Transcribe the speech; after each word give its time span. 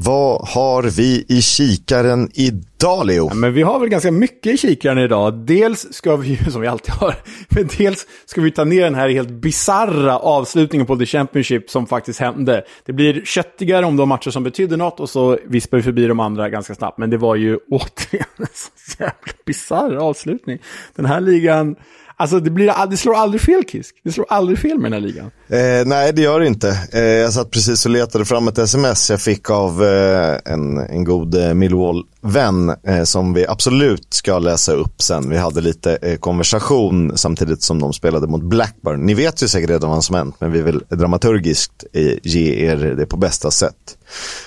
Vad 0.00 0.48
har 0.48 0.82
vi 0.82 1.24
i 1.28 1.42
kikaren 1.42 2.30
idag, 2.34 3.06
Leo? 3.06 3.28
Ja, 3.30 3.34
men 3.34 3.52
vi 3.52 3.62
har 3.62 3.78
väl 3.78 3.88
ganska 3.88 4.12
mycket 4.12 4.54
i 4.54 4.56
kikaren 4.56 4.98
idag. 4.98 5.34
Dels 5.34 5.92
ska 5.92 6.16
vi, 6.16 6.36
som 6.50 6.60
vi 6.60 6.66
alltid 6.66 6.94
har, 6.94 7.14
men 7.48 7.68
dels 7.78 8.06
ska 8.26 8.40
vi 8.40 8.50
ta 8.50 8.64
ner 8.64 8.84
den 8.84 8.94
här 8.94 9.08
helt 9.08 9.28
bizarra 9.28 10.18
avslutningen 10.18 10.86
på 10.86 10.96
The 10.96 11.06
Championship 11.06 11.70
som 11.70 11.86
faktiskt 11.86 12.20
hände. 12.20 12.64
Det 12.84 12.92
blir 12.92 13.24
köttigare 13.24 13.86
om 13.86 13.96
de 13.96 14.08
matcher 14.08 14.30
som 14.30 14.42
betyder 14.42 14.76
något 14.76 15.00
och 15.00 15.10
så 15.10 15.38
vispar 15.44 15.76
vi 15.76 15.82
förbi 15.82 16.06
de 16.06 16.20
andra 16.20 16.48
ganska 16.48 16.74
snabbt. 16.74 16.98
Men 16.98 17.10
det 17.10 17.16
var 17.16 17.36
ju 17.36 17.56
återigen 17.70 18.26
en 18.36 18.46
så 18.54 18.96
jävla 18.98 19.32
bisarr 19.46 19.96
avslutning. 19.96 20.58
Den 20.94 21.06
här 21.06 21.20
ligan 21.20 21.76
Alltså 22.20 22.40
det, 22.40 22.50
blir, 22.50 22.86
det 22.90 22.96
slår 22.96 23.14
aldrig 23.14 23.40
fel 23.40 23.64
Kisk. 23.64 23.94
Det 24.04 24.12
slår 24.12 24.26
aldrig 24.28 24.58
fel 24.58 24.78
med 24.78 24.92
den 24.92 25.02
här 25.02 25.08
ligan. 25.08 25.30
Eh, 25.48 25.86
nej, 25.86 26.12
det 26.12 26.22
gör 26.22 26.40
det 26.40 26.46
inte. 26.46 26.78
Eh, 26.92 27.00
jag 27.00 27.32
satt 27.32 27.50
precis 27.50 27.86
och 27.86 27.92
letade 27.92 28.24
fram 28.24 28.48
ett 28.48 28.58
sms 28.58 29.10
jag 29.10 29.20
fick 29.20 29.50
av 29.50 29.84
eh, 29.84 30.38
en, 30.44 30.78
en 30.78 31.04
god 31.04 31.34
eh, 31.34 31.54
Millwall-vän 31.54 32.74
eh, 32.86 33.02
som 33.02 33.34
vi 33.34 33.46
absolut 33.46 34.14
ska 34.14 34.38
läsa 34.38 34.72
upp 34.72 35.02
sen. 35.02 35.30
Vi 35.30 35.36
hade 35.36 35.60
lite 35.60 35.96
eh, 35.96 36.18
konversation 36.18 37.18
samtidigt 37.18 37.62
som 37.62 37.80
de 37.80 37.92
spelade 37.92 38.26
mot 38.26 38.42
Blackburn. 38.42 39.06
Ni 39.06 39.14
vet 39.14 39.42
ju 39.42 39.48
säkert 39.48 39.70
redan 39.70 39.90
vad 39.90 40.04
som 40.04 40.16
hänt, 40.16 40.36
men 40.38 40.52
vi 40.52 40.62
vill 40.62 40.80
dramaturgiskt 40.88 41.84
eh, 41.92 42.12
ge 42.22 42.66
er 42.66 42.76
det 42.76 43.06
på 43.06 43.16
bästa 43.16 43.50
sätt. 43.50 43.98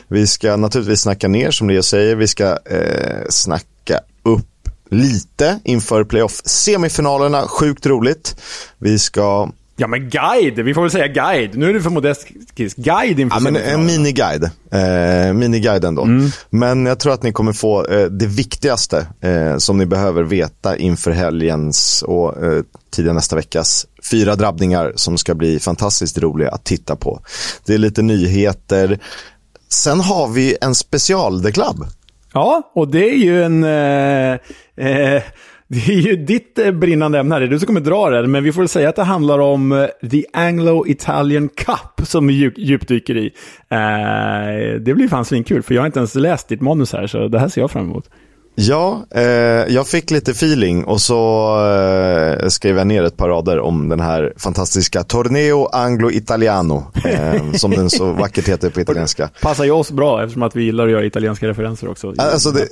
Vi 0.07 0.27
ska 0.27 0.55
naturligtvis 0.55 1.01
snacka 1.01 1.27
ner, 1.27 1.51
som 1.51 1.69
Leo 1.69 1.83
säger. 1.83 2.15
Vi 2.15 2.27
ska 2.27 2.45
eh, 2.45 3.25
snacka 3.29 3.99
upp 4.23 4.45
lite 4.91 5.59
inför 5.63 6.03
playoff-semifinalerna. 6.03 7.47
Sjukt 7.47 7.85
roligt. 7.85 8.35
Vi 8.77 8.99
ska... 8.99 9.49
Ja 9.75 9.87
men 9.87 10.09
guide, 10.09 10.59
vi 10.59 10.73
får 10.73 10.81
väl 10.81 10.91
säga 10.91 11.07
guide. 11.07 11.57
Nu 11.57 11.69
är 11.69 11.73
det 11.73 11.81
för 11.81 11.89
modest 11.89 12.27
kiss. 12.55 12.73
Guide 12.75 13.19
inför 13.19 13.37
ja, 13.37 13.51
men 13.51 13.55
En 13.55 13.85
miniguide. 13.85 14.43
Eh, 14.71 15.33
miniguide 15.33 15.83
ändå. 15.85 16.03
Mm. 16.03 16.31
Men 16.49 16.85
jag 16.85 16.99
tror 16.99 17.13
att 17.13 17.23
ni 17.23 17.31
kommer 17.31 17.53
få 17.53 17.85
eh, 17.85 18.05
det 18.05 18.25
viktigaste 18.25 19.07
eh, 19.21 19.57
som 19.57 19.77
ni 19.77 19.85
behöver 19.85 20.23
veta 20.23 20.77
inför 20.77 21.11
helgens 21.11 22.01
och 22.01 22.43
eh, 22.43 22.63
tidiga 22.91 23.13
nästa 23.13 23.35
veckas 23.35 23.85
fyra 24.11 24.35
drabbningar 24.35 24.93
som 24.95 25.17
ska 25.17 25.35
bli 25.35 25.59
fantastiskt 25.59 26.17
roliga 26.17 26.49
att 26.49 26.63
titta 26.63 26.95
på. 26.95 27.21
Det 27.65 27.73
är 27.73 27.77
lite 27.77 28.01
nyheter. 28.01 28.99
Sen 29.69 29.99
har 29.99 30.27
vi 30.27 30.57
en 30.61 30.75
special 30.75 31.43
The 31.43 31.51
Club. 31.51 31.85
Ja, 32.33 32.71
och 32.73 32.91
det 32.91 33.09
är 33.09 33.17
ju 33.17 33.43
en... 33.43 33.63
Eh, 33.63 34.31
eh, 34.87 35.23
det 35.67 35.87
är 35.87 36.01
ju 36.01 36.15
ditt 36.15 36.59
eh, 36.59 36.71
brinnande 36.71 37.19
ämne 37.19 37.35
här, 37.35 37.39
det 37.39 37.45
är 37.45 37.49
du 37.49 37.59
som 37.59 37.67
kommer 37.67 37.81
dra 37.81 38.09
det. 38.09 38.27
Men 38.27 38.43
vi 38.43 38.51
får 38.51 38.61
väl 38.61 38.69
säga 38.69 38.89
att 38.89 38.95
det 38.95 39.03
handlar 39.03 39.39
om 39.39 39.71
eh, 39.71 40.09
The 40.09 40.25
Anglo-Italian 40.33 41.49
Cup 41.49 42.07
som 42.07 42.27
vi 42.27 42.33
djup, 42.33 42.53
djupdyker 42.57 43.17
i. 43.17 43.25
Eh, 43.69 44.81
det 44.81 44.93
blir 44.93 45.07
fan 45.07 45.25
svinkul, 45.25 45.63
för 45.63 45.75
jag 45.75 45.81
har 45.81 45.85
inte 45.85 45.99
ens 45.99 46.15
läst 46.15 46.47
ditt 46.47 46.61
manus 46.61 46.93
här, 46.93 47.07
så 47.07 47.27
det 47.27 47.39
här 47.39 47.47
ser 47.47 47.61
jag 47.61 47.71
fram 47.71 47.85
emot. 47.85 48.09
Ja, 48.55 49.05
eh, 49.15 49.23
jag 49.73 49.87
fick 49.87 50.11
lite 50.11 50.31
feeling 50.31 50.83
och 50.85 51.01
så 51.01 51.51
eh, 51.67 52.47
skrev 52.47 52.77
jag 52.77 52.87
ner 52.87 53.03
ett 53.03 53.17
par 53.17 53.29
rader 53.29 53.59
om 53.59 53.89
den 53.89 53.99
här 53.99 54.33
fantastiska 54.37 55.03
Torneo 55.03 55.69
Anglo-Italiano, 55.71 56.83
eh, 57.05 57.51
som 57.53 57.71
den 57.71 57.89
så 57.89 58.11
vackert 58.11 58.49
heter 58.49 58.69
på 58.69 58.81
italienska. 58.81 59.29
Passar 59.41 59.63
ju 59.63 59.71
oss 59.71 59.91
bra 59.91 60.23
eftersom 60.23 60.43
att 60.43 60.55
vi 60.55 60.63
gillar 60.63 60.85
att 60.85 60.91
göra 60.91 61.05
italienska 61.05 61.47
referenser 61.47 61.89
också. 61.89 62.13
Alltså 62.17 62.51
det, 62.51 62.67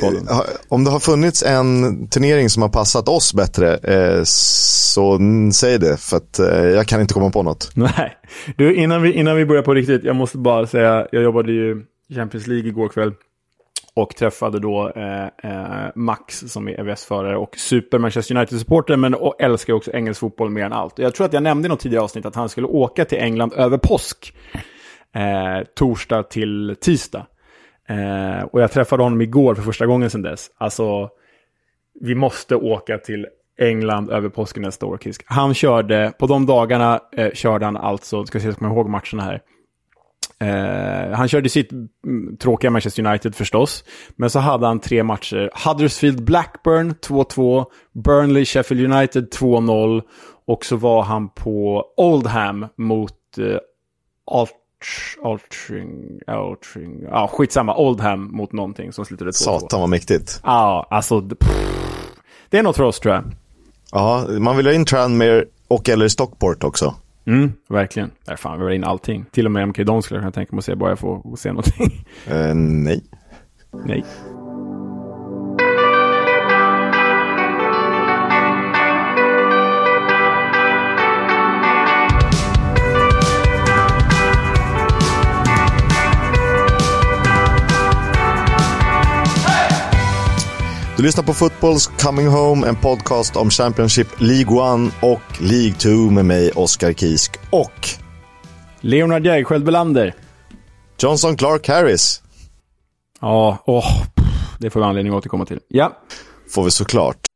om 0.68 0.84
det 0.84 0.92
har 0.92 1.00
funnits 1.00 1.44
en 1.44 2.08
turnering 2.08 2.50
som 2.50 2.62
har 2.62 2.70
passat 2.70 3.08
oss 3.08 3.34
bättre, 3.34 3.78
eh, 3.78 4.24
så 4.24 5.20
säg 5.54 5.80
det, 5.80 5.98
för 5.98 6.18
att 6.18 6.40
eh, 6.40 6.66
jag 6.66 6.88
kan 6.88 7.02
inte 7.02 7.14
komma 7.14 7.30
på 7.30 7.44
något. 7.44 7.72
Nej, 7.74 8.18
du 8.58 8.76
innan 8.76 9.02
vi, 9.02 9.14
innan 9.14 9.36
vi 9.36 9.46
börjar 9.46 9.64
på 9.64 9.74
riktigt, 9.74 10.04
jag 10.04 10.16
måste 10.16 10.38
bara 10.38 10.68
säga, 10.68 11.08
jag 11.12 11.24
jobbade 11.24 11.52
ju 11.52 11.82
Champions 12.16 12.48
League 12.48 12.70
igår 12.70 12.88
kväll. 12.88 13.12
Och 14.02 14.16
träffade 14.16 14.60
då 14.60 14.92
eh, 14.96 15.24
eh, 15.24 15.92
Max 15.96 16.40
som 16.40 16.68
är 16.68 16.80
EVS-förare 16.80 17.38
och 17.38 17.58
super 17.58 18.00
Manchester 18.00 18.36
United-supporter 18.36 18.98
men 18.98 19.14
och 19.14 19.42
älskar 19.42 19.74
också 19.74 19.92
engelsk 19.92 20.20
fotboll 20.20 20.50
mer 20.50 20.66
än 20.66 20.74
allt. 20.74 21.00
Jag 21.00 21.16
tror 21.16 21.26
att 21.26 21.34
jag 21.34 21.44
nämnde 21.44 21.66
i 21.66 21.70
något 21.70 21.80
tidigare 21.80 22.04
avsnitt 22.04 22.26
att 22.26 22.36
han 22.36 22.50
skulle 22.50 22.68
åka 22.68 23.06
till 23.06 23.18
England 23.18 23.54
över 23.54 23.78
påsk. 23.78 24.34
Eh, 25.16 25.66
torsdag 25.76 26.24
till 26.24 26.76
tisdag. 26.82 27.26
Eh, 27.90 28.44
och 28.44 28.62
jag 28.62 28.72
träffade 28.72 29.04
honom 29.04 29.22
igår 29.22 29.56
för 29.56 29.62
första 29.62 29.86
gången 29.86 30.10
sedan 30.10 30.22
dess. 30.22 30.52
Alltså, 30.58 31.10
vi 32.02 32.16
måste 32.16 32.56
åka 32.56 32.98
till 32.98 33.28
England 33.60 34.10
över 34.10 34.30
påsken 34.30 34.64
nästa 34.64 34.86
år, 34.86 34.98
Kisk. 34.98 35.24
Han 35.26 35.54
körde, 35.54 36.14
på 36.20 36.28
de 36.28 36.46
dagarna 36.46 37.00
eh, 37.18 37.32
körde 37.32 37.66
han 37.66 37.78
alltså, 37.78 38.26
ska 38.26 38.40
se 38.40 38.46
om 38.48 38.50
jag 38.50 38.58
kommer 38.58 38.76
ihåg 38.76 38.90
matcherna 38.90 39.24
här. 39.24 39.42
Eh, 40.40 41.12
han 41.12 41.28
körde 41.28 41.50
sitt 41.50 41.72
mm, 41.72 42.38
tråkiga 42.38 42.72
Manchester 42.72 43.06
United 43.06 43.36
förstås. 43.36 43.84
Men 44.16 44.30
så 44.30 44.40
hade 44.40 44.68
han 44.68 44.80
tre 44.80 45.04
matcher. 45.04 45.50
Huddersfield 45.68 46.24
Blackburn 46.24 46.94
2-2. 46.94 47.66
Burnley 48.04 48.46
Sheffield 48.46 48.94
United 48.94 49.34
2-0. 49.34 50.02
Och 50.48 50.66
så 50.66 50.76
var 50.76 51.04
han 51.04 51.30
på 51.30 51.86
Oldham 51.98 52.66
mot 52.78 53.14
uh, 53.40 53.58
Alt 54.32 54.52
Altring, 55.24 56.20
Altring, 56.28 57.04
ja 57.04 57.28
skitsamma, 57.28 57.76
Oldham 57.76 58.32
mot 58.32 58.54
någonting 58.54 58.94
som 58.94 59.06
slutade 59.06 59.32
2-2. 59.32 59.34
Satan 59.34 59.80
vad 59.80 59.90
mäktigt. 59.90 60.42
Ja, 60.44 60.88
alltså 60.90 61.22
pff, 61.22 61.50
det 62.50 62.58
är 62.58 62.64
något 62.64 62.76
för 62.76 62.84
oss 62.84 63.00
tror 63.00 63.16
jag. 63.16 63.24
Ja, 63.92 64.26
man 64.40 64.58
vill 64.58 64.66
ha 64.66 64.74
in 64.74 64.86
Tranmere 64.86 65.46
och 65.68 65.90
eller 65.90 66.08
Stockport 66.08 66.64
också. 66.64 66.96
Mm, 67.26 67.54
verkligen. 67.70 68.12
Där 68.26 68.36
fan, 68.36 68.58
vi 68.60 68.64
var 68.64 68.72
in 68.72 68.84
allting. 68.84 69.26
Till 69.32 69.46
och 69.46 69.52
med 69.52 69.68
MK 69.68 69.78
Don 69.78 70.04
skulle 70.04 70.18
jag 70.18 70.22
kunna 70.24 70.32
tänka 70.32 70.56
mig 70.56 70.60
att 70.60 70.66
se, 70.66 70.76
bara 70.76 70.90
jag 70.90 71.00
får 71.00 71.36
se 71.36 71.50
någonting. 71.50 72.06
Uh, 72.32 72.56
nej. 72.56 73.04
Nej. 73.86 74.06
Du 91.00 91.04
lyssnar 91.04 91.24
på 91.24 91.34
Footballs 91.34 91.88
Coming 91.88 92.28
Home, 92.28 92.68
en 92.68 92.76
podcast 92.76 93.36
om 93.36 93.50
Championship 93.50 94.08
League 94.18 94.88
1 94.88 94.94
och 95.02 95.42
League 95.42 95.74
2 95.74 95.90
med 95.90 96.26
mig, 96.26 96.52
Oskar 96.52 96.94
Kisk 96.94 97.32
och 97.50 97.90
Leonard 98.82 99.26
Jägerskiöld 99.26 99.66
Belander. 99.66 100.16
Johnson 101.02 101.38
Clark 101.38 101.68
Harris. 101.68 102.22
Ja, 103.22 103.58
åh, 103.66 104.04
det 104.60 104.70
får 104.70 104.80
vi 104.80 104.86
anledning 104.86 105.14
att 105.14 105.18
återkomma 105.18 105.46
till. 105.46 105.60
Ja. 105.68 105.98
Får 106.50 106.64
vi 106.64 106.72
såklart. 106.72 107.29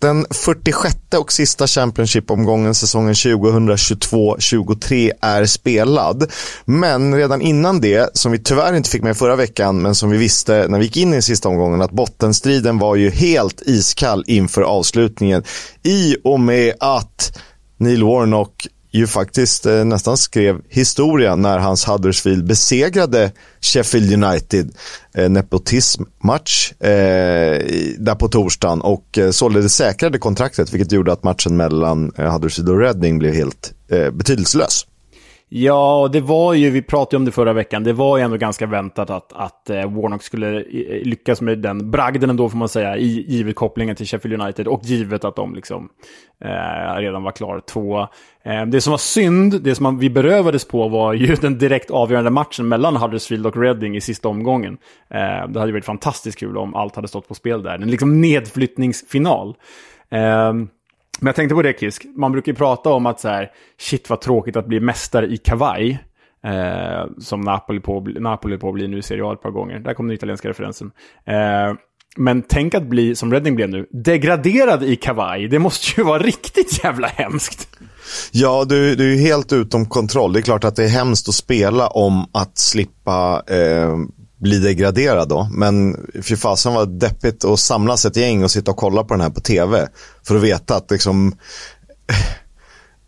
Den 0.00 0.26
46 0.30 0.96
och 1.18 1.32
sista 1.32 1.66
Championship-omgången 1.66 2.74
säsongen 2.74 3.14
2022-23 3.14 5.12
är 5.20 5.46
spelad. 5.46 6.30
Men 6.64 7.14
redan 7.14 7.40
innan 7.40 7.80
det, 7.80 8.16
som 8.16 8.32
vi 8.32 8.38
tyvärr 8.38 8.74
inte 8.74 8.90
fick 8.90 9.02
med 9.02 9.16
förra 9.16 9.36
veckan, 9.36 9.82
men 9.82 9.94
som 9.94 10.10
vi 10.10 10.18
visste 10.18 10.66
när 10.68 10.78
vi 10.78 10.84
gick 10.84 10.96
in 10.96 11.08
i 11.08 11.12
den 11.12 11.22
sista 11.22 11.48
omgången, 11.48 11.82
att 11.82 11.90
bottenstriden 11.90 12.78
var 12.78 12.96
ju 12.96 13.10
helt 13.10 13.62
iskall 13.62 14.24
inför 14.26 14.62
avslutningen. 14.62 15.42
I 15.82 16.16
och 16.24 16.40
med 16.40 16.74
att 16.80 17.38
Neil 17.76 18.04
Warnock 18.04 18.66
ju 18.90 19.06
faktiskt 19.06 19.66
eh, 19.66 19.84
nästan 19.84 20.16
skrev 20.16 20.60
historia 20.68 21.36
när 21.36 21.58
hans 21.58 21.88
Huddersfield 21.88 22.46
besegrade 22.46 23.32
Sheffield 23.60 24.24
United. 24.24 24.70
Eh, 25.14 25.30
nepotismmatch 25.30 26.72
eh, 26.72 26.88
där 27.98 28.14
på 28.14 28.28
torsdagen 28.28 28.80
och 28.80 29.18
eh, 29.18 29.30
således 29.30 29.74
säkrade 29.74 30.18
kontraktet 30.18 30.74
vilket 30.74 30.92
gjorde 30.92 31.12
att 31.12 31.22
matchen 31.22 31.56
mellan 31.56 32.12
eh, 32.16 32.32
Huddersfield 32.32 32.68
och 32.68 32.78
Reading 32.78 33.18
blev 33.18 33.34
helt 33.34 33.72
eh, 33.90 34.10
betydelselös. 34.10 34.86
Ja, 35.52 36.08
det 36.12 36.20
var 36.20 36.54
ju, 36.54 36.70
vi 36.70 36.82
pratade 36.82 37.16
om 37.16 37.24
det 37.24 37.32
förra 37.32 37.52
veckan, 37.52 37.84
det 37.84 37.92
var 37.92 38.18
ju 38.18 38.24
ändå 38.24 38.36
ganska 38.36 38.66
väntat 38.66 39.10
att, 39.10 39.32
att 39.32 39.70
eh, 39.70 39.76
Warnock 39.76 40.22
skulle 40.22 40.56
eh, 40.56 41.02
lyckas 41.02 41.40
med 41.40 41.58
den 41.58 41.90
bragden 41.90 42.30
ändå 42.30 42.48
får 42.48 42.58
man 42.58 42.68
säga, 42.68 42.96
i, 42.96 43.24
givet 43.28 43.56
kopplingen 43.56 43.96
till 43.96 44.06
Sheffield 44.06 44.42
United 44.42 44.68
och 44.68 44.80
givet 44.84 45.24
att 45.24 45.36
de 45.36 45.54
liksom 45.54 45.88
eh, 46.44 47.00
redan 47.00 47.22
var 47.22 47.32
klara 47.32 47.60
två. 47.60 48.00
Eh, 48.44 48.66
det 48.66 48.80
som 48.80 48.90
var 48.90 48.98
synd, 48.98 49.62
det 49.62 49.74
som 49.74 49.82
man, 49.82 49.98
vi 49.98 50.10
berövades 50.10 50.64
på 50.64 50.88
var 50.88 51.12
ju 51.12 51.34
den 51.40 51.58
direkt 51.58 51.90
avgörande 51.90 52.30
matchen 52.30 52.68
mellan 52.68 52.96
Huddersfield 52.96 53.46
och 53.46 53.56
Reading 53.56 53.96
i 53.96 54.00
sista 54.00 54.28
omgången. 54.28 54.78
Eh, 55.08 55.48
det 55.48 55.60
hade 55.60 55.72
varit 55.72 55.84
fantastiskt 55.84 56.38
kul 56.38 56.56
om 56.58 56.74
allt 56.74 56.96
hade 56.96 57.08
stått 57.08 57.28
på 57.28 57.34
spel 57.34 57.62
där, 57.62 57.74
en 57.74 57.90
liksom 57.90 58.20
nedflyttningsfinal. 58.20 59.56
Eh, 60.10 60.52
men 61.20 61.26
jag 61.26 61.36
tänkte 61.36 61.54
på 61.54 61.62
det 61.62 61.80
Kisk, 61.80 62.06
man 62.16 62.32
brukar 62.32 62.52
ju 62.52 62.56
prata 62.56 62.90
om 62.90 63.06
att 63.06 63.20
så 63.20 63.28
här, 63.28 63.50
shit 63.78 64.10
vad 64.10 64.20
tråkigt 64.20 64.56
att 64.56 64.66
bli 64.66 64.80
mästare 64.80 65.26
i 65.26 65.36
kavaj. 65.36 66.04
Eh, 66.44 67.06
som 67.18 67.40
Napoli 67.40 67.80
på, 67.80 68.00
Napoli 68.00 68.58
på 68.58 68.72
blir 68.72 68.88
nu 68.88 68.98
i 68.98 69.02
Serie 69.02 69.24
A 69.24 69.32
ett 69.32 69.42
par 69.42 69.50
gånger. 69.50 69.78
Där 69.78 69.94
kom 69.94 70.06
den 70.06 70.14
italienska 70.14 70.48
referensen. 70.48 70.90
Eh, 71.26 71.74
men 72.16 72.42
tänk 72.42 72.74
att 72.74 72.82
bli, 72.82 73.16
som 73.16 73.32
Reading 73.32 73.54
blev 73.54 73.68
nu, 73.68 73.86
degraderad 73.90 74.82
i 74.82 74.96
kavaj. 74.96 75.48
Det 75.48 75.58
måste 75.58 76.00
ju 76.00 76.06
vara 76.06 76.18
riktigt 76.22 76.84
jävla 76.84 77.06
hemskt. 77.08 77.68
Ja, 78.32 78.64
du, 78.68 78.94
du 78.94 79.14
är 79.14 79.18
helt 79.18 79.52
utom 79.52 79.86
kontroll. 79.86 80.32
Det 80.32 80.40
är 80.40 80.42
klart 80.42 80.64
att 80.64 80.76
det 80.76 80.84
är 80.84 80.88
hemskt 80.88 81.28
att 81.28 81.34
spela 81.34 81.88
om 81.88 82.26
att 82.32 82.58
slippa 82.58 83.42
eh, 83.46 83.96
bli 84.40 84.58
degraderad 84.58 85.28
då. 85.28 85.48
Men 85.52 85.96
fy 86.22 86.36
fasen 86.36 86.74
var 86.74 86.86
deppigt 86.86 87.44
att 87.44 87.60
samlas 87.60 88.04
ett 88.04 88.16
gäng 88.16 88.44
och 88.44 88.50
sitta 88.50 88.70
och 88.70 88.76
kolla 88.76 89.04
på 89.04 89.14
den 89.14 89.20
här 89.20 89.30
på 89.30 89.40
tv. 89.40 89.88
För 90.26 90.36
att 90.36 90.42
veta 90.42 90.76
att 90.76 90.90
liksom 90.90 91.34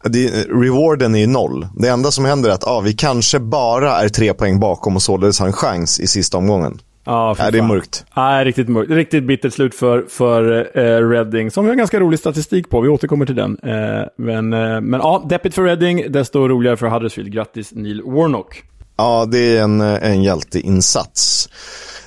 det, 0.04 0.28
rewarden 0.44 1.14
är 1.14 1.18
ju 1.18 1.26
noll. 1.26 1.66
Det 1.76 1.88
enda 1.88 2.10
som 2.10 2.24
händer 2.24 2.50
är 2.50 2.54
att 2.54 2.66
ah, 2.66 2.80
vi 2.80 2.92
kanske 2.92 3.38
bara 3.38 4.00
är 4.00 4.08
tre 4.08 4.34
poäng 4.34 4.60
bakom 4.60 4.96
och 4.96 5.02
således 5.02 5.40
har 5.40 5.46
en 5.46 5.52
chans 5.52 6.00
i 6.00 6.06
sista 6.06 6.38
omgången. 6.38 6.78
Ja, 7.04 7.36
äh, 7.38 7.50
det 7.52 7.58
är 7.58 7.62
mörkt. 7.62 8.04
Ja, 8.14 8.44
riktigt 8.44 8.68
mörkt. 8.68 8.90
Riktigt 8.90 9.24
bittert 9.24 9.52
slut 9.52 9.74
för, 9.74 10.04
för 10.08 10.70
eh, 10.78 11.08
Reading, 11.08 11.50
som 11.50 11.64
vi 11.64 11.70
har 11.70 11.76
ganska 11.76 12.00
rolig 12.00 12.18
statistik 12.18 12.70
på. 12.70 12.80
Vi 12.80 12.88
återkommer 12.88 13.26
till 13.26 13.34
den. 13.34 13.58
Eh, 13.62 14.06
men, 14.16 14.52
eh, 14.52 14.80
men 14.80 15.00
ja, 15.00 15.26
deppigt 15.28 15.54
för 15.54 15.62
Reading, 15.62 16.12
desto 16.12 16.48
roligare 16.48 16.76
för 16.76 16.86
Huddersfield. 16.86 17.32
Grattis 17.32 17.72
Neil 17.72 18.02
Warnock. 18.02 18.62
Ja, 18.96 19.28
det 19.30 19.56
är 19.56 19.62
en, 19.62 19.80
en 19.80 20.22
hjälteinsats. 20.22 21.48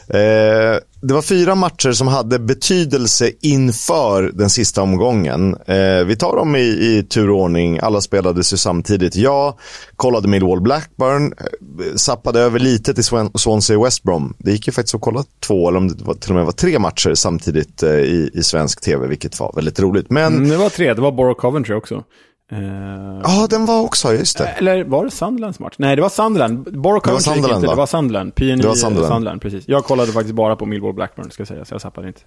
Eh, 0.09 0.79
det 1.01 1.13
var 1.13 1.21
fyra 1.21 1.55
matcher 1.55 1.91
som 1.91 2.07
hade 2.07 2.39
betydelse 2.39 3.31
inför 3.41 4.31
den 4.33 4.49
sista 4.49 4.81
omgången. 4.81 5.55
Eh, 5.65 6.05
vi 6.05 6.15
tar 6.15 6.35
dem 6.35 6.55
i, 6.55 6.59
i 6.59 7.03
turordning. 7.09 7.79
Alla 7.79 8.01
spelades 8.01 8.53
ju 8.53 8.57
samtidigt. 8.57 9.15
Jag 9.15 9.53
kollade 9.95 10.27
Millwall 10.27 10.61
Blackburn, 10.61 11.33
eh, 11.37 11.95
sappade 11.95 12.39
över 12.39 12.59
lite 12.59 12.93
till 12.93 13.03
Swansea 13.35 13.83
West 13.83 14.03
Brom. 14.03 14.33
Det 14.37 14.51
gick 14.51 14.67
ju 14.67 14.73
faktiskt 14.73 14.95
att 14.95 15.01
kolla 15.01 15.23
två, 15.47 15.69
eller 15.69 15.77
om 15.77 15.87
det 15.87 16.03
var, 16.03 16.13
till 16.13 16.29
och 16.29 16.35
med 16.35 16.45
var 16.45 16.51
tre 16.51 16.79
matcher 16.79 17.13
samtidigt 17.13 17.83
eh, 17.83 17.89
i, 17.91 18.29
i 18.33 18.43
svensk 18.43 18.81
tv, 18.81 19.07
vilket 19.07 19.39
var 19.39 19.51
väldigt 19.55 19.79
roligt. 19.79 20.09
Men... 20.09 20.33
Mm, 20.33 20.49
det 20.49 20.57
var 20.57 20.69
tre, 20.69 20.93
det 20.93 21.01
var 21.01 21.11
Borough 21.11 21.39
Coventry 21.39 21.75
också. 21.75 22.03
Ja, 22.51 22.57
uh, 22.57 23.21
ah, 23.23 23.47
den 23.47 23.65
var 23.65 23.81
också, 23.81 24.13
just 24.13 24.37
det. 24.37 24.47
Eller 24.47 24.83
var 24.83 25.05
det 25.05 25.11
Sunderlands 25.11 25.59
match? 25.59 25.75
Nej, 25.77 25.95
det 25.95 26.01
var 26.01 26.09
Sunderland. 26.09 26.81
Borough 26.81 27.03
Coventry 27.03 27.33
Sunderland, 27.33 27.63
inte, 27.63 27.73
det 27.73 27.77
var 27.77 27.85
Sunderland. 27.85 28.35
PNI 28.35 28.55
det 28.55 28.67
var 28.67 28.75
Sunderland. 28.75 29.13
Sunderland, 29.13 29.41
precis. 29.41 29.67
Jag 29.67 29.83
kollade 29.83 30.11
faktiskt 30.11 30.35
bara 30.35 30.55
på 30.55 30.65
Millwall 30.65 30.93
Blackburn, 30.93 31.31
ska 31.31 31.41
jag 31.41 31.47
säga, 31.47 31.65
så 31.65 31.73
jag 31.73 31.81
sappade 31.81 32.07
inte. 32.07 32.21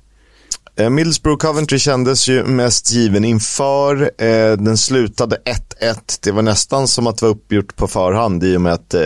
Eh, 0.78 0.90
Middlesbrough 0.90 1.38
Coventry 1.38 1.78
kändes 1.78 2.28
ju 2.28 2.44
mest 2.44 2.92
given 2.92 3.24
inför. 3.24 4.02
Eh, 4.02 4.56
den 4.56 4.76
slutade 4.76 5.36
1-1. 5.80 6.18
Det 6.22 6.32
var 6.32 6.42
nästan 6.42 6.88
som 6.88 7.06
att 7.06 7.18
det 7.18 7.26
var 7.26 7.30
uppgjort 7.30 7.76
på 7.76 7.86
förhand 7.86 8.44
i 8.44 8.56
och 8.56 8.60
med 8.60 8.72
att 8.72 8.94
eh, 8.94 9.00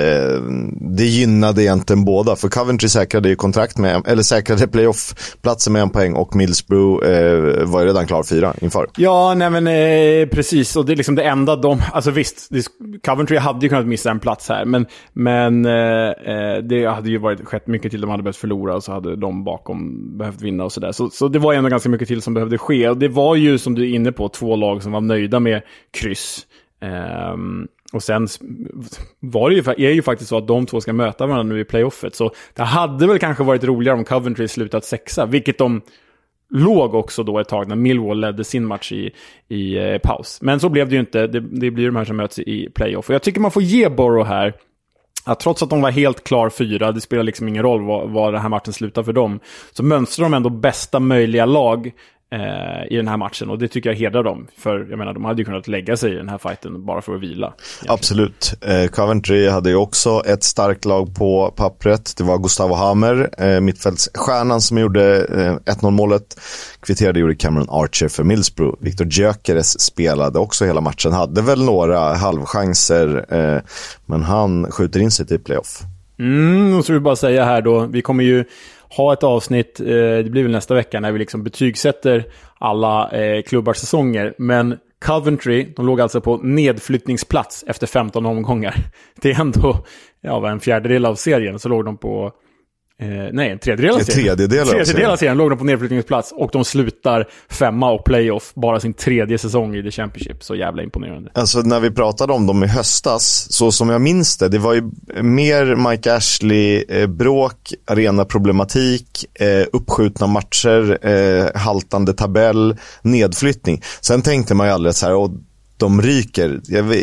det 0.97 1.05
gynnade 1.05 1.63
egentligen 1.63 2.05
båda. 2.05 2.37
För 2.37 2.49
Coventry 2.49 2.89
säkrade 2.89 3.29
ju 3.29 3.37
kontrakt 3.37 3.79
med, 3.79 4.03
eller 4.07 4.23
säkrade 4.23 4.69
playoff-platsen 4.69 5.73
med 5.73 5.83
en 5.83 5.91
poäng 5.91 6.13
och 6.15 6.37
Middlesbrough 6.37 7.07
var 7.65 7.81
ju 7.81 7.87
redan 7.87 8.07
klar 8.07 8.23
fyra 8.23 8.55
inför. 8.61 8.87
Ja, 8.97 9.35
nej 9.35 9.51
men 9.51 9.67
eh, 9.67 10.29
precis. 10.29 10.77
Och 10.77 10.87
det 10.87 10.93
är 10.93 10.97
liksom 10.97 11.15
det 11.15 11.23
enda 11.23 11.57
de, 11.57 11.83
alltså 11.93 12.11
visst, 12.11 12.49
Coventry 13.05 13.37
hade 13.37 13.67
ju 13.67 13.69
kunnat 13.69 13.87
missa 13.87 14.11
en 14.11 14.21
plats 14.21 14.49
här. 14.49 14.65
Men, 14.65 14.87
men 15.13 15.65
eh, 15.65 16.65
det 16.69 16.87
hade 16.95 17.11
ju 17.11 17.19
varit, 17.19 17.45
skett 17.45 17.67
mycket 17.67 17.91
till 17.91 18.01
de 18.01 18.11
hade 18.11 18.23
behövt 18.23 18.37
förlora 18.37 18.77
och 18.77 18.85
så 18.85 18.93
hade 18.93 19.17
de 19.17 19.45
bakom 19.45 20.09
behövt 20.19 20.43
vinna 20.43 20.65
och 20.65 20.73
sådär. 20.73 20.93
Så, 20.93 21.11
så 21.11 21.29
det 21.29 21.39
var 21.43 21.55
ändå 21.55 21.71
ganska 21.71 21.89
mycket 21.89 22.09
till 22.09 22.23
som 22.23 22.35
behövde 22.35 22.59
ske. 22.59 22.89
Och 22.89 22.97
det 22.97 23.09
var 23.09 23.37
ju, 23.37 23.59
som 23.59 23.75
du 23.75 23.83
är 23.83 23.95
inne 23.95 24.13
på, 24.13 24.29
två 24.29 24.57
lag 24.57 24.83
som 24.83 24.93
var 24.93 25.01
nöjda 25.01 25.41
med 25.41 25.63
kryss. 25.91 26.47
Um, 27.33 27.69
och 27.93 28.03
sen 28.03 28.29
var 29.21 29.51
det 29.51 29.57
ju, 29.57 29.89
är 29.89 29.93
ju 29.93 30.03
faktiskt 30.03 30.29
så 30.29 30.39
att 30.39 30.49
de 30.49 30.67
två 30.67 30.81
ska 30.81 30.93
möta 30.93 31.27
varandra 31.27 31.55
nu 31.55 31.61
i 31.61 31.65
playoffet. 31.65 32.15
Så 32.15 32.31
det 32.55 32.63
hade 32.63 33.07
väl 33.07 33.19
kanske 33.19 33.45
varit 33.45 33.65
roligare 33.65 33.99
om 33.99 34.05
Coventry 34.05 34.49
slutat 34.49 34.85
sexa, 34.85 35.27
vilket 35.27 35.59
de 35.59 35.83
låg 36.51 36.95
också 36.95 37.23
då 37.23 37.39
ett 37.39 37.49
tag 37.49 37.69
när 37.69 37.77
Millwall 37.77 38.21
ledde 38.21 38.45
sin 38.45 38.67
match 38.67 38.93
i, 38.93 39.11
i 39.49 39.77
eh, 39.77 39.99
paus. 39.99 40.39
Men 40.43 40.61
så 40.61 40.69
blev 40.69 40.89
det 40.89 40.95
ju 40.95 41.01
inte, 41.01 41.27
det, 41.27 41.41
det 41.41 41.71
blir 41.71 41.87
de 41.87 41.97
här 41.97 42.05
som 42.05 42.17
möts 42.17 42.39
i 42.39 42.69
playoff. 42.75 43.09
Och 43.09 43.15
jag 43.15 43.23
tycker 43.23 43.41
man 43.41 43.51
får 43.51 43.63
ge 43.63 43.89
Borough 43.89 44.29
här 44.29 44.55
att 45.25 45.41
trots 45.41 45.63
att 45.63 45.71
de 45.71 45.81
var 45.83 45.91
helt 45.91 46.25
klar 46.25 46.51
fyra, 46.51 46.93
det 46.93 47.01
spelar 47.01 47.23
liksom 47.23 47.49
ingen 47.49 47.63
roll 47.63 47.83
vad, 47.85 48.11
vad 48.11 48.33
den 48.33 48.43
här 48.43 48.49
matchen 48.49 48.73
slutar 48.73 49.03
för 49.03 49.13
dem, 49.13 49.41
så 49.73 49.83
mönstrar 49.83 50.25
de 50.25 50.35
ändå 50.35 50.51
bästa 50.51 51.01
möjliga 51.01 51.47
lag 51.47 51.93
eh, 52.33 52.93
i 52.93 52.97
den 52.97 53.09
här 53.09 53.17
matchen. 53.17 53.51
Och 53.51 53.59
det 53.59 53.69
tycker 53.69 53.91
jag 53.91 53.97
hedrar 53.97 54.23
dem. 54.23 54.47
För 54.59 54.87
jag 54.91 54.99
menar, 54.99 55.15
de 55.15 55.25
hade 55.25 55.41
ju 55.41 55.45
kunnat 55.45 55.69
lägga 55.69 55.97
sig 55.97 56.13
i 56.13 56.15
den 56.15 56.29
här 56.29 56.39
fighten 56.39 56.85
bara 56.87 57.03
för 57.03 57.15
att 57.15 57.21
vila. 57.21 57.47
Egentligen. 57.47 57.95
Absolut. 57.95 58.55
Eh, 58.61 58.87
Coventry 58.87 59.49
hade 59.49 59.71
ju 59.71 59.77
också 59.77 60.23
ett 60.27 60.45
starkt 60.45 60.85
lag 60.85 61.15
på 61.15 61.55
pappret. 61.57 62.17
Det 62.17 62.25
var 62.25 62.39
Gustavo 62.39 62.75
Hammer, 62.75 63.31
eh, 63.39 63.61
mittfältsstjärnan 63.61 64.61
som 64.61 64.79
gjorde 64.79 65.25
eh, 65.25 65.75
1-0 65.75 65.91
målet. 65.91 66.41
Kvitterade 66.81 67.21
gjorde 67.21 67.35
Cameron 67.35 67.71
Archer 67.71 68.09
för 68.09 68.25
Millsbro. 68.25 68.77
Victor 68.81 69.07
Gyökeres 69.07 69.81
spelade 69.81 70.39
också 70.39 70.65
hela 70.65 70.81
matchen. 70.81 71.13
Hade 71.13 71.43
väl 71.43 71.65
några 71.65 72.15
halvchanser, 72.15 73.25
eh, 73.29 73.63
men 74.07 74.23
han 74.23 74.71
skjuter 74.71 75.01
in 75.01 75.11
sig 75.11 75.27
till 75.27 75.41
playoff. 75.41 75.83
Mm, 76.19 76.79
och 76.79 76.85
så 76.85 76.93
vill 76.93 76.97
jag 76.97 77.03
bara 77.03 77.17
säga 77.17 77.45
här 77.45 77.63
då, 77.63 77.87
vi 77.87 78.03
kommer 78.03 78.25
ju 78.25 78.45
ha 78.97 79.13
ett 79.13 79.23
avsnitt, 79.23 79.81
eh, 79.81 79.87
det 79.87 80.31
blir 80.31 80.43
väl 80.43 80.53
nästa 80.53 80.75
vecka, 80.75 81.01
när 81.01 81.13
vi 81.13 81.19
liksom 81.19 81.43
betygsätter 81.43 82.25
alla 82.59 83.11
eh, 83.11 83.43
klubbars 83.43 83.77
säsonger. 83.77 84.35
Men 84.39 84.79
Coventry, 85.05 85.73
de 85.77 85.87
låg 85.87 86.01
alltså 86.01 86.21
på 86.21 86.37
nedflyttningsplats 86.37 87.65
efter 87.67 87.87
15 87.87 88.27
omgångar. 88.27 88.75
Det 89.23 89.31
är 89.31 89.41
ändå 89.41 89.85
ja, 90.21 90.51
en 90.51 90.61
fjärdedel 90.61 91.07
av 91.07 91.15
serien, 91.15 91.59
så 91.59 91.69
låg 91.69 91.85
de 91.85 91.97
på 91.97 92.33
Eh, 92.99 93.09
nej, 93.33 93.51
en 93.51 93.59
tredjedel 93.59 93.95
av 93.95 93.99
serien. 93.99 94.37
Tredjedel, 94.37 94.67
tredjedel 94.67 95.11
av 95.11 95.17
serien 95.17 95.37
låg 95.37 95.51
de 95.51 95.59
på 95.59 95.65
nedflyttningsplats 95.65 96.33
och 96.37 96.51
de 96.53 96.65
slutar 96.65 97.29
femma 97.51 97.91
och 97.91 98.05
playoff, 98.05 98.53
bara 98.55 98.81
sin 98.81 98.95
tredje 98.95 99.39
säsong 99.39 99.77
i 99.77 99.83
The 99.83 99.91
Championship. 99.91 100.45
Så 100.45 100.55
jävla 100.55 100.83
imponerande. 100.83 101.31
Alltså 101.35 101.61
när 101.61 101.81
vi 101.81 101.91
pratade 101.91 102.33
om 102.33 102.47
dem 102.47 102.65
i 102.65 102.67
höstas, 102.67 103.47
så 103.51 103.73
som 103.73 103.89
jag 103.89 104.01
minns 104.01 104.37
det, 104.37 104.49
det 104.49 104.59
var 104.59 104.75
ju 104.75 104.91
mer 105.23 105.91
Mike 105.91 106.15
Ashley-bråk, 106.15 107.73
eh, 107.73 107.93
arenaproblematik, 107.93 109.25
eh, 109.35 109.67
uppskjutna 109.73 110.27
matcher, 110.27 111.07
eh, 111.07 111.61
haltande 111.61 112.13
tabell, 112.13 112.77
nedflyttning. 113.03 113.83
Sen 114.01 114.23
tänkte 114.23 114.55
man 114.55 114.67
ju 114.67 114.73
aldrig 114.73 114.95
så 114.95 115.07
här, 115.07 115.15
de 115.83 116.03
ryker. 116.03 116.61
Jag, 116.65 116.97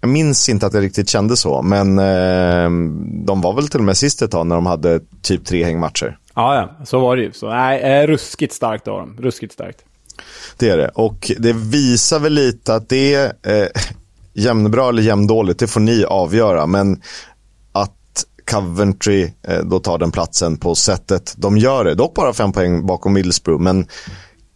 jag, 0.00 0.10
minns 0.10 0.48
inte 0.48 0.66
att 0.66 0.72
det 0.72 0.80
riktigt 0.80 1.08
kände 1.08 1.36
så, 1.36 1.62
men 1.62 1.98
eh, 1.98 2.70
de 3.26 3.40
var 3.40 3.52
väl 3.52 3.68
till 3.68 3.80
och 3.80 3.84
med 3.84 3.96
sist 3.96 4.22
ett 4.22 4.30
tag 4.30 4.46
när 4.46 4.54
de 4.54 4.66
hade 4.66 5.00
typ 5.22 5.44
tre 5.44 5.64
hängmatcher. 5.64 6.18
Ja, 6.34 6.54
ja, 6.54 6.84
så 6.86 7.00
var 7.00 7.16
det 7.16 7.22
ju. 7.22 7.32
Så, 7.32 7.48
nej, 7.48 8.06
ruskigt 8.06 8.52
starkt 8.52 8.88
av 8.88 8.98
dem. 8.98 9.16
Ruskigt 9.18 9.52
starkt. 9.52 9.78
Det 10.56 10.68
är 10.68 10.76
det. 10.76 10.88
Och 10.88 11.32
det 11.38 11.52
visar 11.52 12.18
väl 12.18 12.32
lite 12.32 12.74
att 12.74 12.88
det 12.88 13.14
är 13.14 13.32
eh, 13.42 13.66
jämnbra 14.32 14.88
eller 14.88 15.02
jämndåligt, 15.02 15.58
det 15.58 15.66
får 15.66 15.80
ni 15.80 16.04
avgöra. 16.04 16.66
Men 16.66 17.02
att 17.72 18.24
Coventry 18.50 19.30
eh, 19.42 19.58
då 19.64 19.78
tar 19.78 19.98
den 19.98 20.12
platsen 20.12 20.56
på 20.56 20.74
sättet 20.74 21.34
de 21.36 21.58
gör 21.58 21.84
det. 21.84 21.94
Dock 21.94 22.14
bara 22.14 22.32
fem 22.32 22.52
poäng 22.52 22.86
bakom 22.86 23.12
Middlesbrough, 23.12 23.62
men 23.62 23.86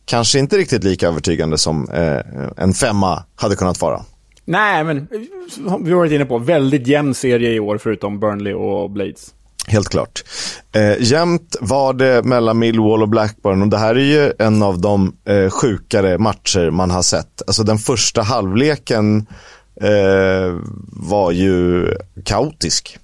kanske 0.05 0.39
inte 0.39 0.57
riktigt 0.57 0.85
lika 0.85 1.09
övertygande 1.09 1.59
som 1.59 1.91
eh, 1.91 2.21
en 2.57 2.73
femma 2.73 3.25
hade 3.37 3.57
kunnat 3.57 3.81
vara. 3.81 4.03
Nej, 4.45 4.85
men 4.85 5.09
vi 5.81 5.91
har 5.91 5.99
varit 5.99 6.13
inne 6.13 6.25
på 6.25 6.39
väldigt 6.39 6.87
jämn 6.87 7.15
serie 7.15 7.51
i 7.53 7.61
år 7.61 7.79
förutom 7.79 8.21
Burnley 8.21 8.55
och 8.55 8.91
Blades. 8.91 9.35
Helt 9.67 9.89
klart. 9.89 10.25
Eh, 10.73 11.03
jämnt 11.03 11.57
var 11.61 11.93
det 11.93 12.23
mellan 12.23 12.59
Millwall 12.59 13.03
och 13.03 13.09
Blackburn 13.09 13.63
och 13.63 13.69
det 13.69 13.79
här 13.79 13.95
är 13.95 14.25
ju 14.25 14.33
en 14.39 14.63
av 14.63 14.81
de 14.81 15.17
eh, 15.25 15.51
sjukare 15.51 16.19
matcher 16.19 16.71
man 16.71 16.91
har 16.91 17.03
sett. 17.03 17.43
Alltså 17.47 17.63
den 17.63 17.79
första 17.79 18.23
halvleken 18.23 19.27
eh, 19.81 20.59
var 20.93 21.33
ju 21.33 21.89
kaotisk. 22.25 22.99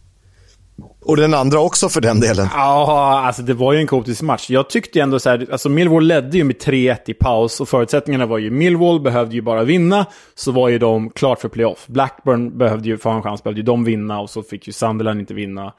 Och 1.02 1.16
den 1.16 1.34
andra 1.34 1.60
också 1.60 1.88
för 1.88 2.00
den 2.00 2.20
delen. 2.20 2.48
Ja, 2.54 3.22
alltså 3.26 3.42
det 3.42 3.54
var 3.54 3.72
ju 3.72 3.78
en 3.78 3.86
kaotisk 3.86 4.22
match. 4.22 4.50
Jag 4.50 4.70
tyckte 4.70 5.00
ändå 5.00 5.18
så 5.18 5.30
här, 5.30 5.46
alltså 5.52 5.68
Millwall 5.68 6.04
ledde 6.04 6.36
ju 6.36 6.44
med 6.44 6.56
3-1 6.56 6.96
i 7.06 7.14
paus 7.14 7.60
och 7.60 7.68
förutsättningarna 7.68 8.26
var 8.26 8.38
ju 8.38 8.50
Millwall 8.50 9.00
behövde 9.00 9.34
ju 9.34 9.42
bara 9.42 9.64
vinna, 9.64 10.06
så 10.34 10.52
var 10.52 10.68
ju 10.68 10.78
de 10.78 11.10
klart 11.10 11.40
för 11.40 11.48
playoff. 11.48 11.86
Blackburn 11.86 12.58
behövde 12.58 12.88
ju, 12.88 12.98
för 12.98 13.10
en 13.10 13.22
chans, 13.22 13.42
behövde 13.42 13.60
ju 13.60 13.64
de 13.64 13.84
vinna 13.84 14.20
och 14.20 14.30
så 14.30 14.42
fick 14.42 14.66
ju 14.66 14.72
Sunderland 14.72 15.20
inte 15.20 15.34
vinna. 15.34 15.72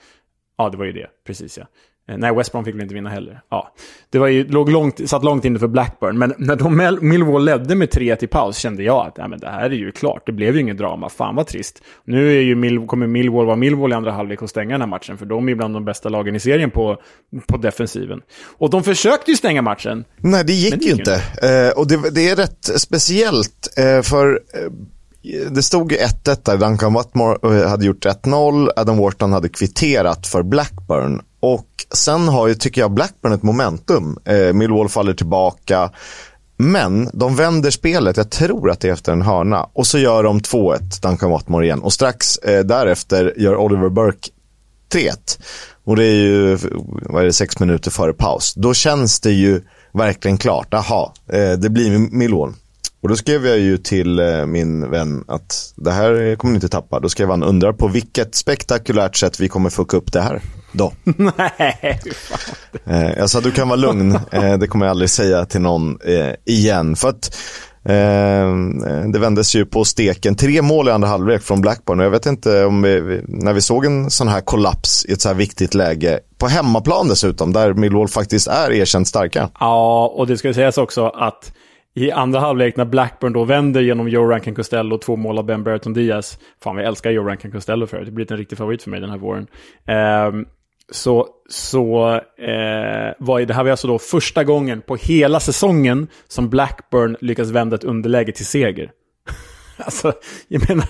Ja, 0.61 0.69
det 0.69 0.77
var 0.77 0.85
ju 0.85 0.91
det, 0.91 1.07
precis 1.25 1.57
ja. 1.57 1.65
Eh, 2.09 2.17
nej, 2.17 2.35
West 2.35 2.51
Brom 2.51 2.65
fick 2.65 2.75
väl 2.75 2.81
inte 2.81 2.93
vinna 2.93 3.09
heller. 3.09 3.41
Ja. 3.49 3.73
Det 4.09 4.19
var 4.19 4.27
ju, 4.27 4.47
låg 4.47 4.69
långt, 4.69 5.09
satt 5.09 5.23
långt 5.23 5.45
inne 5.45 5.59
för 5.59 5.67
Blackburn, 5.67 6.17
men 6.17 6.33
när 6.37 6.55
de 6.55 6.97
Millwall 7.01 7.45
ledde 7.45 7.75
med 7.75 7.89
3-1 7.89 8.23
i 8.23 8.27
paus 8.27 8.57
kände 8.57 8.83
jag 8.83 9.07
att 9.07 9.13
ja, 9.17 9.27
men 9.27 9.39
det 9.39 9.47
här 9.47 9.69
är 9.69 9.75
ju 9.75 9.91
klart. 9.91 10.25
Det 10.25 10.31
blev 10.31 10.55
ju 10.55 10.61
ingen 10.61 10.77
drama. 10.77 11.09
Fan 11.09 11.35
vad 11.35 11.47
trist. 11.47 11.81
Nu 12.05 12.37
är 12.37 12.41
ju 12.41 12.55
Mill, 12.55 12.87
kommer 12.87 13.07
Millwall 13.07 13.45
vara 13.45 13.55
Millwall 13.55 13.91
i 13.91 13.95
andra 13.95 14.11
halvlek 14.11 14.41
och 14.41 14.49
stänga 14.49 14.71
den 14.71 14.81
här 14.81 14.87
matchen, 14.87 15.17
för 15.17 15.25
de 15.25 15.49
är 15.49 15.55
bland 15.55 15.73
de 15.73 15.85
bästa 15.85 16.09
lagen 16.09 16.35
i 16.35 16.39
serien 16.39 16.71
på, 16.71 17.01
på 17.47 17.57
defensiven. 17.57 18.21
Och 18.57 18.69
de 18.69 18.83
försökte 18.83 19.31
ju 19.31 19.37
stänga 19.37 19.61
matchen. 19.61 20.05
Nej, 20.17 20.43
det 20.45 20.53
gick, 20.53 20.73
det 20.73 20.85
gick 20.85 20.87
ju 20.87 20.91
inte. 20.91 21.11
Uh, 21.13 21.79
och 21.79 21.87
det, 21.87 22.09
det, 22.15 22.29
är 22.29 22.35
rätt 22.35 22.81
speciellt, 22.81 23.69
uh, 23.79 24.01
för 24.01 24.39
det 25.51 25.63
stod 25.63 25.91
ju 25.91 25.97
1-1 25.97 26.37
där. 26.43 26.57
Duncan 26.57 26.93
Watmore 26.93 27.61
eh, 27.61 27.69
hade 27.69 27.85
gjort 27.85 28.05
1-0. 28.05 28.69
Adam 28.75 28.97
Wharton 28.97 29.33
hade 29.33 29.49
kvitterat 29.49 30.27
för 30.27 30.43
Blackburn. 30.43 31.21
Och 31.39 31.67
sen 31.93 32.27
har 32.27 32.47
ju, 32.47 32.55
tycker 32.55 32.81
jag, 32.81 32.91
Blackburn 32.91 33.33
ett 33.33 33.43
momentum. 33.43 34.17
Eh, 34.25 34.53
Millwall 34.53 34.89
faller 34.89 35.13
tillbaka. 35.13 35.91
Men 36.57 37.09
de 37.13 37.35
vänder 37.35 37.71
spelet, 37.71 38.17
jag 38.17 38.29
tror 38.29 38.71
att 38.71 38.79
det 38.79 38.87
är 38.89 38.93
efter 38.93 39.11
en 39.11 39.21
hörna. 39.21 39.63
Och 39.73 39.87
så 39.87 39.97
gör 39.97 40.23
de 40.23 40.39
2-1, 40.39 41.01
Duncan 41.01 41.31
Watmore 41.31 41.65
igen. 41.65 41.81
Och 41.81 41.93
strax 41.93 42.37
eh, 42.37 42.65
därefter 42.65 43.33
gör 43.37 43.55
Oliver 43.55 43.89
Burke 43.89 44.29
3-1. 44.93 45.39
och 45.83 45.95
det 45.95 46.05
är 46.05 46.15
ju, 46.15 46.57
vad 47.01 47.21
är 47.21 47.25
det, 47.25 47.33
sex 47.33 47.59
minuter 47.59 47.91
före 47.91 48.13
paus. 48.13 48.53
Då 48.53 48.73
känns 48.73 49.19
det 49.19 49.31
ju 49.31 49.61
verkligen 49.93 50.37
klart. 50.37 50.67
Jaha, 50.71 51.11
eh, 51.33 51.51
det 51.51 51.69
blir 51.69 51.97
Millwall. 51.97 52.53
Och 53.01 53.10
då 53.10 53.15
skrev 53.15 53.46
jag 53.48 53.60
ju 53.60 53.77
till 53.77 54.20
eh, 54.20 54.46
min 54.46 54.89
vän 54.91 55.24
att 55.27 55.74
det 55.75 55.91
här 55.91 56.36
kommer 56.36 56.51
ni 56.51 56.55
inte 56.58 56.70
tappa. 56.70 57.00
Då 57.00 57.10
skrev 57.10 57.29
han, 57.29 57.43
undrar 57.43 57.74
på 57.74 57.88
vilket 57.88 58.36
spektakulärt 58.36 59.15
sätt 59.15 59.39
vi 59.39 59.48
kommer 59.48 59.70
fucka 59.70 59.98
upp 59.98 60.12
det 60.13 60.22
här. 60.22 60.41
Då. 60.72 60.93
Nej, 61.03 62.00
eh, 62.86 63.12
Jag 63.17 63.29
sa, 63.29 63.39
du 63.39 63.51
kan 63.51 63.67
vara 63.70 63.79
lugn. 63.79 64.20
Eh, 64.31 64.58
det 64.58 64.67
kommer 64.67 64.86
jag 64.86 64.91
aldrig 64.91 65.10
säga 65.10 65.46
till 65.46 65.62
någon 65.62 65.98
igen. 66.46 66.96
För 66.96 67.10
att 67.10 67.38
det 69.13 69.20
vändes 69.20 69.55
ju 69.55 69.65
på 69.65 69.86
steken. 69.86 70.36
Tre 70.36 70.62
mål 70.62 70.88
i 70.88 70.91
andra 70.91 71.08
halvlek 71.08 71.41
från 71.41 71.62
Blackburn. 71.62 72.00
Och 72.00 72.05
jag 72.05 72.12
vet 72.12 72.25
inte 72.25 72.65
om 72.65 72.81
vi, 72.81 73.22
när 73.27 73.53
vi 73.53 73.62
såg 73.62 73.86
en 73.86 74.10
sån 74.10 74.27
här 74.27 74.41
kollaps 74.41 75.05
i 75.05 75.12
ett 75.13 75.22
så 75.22 75.29
här 75.29 75.36
viktigt 75.36 75.74
läge, 75.74 76.20
på 76.38 76.48
hemmaplan 76.48 77.08
dessutom, 77.08 77.53
där 77.53 77.74
Millwall 77.74 78.08
faktiskt 78.08 78.48
är 78.48 78.72
erkänt 78.72 79.08
starka. 79.08 79.50
Ja, 79.60 80.08
och 80.15 80.27
det 80.27 80.38
ska 80.38 80.53
sägas 80.53 80.77
också 80.77 81.08
att 81.08 81.51
i 81.93 82.12
andra 82.12 82.39
halvlek 82.39 82.75
när 82.75 82.86
Blackburn 82.86 83.33
då 83.33 83.43
vänder 83.43 83.81
genom 83.81 84.10
Joe 84.10 84.31
Rankin 84.31 84.55
Costello, 84.55 84.95
och 84.95 85.01
två 85.01 85.15
mål 85.15 85.38
av 85.38 85.45
Ben 85.45 85.63
Brereton 85.63 85.93
Diaz. 85.93 86.39
Fan, 86.63 86.75
vi 86.75 86.83
älskar 86.83 87.12
Joe 87.12 87.27
Rankin 87.27 87.51
Costello 87.51 87.88
för 87.88 87.98
det. 87.98 88.05
har 88.05 88.12
blivit 88.12 88.31
en 88.31 88.38
riktig 88.38 88.57
favorit 88.57 88.83
för 88.83 88.89
mig 88.89 89.00
den 89.00 89.10
här 89.10 89.17
våren. 89.17 89.48
Eh, 89.88 90.48
så, 90.91 91.27
så 91.50 92.13
eh, 92.38 93.13
var 93.19 93.45
det 93.45 93.53
här 93.53 93.63
var 93.63 93.71
alltså 93.71 93.88
då 93.88 94.00
första 94.00 94.43
gången 94.43 94.81
på 94.81 94.95
hela 94.95 95.39
säsongen 95.39 96.07
som 96.27 96.50
Blackburn 96.50 97.17
lyckas 97.21 97.50
vända 97.50 97.75
ett 97.75 97.83
underläge 97.83 98.31
till 98.31 98.45
seger. 98.45 98.91
Alltså, 99.85 100.13
jag 100.47 100.69
menar, 100.69 100.85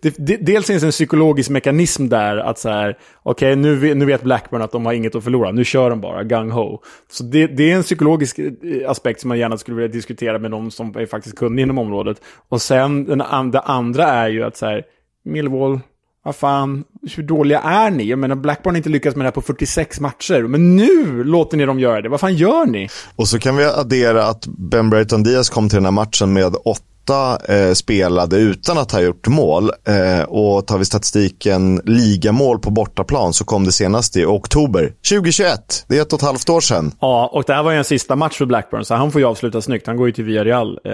det, 0.00 0.14
det, 0.18 0.36
dels 0.36 0.66
finns 0.66 0.82
en 0.82 0.90
psykologisk 0.90 1.50
mekanism 1.50 2.08
där 2.08 2.36
att 2.36 2.58
så 2.58 2.68
här, 2.68 2.98
okej 3.22 3.52
okay, 3.52 3.62
nu, 3.62 3.94
nu 3.94 4.04
vet 4.04 4.22
Blackburn 4.22 4.62
att 4.62 4.72
de 4.72 4.86
har 4.86 4.92
inget 4.92 5.14
att 5.14 5.24
förlora, 5.24 5.52
nu 5.52 5.64
kör 5.64 5.90
de 5.90 6.00
bara, 6.00 6.22
gung-ho. 6.22 6.78
Så 7.10 7.24
det, 7.24 7.46
det, 7.46 7.70
är 7.70 7.76
en 7.76 7.82
psykologisk 7.82 8.38
eh, 8.38 8.90
aspekt 8.90 9.20
som 9.20 9.28
man 9.28 9.38
gärna 9.38 9.58
skulle 9.58 9.76
vilja 9.76 9.92
diskutera 9.92 10.38
med 10.38 10.50
någon 10.50 10.70
som 10.70 10.96
är 10.96 11.06
faktiskt 11.06 11.36
kunnig 11.36 11.62
inom 11.62 11.78
området. 11.78 12.20
Och 12.48 12.62
sen 12.62 13.04
den, 13.04 13.50
det 13.50 13.60
andra 13.60 14.04
är 14.04 14.28
ju 14.28 14.44
att 14.44 14.56
så 14.56 14.66
här, 14.66 14.82
Millwall, 15.24 15.80
vad 16.24 16.36
fan, 16.36 16.84
hur 17.16 17.22
dåliga 17.22 17.60
är 17.60 17.90
ni? 17.90 18.04
Jag 18.04 18.18
menar, 18.18 18.36
Blackburn 18.36 18.74
har 18.74 18.76
inte 18.76 18.88
lyckats 18.88 19.16
med 19.16 19.24
det 19.24 19.26
här 19.26 19.32
på 19.32 19.42
46 19.42 20.00
matcher. 20.00 20.42
Men 20.42 20.76
nu 20.76 21.24
låter 21.24 21.56
ni 21.56 21.64
dem 21.66 21.78
göra 21.78 22.00
det. 22.00 22.08
Vad 22.08 22.20
fan 22.20 22.34
gör 22.34 22.66
ni? 22.66 22.88
Och 23.16 23.28
så 23.28 23.38
kan 23.38 23.56
vi 23.56 23.64
addera 23.64 24.26
att 24.26 24.46
Ben 24.46 24.90
Brayton 24.90 25.22
Diaz 25.22 25.50
kom 25.50 25.68
till 25.68 25.76
den 25.76 25.84
här 25.84 25.92
matchen 25.92 26.32
med 26.32 26.54
åtta 26.64 26.93
eh, 27.10 27.72
spelade 27.72 28.36
utan 28.36 28.78
att 28.78 28.92
ha 28.92 29.00
gjort 29.00 29.26
mål. 29.26 29.70
Eh, 29.88 30.22
och 30.22 30.66
tar 30.66 30.78
vi 30.78 30.84
statistiken 30.84 31.80
ligamål 31.84 32.58
på 32.58 32.70
bortaplan 32.70 33.32
så 33.32 33.44
kom 33.44 33.64
det 33.64 33.72
senast 33.72 34.16
i 34.16 34.24
oktober 34.24 34.92
2021. 35.08 35.84
Det 35.88 35.98
är 35.98 36.02
ett 36.02 36.12
och 36.12 36.18
ett 36.18 36.26
halvt 36.26 36.48
år 36.48 36.60
sedan. 36.60 36.92
Ja, 37.00 37.30
och 37.32 37.44
det 37.46 37.54
här 37.54 37.62
var 37.62 37.72
ju 37.72 37.78
en 37.78 37.84
sista 37.84 38.16
match 38.16 38.38
för 38.38 38.46
Blackburn, 38.46 38.84
så 38.84 38.94
han 38.94 39.12
får 39.12 39.20
ju 39.20 39.26
avsluta 39.26 39.60
snyggt. 39.60 39.86
Han 39.86 39.96
går 39.96 40.06
ju 40.06 40.12
till 40.12 40.24
Villarreal 40.24 40.78
eh, 40.84 40.92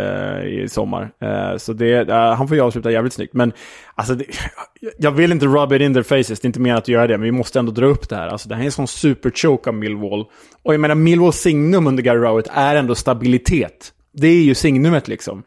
i 0.48 0.66
sommar. 0.70 1.10
Eh, 1.22 1.58
så 1.58 1.72
det, 1.72 2.08
eh, 2.08 2.16
han 2.16 2.48
får 2.48 2.56
ju 2.56 2.62
avsluta 2.62 2.90
jävligt 2.90 3.12
snyggt. 3.12 3.34
Men 3.34 3.52
alltså, 3.94 4.14
det, 4.14 4.24
jag 4.98 5.10
vill 5.10 5.32
inte 5.32 5.46
rub 5.46 5.72
it 5.72 5.82
in 5.82 5.94
their 5.94 6.02
faces, 6.02 6.40
det 6.40 6.44
är 6.44 6.48
inte 6.48 6.60
mer 6.60 6.74
att 6.74 6.88
göra 6.88 7.06
det, 7.06 7.18
men 7.18 7.24
vi 7.24 7.32
måste 7.32 7.58
ändå 7.58 7.72
dra 7.72 7.86
upp 7.86 8.08
det 8.08 8.16
här. 8.16 8.28
Alltså, 8.28 8.48
det 8.48 8.54
här 8.54 8.62
är 8.62 8.66
en 8.66 8.72
sån 8.72 8.88
superchoke 8.88 9.70
av 9.70 9.74
Millwall. 9.74 10.24
Och 10.62 10.74
jag 10.74 10.80
menar, 10.80 10.94
Millwalls 10.94 11.36
signum 11.36 11.86
under 11.86 12.02
Gary 12.02 12.18
Rowett 12.18 12.48
är 12.52 12.76
ändå 12.76 12.94
stabilitet. 12.94 13.92
Det 14.12 14.28
är 14.28 14.42
ju 14.42 14.54
signumet 14.54 15.08
liksom 15.08 15.42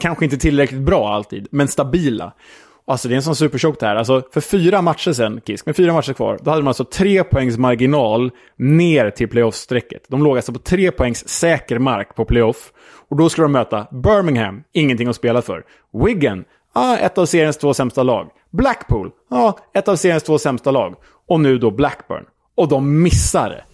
kanske 0.00 0.24
inte 0.24 0.36
tillräckligt 0.36 0.80
bra 0.80 1.14
alltid, 1.14 1.48
men 1.50 1.68
stabila. 1.68 2.32
Alltså 2.88 3.08
det 3.08 3.14
är 3.14 3.16
en 3.16 3.22
sån 3.22 3.36
superchock 3.36 3.80
det 3.80 3.86
här. 3.86 3.96
Alltså 3.96 4.22
för 4.32 4.40
fyra 4.40 4.82
matcher 4.82 5.12
sen, 5.12 5.40
Kisk, 5.46 5.66
med 5.66 5.76
fyra 5.76 5.92
matcher 5.92 6.12
kvar, 6.12 6.38
då 6.42 6.50
hade 6.50 6.62
de 6.62 6.68
alltså 6.68 6.84
tre 6.84 7.24
poängs 7.24 7.58
marginal 7.58 8.30
ner 8.56 9.10
till 9.10 9.28
playoff-strecket. 9.28 10.02
De 10.08 10.22
låg 10.22 10.36
alltså 10.36 10.52
på 10.52 10.58
tre 10.58 10.90
poängs 10.90 11.28
säker 11.28 11.78
mark 11.78 12.14
på 12.14 12.24
playoff. 12.24 12.72
Och 13.08 13.16
då 13.16 13.28
skulle 13.28 13.44
de 13.44 13.52
möta 13.52 13.86
Birmingham, 13.90 14.62
ingenting 14.72 15.08
att 15.08 15.16
spela 15.16 15.42
för. 15.42 15.64
Wigan, 16.04 16.44
ah, 16.72 16.96
ett 16.96 17.18
av 17.18 17.26
seriens 17.26 17.56
två 17.56 17.74
sämsta 17.74 18.02
lag. 18.02 18.30
Blackpool, 18.50 19.10
ah, 19.30 19.52
ett 19.74 19.88
av 19.88 19.96
seriens 19.96 20.22
två 20.22 20.38
sämsta 20.38 20.70
lag. 20.70 20.94
Och 21.28 21.40
nu 21.40 21.58
då 21.58 21.70
Blackburn. 21.70 22.24
Och 22.56 22.68
de 22.68 23.02
missar 23.02 23.48
det 23.48 23.64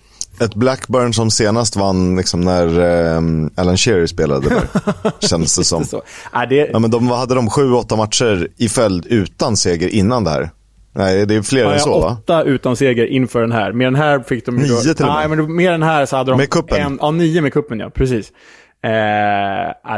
ett 0.41 0.55
Blackburn 0.55 1.12
som 1.12 1.31
senast 1.31 1.77
vann 1.77 2.17
liksom 2.17 2.41
när 2.41 2.81
eh, 2.81 3.23
Alan 3.57 3.77
Shearer 3.77 4.07
spelade 4.07 4.49
där, 4.49 4.62
kändes 5.29 5.57
det 5.57 5.65
som. 5.65 5.85
Ja, 6.33 6.47
det... 6.47 6.71
ja, 6.73 6.79
men 6.79 6.91
de 6.91 7.09
hade 7.09 7.35
de 7.35 7.51
sju, 7.51 7.73
åtta 7.73 7.97
matcher 7.97 8.49
i 8.57 8.69
följd 8.69 9.07
utan 9.07 9.57
seger 9.57 9.89
innan 9.89 10.25
det 10.25 10.31
här. 10.31 10.51
Nej, 10.95 11.27
det 11.27 11.35
är 11.35 11.43
fler 11.43 11.62
ja, 11.62 11.73
än 11.73 11.81
så 11.81 12.01
va? 12.01 12.17
Åtta 12.21 12.43
utan 12.43 12.77
seger 12.77 13.07
inför 13.07 13.41
den 13.41 13.53
här. 13.53 13.73
Med 13.73 13.87
den 13.87 13.95
här 13.95 14.21
fick 14.21 14.47
de... 14.47 14.57
Nio 14.57 14.69
då... 14.69 14.81
till 14.81 14.91
och 14.91 15.01
med. 15.01 15.29
Nej, 15.29 15.29
men 15.29 15.57
med 15.57 15.73
den 15.73 15.83
här 15.83 16.07
så 16.07 16.17
hade 16.17 16.31
de... 16.31 16.37
Med 16.37 16.51
kuppen? 16.51 16.81
En... 16.81 16.99
Ja, 17.01 17.11
nio 17.11 17.41
med 17.41 17.53
kuppen 17.53 17.81
ja, 17.81 17.91
precis. 17.91 18.33
Eh, 18.85 18.91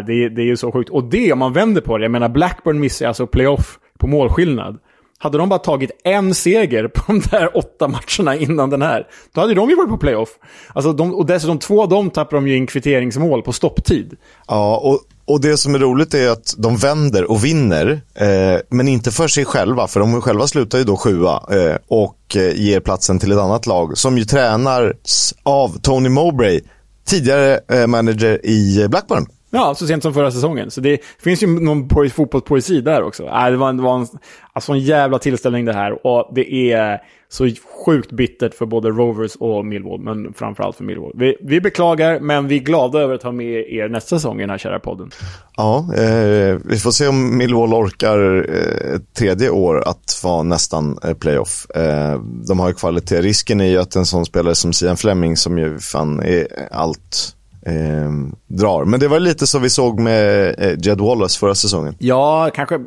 det, 0.06 0.28
det 0.28 0.42
är 0.42 0.46
ju 0.46 0.56
så 0.56 0.72
sjukt. 0.72 0.90
Och 0.90 1.04
det, 1.04 1.32
om 1.32 1.38
man 1.38 1.52
vänder 1.52 1.80
på 1.80 1.98
det, 1.98 2.04
jag 2.04 2.12
menar 2.12 2.28
Blackburn 2.28 2.80
missar 2.80 3.06
alltså 3.06 3.26
playoff 3.26 3.78
på 3.98 4.06
målskillnad. 4.06 4.78
Hade 5.18 5.38
de 5.38 5.48
bara 5.48 5.58
tagit 5.58 5.90
en 6.04 6.34
seger 6.34 6.88
på 6.88 7.02
de 7.06 7.20
där 7.30 7.56
åtta 7.56 7.88
matcherna 7.88 8.36
innan 8.36 8.70
den 8.70 8.82
här, 8.82 9.06
då 9.32 9.40
hade 9.40 9.54
de 9.54 9.70
ju 9.70 9.76
varit 9.76 9.88
på 9.90 9.96
playoff. 9.96 10.28
Alltså 10.72 10.92
de, 10.92 11.14
och 11.14 11.26
dessutom 11.26 11.58
två 11.58 11.82
av 11.82 11.88
dem 11.88 12.10
tappar 12.10 12.36
de 12.36 12.48
ju 12.48 12.56
in 12.56 12.66
kvitteringsmål 12.66 13.42
på 13.42 13.52
stopptid. 13.52 14.16
Ja, 14.48 14.76
och, 14.76 15.00
och 15.24 15.40
det 15.40 15.56
som 15.56 15.74
är 15.74 15.78
roligt 15.78 16.14
är 16.14 16.28
att 16.28 16.54
de 16.58 16.76
vänder 16.76 17.30
och 17.30 17.44
vinner, 17.44 18.00
eh, 18.14 18.60
men 18.70 18.88
inte 18.88 19.10
för 19.10 19.28
sig 19.28 19.44
själva, 19.44 19.86
för 19.86 20.00
de 20.00 20.22
själva 20.22 20.46
slutar 20.46 20.78
ju 20.78 20.84
då 20.84 20.96
sjua 20.96 21.42
eh, 21.50 21.76
och 21.88 22.36
eh, 22.36 22.60
ger 22.60 22.80
platsen 22.80 23.18
till 23.18 23.32
ett 23.32 23.38
annat 23.38 23.66
lag 23.66 23.98
som 23.98 24.18
ju 24.18 24.24
tränar 24.24 24.94
av 25.42 25.78
Tony 25.78 26.08
Mowbray, 26.08 26.60
tidigare 27.06 27.60
eh, 27.68 27.86
manager 27.86 28.46
i 28.46 28.88
Blackburn. 28.88 29.26
Ja, 29.54 29.74
så 29.74 29.86
sent 29.86 30.02
som 30.02 30.14
förra 30.14 30.30
säsongen. 30.30 30.70
Så 30.70 30.80
det 30.80 31.00
finns 31.18 31.42
ju 31.42 31.46
någon 31.46 32.10
fotbollspoesi 32.10 32.80
där 32.80 33.02
också. 33.02 33.22
Äh, 33.22 33.50
det 33.50 33.56
var, 33.56 33.72
det 33.72 33.82
var 33.82 33.98
en, 33.98 34.06
alltså 34.52 34.72
en 34.72 34.78
jävla 34.78 35.18
tillställning 35.18 35.64
det 35.64 35.72
här. 35.72 36.06
Och 36.06 36.30
det 36.34 36.72
är 36.72 37.00
så 37.28 37.48
sjukt 37.86 38.12
bittert 38.12 38.54
för 38.54 38.66
både 38.66 38.88
Rovers 38.88 39.36
och 39.36 39.66
Millwall, 39.66 40.00
men 40.00 40.32
framförallt 40.34 40.76
för 40.76 40.84
Millwall. 40.84 41.12
Vi, 41.14 41.36
vi 41.40 41.60
beklagar, 41.60 42.20
men 42.20 42.48
vi 42.48 42.56
är 42.56 42.60
glada 42.60 42.98
över 42.98 43.14
att 43.14 43.22
ha 43.22 43.32
med 43.32 43.72
er 43.72 43.88
nästa 43.88 44.16
säsong 44.16 44.38
i 44.38 44.40
den 44.40 44.50
här 44.50 44.58
kära 44.58 44.78
podden. 44.78 45.10
Ja, 45.56 45.78
eh, 45.96 46.58
vi 46.64 46.78
får 46.78 46.90
se 46.90 47.08
om 47.08 47.38
Millwall 47.38 47.74
orkar 47.74 48.46
eh, 48.54 49.00
tredje 49.18 49.50
år 49.50 49.88
att 49.88 50.20
vara 50.24 50.42
nästan 50.42 50.98
eh, 51.04 51.14
playoff. 51.14 51.70
Eh, 51.70 52.20
de 52.48 52.60
har 52.60 52.68
ju 52.68 52.74
kvalitet. 52.74 53.20
Risken 53.20 53.60
är 53.60 53.68
ju 53.68 53.78
att 53.78 53.96
en 53.96 54.06
sån 54.06 54.24
spelare 54.24 54.54
som 54.54 54.72
Sian 54.72 54.96
Fleming, 54.96 55.36
som 55.36 55.58
ju 55.58 55.78
fan 55.78 56.20
är 56.20 56.46
allt 56.70 57.34
eh, 57.66 58.10
drar. 58.46 58.84
Men 58.84 59.00
det 59.00 59.08
var 59.08 59.20
lite 59.20 59.46
som 59.46 59.62
vi 59.62 59.70
såg 59.70 60.00
med 60.00 60.54
eh, 60.58 60.78
Jed 60.78 61.00
Wallace 61.00 61.38
förra 61.38 61.54
säsongen. 61.54 61.96
Ja, 61.98 62.50
kanske. 62.54 62.78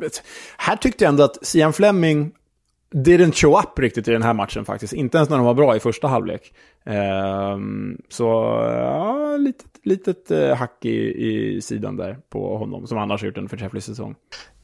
Här 0.56 0.76
tyckte 0.76 1.04
jag 1.04 1.08
ändå 1.08 1.24
att 1.24 1.46
Sian 1.46 1.72
Fleming 1.72 2.32
didn't 2.94 3.32
show 3.32 3.58
up 3.58 3.78
riktigt 3.78 4.08
i 4.08 4.10
den 4.10 4.22
här 4.22 4.34
matchen 4.34 4.64
faktiskt. 4.64 4.92
Inte 4.92 5.18
ens 5.18 5.30
när 5.30 5.36
de 5.36 5.46
var 5.46 5.54
bra 5.54 5.76
i 5.76 5.80
första 5.80 6.08
halvlek. 6.08 6.52
Eh, 6.86 7.58
så 8.08 8.24
ja, 8.72 9.36
litet, 9.36 9.66
litet 9.82 10.30
eh, 10.30 10.56
hack 10.56 10.84
i, 10.84 11.26
i 11.26 11.60
sidan 11.60 11.96
där 11.96 12.18
på 12.28 12.58
honom, 12.58 12.86
som 12.86 12.98
annars 12.98 13.20
har 13.20 13.26
gjort 13.26 13.38
en 13.38 13.48
förträfflig 13.48 13.82
säsong. 13.82 14.14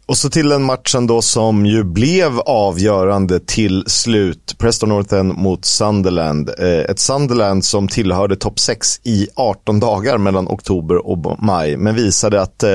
Och 0.06 0.16
så 0.16 0.30
till 0.30 0.48
den 0.48 0.62
matchen 0.62 1.06
då 1.06 1.22
som 1.22 1.66
ju 1.66 1.84
blev 1.84 2.40
avgörande 2.40 3.40
till 3.40 3.84
slut. 3.86 4.56
Preston 4.58 4.88
North 4.88 5.14
End 5.14 5.34
mot 5.38 5.64
Sunderland. 5.64 6.50
Eh, 6.58 6.66
ett 6.66 6.98
Sunderland 6.98 7.64
som 7.64 7.88
tillhörde 7.88 8.36
topp 8.36 8.58
6 8.58 9.00
i 9.04 9.28
18 9.36 9.80
dagar 9.80 10.18
mellan 10.18 10.48
oktober 10.48 11.06
och 11.06 11.42
maj. 11.42 11.76
Men 11.76 11.94
visade 11.94 12.40
att 12.40 12.62
eh, 12.62 12.68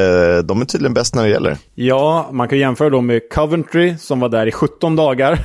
de 0.44 0.62
är 0.62 0.66
tydligen 0.66 0.94
bäst 0.94 1.16
när 1.16 1.24
det 1.24 1.30
gäller. 1.30 1.58
Ja, 1.76 2.30
man 2.32 2.48
kan 2.50 2.60
jämföra 2.60 2.90
dem 2.90 3.06
med 3.06 3.22
Coventry 3.30 3.98
som 3.98 4.20
var 4.20 4.30
där 4.30 4.48
i 4.48 4.52
17 4.52 4.96
dagar. 4.96 5.40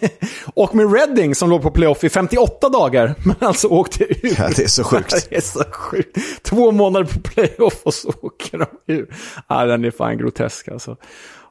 och 0.54 0.74
med 0.74 0.92
Reading 0.94 1.34
som 1.34 1.50
låg 1.50 1.62
på 1.62 1.70
playoff 1.70 2.04
i 2.04 2.08
58 2.08 2.68
dagar. 2.68 3.14
Men 3.24 3.36
alltså 3.40 3.68
åkte 3.68 4.04
ut. 4.04 4.18
Ja, 4.38 4.48
det 4.56 4.62
är 4.62 4.68
så 4.68 4.84
sjukt. 4.84 5.26
det 5.30 5.36
är 5.36 5.40
så 5.40 5.64
sjukt. 5.72 6.18
Två 6.42 6.70
månader 6.72 7.06
på 7.06 7.20
playoff 7.20 7.80
och 7.82 7.94
så 7.94 8.12
åker 8.22 8.58
de 8.58 8.94
ur. 8.94 9.14
Ja, 9.48 9.64
den 9.64 9.84
är 9.84 9.90
fan 9.90 10.18
grotesk 10.18 10.68
alltså. 10.68 10.96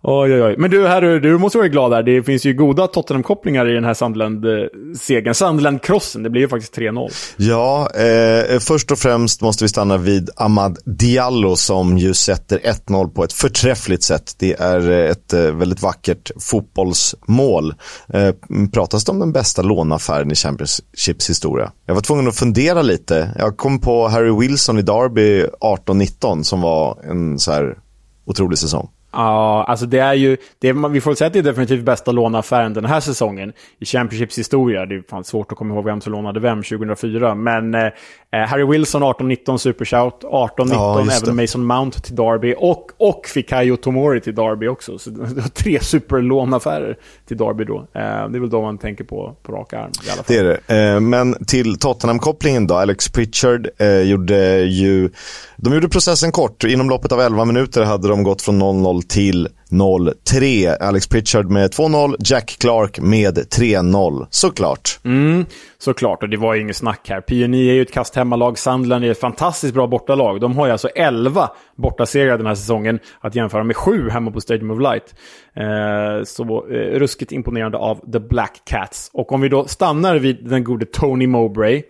Oj, 0.04 0.34
oj, 0.34 0.44
oj. 0.44 0.56
Men 0.58 0.72
du, 0.72 0.88
här, 0.88 1.02
du 1.02 1.38
måste 1.38 1.58
vara 1.58 1.68
glad 1.68 1.92
där. 1.92 2.04
Det 2.04 2.24
finns 2.24 2.46
ju 2.46 2.54
goda 2.54 2.88
Tottenham-kopplingar 2.88 3.70
i 3.70 3.74
den 3.74 3.84
här 3.84 3.94
Sunderland-segern. 3.94 5.34
Sunderland-krossen, 5.34 6.24
det 6.24 6.30
blir 6.30 6.42
ju 6.42 6.48
faktiskt 6.48 6.78
3-0. 6.78 7.10
Ja, 7.38 7.90
eh, 7.96 8.60
först 8.60 8.92
och 8.92 8.98
främst 8.98 9.42
måste 9.42 9.64
vi 9.64 9.68
stanna 9.68 9.98
vid 9.98 10.30
Ahmad 10.36 10.78
Diallo 10.86 11.56
som 11.56 11.98
ju 11.98 12.14
sätter 12.14 12.60
1-0 12.60 13.10
på 13.10 13.24
ett 13.24 13.34
förträffligt 13.34 14.04
sätt. 14.04 14.36
Det 14.40 14.54
är 14.54 14.92
eh, 14.92 15.12
ett 15.12 15.34
eh, 15.34 15.42
väldigt 15.42 15.82
vackert 15.82 16.32
fotbollsmål. 16.40 17.74
Eh, 18.14 18.36
pratas 18.74 19.06
det 19.06 19.12
om 19.12 19.20
den 19.20 19.32
bästa 19.32 19.62
lånaffären 19.62 20.32
i 20.32 20.36
Championships 20.36 21.30
historia? 21.30 21.72
Jag 21.86 21.94
var 21.94 22.02
tvungen 22.02 22.28
att 22.28 22.36
fundera 22.36 22.82
lite. 22.82 23.32
Jag 23.38 23.58
kom 23.58 23.80
på 23.80 24.08
Harry 24.08 24.40
Wilson 24.40 24.80
i 24.80 24.82
Derby 24.82 25.46
18-19 25.62 26.44
som 26.44 26.62
var 26.62 26.98
en 27.10 27.40
så 27.40 27.52
här 27.52 27.78
otrolig 28.26 28.58
säsong. 28.58 28.90
Ja, 29.12 29.64
alltså 29.68 29.86
det 29.86 30.00
är 30.00 30.14
ju, 30.14 30.38
det 30.60 30.70
är, 30.70 30.90
vi 30.90 31.02
får 31.02 31.16
säga 31.16 31.28
att 31.28 31.34
det 31.34 31.40
är 31.40 31.44
definitivt 31.44 31.84
bästa 31.84 32.12
låneaffären 32.12 32.74
den 32.74 32.86
här 32.86 33.00
säsongen 33.00 33.54
i 33.80 33.86
Championships 33.86 34.40
historia. 34.40 34.86
Det 34.86 34.96
är 34.96 35.04
fan 35.10 35.24
svårt 35.24 35.52
att 35.52 35.58
komma 35.58 35.74
ihåg 35.74 35.86
vem 35.86 36.02
som 36.02 36.14
lånade 36.14 36.40
vem 36.40 36.64
2004. 36.64 37.36
Men 37.36 37.74
eh, 37.74 37.92
Harry 38.32 38.66
Wilson 38.66 39.04
18-19 39.04 39.58
Supershout, 39.58 40.24
18-19 40.24 40.70
ja, 40.72 41.08
även 41.22 41.36
Mason 41.36 41.66
Mount 41.66 42.00
till 42.00 42.16
Derby 42.16 42.56
och, 42.58 42.92
och 42.98 43.26
Fikayo 43.28 43.78
Tomori 43.78 44.22
till 44.22 44.36
Derby 44.36 44.68
också. 44.68 44.98
Så 44.98 45.10
det 45.10 45.42
var 45.42 45.50
tre 45.50 45.80
superlånaffärer 45.80 46.98
till 47.28 47.38
Derby 47.38 47.64
då. 47.64 47.78
Eh, 47.78 47.84
det 47.94 48.38
är 48.38 48.40
väl 48.40 48.50
då 48.50 48.62
man 48.62 48.78
tänker 48.78 49.04
på 49.04 49.36
på 49.44 49.52
rak 49.52 49.74
arm. 49.74 49.92
I 50.08 50.10
alla 50.10 50.24
fall. 50.24 50.26
Det 50.28 50.38
är 50.38 50.44
det. 50.44 50.94
Eh, 50.94 51.00
men 51.00 51.46
till 51.46 51.80
Tottenham-kopplingen 51.80 52.68
då. 52.68 52.76
Alex 52.76 53.10
Pritchard 53.10 53.68
eh, 53.78 54.02
gjorde 54.02 54.60
ju, 54.60 55.10
de 55.56 55.74
gjorde 55.74 55.90
processen 55.90 56.32
kort. 56.32 56.64
Inom 56.64 56.90
loppet 56.90 57.12
av 57.12 57.22
11 57.22 57.46
minuter 57.46 57.84
hade 57.84 58.08
de 58.08 58.24
gått 58.24 58.42
från 58.42 58.62
0-0 58.62 59.01
till 59.02 59.48
0-3. 59.72 60.78
Alex 60.80 61.08
Pritchard 61.08 61.50
med 61.50 61.72
2-0, 61.72 62.16
Jack 62.20 62.58
Clark 62.60 63.00
med 63.00 63.38
3-0. 63.38 64.28
Såklart. 64.30 65.00
Mm, 65.04 65.46
såklart, 65.78 66.24
och 66.24 66.30
det 66.30 66.38
var 66.38 66.54
ju 66.54 66.62
inget 66.62 66.76
snack 66.76 67.10
här. 67.10 67.22
PNI 67.22 67.70
är 67.70 67.74
ju 67.74 67.82
ett 67.82 67.94
kast 67.94 68.16
hemmalag, 68.16 68.58
Sandland 68.58 69.06
är 69.06 69.12
ett 69.12 69.20
fantastiskt 69.20 69.74
bra 69.74 69.88
bortalag. 69.88 70.42
De 70.42 70.58
har 70.58 70.66
ju 70.66 70.72
alltså 70.72 70.88
11 70.88 71.50
bortasegrar 71.76 72.38
den 72.38 72.48
här 72.48 72.56
säsongen, 72.56 73.00
att 73.20 73.36
jämföra 73.36 73.64
med 73.64 73.76
7 73.76 74.10
hemma 74.10 74.32
på 74.32 74.42
Stadium 74.42 74.72
of 74.72 74.80
Light. 74.80 75.16
Eh, 75.56 76.24
så 76.24 76.68
eh, 76.68 77.00
ruskigt 77.00 77.32
imponerande 77.32 77.78
av 77.78 78.12
The 78.12 78.20
Black 78.20 78.62
Cats. 78.66 79.10
Och 79.14 79.32
om 79.32 79.42
vi 79.42 79.50
då 79.50 79.68
stannar 79.68 80.16
vid 80.16 80.50
den 80.50 80.64
gode 80.64 80.86
Tony 80.86 81.28
Mowbray. 81.28 81.84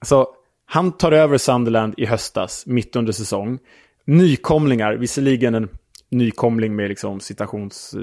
Alltså, 0.00 0.26
han 0.66 0.92
tar 0.92 1.12
över 1.12 1.38
Sunderland 1.38 1.94
i 1.96 2.06
höstas, 2.06 2.64
mitt 2.66 2.96
under 2.96 3.12
säsong. 3.12 3.58
Nykomlingar, 4.06 4.92
visserligen 4.92 5.54
en 5.54 5.68
nykomling 6.10 6.76
med 6.76 6.88
liksom 6.88 7.20
citations... 7.20 7.94
Eh, 7.94 8.00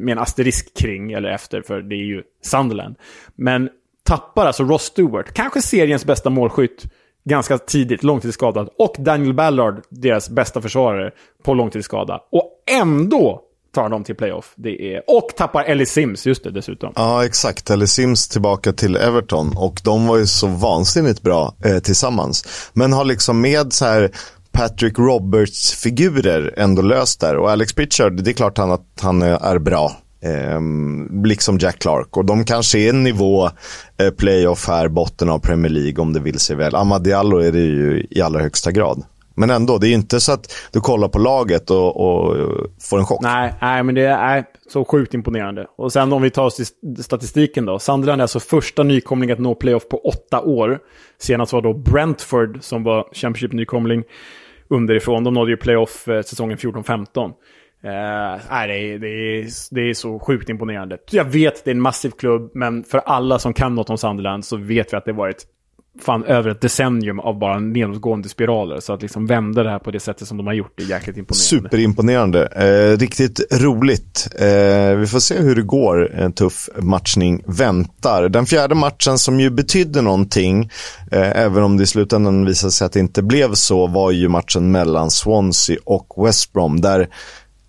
med 0.00 0.12
en 0.12 0.18
asterisk 0.18 0.76
kring 0.76 1.12
eller 1.12 1.28
efter, 1.28 1.62
för 1.62 1.82
det 1.82 1.94
är 1.94 2.06
ju 2.06 2.22
Sunderland. 2.44 2.94
Men 3.34 3.68
tappar 4.02 4.46
alltså 4.46 4.64
Ross 4.64 4.82
Stewart, 4.82 5.32
kanske 5.32 5.62
seriens 5.62 6.04
bästa 6.04 6.30
målskytt, 6.30 6.84
ganska 7.24 7.58
tidigt, 7.58 8.02
långtidsskadad. 8.02 8.68
Och 8.78 8.96
Daniel 8.98 9.34
Ballard, 9.34 9.82
deras 9.88 10.30
bästa 10.30 10.60
försvarare, 10.60 11.10
på 11.42 11.54
långtidsskada. 11.54 12.20
Och 12.30 12.50
ändå 12.70 13.42
tar 13.74 13.88
de 13.88 14.04
till 14.04 14.14
playoff. 14.14 14.52
Det 14.56 14.94
är, 14.94 15.02
och 15.06 15.28
tappar 15.36 15.64
Ellie 15.64 15.86
Sims, 15.86 16.26
just 16.26 16.44
det 16.44 16.50
dessutom. 16.50 16.92
Ja, 16.96 17.24
exakt. 17.24 17.70
Ellie 17.70 17.86
Sims 17.86 18.28
tillbaka 18.28 18.72
till 18.72 18.96
Everton 18.96 19.56
och 19.56 19.80
de 19.84 20.06
var 20.06 20.18
ju 20.18 20.26
så 20.26 20.46
vansinnigt 20.46 21.22
bra 21.22 21.54
eh, 21.64 21.78
tillsammans. 21.78 22.70
Men 22.72 22.92
har 22.92 23.04
liksom 23.04 23.40
med 23.40 23.72
så 23.72 23.84
här 23.84 24.10
Patrick 24.52 24.98
Roberts-figurer 24.98 26.54
ändå 26.56 26.82
löst 26.82 27.20
där. 27.20 27.36
Och 27.36 27.50
Alex 27.50 27.72
Pritchard, 27.72 28.22
det 28.22 28.30
är 28.30 28.34
klart 28.34 28.58
han, 28.58 28.70
att 28.70 29.00
han 29.00 29.22
är 29.22 29.58
bra. 29.58 29.92
Eh, 30.24 30.60
liksom 31.24 31.58
Jack 31.58 31.78
Clark. 31.78 32.16
Och 32.16 32.24
de 32.24 32.44
kanske 32.44 32.78
är 32.78 32.90
en 32.90 33.02
nivå 33.02 33.50
eh, 33.98 34.10
playoff 34.18 34.68
här, 34.68 34.88
botten 34.88 35.28
av 35.28 35.38
Premier 35.38 35.72
League 35.72 36.02
om 36.02 36.12
det 36.12 36.20
vill 36.20 36.38
sig 36.38 36.56
väl. 36.56 36.74
Amadiallo 36.74 37.38
är 37.38 37.52
det 37.52 37.58
ju 37.58 38.06
i 38.10 38.22
allra 38.22 38.40
högsta 38.40 38.72
grad. 38.72 39.04
Men 39.34 39.50
ändå, 39.50 39.78
det 39.78 39.86
är 39.86 39.88
ju 39.88 39.94
inte 39.94 40.20
så 40.20 40.32
att 40.32 40.54
du 40.72 40.80
kollar 40.80 41.08
på 41.08 41.18
laget 41.18 41.70
och, 41.70 41.96
och 41.96 42.36
får 42.80 42.98
en 42.98 43.06
chock. 43.06 43.22
Nej, 43.22 43.54
nej, 43.60 43.82
men 43.82 43.94
det 43.94 44.06
är 44.06 44.44
så 44.72 44.84
sjukt 44.84 45.14
imponerande. 45.14 45.66
Och 45.76 45.92
sen 45.92 46.12
om 46.12 46.22
vi 46.22 46.30
tar 46.30 46.44
oss 46.44 46.56
till 46.56 46.66
statistiken 47.04 47.66
då. 47.66 47.78
Sunderland 47.78 48.20
är 48.20 48.22
alltså 48.22 48.40
första 48.40 48.82
nykomling 48.82 49.30
att 49.30 49.38
nå 49.38 49.54
playoff 49.54 49.88
på 49.88 49.96
åtta 49.96 50.40
år. 50.40 50.78
Senast 51.18 51.52
var 51.52 51.62
då 51.62 51.74
Brentford 51.74 52.58
som 52.60 52.84
var 52.84 53.08
Championship-nykomling 53.12 54.02
underifrån. 54.72 55.24
De 55.24 55.34
nådde 55.34 55.50
ju 55.50 55.56
playoff 55.56 56.08
eh, 56.08 56.22
säsongen 56.22 56.58
14-15. 56.58 57.32
Uh, 57.84 57.90
eh, 57.90 58.40
nej, 58.50 58.68
det, 58.68 58.74
är, 58.74 58.98
det, 58.98 59.08
är, 59.08 59.46
det 59.70 59.90
är 59.90 59.94
så 59.94 60.18
sjukt 60.18 60.48
imponerande. 60.48 60.98
Jag 61.10 61.24
vet 61.24 61.54
att 61.54 61.64
det 61.64 61.70
är 61.70 61.74
en 61.74 61.80
massiv 61.80 62.10
klubb, 62.10 62.50
men 62.54 62.84
för 62.84 62.98
alla 62.98 63.38
som 63.38 63.54
kan 63.54 63.74
något 63.74 63.90
om 63.90 63.98
Sunderland 63.98 64.44
så 64.44 64.56
vet 64.56 64.92
vi 64.92 64.96
att 64.96 65.04
det 65.04 65.12
varit 65.12 65.44
fan 66.00 66.24
över 66.24 66.50
ett 66.50 66.60
decennium 66.60 67.20
av 67.20 67.38
bara 67.38 67.58
nedåtgående 67.58 68.28
spiraler. 68.28 68.80
Så 68.80 68.92
att 68.92 69.02
liksom 69.02 69.26
vända 69.26 69.62
det 69.62 69.70
här 69.70 69.78
på 69.78 69.90
det 69.90 70.00
sättet 70.00 70.28
som 70.28 70.36
de 70.36 70.46
har 70.46 70.54
gjort 70.54 70.80
är 70.80 70.84
jäkligt 70.84 71.16
imponerande. 71.16 71.44
Superimponerande. 71.44 72.46
Eh, 72.46 72.98
riktigt 72.98 73.40
roligt. 73.52 74.28
Eh, 74.38 74.96
vi 74.96 75.06
får 75.06 75.20
se 75.20 75.38
hur 75.38 75.54
det 75.54 75.62
går. 75.62 76.12
En 76.14 76.32
tuff 76.32 76.68
matchning 76.76 77.42
väntar. 77.46 78.28
Den 78.28 78.46
fjärde 78.46 78.74
matchen 78.74 79.18
som 79.18 79.40
ju 79.40 79.50
betydde 79.50 80.02
någonting, 80.02 80.70
eh, 81.12 81.42
även 81.42 81.62
om 81.62 81.76
det 81.76 81.82
i 81.82 81.86
slutändan 81.86 82.44
visade 82.44 82.70
sig 82.72 82.86
att 82.86 82.92
det 82.92 83.00
inte 83.00 83.22
blev 83.22 83.54
så, 83.54 83.86
var 83.86 84.10
ju 84.10 84.28
matchen 84.28 84.72
mellan 84.72 85.10
Swansea 85.10 85.76
och 85.84 86.26
West 86.26 86.52
Brom. 86.52 86.80
Där 86.80 87.08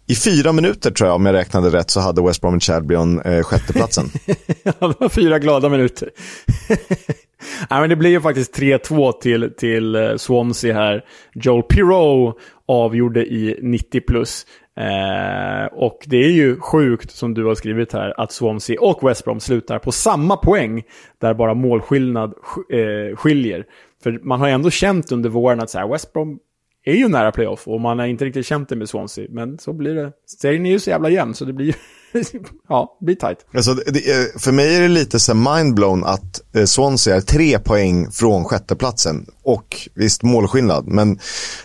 i 0.07 0.15
fyra 0.15 0.51
minuter 0.51 0.91
tror 0.91 1.07
jag, 1.07 1.15
om 1.15 1.25
jag 1.25 1.33
räknade 1.33 1.69
rätt, 1.69 1.89
så 1.89 1.99
hade 1.99 2.21
West 2.21 2.41
Bromwich 2.41 2.69
Albion 2.69 3.21
eh, 3.21 3.43
sjätteplatsen. 3.43 4.09
ja, 4.63 4.73
det 4.79 4.95
var 4.99 5.09
fyra 5.09 5.39
glada 5.39 5.69
minuter. 5.69 6.09
Nej, 7.69 7.81
men 7.81 7.89
det 7.89 7.95
blir 7.95 8.09
ju 8.09 8.21
faktiskt 8.21 8.59
3-2 8.59 9.11
till, 9.11 9.53
till 9.57 9.95
eh, 9.95 10.15
Swansea 10.15 10.73
här. 10.73 11.05
Joel 11.33 11.63
Pirou 11.63 12.33
avgjorde 12.67 13.25
i 13.25 13.59
90 13.61 14.01
plus. 14.01 14.45
Eh, 14.77 15.65
och 15.65 15.99
det 16.05 16.17
är 16.17 16.31
ju 16.31 16.59
sjukt, 16.59 17.11
som 17.11 17.33
du 17.33 17.45
har 17.45 17.55
skrivit 17.55 17.93
här, 17.93 18.21
att 18.21 18.31
Swansea 18.31 18.81
och 18.81 19.09
West 19.09 19.25
Brom 19.25 19.39
slutar 19.39 19.79
på 19.79 19.91
samma 19.91 20.37
poäng, 20.37 20.83
där 21.21 21.33
bara 21.33 21.53
målskillnad 21.53 22.33
eh, 22.69 23.15
skiljer. 23.15 23.65
För 24.03 24.19
man 24.23 24.39
har 24.39 24.47
ändå 24.47 24.69
känt 24.69 25.11
under 25.11 25.29
våren 25.29 25.59
att 25.59 25.69
så 25.69 25.79
här, 25.79 25.87
West 25.87 26.13
Brom 26.13 26.39
är 26.85 26.93
ju 26.93 27.07
nära 27.07 27.31
playoff 27.31 27.67
och 27.67 27.81
man 27.81 27.99
har 27.99 28.05
inte 28.05 28.25
riktigt 28.25 28.45
känt 28.45 28.69
det 28.69 28.75
med 28.75 28.89
Swansea. 28.89 29.27
Men 29.29 29.57
så 29.57 29.73
blir 29.73 29.95
det. 29.95 30.11
Serien 30.39 30.65
är 30.65 30.71
ju 30.71 30.79
så 30.79 30.89
jävla 30.89 31.09
jämn 31.09 31.33
så 31.33 31.45
det 31.45 31.53
blir 31.53 31.75
ja, 32.69 32.97
blir 33.01 33.15
tight. 33.15 33.45
Alltså, 33.53 33.73
det, 33.73 34.41
för 34.41 34.51
mig 34.51 34.75
är 34.75 34.81
det 34.81 34.87
lite 34.87 35.19
så 35.19 35.33
mindblown 35.33 36.03
att 36.03 36.55
eh, 36.55 36.65
Swansea 36.65 37.15
är 37.15 37.21
tre 37.21 37.59
poäng 37.59 38.11
från 38.11 38.45
sjätteplatsen. 38.45 39.25
Och 39.43 39.89
visst 39.93 40.23
målskillnad, 40.23 40.87
men 40.87 41.19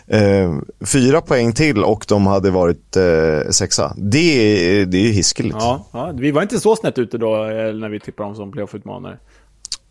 eh, 0.06 0.56
fyra 0.86 1.20
poäng 1.20 1.52
till 1.52 1.84
och 1.84 2.04
de 2.08 2.26
hade 2.26 2.50
varit 2.50 2.96
eh, 2.96 3.50
sexa. 3.50 3.94
Det, 3.96 4.84
det 4.84 4.98
är 4.98 5.02
ju 5.02 5.12
hiskeligt. 5.12 5.56
Ja, 5.60 5.88
ja, 5.92 6.12
vi 6.14 6.30
var 6.30 6.42
inte 6.42 6.60
så 6.60 6.76
snett 6.76 6.98
ute 6.98 7.18
då 7.18 7.44
eh, 7.44 7.74
när 7.74 7.88
vi 7.88 8.00
tippade 8.00 8.28
dem 8.28 8.36
som 8.36 8.52
playoff-utmanare. 8.52 9.18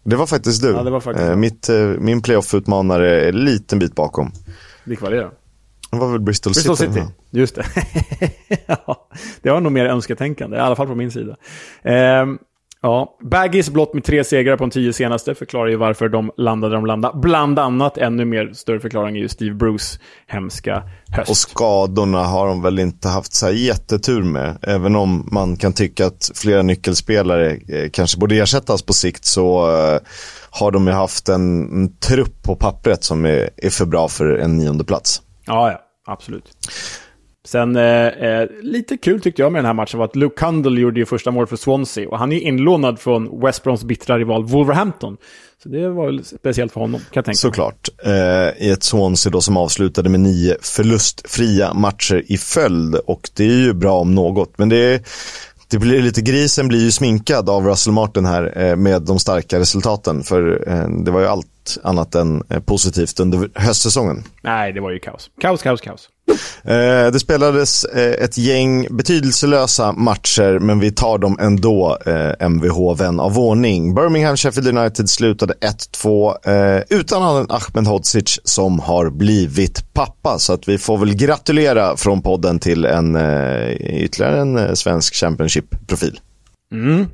Det 0.04 0.16
var 0.16 0.28
faktiskt 0.28 0.62
du. 0.62 0.72
Ja, 0.72 0.84
det 0.84 0.92
var 0.92 1.00
faktiskt 1.00 1.30
eh, 1.30 1.36
mitt, 1.36 1.70
eh, 1.70 1.78
min 1.78 2.22
playoff-utmanare 2.22 3.22
är 3.22 3.30
en 3.30 3.46
liten 3.46 3.80
bit 3.80 3.96
bakom. 3.96 4.32
Vilka 4.84 5.06
var 5.06 5.32
det 5.92 5.98
var 5.98 6.12
väl 6.12 6.22
Bristol, 6.22 6.54
Bristol 6.54 6.78
City. 6.78 6.94
City. 6.94 7.06
Just 7.32 7.56
det. 7.56 7.66
ja, 8.66 9.08
det 9.42 9.52
var 9.52 9.62
nog 9.62 9.72
mer 9.72 9.86
önsketänkande, 9.86 10.58
i 10.58 10.60
alla 10.60 10.76
fall 10.76 10.88
på 10.88 10.96
min 10.96 11.12
sida. 11.12 11.36
Um, 12.22 12.40
ja, 12.82 13.18
Baggies 13.32 13.70
blott 13.70 13.94
med 13.94 14.04
tre 14.04 14.24
segrar 14.24 14.58
på 14.58 14.64
de 14.64 14.70
tio 14.70 14.94
senaste 14.94 15.36
förklarar 15.36 15.68
ju 15.68 15.76
varför 15.76 16.10
de 16.10 16.32
landade 16.38 16.76
de 16.76 16.86
landade. 16.86 17.20
Bland 17.20 17.60
annat, 17.60 17.98
ännu 17.98 18.26
mer 18.26 18.52
större 18.54 18.80
förklaring 18.80 19.16
är 19.16 19.20
ju 19.20 19.30
Steve 19.30 19.56
Bruce 19.56 20.00
hemska 20.28 20.84
höst. 21.12 21.30
Och 21.30 21.38
skadorna 21.38 22.24
har 22.24 22.48
de 22.48 22.62
väl 22.62 22.80
inte 22.80 23.08
haft 23.08 23.34
så 23.34 23.50
jättetur 23.50 24.24
med. 24.24 24.58
Även 24.62 24.96
om 24.96 25.30
man 25.32 25.58
kan 25.58 25.74
tycka 25.74 26.06
att 26.06 26.32
flera 26.36 26.62
nyckelspelare 26.62 27.52
eh, 27.52 27.90
kanske 27.94 28.20
borde 28.20 28.36
ersättas 28.36 28.82
på 28.82 28.94
sikt 28.94 29.26
så 29.26 29.72
uh, 29.72 30.00
har 30.50 30.72
de 30.72 30.88
ju 30.88 30.94
haft 30.94 31.30
en, 31.30 31.74
en 31.74 31.98
trupp 31.98 32.44
på 32.44 32.56
pappret 32.56 33.04
som 33.04 33.26
är, 33.26 33.50
är 33.58 33.70
för 33.70 33.86
bra 33.86 34.08
för 34.08 34.38
en 34.38 34.58
nionde 34.58 34.84
plats. 34.84 35.22
Ja, 35.48 35.72
ja, 35.72 35.82
absolut. 36.06 36.46
Sen 37.48 37.76
eh, 37.76 38.08
eh, 38.08 38.50
lite 38.62 38.98
kul 38.98 39.22
tyckte 39.22 39.42
jag 39.42 39.52
med 39.52 39.60
den 39.60 39.66
här 39.66 39.74
matchen 39.74 39.98
var 39.98 40.06
att 40.06 40.16
Luke 40.16 40.36
Cundle 40.36 40.82
gjorde 40.82 41.00
ju 41.00 41.06
första 41.06 41.32
mål 41.32 41.48
för 41.48 41.56
Swansea 41.56 42.10
och 42.10 42.20
han 42.20 42.32
är 42.32 42.40
inlånad 42.40 43.00
från 43.00 43.42
West 43.42 43.64
Broms 43.64 43.84
bittra 43.84 44.18
rival 44.18 44.44
Wolverhampton. 44.44 45.18
Så 45.64 45.70
det 45.70 45.90
var 45.90 46.06
väl 46.06 46.26
speciellt 46.26 46.72
för 46.72 46.82
honom, 46.82 47.00
kan 47.00 47.08
jag 47.14 47.26
tänka 47.26 47.38
Såklart. 47.38 47.90
Eh, 48.04 48.66
I 48.68 48.70
ett 48.70 48.84
Swansea 48.84 49.32
då 49.32 49.42
som 49.42 49.58
avslutade 49.58 50.10
med 50.10 50.20
nio 50.20 50.58
förlustfria 50.62 51.74
matcher 51.74 52.24
i 52.28 52.38
följd 52.38 52.96
och 52.96 53.30
det 53.34 53.44
är 53.44 53.58
ju 53.58 53.74
bra 53.74 54.00
om 54.00 54.16
något. 54.16 54.58
Men 54.58 54.70
det 54.70 54.78
är 54.78 55.02
det 55.70 55.80
blir 55.80 56.02
lite, 56.02 56.22
grisen 56.22 56.68
blir 56.68 56.80
ju 56.80 56.92
sminkad 56.92 57.50
av 57.50 57.66
Russell 57.66 57.94
Martin 57.94 58.26
här 58.26 58.58
eh, 58.58 58.76
med 58.76 59.02
de 59.02 59.20
starka 59.20 59.60
resultaten. 59.60 60.24
För 60.24 60.70
eh, 60.70 60.90
det 60.90 61.12
var 61.12 61.20
ju 61.20 61.28
allt 61.28 61.48
annat 61.84 62.16
än 62.16 62.44
eh, 62.50 62.60
positivt 62.60 63.20
under 63.20 63.50
höstsäsongen. 63.56 64.24
Nej, 64.42 64.74
det 64.74 64.82
var 64.82 64.92
ju 64.92 65.00
kaos. 65.00 65.30
Kaos, 65.42 65.62
kaos, 65.62 65.82
kaos. 65.82 66.10
Eh, 66.64 67.12
det 67.12 67.20
spelades 67.20 67.84
eh, 67.84 68.24
ett 68.24 68.38
gäng 68.38 68.88
betydelselösa 68.90 69.92
matcher, 69.92 70.60
men 70.60 70.80
vi 70.80 70.92
tar 70.92 71.18
dem 71.18 71.38
ändå, 71.42 71.98
eh, 72.06 72.48
Mvh, 72.50 72.96
vän 72.98 73.20
av 73.20 73.40
ordning. 73.40 73.96
Birmingham 73.96 74.38
Sheffield 74.38 74.78
United 74.78 75.10
slutade 75.10 75.54
1-2 75.54 76.84
utan 76.90 77.24
Ahmed 77.50 77.88
Hodzic 77.88 78.40
som 78.44 78.80
har 78.80 79.10
blivit 79.10 79.94
pappa. 79.94 80.40
Så 80.40 80.54
att 80.54 80.68
vi 80.68 80.78
får 80.78 80.98
väl 80.98 81.16
gratulera 81.16 81.98
från 81.98 82.22
podden 82.22 82.60
till 82.60 82.86
en, 82.86 83.16
ytterligare 83.80 84.42
en 84.42 84.76
svensk 84.76 85.16
Championship-profil. 85.16 86.20
Mm, 86.72 87.06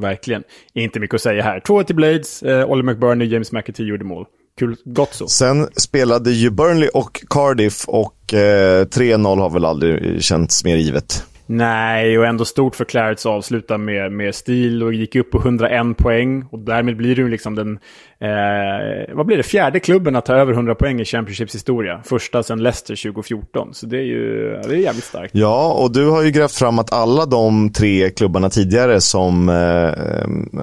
verkligen. 0.00 0.42
Inte 0.74 1.00
mycket 1.00 1.14
att 1.14 1.22
säga 1.22 1.42
här. 1.42 1.60
2 1.60 1.82
till 1.84 1.96
Blades, 1.96 2.42
Ollie 2.42 2.82
McBurney, 2.82 3.28
James 3.28 3.52
McAtee 3.52 3.86
gjorde 3.86 4.04
mål. 4.04 4.26
kul, 4.58 4.76
gott 4.84 5.14
så. 5.14 5.26
Sen 5.28 5.68
spelade 5.76 6.30
ju 6.30 6.50
Burnley 6.50 6.88
och 6.94 7.24
Cardiff 7.30 7.84
och 7.86 8.34
eh, 8.34 8.84
3-0 8.84 9.40
har 9.40 9.50
väl 9.50 9.64
aldrig 9.64 10.22
känts 10.22 10.64
mer 10.64 10.76
givet. 10.76 11.24
Nej, 11.50 12.18
och 12.18 12.26
ändå 12.26 12.44
stort 12.44 12.76
för 12.76 12.84
Clarets 12.84 13.26
avsluta 13.26 13.78
med, 13.78 14.12
med 14.12 14.34
stil 14.34 14.82
och 14.82 14.94
gick 14.94 15.16
upp 15.16 15.30
på 15.30 15.38
101 15.38 15.96
poäng. 15.96 16.44
Och 16.50 16.58
därmed 16.58 16.96
blir 16.96 17.16
det 17.16 17.22
ju 17.22 17.28
liksom 17.28 17.54
den, 17.54 17.78
eh, 18.20 19.14
vad 19.14 19.26
blir 19.26 19.36
det, 19.36 19.42
fjärde 19.42 19.80
klubben 19.80 20.16
att 20.16 20.26
ta 20.26 20.34
över 20.34 20.52
100 20.52 20.74
poäng 20.74 21.00
i 21.00 21.04
Championships 21.04 21.54
historia. 21.54 22.00
Första 22.04 22.42
sedan 22.42 22.62
Leicester 22.62 22.96
2014. 22.96 23.74
Så 23.74 23.86
det 23.86 23.96
är 23.96 24.02
ju 24.02 24.60
det 24.68 24.74
är 24.74 24.78
jävligt 24.78 25.04
starkt. 25.04 25.34
Ja, 25.34 25.72
och 25.72 25.92
du 25.92 26.08
har 26.10 26.22
ju 26.22 26.30
grävt 26.30 26.54
fram 26.54 26.78
att 26.78 26.92
alla 26.92 27.26
de 27.26 27.72
tre 27.72 28.10
klubbarna 28.10 28.50
tidigare 28.50 29.00
som 29.00 29.48
eh, 29.48 29.54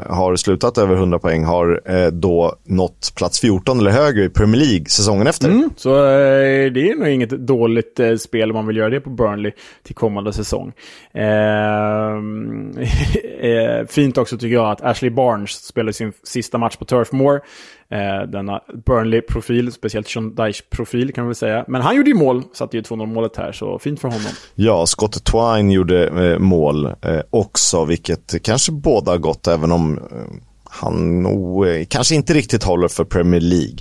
har 0.09 0.35
slutat 0.35 0.77
över 0.77 0.95
100 0.95 1.19
poäng 1.19 1.43
har 1.43 1.81
eh, 1.85 2.07
då 2.07 2.55
nått 2.63 3.13
plats 3.17 3.41
14 3.41 3.79
eller 3.79 3.91
högre 3.91 4.23
i 4.23 4.29
Premier 4.29 4.61
League 4.61 4.85
säsongen 4.85 5.27
efter. 5.27 5.49
Mm, 5.49 5.69
så 5.75 5.89
eh, 5.89 6.71
det 6.71 6.89
är 6.89 6.99
nog 6.99 7.07
inget 7.07 7.29
dåligt 7.29 7.99
eh, 7.99 8.15
spel 8.15 8.51
om 8.51 8.55
man 8.55 8.67
vill 8.67 8.77
göra 8.77 8.89
det 8.89 9.01
på 9.01 9.09
Burnley 9.09 9.51
till 9.83 9.95
kommande 9.95 10.33
säsong. 10.33 10.73
Ehm, 11.13 12.71
eh, 13.39 13.87
fint 13.89 14.17
också 14.17 14.37
tycker 14.37 14.55
jag 14.55 14.71
att 14.71 14.81
Ashley 14.81 15.11
Barnes 15.11 15.51
spelar 15.51 15.91
sin 15.91 16.13
sista 16.23 16.57
match 16.57 16.75
på 16.75 16.85
Turf 16.85 17.11
Moor. 17.11 17.41
Eh, 17.89 18.29
denna 18.29 18.61
Burnley-profil, 18.85 19.71
speciellt 19.71 20.07
Sean 20.07 20.35
Dyche-profil 20.35 21.13
kan 21.13 21.23
man 21.23 21.29
väl 21.29 21.35
säga. 21.35 21.65
Men 21.67 21.81
han 21.81 21.95
gjorde 21.95 22.09
ju 22.09 22.15
mål, 22.15 22.43
satte 22.53 22.77
ju 22.77 22.83
2-0 22.83 23.05
målet 23.05 23.37
här, 23.37 23.51
så 23.51 23.79
fint 23.79 23.99
för 24.01 24.07
honom. 24.07 24.31
Ja, 24.55 24.85
Scott 24.85 25.23
Twine 25.23 25.71
gjorde 25.71 26.07
eh, 26.07 26.39
mål 26.39 26.85
eh, 26.85 27.19
också, 27.29 27.85
vilket 27.85 28.43
kanske 28.43 28.71
båda 28.71 29.17
gott, 29.17 29.47
även 29.47 29.71
om 29.71 29.97
eh, 29.97 30.03
han 30.69 31.23
nog 31.23 31.67
eh, 31.67 31.85
kanske 31.89 32.15
inte 32.15 32.33
riktigt 32.33 32.63
håller 32.63 32.87
för 32.87 33.03
Premier 33.03 33.41
League. 33.41 33.77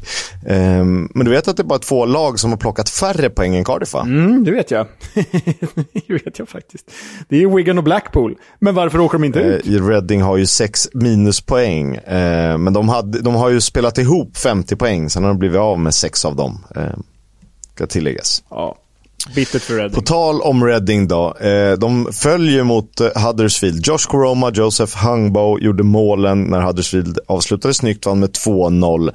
Um, 0.46 1.08
men 1.14 1.24
du 1.24 1.30
vet 1.30 1.48
att 1.48 1.56
det 1.56 1.62
är 1.62 1.64
bara 1.64 1.78
två 1.78 2.06
lag 2.06 2.40
som 2.40 2.50
har 2.50 2.58
plockat 2.58 2.88
färre 2.88 3.30
poäng 3.30 3.56
än 3.56 3.64
Cardiff 3.64 3.94
va? 3.94 4.00
Mm, 4.00 4.44
det 4.44 4.50
vet 4.50 4.70
jag. 4.70 4.86
det 6.06 6.12
vet 6.24 6.38
jag 6.38 6.48
faktiskt. 6.48 6.90
Det 7.28 7.42
är 7.42 7.56
Wigan 7.56 7.78
och 7.78 7.84
Blackpool. 7.84 8.34
Men 8.58 8.74
varför 8.74 9.00
åker 9.00 9.18
de 9.18 9.24
inte 9.24 9.40
uh, 9.40 9.46
ut? 9.46 9.88
Reading 9.88 10.22
har 10.22 10.36
ju 10.36 10.46
sex 10.46 10.88
minuspoäng. 10.94 11.96
Uh, 11.96 12.58
men 12.58 12.72
de, 12.72 12.88
hade, 12.88 13.20
de 13.20 13.34
har 13.34 13.50
ju 13.50 13.60
spelat 13.60 13.98
ihop 13.98 14.36
50 14.36 14.76
poäng, 14.76 15.10
sen 15.10 15.22
har 15.22 15.30
de 15.30 15.38
blivit 15.38 15.58
av 15.58 15.78
med 15.78 15.94
sex 15.94 16.24
av 16.24 16.36
dem. 16.36 16.64
Uh, 16.76 16.82
ska 17.74 17.86
tilläggas. 17.86 18.42
Ja. 18.50 18.76
Bittert 19.34 19.62
för 19.62 19.74
Reading. 19.74 19.94
På 19.94 20.00
tal 20.00 20.40
om 20.40 20.64
Reading 20.64 21.08
då. 21.08 21.34
Eh, 21.34 21.72
de 21.72 22.12
följer 22.12 22.62
mot 22.62 23.00
eh, 23.00 23.08
Huddersfield. 23.26 23.86
Josh 23.86 24.08
Koroma, 24.08 24.50
Joseph 24.54 25.06
Hungbo 25.06 25.58
gjorde 25.58 25.82
målen 25.82 26.42
när 26.42 26.60
Huddersfield 26.60 27.18
avslutade 27.26 27.74
snyggt, 27.74 28.06
vann 28.06 28.20
med 28.20 28.30
2-0. 28.30 29.10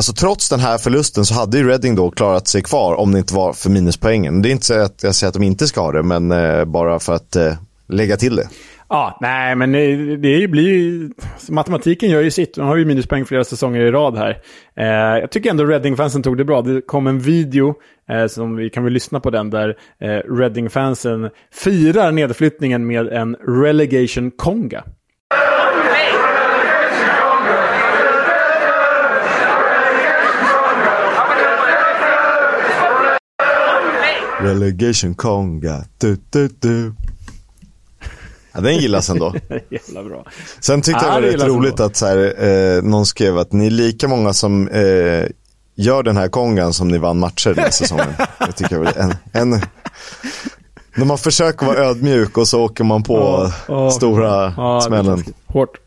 Alltså 0.00 0.12
trots 0.12 0.48
den 0.48 0.60
här 0.60 0.78
förlusten 0.78 1.24
så 1.24 1.34
hade 1.34 1.58
ju 1.58 1.68
Reading 1.68 1.94
då 1.94 2.10
klarat 2.10 2.48
sig 2.48 2.62
kvar 2.62 2.94
om 2.94 3.12
det 3.12 3.18
inte 3.18 3.34
var 3.34 3.52
för 3.52 3.70
minuspoängen. 3.70 4.42
Det 4.42 4.48
är 4.48 4.50
inte 4.50 4.66
så 4.66 4.80
att 4.80 5.02
jag 5.02 5.14
säger 5.14 5.28
att 5.28 5.34
de 5.34 5.42
inte 5.42 5.66
ska 5.66 5.80
ha 5.80 5.92
det, 5.92 6.02
men 6.02 6.32
eh, 6.32 6.64
bara 6.64 7.00
för 7.00 7.14
att 7.14 7.36
eh, 7.36 7.52
lägga 7.88 8.16
till 8.16 8.36
det. 8.36 8.48
Ja, 8.88 9.18
nej, 9.20 9.56
men 9.56 9.74
eh, 9.74 9.98
det 10.18 10.48
blir 10.48 10.68
ju... 10.68 11.10
Matematiken 11.48 12.10
gör 12.10 12.20
ju 12.20 12.30
sitt. 12.30 12.54
De 12.54 12.66
har 12.66 12.76
ju 12.76 12.84
minuspoäng 12.84 13.24
flera 13.24 13.44
säsonger 13.44 13.80
i 13.80 13.90
rad 13.90 14.18
här. 14.18 14.38
Eh, 14.76 15.20
jag 15.20 15.30
tycker 15.30 15.50
ändå 15.50 15.64
Reading-fansen 15.64 16.22
tog 16.22 16.36
det 16.36 16.44
bra. 16.44 16.62
Det 16.62 16.80
kom 16.80 17.06
en 17.06 17.18
video, 17.18 17.74
eh, 18.10 18.26
som 18.26 18.56
vi 18.56 18.70
kan 18.70 18.84
väl 18.84 18.92
lyssna 18.92 19.20
på 19.20 19.30
den, 19.30 19.50
där 19.50 19.76
eh, 20.00 20.08
Reading-fansen 20.08 21.30
firar 21.52 22.12
nedflyttningen 22.12 22.86
med 22.86 23.08
en 23.08 23.34
relegation 23.34 24.30
Relegation 34.42 35.14
konga, 35.14 35.84
du, 35.98 36.18
du, 36.30 36.48
du. 36.48 36.92
Ja, 38.52 38.60
den 38.60 38.76
gillas 38.76 39.10
ändå. 39.10 39.34
Jävla 39.70 40.04
bra. 40.04 40.24
Sen 40.60 40.82
tyckte 40.82 41.04
jag 41.04 41.22
det 41.22 41.30
var 41.30 41.36
rätt 41.36 41.46
roligt 41.46 41.70
ändå. 41.70 41.84
att 41.84 41.96
så 41.96 42.06
här, 42.06 42.44
eh, 42.44 42.82
någon 42.82 43.06
skrev 43.06 43.38
att 43.38 43.52
ni 43.52 43.66
är 43.66 43.70
lika 43.70 44.08
många 44.08 44.32
som 44.32 44.68
eh, 44.68 45.26
gör 45.74 46.02
den 46.02 46.16
här 46.16 46.28
kongan 46.28 46.72
som 46.72 46.88
ni 46.88 46.98
vann 46.98 47.18
matcher 47.18 47.50
den 47.54 47.64
här 47.64 47.70
säsongen. 47.70 48.14
jag 48.38 48.56
tycker 48.56 48.76
jag 48.76 48.96
en, 48.96 49.14
en, 49.32 49.50
när 50.96 51.04
man 51.04 51.18
försöker 51.18 51.66
vara 51.66 51.78
ödmjuk 51.78 52.38
och 52.38 52.48
så 52.48 52.62
åker 52.62 52.84
man 52.84 53.02
på 53.02 53.16
oh, 53.16 53.52
oh, 53.68 53.90
stora 53.90 54.46
oh, 54.46 54.80
smällen. 54.80 55.24
Hårt. 55.46 55.78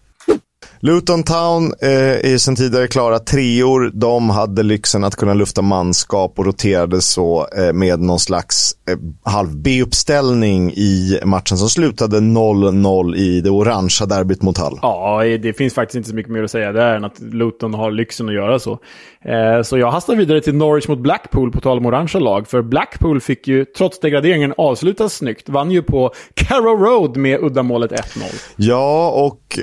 Luton 0.85 1.23
Town 1.23 1.73
eh, 1.81 2.25
är 2.25 2.29
ju 2.29 2.39
sedan 2.39 2.55
tidigare 2.55 2.87
klara 2.87 3.19
treor. 3.19 3.91
De 3.93 4.29
hade 4.29 4.63
lyxen 4.63 5.03
att 5.03 5.15
kunna 5.15 5.33
lufta 5.33 5.61
manskap 5.61 6.39
och 6.39 6.45
roterade 6.45 7.01
så 7.01 7.47
eh, 7.57 7.73
med 7.73 7.99
någon 7.99 8.19
slags 8.19 8.71
eh, 8.89 8.97
halv 9.31 9.57
B-uppställning 9.57 10.71
i 10.71 11.19
matchen 11.25 11.57
som 11.57 11.69
slutade 11.69 12.19
0-0 12.19 13.15
i 13.15 13.41
det 13.41 13.49
orangea 13.49 14.07
derbyt 14.07 14.41
mot 14.41 14.57
Hull. 14.57 14.79
Ja, 14.81 15.23
det 15.41 15.53
finns 15.53 15.73
faktiskt 15.73 15.95
inte 15.95 16.09
så 16.09 16.15
mycket 16.15 16.31
mer 16.31 16.43
att 16.43 16.51
säga 16.51 16.71
där 16.71 16.95
än 16.95 17.05
att 17.05 17.19
Luton 17.19 17.73
har 17.73 17.91
lyxen 17.91 18.29
att 18.29 18.35
göra 18.35 18.59
så. 18.59 18.79
Eh, 19.25 19.61
så 19.63 19.77
jag 19.77 19.91
hastar 19.91 20.15
vidare 20.15 20.41
till 20.41 20.55
Norwich 20.55 20.87
mot 20.87 20.99
Blackpool 20.99 21.51
på 21.51 21.61
tal 21.61 21.77
om 21.77 21.85
orangea 21.85 22.21
lag. 22.21 22.47
För 22.47 22.61
Blackpool 22.61 23.21
fick 23.21 23.47
ju, 23.47 23.65
trots 23.65 23.99
degraderingen, 23.99 24.53
avsluta 24.57 25.09
snyggt. 25.09 25.49
Vann 25.49 25.71
ju 25.71 25.81
på 25.81 26.11
Carrow 26.33 26.79
Road 26.79 27.17
med 27.17 27.39
uddamålet 27.43 27.91
1-0. 27.91 28.23
Ja, 28.55 29.09
och... 29.09 29.59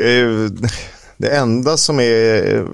Det 1.21 1.29
enda 1.37 1.77
som 1.77 2.01
är 2.01 2.55
eh, 2.55 2.65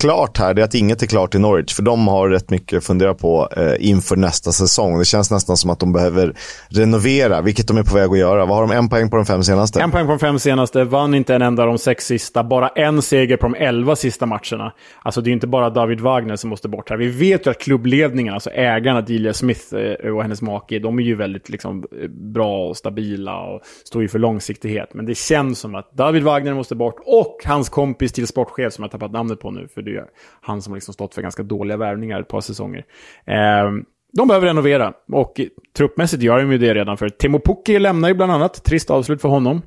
klart 0.00 0.38
här 0.38 0.58
är 0.58 0.62
att 0.62 0.74
inget 0.74 1.02
är 1.02 1.06
klart 1.06 1.34
i 1.34 1.38
Norwich. 1.38 1.74
För 1.74 1.82
de 1.82 2.08
har 2.08 2.28
rätt 2.28 2.50
mycket 2.50 2.76
att 2.76 2.84
fundera 2.84 3.14
på 3.14 3.48
eh, 3.56 3.88
inför 3.90 4.16
nästa 4.16 4.52
säsong. 4.52 4.98
Det 4.98 5.04
känns 5.04 5.30
nästan 5.30 5.56
som 5.56 5.70
att 5.70 5.80
de 5.80 5.92
behöver 5.92 6.34
renovera, 6.68 7.40
vilket 7.40 7.68
de 7.68 7.76
är 7.76 7.82
på 7.82 7.94
väg 7.94 8.10
att 8.10 8.18
göra. 8.18 8.46
Vad 8.46 8.56
har 8.56 8.66
de? 8.66 8.76
En 8.76 8.88
poäng 8.88 9.10
på 9.10 9.16
de 9.16 9.26
fem 9.26 9.42
senaste? 9.42 9.80
En 9.80 9.90
poäng 9.90 10.06
på 10.06 10.12
de 10.12 10.18
fem 10.18 10.38
senaste. 10.38 10.84
Vann 10.84 11.14
inte 11.14 11.34
en 11.34 11.42
enda 11.42 11.62
av 11.62 11.68
de 11.68 11.78
sex 11.78 12.06
sista. 12.06 12.44
Bara 12.44 12.68
en 12.68 13.02
seger 13.02 13.36
på 13.36 13.46
de 13.46 13.54
elva 13.54 13.96
sista 13.96 14.26
matcherna. 14.26 14.72
Alltså 15.02 15.20
det 15.20 15.30
är 15.30 15.32
inte 15.32 15.46
bara 15.46 15.70
David 15.70 16.00
Wagner 16.00 16.36
som 16.36 16.50
måste 16.50 16.68
bort 16.68 16.90
här. 16.90 16.96
Vi 16.96 17.08
vet 17.08 17.46
ju 17.46 17.50
att 17.50 17.58
klubbledningen, 17.58 18.34
alltså 18.34 18.50
ägarna 18.50 19.00
Delia 19.00 19.32
Smith 19.34 19.74
eh, 19.74 20.10
och 20.14 20.22
hennes 20.22 20.42
make, 20.42 20.78
de 20.78 20.98
är 20.98 21.02
ju 21.02 21.14
väldigt 21.14 21.48
liksom, 21.48 21.84
eh, 22.02 22.08
bra 22.08 22.68
och 22.68 22.76
stabila 22.76 23.40
och 23.40 23.60
står 23.84 24.02
ju 24.02 24.08
för 24.08 24.18
långsiktighet. 24.18 24.94
Men 24.94 25.06
det 25.06 25.14
känns 25.14 25.58
som 25.58 25.74
att 25.74 25.92
David 25.92 26.22
Wagner 26.22 26.54
måste 26.54 26.74
bort 26.74 26.96
och 27.06 27.36
hans 27.44 27.68
kompis 27.68 28.12
till 28.12 28.26
sportchef 28.26 28.72
som 28.72 28.82
jag 28.84 28.90
tappat 28.90 29.12
namnet 29.12 29.40
på 29.40 29.50
nu. 29.50 29.68
För 29.74 29.82
det 29.92 30.00
är 30.00 30.06
han 30.40 30.62
som 30.62 30.72
har 30.72 30.76
liksom 30.76 30.94
stått 30.94 31.14
för 31.14 31.22
ganska 31.22 31.42
dåliga 31.42 31.76
värvningar 31.76 32.20
ett 32.20 32.28
par 32.28 32.40
säsonger. 32.40 32.84
Eh, 33.26 33.70
de 34.12 34.28
behöver 34.28 34.46
renovera 34.46 34.92
och 35.12 35.40
truppmässigt 35.76 36.22
gör 36.22 36.38
de 36.38 36.52
ju 36.52 36.58
det 36.58 36.74
redan 36.74 36.96
för 36.96 37.08
Timo 37.08 37.40
Pukki 37.40 37.78
lämnar 37.78 38.08
ju 38.08 38.14
bland 38.14 38.32
annat. 38.32 38.64
Trist 38.64 38.90
avslut 38.90 39.22
för 39.22 39.28
honom. 39.28 39.62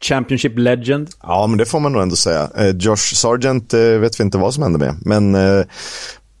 Championship 0.00 0.58
Legend. 0.58 1.08
Ja, 1.22 1.46
men 1.46 1.58
det 1.58 1.64
får 1.64 1.80
man 1.80 1.92
nog 1.92 2.02
ändå 2.02 2.16
säga. 2.16 2.50
Eh, 2.58 2.76
Josh 2.76 3.14
Sargent 3.14 3.74
eh, 3.74 3.80
vet 3.80 4.20
vi 4.20 4.24
inte 4.24 4.38
vad 4.38 4.54
som 4.54 4.62
hände 4.62 4.78
med. 4.78 4.94
Men 5.04 5.34
eh, 5.34 5.64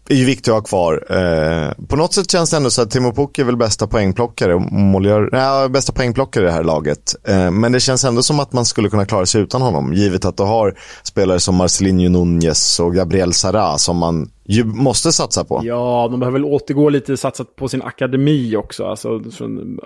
är 0.08 0.14
ju 0.14 0.24
viktigt 0.24 0.48
att 0.48 0.54
ha 0.54 0.62
kvar. 0.62 1.04
Eh, 1.10 1.86
på 1.86 1.96
något 1.96 2.14
sätt 2.14 2.30
känns 2.30 2.50
det 2.50 2.56
ändå 2.56 2.70
så 2.70 2.82
att 2.82 2.90
Timo 2.90 3.12
Pukki 3.12 3.40
är 3.40 3.46
väl 3.46 3.56
bästa 3.56 3.86
poängplockare, 3.86 4.58
målgör, 4.70 5.28
nej, 5.32 5.68
bästa 5.68 5.92
poängplockare 5.92 6.44
i 6.44 6.46
det 6.46 6.52
här 6.52 6.64
laget. 6.64 7.14
Eh, 7.28 7.50
men 7.50 7.72
det 7.72 7.80
känns 7.80 8.04
ändå 8.04 8.22
som 8.22 8.40
att 8.40 8.52
man 8.52 8.64
skulle 8.64 8.88
kunna 8.88 9.06
klara 9.06 9.26
sig 9.26 9.40
utan 9.40 9.62
honom, 9.62 9.94
givet 9.94 10.24
att 10.24 10.36
du 10.36 10.42
har 10.42 10.74
spelare 11.02 11.40
som 11.40 11.56
Marcelinho 11.56 12.08
Nunez 12.08 12.80
och 12.80 12.94
Gabriel 12.94 13.32
Sara 13.32 13.78
som 13.78 13.96
man 13.96 14.30
ju 14.44 14.64
måste 14.64 15.12
satsa 15.12 15.44
på. 15.44 15.60
Ja, 15.64 16.08
de 16.10 16.20
behöver 16.20 16.38
väl 16.38 16.44
återgå 16.44 16.88
lite, 16.88 17.16
satsa 17.16 17.44
på 17.44 17.68
sin 17.68 17.82
akademi 17.82 18.56
också. 18.56 18.84
Alltså, 18.84 19.22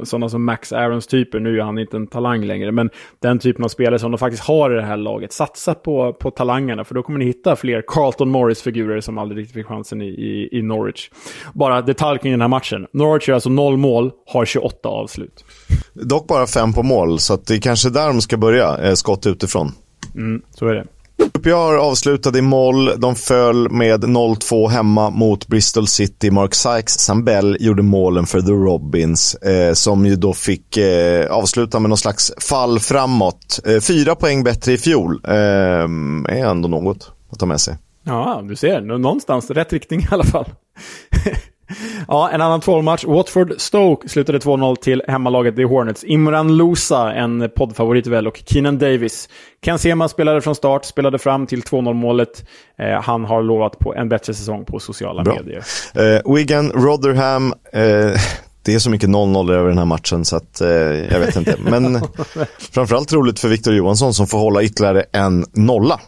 sådana 0.05 0.29
som 0.29 0.45
Max 0.45 0.73
Aarons-typer, 0.73 1.41
nu 1.41 1.59
är 1.59 1.63
han 1.63 1.79
inte 1.79 1.97
en 1.97 2.07
talang 2.07 2.45
längre, 2.45 2.73
men 2.73 2.91
den 3.23 3.39
typen 3.39 3.65
av 3.65 3.69
spelare 3.69 3.99
som 3.99 4.11
de 4.11 4.19
faktiskt 4.19 4.43
har 4.43 4.73
i 4.73 4.75
det 4.75 4.87
här 4.87 4.97
laget. 4.97 5.33
Satsa 5.33 5.75
på, 5.75 6.13
på 6.13 6.31
talangerna, 6.31 6.85
för 6.85 6.95
då 6.95 7.03
kommer 7.03 7.19
ni 7.19 7.25
hitta 7.25 7.57
fler 7.57 7.83
Carlton 7.87 8.31
Morris-figurer 8.31 9.01
som 9.01 9.19
aldrig 9.19 9.41
riktigt 9.41 9.55
fick 9.55 9.67
chansen 9.67 10.03
i, 10.03 10.09
i, 10.09 10.59
i 10.59 10.63
Norwich. 10.63 11.11
Bara 11.55 11.83
detalj 11.83 12.19
kring 12.19 12.33
den 12.33 12.41
här 12.41 12.49
matchen. 12.49 12.87
Norwich 12.93 13.29
gör 13.29 13.35
alltså 13.35 13.51
noll 13.51 13.77
mål, 13.77 14.11
har 14.27 14.45
28 14.45 14.89
avslut. 14.89 15.45
Dock 15.93 16.27
bara 16.27 16.47
fem 16.47 16.73
på 16.73 16.83
mål, 16.83 17.19
så 17.19 17.37
det 17.37 17.55
är 17.55 17.61
kanske 17.61 17.91
där 17.91 18.07
de 18.07 18.21
ska 18.21 18.37
börja, 18.37 18.79
eh, 18.79 18.95
skott 18.95 19.27
utifrån. 19.27 19.73
Mm, 20.15 20.43
så 20.51 20.67
är 20.67 20.75
det. 20.75 20.87
QPR 21.19 21.77
avslutade 21.77 22.39
i 22.39 22.43
moll. 22.43 23.01
De 23.01 23.15
föll 23.15 23.71
med 23.71 24.05
0-2 24.05 24.69
hemma 24.69 25.11
mot 25.11 25.47
Bristol 25.47 25.87
City. 25.87 26.31
Mark 26.31 26.55
Sykes 26.55 26.99
Sambell 26.99 27.57
gjorde 27.61 27.83
målen 27.83 28.27
för 28.27 28.41
The 28.41 28.53
Robins 28.53 29.35
eh, 29.35 29.73
som 29.73 30.07
ju 30.07 30.17
då 30.17 30.33
fick 30.33 30.77
eh, 30.77 31.31
avsluta 31.31 31.79
med 31.79 31.89
någon 31.89 31.99
slags 31.99 32.33
fall 32.41 32.81
framåt. 32.81 33.61
Eh, 33.65 33.81
fyra 33.81 34.15
poäng 34.15 34.45
bättre 34.45 34.73
i 34.73 34.79
fjol. 34.79 35.21
Eh, 35.25 35.35
är 35.35 36.47
ändå 36.47 36.69
något 36.69 37.13
att 37.33 37.39
ta 37.39 37.47
med 37.47 37.61
sig. 37.61 37.79
Ja, 38.05 38.43
du 38.49 38.57
ser. 38.57 38.81
Någonstans 38.81 39.51
rätt 39.51 39.73
riktning 39.73 40.01
i 40.01 40.07
alla 40.11 40.25
fall. 40.25 40.47
Ja, 42.09 42.31
en 42.31 42.41
annan 42.41 42.61
12-match. 42.61 43.05
Watford-Stoke 43.05 44.09
slutade 44.09 44.39
2-0 44.39 44.77
till 44.77 45.03
hemmalaget 45.09 45.57
The 45.57 45.65
Hornets. 45.65 46.05
Imran 46.05 46.57
Lousa, 46.57 47.13
en 47.13 47.51
poddfavorit 47.57 48.07
väl, 48.07 48.27
och 48.27 48.43
Keenan 48.47 48.79
Davis. 48.79 49.29
Ken 49.65 49.79
Sema 49.79 50.09
spelade 50.09 50.41
från 50.41 50.55
start, 50.55 50.85
spelade 50.85 51.19
fram 51.19 51.47
till 51.47 51.63
2-0-målet. 51.63 52.45
Eh, 52.79 53.03
han 53.03 53.25
har 53.25 53.43
lovat 53.43 53.79
på 53.79 53.95
en 53.95 54.09
bättre 54.09 54.35
säsong 54.35 54.65
på 54.65 54.79
sociala 54.79 55.23
Bra. 55.23 55.35
medier. 55.35 55.65
Eh, 55.95 56.35
Wigan, 56.35 56.73
Rotherham. 56.73 57.55
Eh, 57.73 58.21
det 58.63 58.75
är 58.75 58.79
så 58.79 58.91
mycket 58.91 59.09
0-0 59.11 59.53
över 59.53 59.69
den 59.69 59.79
här 59.79 59.85
matchen 59.85 60.25
så 60.25 60.37
att 60.37 60.61
eh, 60.61 60.69
jag 61.13 61.21
vet 61.21 61.37
inte. 61.37 61.57
Men 61.59 62.01
framförallt 62.73 63.13
roligt 63.13 63.41
för 63.41 63.49
Victor 63.49 63.75
Johansson 63.75 64.15
som 64.15 64.27
får 64.27 64.39
hålla 64.39 64.63
ytterligare 64.63 65.05
en 65.13 65.45
nolla. 65.53 66.01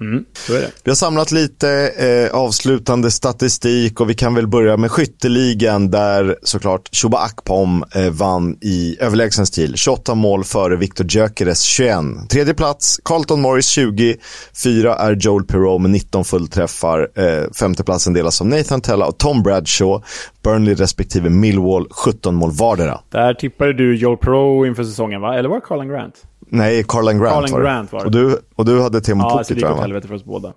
Mm, 0.00 0.24
så 0.32 0.54
är 0.54 0.60
det. 0.60 0.70
Vi 0.84 0.90
har 0.90 0.96
samlat 0.96 1.32
lite 1.32 1.70
eh, 1.98 2.36
avslutande 2.38 3.10
statistik 3.10 4.00
och 4.00 4.10
vi 4.10 4.14
kan 4.14 4.34
väl 4.34 4.46
börja 4.46 4.76
med 4.76 4.90
skytteligan 4.90 5.90
där 5.90 6.36
såklart 6.42 6.88
Chuba 6.92 7.18
Akpom 7.18 7.84
eh, 7.94 8.10
vann 8.10 8.56
i 8.60 8.96
överlägsen 9.00 9.46
stil. 9.46 9.76
28 9.76 10.14
mål 10.14 10.44
före 10.44 10.76
Victor 10.76 11.06
Gyökeres 11.06 11.62
21. 11.62 11.96
Tredje 12.30 12.54
plats, 12.54 13.00
Carlton 13.04 13.40
Morris 13.40 13.66
20. 13.66 14.16
Fyra 14.64 14.94
är 14.94 15.16
Joel 15.20 15.44
Perreault 15.44 15.82
med 15.82 15.90
19 15.90 16.24
fullträffar. 16.24 17.08
Eh, 17.14 17.50
femteplatsen 17.52 18.12
delas 18.12 18.40
av 18.40 18.46
Nathan 18.46 18.80
Tella 18.80 19.06
och 19.06 19.18
Tom 19.18 19.42
Bradshaw. 19.42 20.04
Burnley 20.44 20.74
respektive 20.74 21.30
Millwall 21.30 21.86
17 21.90 22.34
mål 22.34 22.50
vardera. 22.52 23.00
Där 23.10 23.34
tippade 23.34 23.72
du 23.72 23.96
Joel 23.96 24.16
Perreault 24.16 24.66
inför 24.66 24.84
säsongen 24.84 25.20
va? 25.20 25.38
Eller 25.38 25.48
var 25.48 25.56
det 25.56 25.66
Carlan 25.66 25.88
Grant? 25.88 26.14
Nej, 26.46 26.84
Carlan 26.88 27.18
Grant, 27.18 27.34
Carlan 27.34 27.50
var, 27.52 27.58
det. 27.58 27.64
Grant 27.64 27.92
var 27.92 28.00
det. 28.00 28.06
Och 28.06 28.12
du, 28.12 28.38
och 28.54 28.64
du 28.64 28.82
hade 28.82 29.00
Timo 29.00 29.22
ja, 29.22 29.38
Pukki 29.38 29.54
tror 29.54 29.60
jag, 29.62 29.70
Ja, 29.70 29.74
det 29.74 29.80
helvete 29.82 30.08
för 30.08 30.14
oss 30.14 30.24
båda. 30.24 30.52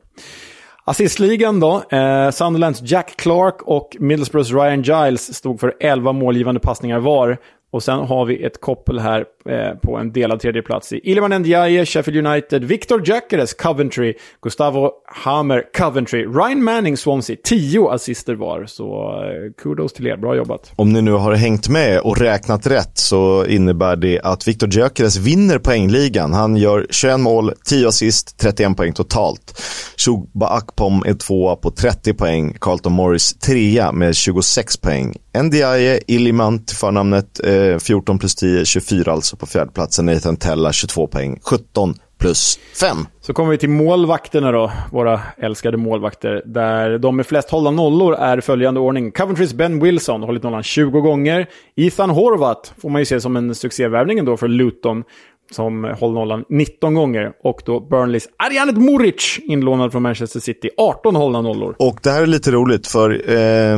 Assistligan 0.86 1.60
då. 1.60 1.84
Eh, 1.90 2.32
Sunderlands 2.32 2.82
Jack 2.84 3.14
Clark 3.18 3.62
och 3.62 3.98
Middlesbroughs 4.00 4.52
Ryan 4.52 4.82
Giles 4.82 5.34
stod 5.36 5.60
för 5.60 5.74
11 5.80 6.12
målgivande 6.12 6.60
passningar 6.60 7.00
var. 7.00 7.38
Och 7.72 7.84
sen 7.84 8.00
har 8.00 8.26
vi 8.26 8.44
ett 8.44 8.62
koppel 8.62 9.00
här 9.00 9.26
eh, 9.50 9.80
på 9.82 9.98
en 9.98 10.12
delad 10.12 10.40
tredje 10.40 10.62
plats 10.62 10.94
i 10.94 11.00
Ilman 11.04 11.42
Ndiaye, 11.42 11.86
Sheffield 11.86 12.28
United, 12.28 12.64
Victor 12.64 13.08
Gyökeres, 13.08 13.54
Coventry, 13.54 14.14
Gustavo 14.42 14.92
Hammer, 15.06 15.64
Coventry, 15.78 16.26
Ryan 16.26 16.64
Manning, 16.64 16.98
Swansea. 16.98 17.36
Tio 17.44 17.90
assister 17.90 18.36
var, 18.36 18.66
så 18.66 19.10
eh, 19.24 19.52
kudos 19.64 19.94
till 19.94 20.08
er. 20.08 20.18
Bra 20.18 20.36
jobbat. 20.36 20.72
Om 20.76 20.94
ni 20.94 21.02
nu 21.02 21.12
har 21.12 21.34
hängt 21.34 21.70
med 21.70 22.00
och 22.00 22.18
räknat 22.18 22.68
rätt 22.68 22.98
så 22.98 23.46
innebär 23.46 23.96
det 23.96 24.22
att 24.24 24.48
Victor 24.48 24.70
Gyökeres 24.70 25.18
vinner 25.18 25.60
poängligan. 25.60 26.34
Han 26.34 26.58
gör 26.58 26.88
21 26.90 27.20
mål, 27.20 27.54
10 27.66 27.88
assist, 27.88 28.38
31 28.38 28.78
poäng 28.78 28.94
totalt. 28.94 29.62
Shugba 29.98 30.48
Akpom 30.48 31.04
är 31.06 31.14
tvåa 31.14 31.56
på 31.56 31.72
30 31.72 32.14
poäng, 32.14 32.58
Carlton 32.62 32.94
Morris 32.94 33.34
trea 33.34 33.92
med 33.92 34.16
26 34.16 34.78
poäng. 34.78 35.14
Ndiaye, 35.44 36.00
Illimant, 36.08 36.72
förnamnet, 36.72 37.40
eh, 37.44 37.78
14 37.78 38.20
plus 38.20 38.36
10, 38.36 38.66
24 38.66 39.12
alltså 39.12 39.38
på 39.38 39.46
fjärdeplatsen. 39.46 40.06
Nathan 40.06 40.38
Tella 40.38 40.74
22 40.74 41.08
poäng, 41.08 41.40
17 41.44 41.96
plus 42.20 42.60
5. 42.82 42.98
Så 43.22 43.34
kommer 43.34 43.52
vi 43.52 43.58
till 43.58 43.70
målvakterna 43.70 44.52
då, 44.52 44.72
våra 44.92 45.22
älskade 45.38 45.78
målvakter. 45.78 46.42
Där 46.46 46.98
de 46.98 47.16
med 47.16 47.26
flest 47.26 47.50
hållna 47.50 47.72
nollor 47.72 48.16
är 48.16 48.42
följande 48.42 48.80
ordning. 48.80 49.12
Coventrys 49.12 49.54
Ben 49.54 49.80
Wilson, 49.80 50.24
hållit 50.24 50.44
nollan 50.44 50.64
20 50.64 51.02
gånger. 51.02 51.48
Ethan 51.76 52.10
Horvath 52.10 52.72
får 52.82 52.90
man 52.90 53.02
ju 53.02 53.06
se 53.06 53.22
som 53.22 53.36
en 53.36 53.56
succévärvning 53.56 54.26
då 54.26 54.38
för 54.38 54.48
Luton 54.48 55.04
som 55.52 55.84
håller 56.00 56.14
nollan 56.14 56.44
19 56.50 56.94
gånger. 56.94 57.32
Och 57.44 57.62
då 57.66 57.80
Burnleys 57.80 58.28
Arjanet 58.38 58.78
Muric, 58.78 59.40
inlånad 59.44 59.92
från 59.92 60.02
Manchester 60.02 60.40
City, 60.40 60.70
18 60.78 61.16
hållna 61.16 61.42
nollor. 61.42 61.76
Och 61.80 62.00
det 62.04 62.12
här 62.12 62.22
är 62.22 62.28
lite 62.28 62.52
roligt 62.52 62.88
för 62.88 63.32
eh, 63.32 63.78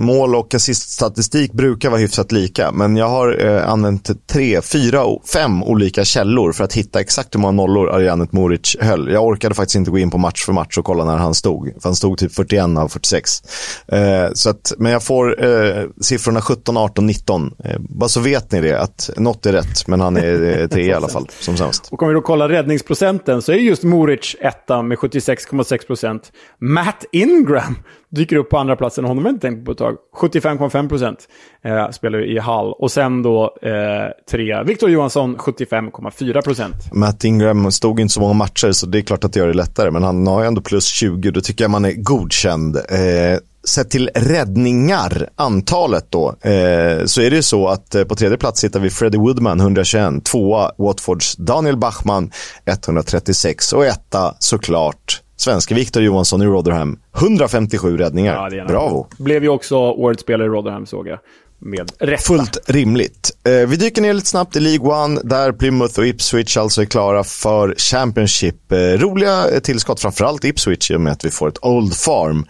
mål 0.00 0.34
och 0.34 0.54
assiststatistik 0.54 1.52
brukar 1.52 1.90
vara 1.90 2.00
hyfsat 2.00 2.32
lika. 2.32 2.72
Men 2.72 2.96
jag 2.96 3.08
har 3.08 3.46
eh, 3.46 3.70
använt 3.70 4.26
tre, 4.26 4.60
fyra, 4.62 5.04
fem 5.32 5.62
olika 5.62 6.04
källor 6.04 6.52
för 6.52 6.64
att 6.64 6.72
hitta 6.72 7.00
exakt 7.00 7.34
hur 7.34 7.40
många 7.40 7.52
nollor 7.52 7.90
Arjanet 7.90 8.32
Muric 8.32 8.76
höll. 8.80 9.12
Jag 9.12 9.24
orkade 9.24 9.54
faktiskt 9.54 9.76
inte 9.76 9.90
gå 9.90 9.98
in 9.98 10.10
på 10.10 10.18
match 10.18 10.44
för 10.44 10.52
match 10.52 10.78
och 10.78 10.84
kolla 10.84 11.04
när 11.04 11.16
han 11.16 11.34
stod. 11.34 11.66
För 11.66 11.88
han 11.88 11.96
stod 11.96 12.18
typ 12.18 12.34
41 12.34 12.64
av 12.78 12.88
46. 12.88 13.42
Eh, 13.88 14.28
så 14.34 14.50
att, 14.50 14.72
men 14.78 14.92
jag 14.92 15.02
får 15.02 15.44
eh, 15.44 15.84
siffrorna 16.00 16.42
17, 16.42 16.76
18, 16.76 17.06
19. 17.06 17.54
bara 17.78 18.08
så 18.08 18.20
vet 18.20 18.52
ni 18.52 18.60
det, 18.60 18.80
att 18.80 19.10
något 19.16 19.46
är 19.46 19.52
rätt, 19.52 19.86
men 19.86 20.00
han 20.00 20.16
är 20.16 20.60
eh, 20.60 20.66
tre 20.66 20.99
alla 21.00 21.12
fall, 21.12 21.26
som 21.30 21.56
sämst. 21.56 21.88
Och 21.92 22.02
om 22.02 22.08
vi 22.08 22.14
då 22.14 22.20
kollar 22.20 22.48
räddningsprocenten 22.48 23.42
så 23.42 23.52
är 23.52 23.56
just 23.56 23.82
Moric 23.82 24.36
etta 24.40 24.82
med 24.82 24.98
76,6 24.98 25.86
procent. 25.86 26.32
Matt 26.58 27.04
Ingram 27.12 27.76
dyker 28.08 28.36
upp 28.36 28.50
på 28.50 28.58
andra 28.58 28.76
platsen, 28.76 29.04
honom 29.04 29.24
har 29.24 29.30
jag 29.30 29.34
inte 29.34 29.46
tänkt 29.46 29.66
på 29.66 29.72
ett 29.72 29.78
tag. 29.78 29.96
75,5 30.16 30.88
procent 30.88 31.28
eh, 31.64 31.90
spelar 31.90 32.24
i 32.24 32.38
Hall. 32.38 32.72
Och 32.72 32.90
sen 32.90 33.22
då 33.22 33.56
eh, 33.62 33.70
tre, 34.30 34.62
Victor 34.62 34.90
Johansson 34.90 35.36
75,4 35.36 36.42
procent. 36.42 36.92
Matt 36.92 37.24
Ingram 37.24 37.72
stod 37.72 38.00
inte 38.00 38.14
så 38.14 38.20
många 38.20 38.34
matcher 38.34 38.72
så 38.72 38.86
det 38.86 38.98
är 38.98 39.02
klart 39.02 39.24
att 39.24 39.32
det 39.32 39.40
gör 39.40 39.46
det 39.46 39.54
lättare. 39.54 39.90
Men 39.90 40.02
han 40.02 40.26
har 40.26 40.40
ju 40.40 40.46
ändå 40.46 40.60
plus 40.60 40.84
20, 40.86 41.30
då 41.30 41.40
tycker 41.40 41.64
jag 41.64 41.70
man 41.70 41.84
är 41.84 41.92
godkänd. 41.92 42.76
Eh, 42.76 43.38
sett 43.64 43.90
till 43.90 44.10
räddningar, 44.14 45.28
antalet 45.36 46.06
då, 46.10 46.28
eh, 46.28 47.04
så 47.04 47.20
är 47.20 47.30
det 47.30 47.36
ju 47.36 47.42
så 47.42 47.68
att 47.68 47.94
eh, 47.94 48.04
på 48.04 48.14
tredje 48.14 48.38
plats 48.38 48.64
hittar 48.64 48.80
vi 48.80 48.90
Freddie 48.90 49.18
Woodman, 49.18 49.60
121, 49.60 50.24
tvåa 50.24 50.72
Watfords 50.78 51.36
Daniel 51.36 51.76
Bachman, 51.76 52.30
136 52.64 53.72
och 53.72 53.86
etta 53.86 54.34
såklart 54.38 55.22
svenske 55.36 55.74
Victor 55.74 56.02
Johansson 56.02 56.42
i 56.42 56.46
Rotherham, 56.46 56.98
157 57.16 57.96
räddningar. 57.96 58.50
Ja, 58.52 58.64
Bravo! 58.64 59.06
Blev 59.18 59.42
ju 59.42 59.48
också 59.48 59.76
årets 59.76 60.22
spelare 60.22 60.46
i 60.46 60.50
Rotherham 60.50 60.86
såg 60.86 61.08
jag. 61.08 61.18
Med 61.62 61.92
rätta. 61.98 62.22
Fullt 62.22 62.58
rimligt. 62.66 63.30
Eh, 63.46 63.68
vi 63.68 63.76
dyker 63.76 64.02
ner 64.02 64.12
lite 64.12 64.26
snabbt 64.28 64.56
i 64.56 64.60
League 64.60 65.04
One, 65.04 65.20
där 65.24 65.52
Plymouth 65.52 65.98
och 65.98 66.06
Ipswich 66.06 66.56
alltså 66.56 66.82
är 66.82 66.86
klara 66.86 67.24
för 67.24 67.74
Championship. 67.78 68.72
Eh, 68.72 68.78
roliga 68.78 69.60
tillskott, 69.60 70.00
framförallt 70.00 70.44
Ipswich, 70.44 70.90
i 70.90 70.94
och 70.94 71.00
med 71.00 71.12
att 71.12 71.24
vi 71.24 71.30
får 71.30 71.48
ett 71.48 71.64
Old 71.64 71.94
Farm. 71.94 72.46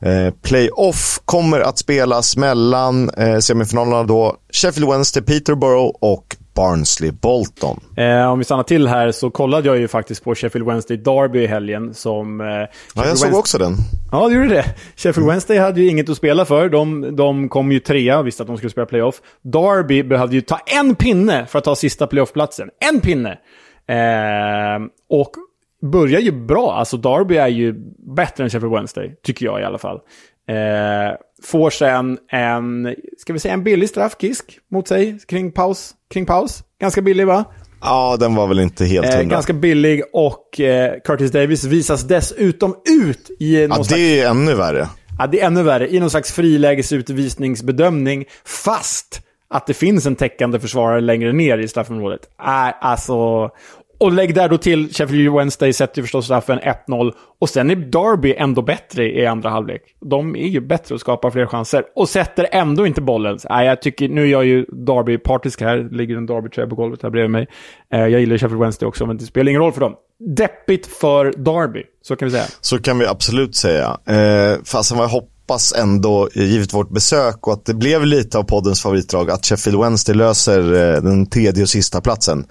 Eh, 0.00 0.34
playoff 0.42 1.20
kommer 1.24 1.60
att 1.60 1.78
spelas 1.78 2.36
mellan 2.36 3.10
eh, 3.10 3.38
semifinalerna 3.38 4.02
då 4.02 4.36
Sheffield 4.52 4.90
Wednesday, 4.90 5.22
Peterborough 5.22 5.96
och 6.00 6.36
Barnsley 6.56 7.10
Bolton. 7.10 7.80
Eh, 7.96 8.30
om 8.32 8.38
vi 8.38 8.44
stannar 8.44 8.62
till 8.62 8.88
här 8.88 9.10
så 9.10 9.30
kollade 9.30 9.68
jag 9.68 9.78
ju 9.78 9.88
faktiskt 9.88 10.24
på 10.24 10.34
Sheffield 10.34 10.66
Wednesday 10.66 10.96
Derby 10.96 11.42
i 11.42 11.46
helgen. 11.46 11.94
Som, 11.94 12.40
eh, 12.40 12.46
ja, 12.46 12.60
jag 12.60 12.68
såg 12.94 13.04
Wednesday... 13.04 13.32
också 13.32 13.58
den. 13.58 13.72
Ja, 14.12 14.28
du 14.28 14.34
gjorde 14.34 14.48
det. 14.48 14.64
Sheffield 14.96 15.16
mm. 15.18 15.28
Wednesday 15.28 15.58
hade 15.58 15.80
ju 15.80 15.88
inget 15.88 16.08
att 16.08 16.16
spela 16.16 16.44
för. 16.44 16.68
De, 16.68 17.16
de 17.16 17.48
kom 17.48 17.72
ju 17.72 17.80
trea 17.80 18.18
och 18.18 18.26
visste 18.26 18.42
att 18.42 18.46
de 18.46 18.56
skulle 18.56 18.70
spela 18.70 18.86
playoff. 18.86 19.22
Derby 19.42 20.02
behövde 20.02 20.34
ju 20.34 20.40
ta 20.40 20.58
en 20.66 20.94
pinne 20.94 21.46
för 21.46 21.58
att 21.58 21.64
ta 21.64 21.76
sista 21.76 22.06
playoffplatsen. 22.06 22.68
En 22.90 23.00
pinne! 23.00 23.38
Eh, 23.88 24.86
och 25.10 25.30
börjar 25.82 26.20
ju 26.20 26.32
bra. 26.32 26.74
Alltså 26.74 26.96
Derby 26.96 27.36
är 27.36 27.48
ju 27.48 27.74
bättre 28.16 28.44
än 28.44 28.50
Sheffield 28.50 28.74
Wednesday, 28.74 29.14
tycker 29.22 29.46
jag 29.46 29.60
i 29.60 29.64
alla 29.64 29.78
fall. 29.78 30.00
Eh, 30.48 31.16
får 31.42 31.70
sen 31.70 32.18
en, 32.28 32.94
ska 33.18 33.32
vi 33.32 33.38
säga 33.38 33.54
en 33.54 33.64
billig 33.64 33.88
straffkisk 33.88 34.58
mot 34.70 34.88
sig 34.88 35.18
kring 35.28 35.52
paus. 35.52 35.94
Kring 36.14 36.26
paus. 36.26 36.62
Ganska 36.80 37.02
billig 37.02 37.26
va? 37.26 37.44
Ja, 37.80 38.16
den 38.20 38.34
var 38.34 38.46
väl 38.46 38.58
inte 38.58 38.84
helt 38.84 39.06
hundra. 39.06 39.20
Eh, 39.20 39.28
ganska 39.28 39.52
billig 39.52 40.02
och 40.12 40.60
eh, 40.60 40.94
Curtis 41.04 41.32
Davis 41.32 41.64
visas 41.64 42.02
dessutom 42.02 42.74
ut 43.02 43.30
i 43.40 43.66
någon 43.66 43.68
Ja, 43.68 43.74
slags... 43.74 43.88
det 43.88 44.20
är 44.20 44.30
ännu 44.30 44.54
värre. 44.54 44.88
Ja, 45.18 45.26
det 45.26 45.40
är 45.40 45.46
ännu 45.46 45.62
värre. 45.62 45.94
I 45.94 46.00
någon 46.00 46.10
slags 46.10 46.32
frilägesutvisningsbedömning. 46.32 48.24
Fast 48.44 49.20
att 49.50 49.66
det 49.66 49.74
finns 49.74 50.06
en 50.06 50.16
täckande 50.16 50.60
försvarare 50.60 51.00
längre 51.00 51.32
ner 51.32 51.58
i 51.58 51.68
straffområdet. 51.68 52.20
Äh, 52.40 52.84
alltså, 52.86 53.50
och 53.98 54.12
lägg 54.12 54.34
där 54.34 54.48
då 54.48 54.58
till 54.58 54.94
Sheffield 54.94 55.34
Wednesday 55.34 55.72
sätter 55.72 55.98
ju 55.98 56.02
förstås 56.02 56.24
straffen 56.24 56.58
1-0. 56.88 57.12
Och 57.40 57.48
sen 57.48 57.70
är 57.70 57.76
Derby 57.76 58.34
ändå 58.38 58.62
bättre 58.62 59.12
i 59.12 59.26
andra 59.26 59.50
halvlek. 59.50 59.82
De 60.00 60.36
är 60.36 60.48
ju 60.48 60.60
bättre 60.60 60.94
och 60.94 61.00
skapar 61.00 61.30
fler 61.30 61.46
chanser. 61.46 61.84
Och 61.94 62.08
sätter 62.08 62.48
ändå 62.52 62.86
inte 62.86 63.00
bollen. 63.00 63.38
Nej, 63.50 63.66
jag 63.66 63.82
tycker, 63.82 64.08
nu 64.08 64.22
är 64.22 64.26
jag 64.26 64.44
ju 64.44 64.64
Derby 64.64 65.18
partisk 65.18 65.60
här. 65.60 65.88
ligger 65.92 66.16
en 66.16 66.26
Derby-tröja 66.26 66.68
på 66.68 66.74
golvet 66.74 67.02
här 67.02 67.10
bredvid 67.10 67.30
mig. 67.30 67.46
Eh, 67.92 68.00
jag 68.00 68.20
gillar 68.20 68.38
Sheffield 68.38 68.60
Wednesday 68.60 68.88
också, 68.88 69.06
men 69.06 69.16
det 69.16 69.24
spelar 69.24 69.50
ingen 69.50 69.62
roll 69.62 69.72
för 69.72 69.80
dem. 69.80 69.94
Deppigt 70.36 70.86
för 70.86 71.24
Derby, 71.36 71.82
så 72.02 72.16
kan 72.16 72.28
vi 72.28 72.32
säga. 72.32 72.44
Så 72.60 72.78
kan 72.78 72.98
vi 72.98 73.06
absolut 73.06 73.56
säga. 73.56 73.98
Eh, 74.08 74.62
fastän 74.64 74.98
vad 74.98 75.04
jag 75.04 75.10
hoppas 75.10 75.35
hoppas 75.46 75.72
ändå, 75.72 76.28
givet 76.34 76.74
vårt 76.74 76.90
besök 76.90 77.46
och 77.46 77.52
att 77.52 77.64
det 77.64 77.74
blev 77.74 78.06
lite 78.06 78.38
av 78.38 78.42
poddens 78.42 78.82
favoritdrag, 78.82 79.30
att 79.30 79.46
Sheffield 79.46 79.80
Wednesday 79.80 80.14
löser 80.14 80.60
eh, 80.72 81.02
den 81.02 81.26
tredje 81.26 81.62
och 81.62 81.68
sista 81.68 82.00
platsen. 82.00 82.46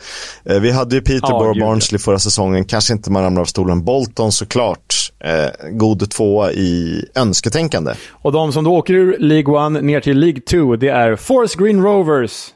Eh, 0.45 0.60
vi 0.60 0.71
hade 0.71 0.95
ju 0.95 1.01
Peterborough 1.01 1.49
och 1.49 1.58
Barnsley 1.60 1.99
förra 1.99 2.19
säsongen, 2.19 2.65
kanske 2.65 2.93
inte 2.93 3.12
man 3.12 3.23
ramlar 3.23 3.41
av 3.41 3.45
stolen. 3.45 3.84
Bolton 3.84 4.31
såklart, 4.31 5.12
eh, 5.19 5.69
god 5.71 6.10
tvåa 6.10 6.51
i 6.51 7.05
önsketänkande. 7.15 7.93
Och 8.12 8.31
de 8.31 8.53
som 8.53 8.63
då 8.63 8.75
åker 8.75 8.93
ur 8.93 9.17
League 9.19 9.77
1 9.77 9.84
ner 9.84 9.99
till 9.99 10.19
League 10.19 10.41
2, 10.41 10.75
det 10.75 10.89
är 10.89 11.15
Forest 11.15 11.55
Green 11.55 11.84
Rovers, 11.84 12.47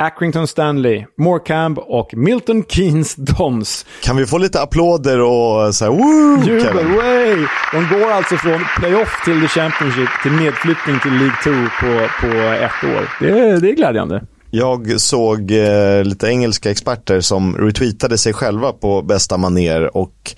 Accrington 0.00 0.46
Stanley, 0.46 1.04
Morecambe 1.16 1.80
och 1.80 2.14
Milton 2.14 2.64
Keynes 2.68 3.14
Dons. 3.14 3.86
Kan 4.02 4.16
vi 4.16 4.26
få 4.26 4.38
lite 4.38 4.60
applåder 4.60 5.20
och 5.20 5.74
så 5.74 5.84
här, 5.84 5.92
woo! 5.92 6.44
Jubel, 6.44 6.86
way! 6.86 7.46
De 7.72 7.98
går 7.98 8.10
alltså 8.10 8.36
från 8.36 8.60
playoff 8.78 9.24
till 9.24 9.40
the 9.40 9.48
Championship 9.48 10.08
till 10.22 10.32
nedflyttning 10.32 11.00
till 11.00 11.12
League 11.12 11.36
2 11.44 11.50
på, 11.80 12.08
på 12.20 12.36
ett 12.36 12.94
år. 12.94 13.08
Det, 13.20 13.60
det 13.60 13.70
är 13.70 13.74
glädjande. 13.74 14.22
Jag 14.50 15.00
såg 15.00 15.50
eh, 15.50 16.04
lite 16.04 16.26
engelska 16.26 16.70
experter 16.70 17.20
som 17.20 17.56
retweetade 17.56 18.18
sig 18.18 18.32
själva 18.32 18.72
på 18.72 19.02
bästa 19.02 19.36
maner 19.36 19.96
och 19.96 20.34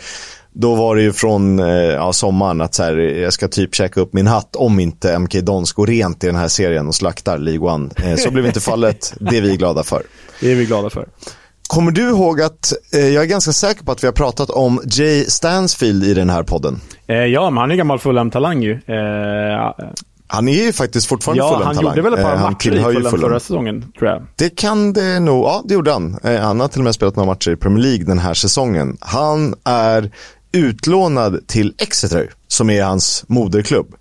då 0.52 0.74
var 0.74 0.96
det 0.96 1.02
ju 1.02 1.12
från 1.12 1.58
eh, 1.58 1.66
ja, 1.74 2.12
sommaren 2.12 2.60
att 2.60 2.74
så 2.74 2.82
här, 2.82 2.96
jag 2.96 3.32
ska 3.32 3.48
typ 3.48 3.74
checka 3.74 4.00
upp 4.00 4.12
min 4.12 4.26
hatt 4.26 4.56
om 4.56 4.80
inte 4.80 5.18
MK 5.18 5.32
Dons 5.34 5.72
går 5.72 5.86
rent 5.86 6.24
i 6.24 6.26
den 6.26 6.36
här 6.36 6.48
serien 6.48 6.86
och 6.88 6.94
slaktar 6.94 7.38
League 7.38 7.70
One. 7.70 7.90
Eh, 7.96 8.16
så 8.16 8.30
blev 8.30 8.46
inte 8.46 8.60
fallet. 8.60 9.14
Det 9.20 9.36
är 9.36 9.42
vi 9.42 9.56
glada 9.56 9.82
för. 9.82 10.02
Det 10.40 10.52
är 10.52 10.56
vi 10.56 10.64
glada 10.64 10.90
för. 10.90 11.08
Kommer 11.68 11.92
du 11.92 12.08
ihåg 12.08 12.40
att, 12.40 12.72
eh, 12.92 13.08
jag 13.08 13.24
är 13.24 13.28
ganska 13.28 13.52
säker 13.52 13.84
på 13.84 13.92
att 13.92 14.02
vi 14.02 14.06
har 14.06 14.12
pratat 14.12 14.50
om 14.50 14.80
Jay 14.84 15.24
Stansfield 15.24 16.04
i 16.04 16.14
den 16.14 16.30
här 16.30 16.42
podden. 16.42 16.80
Eh, 17.06 17.16
ja, 17.16 17.50
men 17.50 17.58
han 17.58 17.70
är 17.70 17.74
gammal 17.76 17.98
Fulham-talang 17.98 18.62
ju. 18.62 18.72
Eh, 18.72 19.72
han 20.26 20.48
är 20.48 20.64
ju 20.66 20.72
faktiskt 20.72 21.06
fortfarande 21.06 21.42
ja, 21.42 21.48
Fulham-talang. 21.48 21.86
han 21.86 21.96
gjorde 21.96 22.02
väl 22.02 22.18
ett 22.18 22.24
par 22.24 22.32
Eh, 22.32 22.38
han 22.38 22.52
matcher 22.52 22.72
i 22.72 22.76
ju 22.76 22.82
Fulham 22.82 23.02
Fulham. 23.02 23.20
förra 23.20 23.40
säsongen, 23.40 23.92
tror 23.98 24.10
jag. 24.10 24.22
Det 24.36 24.56
kan 24.56 24.92
det 24.92 25.20
nog, 25.20 25.44
ja 25.44 25.62
det 25.64 25.74
gjorde 25.74 25.92
han. 25.92 26.18
Han 26.22 26.60
har 26.60 26.68
till 26.68 26.80
och 26.80 26.84
med 26.84 26.94
spelat 26.94 27.16
några 27.16 27.26
matcher 27.26 27.50
i 27.50 27.56
Premier 27.56 27.82
League 27.82 28.04
den 28.04 28.18
här 28.18 28.34
säsongen. 28.34 28.96
Han 29.00 29.54
är 29.64 30.10
utlånad 30.52 31.46
till 31.46 31.74
Exeter, 31.78 32.30
som 32.48 32.70
är 32.70 32.82
hans 32.82 33.24
moderklubb. 33.26 33.94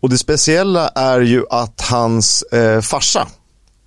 Och 0.00 0.10
det 0.10 0.18
speciella 0.18 0.88
är 0.88 1.20
ju 1.20 1.44
att 1.50 1.80
hans 1.80 2.42
eh, 2.42 2.80
farsa 2.80 3.28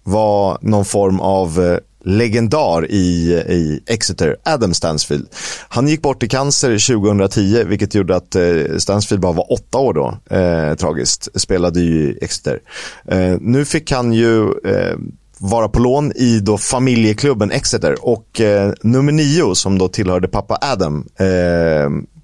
var 0.04 0.58
någon 0.62 0.86
form 0.86 1.20
av 1.20 1.64
eh, 1.64 1.78
legendar 2.06 2.92
i, 2.92 3.32
i 3.34 3.84
Exeter, 3.88 4.36
Adam 4.44 4.74
Stansfield. 4.74 5.28
Han 5.70 5.88
gick 5.88 6.02
bort 6.02 6.24
i 6.24 6.28
cancer 6.28 6.96
2010, 6.96 7.64
vilket 7.64 7.96
gjorde 7.96 8.16
att 8.16 8.36
eh, 8.36 8.78
Stansfield 8.78 9.22
bara 9.22 9.34
var 9.34 9.54
åtta 9.54 9.78
år 9.78 9.94
då. 9.94 10.36
Eh, 10.36 10.76
tragiskt, 10.76 11.28
spelade 11.42 11.82
ju 11.82 12.10
i 12.10 12.18
Exeter. 12.22 12.60
Eh, 13.08 13.36
nu 13.42 13.66
fick 13.66 13.92
han 13.92 14.14
ju 14.14 14.42
eh, 14.44 14.96
vara 15.40 15.70
på 15.70 15.80
lån 15.80 16.12
i 16.16 16.40
då 16.40 16.58
familjeklubben 16.58 17.52
Exeter 17.52 17.96
och 18.08 18.42
eh, 18.42 18.74
nummer 18.82 19.12
nio 19.12 19.56
som 19.56 19.78
då 19.78 19.88
tillhörde 19.88 20.28
pappa 20.28 20.58
Adam 20.62 21.08
eh, 21.20 21.26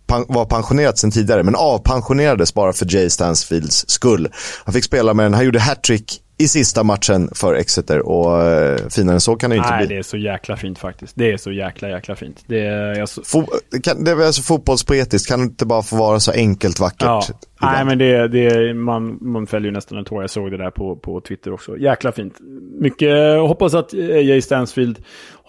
pan- 0.07 0.25
var 0.27 0.45
pensionerat 0.45 0.97
sen 0.97 1.11
tidigare 1.11 1.43
men 1.43 1.55
avpensionerades 1.55 2.53
bara 2.53 2.73
för 2.73 2.95
Jay 2.95 3.09
Stansfields 3.09 3.89
skull. 3.89 4.27
Han 4.65 4.73
fick 4.73 4.83
spela 4.83 5.13
med 5.13 5.25
den, 5.25 5.33
han 5.33 5.45
gjorde 5.45 5.59
hattrick 5.59 6.21
i 6.41 6.47
sista 6.47 6.83
matchen 6.83 7.29
för 7.35 7.53
Exeter 7.53 7.99
och 7.99 8.43
eh, 8.43 8.77
finare 8.89 9.13
än 9.15 9.21
så 9.21 9.35
kan 9.35 9.49
det 9.49 9.55
ju 9.55 9.59
inte 9.61 9.71
Nej, 9.75 9.87
bli. 9.87 9.95
det 9.95 9.99
är 9.99 10.03
så 10.03 10.17
jäkla 10.17 10.57
fint 10.57 10.79
faktiskt. 10.79 11.13
Det 11.15 11.31
är 11.31 11.37
så 11.37 11.51
jäkla, 11.51 11.89
jäkla 11.89 12.15
fint. 12.15 12.43
Det 12.47 12.59
är, 12.65 13.05
så, 13.05 13.21
Fo- 13.21 13.79
kan, 13.83 14.03
det 14.03 14.11
är 14.11 14.25
alltså 14.25 14.41
fotbollspoetiskt, 14.41 15.27
kan 15.29 15.39
det 15.39 15.43
inte 15.43 15.65
bara 15.65 15.81
få 15.81 15.95
vara 15.95 16.19
så 16.19 16.31
enkelt 16.31 16.79
vackert? 16.79 17.01
ja. 17.01 17.21
ibland? 17.57 17.75
Nej, 17.75 17.85
men 17.85 17.97
det, 17.97 18.27
det, 18.27 18.73
man, 18.73 19.17
man 19.21 19.47
fäljer 19.47 19.65
ju 19.65 19.71
nästan 19.73 19.97
en 19.97 20.05
tår. 20.05 20.23
Jag 20.23 20.29
såg 20.29 20.51
det 20.51 20.57
där 20.57 20.71
på, 20.71 20.95
på 20.95 21.21
Twitter 21.21 21.53
också. 21.53 21.77
Jäkla 21.77 22.11
fint. 22.11 22.33
Mycket, 22.79 23.39
hoppas 23.39 23.73
att 23.73 23.93
eh, 23.93 23.99
Jay 23.99 24.41
Stansfield 24.41 24.99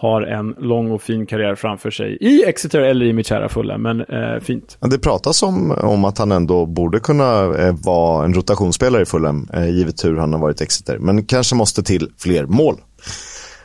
har 0.02 0.22
en 0.22 0.54
lång 0.58 0.90
och 0.90 1.02
fin 1.02 1.26
karriär 1.26 1.54
framför 1.54 1.90
sig 1.90 2.18
i 2.20 2.44
Exeter 2.44 2.80
eller 2.80 3.06
i 3.06 3.12
mitt 3.12 3.26
kära 3.26 3.48
fulla, 3.48 3.78
men 3.78 4.00
eh, 4.00 4.40
fint. 4.40 4.78
Det 4.80 4.98
pratas 4.98 5.42
om, 5.42 5.70
om 5.70 6.04
att 6.04 6.18
han 6.18 6.32
ändå 6.32 6.66
borde 6.66 7.00
kunna 7.00 7.54
eh, 7.58 7.74
vara 7.84 8.24
en 8.24 8.34
rotationsspelare 8.34 9.02
i 9.02 9.04
Fulham, 9.04 9.48
eh, 9.52 9.68
givet 9.68 10.04
hur 10.04 10.16
han 10.16 10.32
har 10.32 10.40
varit 10.40 10.60
i 10.60 10.64
Exeter. 10.64 10.98
Men 10.98 11.24
kanske 11.24 11.54
måste 11.54 11.82
till 11.82 12.10
fler 12.18 12.46
mål. 12.46 12.76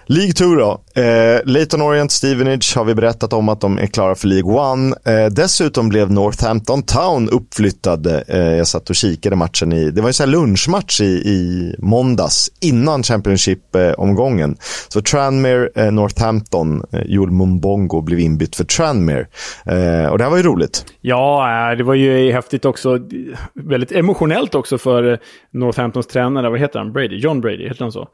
League 0.10 0.32
2 0.32 0.56
då. 0.56 0.82
Eh, 1.02 1.42
Leighton 1.46 1.82
Orient 1.82 2.12
Stevenage 2.12 2.74
har 2.78 2.86
vi 2.86 2.96
berättat 2.96 3.34
om 3.34 3.50
att 3.50 3.62
de 3.62 3.78
är 3.78 3.86
klara 3.86 4.16
för 4.16 4.28
League 4.28 4.54
1. 4.94 5.08
Eh, 5.08 5.26
dessutom 5.26 5.90
blev 5.90 6.12
Northampton 6.12 6.84
Town 6.84 7.30
uppflyttade. 7.30 8.24
Eh, 8.28 8.40
jag 8.40 8.68
satt 8.68 8.90
och 8.90 8.96
kikade 8.96 9.36
matchen 9.36 9.74
i, 9.74 9.92
det 9.92 10.02
var 10.02 10.08
en 10.08 10.14
så 10.14 10.24
här 10.24 10.30
lunchmatch 10.30 11.02
i, 11.02 11.06
i 11.06 11.76
måndags 11.80 12.50
innan 12.62 13.04
Championship-omgången. 13.04 14.58
Så 14.90 15.02
Tranmere, 15.02 15.70
eh, 15.76 15.92
Northampton, 15.92 16.84
eh, 16.92 17.02
Joel 17.06 17.32
Mumbongo 17.32 18.02
blev 18.02 18.20
inbytt 18.20 18.56
för 18.56 18.64
Tranmere. 18.64 19.28
Eh, 19.66 20.10
och 20.10 20.18
det 20.18 20.24
här 20.24 20.30
var 20.30 20.38
ju 20.38 20.44
roligt. 20.44 20.86
Ja, 21.02 21.50
eh, 21.72 21.78
det 21.78 21.84
var 21.84 21.94
ju 21.94 22.32
häftigt 22.32 22.66
också. 22.66 23.00
Väldigt 23.54 23.92
emotionellt 23.92 24.56
också 24.56 24.78
för 24.78 25.12
eh, 25.12 25.18
Northamptons 25.54 26.08
tränare. 26.08 26.50
Vad 26.50 26.60
heter 26.60 26.80
han? 26.80 26.94
Brady? 26.94 27.18
John 27.18 27.42
Brady, 27.42 27.68
heter 27.68 27.82
han 27.82 27.92
så? 27.92 28.08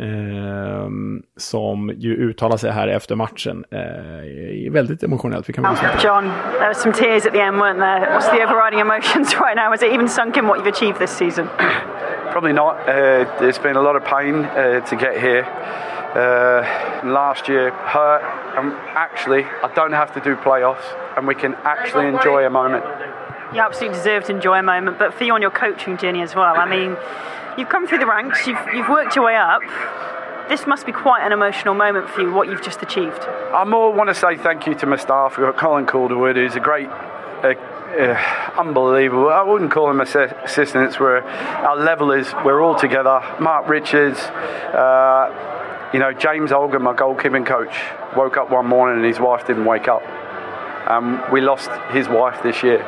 Ehm, 0.00 1.22
som 1.36 1.92
ju 1.96 2.16
uttalar 2.16 2.56
sig 2.56 2.70
här 2.70 2.88
efter 2.88 3.16
matchen. 3.16 3.64
Eh, 3.70 4.72
väldigt 4.72 5.02
emotionellt. 5.02 5.48
Vi 5.48 5.52
kan. 5.52 5.64
John, 6.02 6.24
there 6.58 6.68
were 6.68 6.74
some 6.74 6.92
tears 6.92 7.26
at 7.26 7.32
the 7.32 7.40
end, 7.40 7.60
weren't 7.60 7.80
there? 7.80 8.10
What's 8.12 8.30
the 8.30 8.44
overriding 8.44 8.80
emotions 8.80 9.34
right 9.40 9.56
now? 9.56 9.70
Has 9.70 9.82
it 9.82 9.92
even 9.92 10.08
sunk 10.08 10.36
in 10.36 10.46
what 10.46 10.58
you've 10.58 10.74
achieved 10.76 10.98
this 10.98 11.10
season? 11.10 11.48
Probably 12.32 12.52
not. 12.52 12.88
Uh, 12.88 13.46
it's 13.48 13.58
been 13.58 13.76
a 13.76 13.82
lot 13.82 13.96
of 13.96 14.04
pain 14.04 14.44
uh, 14.44 14.80
to 14.86 14.96
get 14.96 15.20
here. 15.20 15.44
Uh, 16.14 16.62
last 17.04 17.48
year 17.48 17.70
hurt, 17.70 18.22
and 18.56 18.72
actually, 18.94 19.44
I 19.62 19.68
don't 19.74 19.92
have 19.92 20.12
to 20.14 20.20
do 20.20 20.36
playoffs, 20.36 20.86
and 21.16 21.26
we 21.26 21.34
can 21.34 21.54
actually 21.64 22.06
enjoy 22.06 22.46
a 22.46 22.50
moment. 22.50 22.84
You 23.52 23.60
absolutely 23.60 23.98
deserve 23.98 24.24
to 24.24 24.32
enjoy 24.32 24.58
a 24.58 24.62
moment, 24.62 24.98
but 24.98 25.14
for 25.14 25.24
you 25.24 25.34
on 25.34 25.42
your 25.42 25.50
coaching 25.50 25.96
journey 25.96 26.22
as 26.22 26.34
well. 26.34 26.54
I 26.56 26.66
mean, 26.66 26.96
you've 27.58 27.68
come 27.68 27.86
through 27.86 27.98
the 27.98 28.06
ranks, 28.06 28.46
you've, 28.46 28.58
you've 28.72 28.88
worked 28.88 29.16
your 29.16 29.24
way 29.24 29.36
up. 29.36 29.60
This 30.48 30.66
must 30.66 30.86
be 30.86 30.92
quite 30.92 31.26
an 31.26 31.32
emotional 31.32 31.74
moment 31.74 32.08
for 32.08 32.22
you, 32.22 32.32
what 32.32 32.48
you've 32.48 32.62
just 32.62 32.82
achieved. 32.82 33.20
I 33.52 33.64
more 33.64 33.92
want 33.92 34.08
to 34.08 34.14
say 34.14 34.36
thank 34.36 34.66
you 34.66 34.74
to 34.76 34.86
my 34.86 34.96
staff. 34.96 35.36
We've 35.36 35.46
got 35.46 35.56
Colin 35.58 35.84
Calderwood, 35.84 36.36
who's 36.36 36.56
a 36.56 36.60
great, 36.60 36.88
uh, 36.88 37.54
uh, 37.98 38.52
unbelievable. 38.56 39.28
I 39.28 39.42
wouldn't 39.42 39.70
call 39.70 39.90
him 39.90 39.98
assi- 39.98 40.44
assistants. 40.44 40.98
We're 40.98 41.20
our 41.20 41.76
level 41.76 42.12
is 42.12 42.32
we're 42.44 42.62
all 42.62 42.76
together. 42.76 43.20
Mark 43.40 43.68
Richards, 43.68 44.18
uh, 44.20 45.90
you 45.92 45.98
know 45.98 46.12
James 46.12 46.52
Olga, 46.52 46.78
my 46.78 46.94
goalkeeping 46.94 47.44
coach, 47.44 47.76
woke 48.16 48.36
up 48.38 48.50
one 48.50 48.66
morning 48.66 48.98
and 48.98 49.06
his 49.06 49.20
wife 49.20 49.46
didn't 49.46 49.64
wake 49.66 49.88
up. 49.88 50.02
Um, 50.88 51.22
we 51.30 51.42
lost 51.42 51.70
his 51.90 52.08
wife 52.08 52.42
this 52.42 52.62
year, 52.62 52.78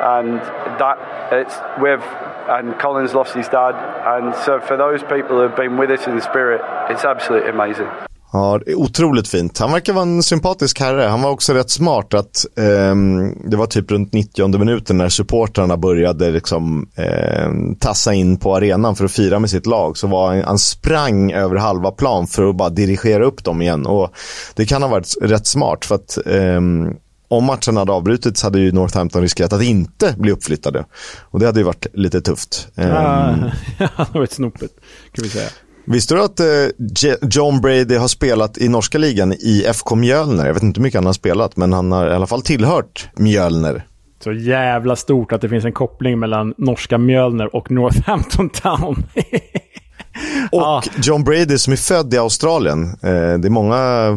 and 0.00 0.40
that 0.78 0.98
it's 1.32 1.56
with 1.80 2.02
and 2.48 2.78
Colin's 2.80 3.14
lost 3.14 3.34
his 3.34 3.48
dad, 3.48 3.74
and 4.04 4.34
so 4.34 4.60
for 4.60 4.76
those 4.76 5.02
people 5.02 5.36
who 5.36 5.42
have 5.42 5.56
been 5.56 5.76
with 5.76 5.90
us 5.90 6.06
in 6.06 6.16
the 6.16 6.22
spirit, 6.22 6.60
it's 6.90 7.04
absolutely 7.04 7.50
amazing. 7.50 7.88
Ja, 8.34 8.60
det 8.64 8.70
är 8.70 8.74
otroligt 8.74 9.28
fint. 9.28 9.58
Han 9.58 9.72
verkar 9.72 9.92
vara 9.92 10.02
en 10.02 10.22
sympatisk 10.22 10.80
herre. 10.80 11.02
Han 11.02 11.22
var 11.22 11.30
också 11.30 11.52
rätt 11.54 11.70
smart 11.70 12.14
att 12.14 12.46
eh, 12.58 12.94
det 13.44 13.56
var 13.56 13.66
typ 13.66 13.90
runt 13.90 14.12
90 14.12 14.58
minuten 14.58 14.98
när 14.98 15.08
supportrarna 15.08 15.76
började 15.76 16.30
liksom 16.30 16.88
eh, 16.94 17.50
tassa 17.78 18.14
in 18.14 18.36
på 18.36 18.56
arenan 18.56 18.96
för 18.96 19.04
att 19.04 19.12
fira 19.12 19.38
med 19.38 19.50
sitt 19.50 19.66
lag. 19.66 19.96
Så 19.96 20.06
var 20.06 20.28
han, 20.28 20.44
han 20.44 20.58
sprang 20.58 21.32
över 21.32 21.56
halva 21.56 21.90
plan 21.90 22.26
för 22.26 22.48
att 22.48 22.56
bara 22.56 22.70
dirigera 22.70 23.24
upp 23.24 23.44
dem 23.44 23.62
igen. 23.62 23.86
Och 23.86 24.10
det 24.54 24.66
kan 24.66 24.82
ha 24.82 24.88
varit 24.88 25.14
rätt 25.22 25.46
smart 25.46 25.84
för 25.84 25.94
att 25.94 26.18
eh, 26.26 26.60
om 27.32 27.44
matchen 27.44 27.76
hade 27.76 27.92
avbrutits 27.92 28.42
hade 28.42 28.58
ju 28.60 28.72
Northampton 28.72 29.22
riskerat 29.22 29.52
att 29.52 29.62
inte 29.62 30.14
bli 30.18 30.32
uppflyttade. 30.32 30.84
Och 31.20 31.40
det 31.40 31.46
hade 31.46 31.60
ju 31.60 31.64
varit 31.64 31.86
lite 31.94 32.20
tufft. 32.20 32.68
Ehm, 32.76 32.90
Ah, 32.92 33.30
Han 33.78 34.06
har 34.12 34.12
varit 34.20 34.32
snopet, 34.32 34.70
kan 35.12 35.22
vi 35.22 35.28
säga. 35.28 35.48
Visste 35.86 36.14
du 36.14 36.22
att 36.22 36.40
eh, 36.40 36.46
John 37.30 37.60
Brady 37.60 37.96
har 37.96 38.08
spelat 38.08 38.58
i 38.58 38.68
norska 38.68 38.98
ligan 38.98 39.32
i 39.32 39.64
FK 39.68 39.94
Mjölner? 39.94 40.46
Jag 40.46 40.54
vet 40.54 40.62
inte 40.62 40.80
hur 40.80 40.82
mycket 40.82 40.98
han 40.98 41.06
har 41.06 41.12
spelat, 41.12 41.56
men 41.56 41.72
han 41.72 41.92
har 41.92 42.10
i 42.10 42.14
alla 42.14 42.26
fall 42.26 42.42
tillhört 42.42 43.08
Mjölner. 43.16 43.86
Så 44.24 44.32
jävla 44.32 44.96
stort 44.96 45.32
att 45.32 45.40
det 45.40 45.48
finns 45.48 45.64
en 45.64 45.72
koppling 45.72 46.18
mellan 46.18 46.54
norska 46.58 46.98
Mjölner 46.98 47.56
och 47.56 47.70
Northampton 47.70 48.50
Town. 48.50 49.04
Och 50.52 50.60
Ja. 50.62 50.82
John 51.02 51.24
Brady 51.24 51.58
som 51.58 51.72
är 51.72 51.76
född 51.76 52.14
i 52.14 52.18
Australien. 52.18 52.84
Eh, 52.84 53.10
det 53.38 53.48
är 53.48 53.50
många 53.50 53.74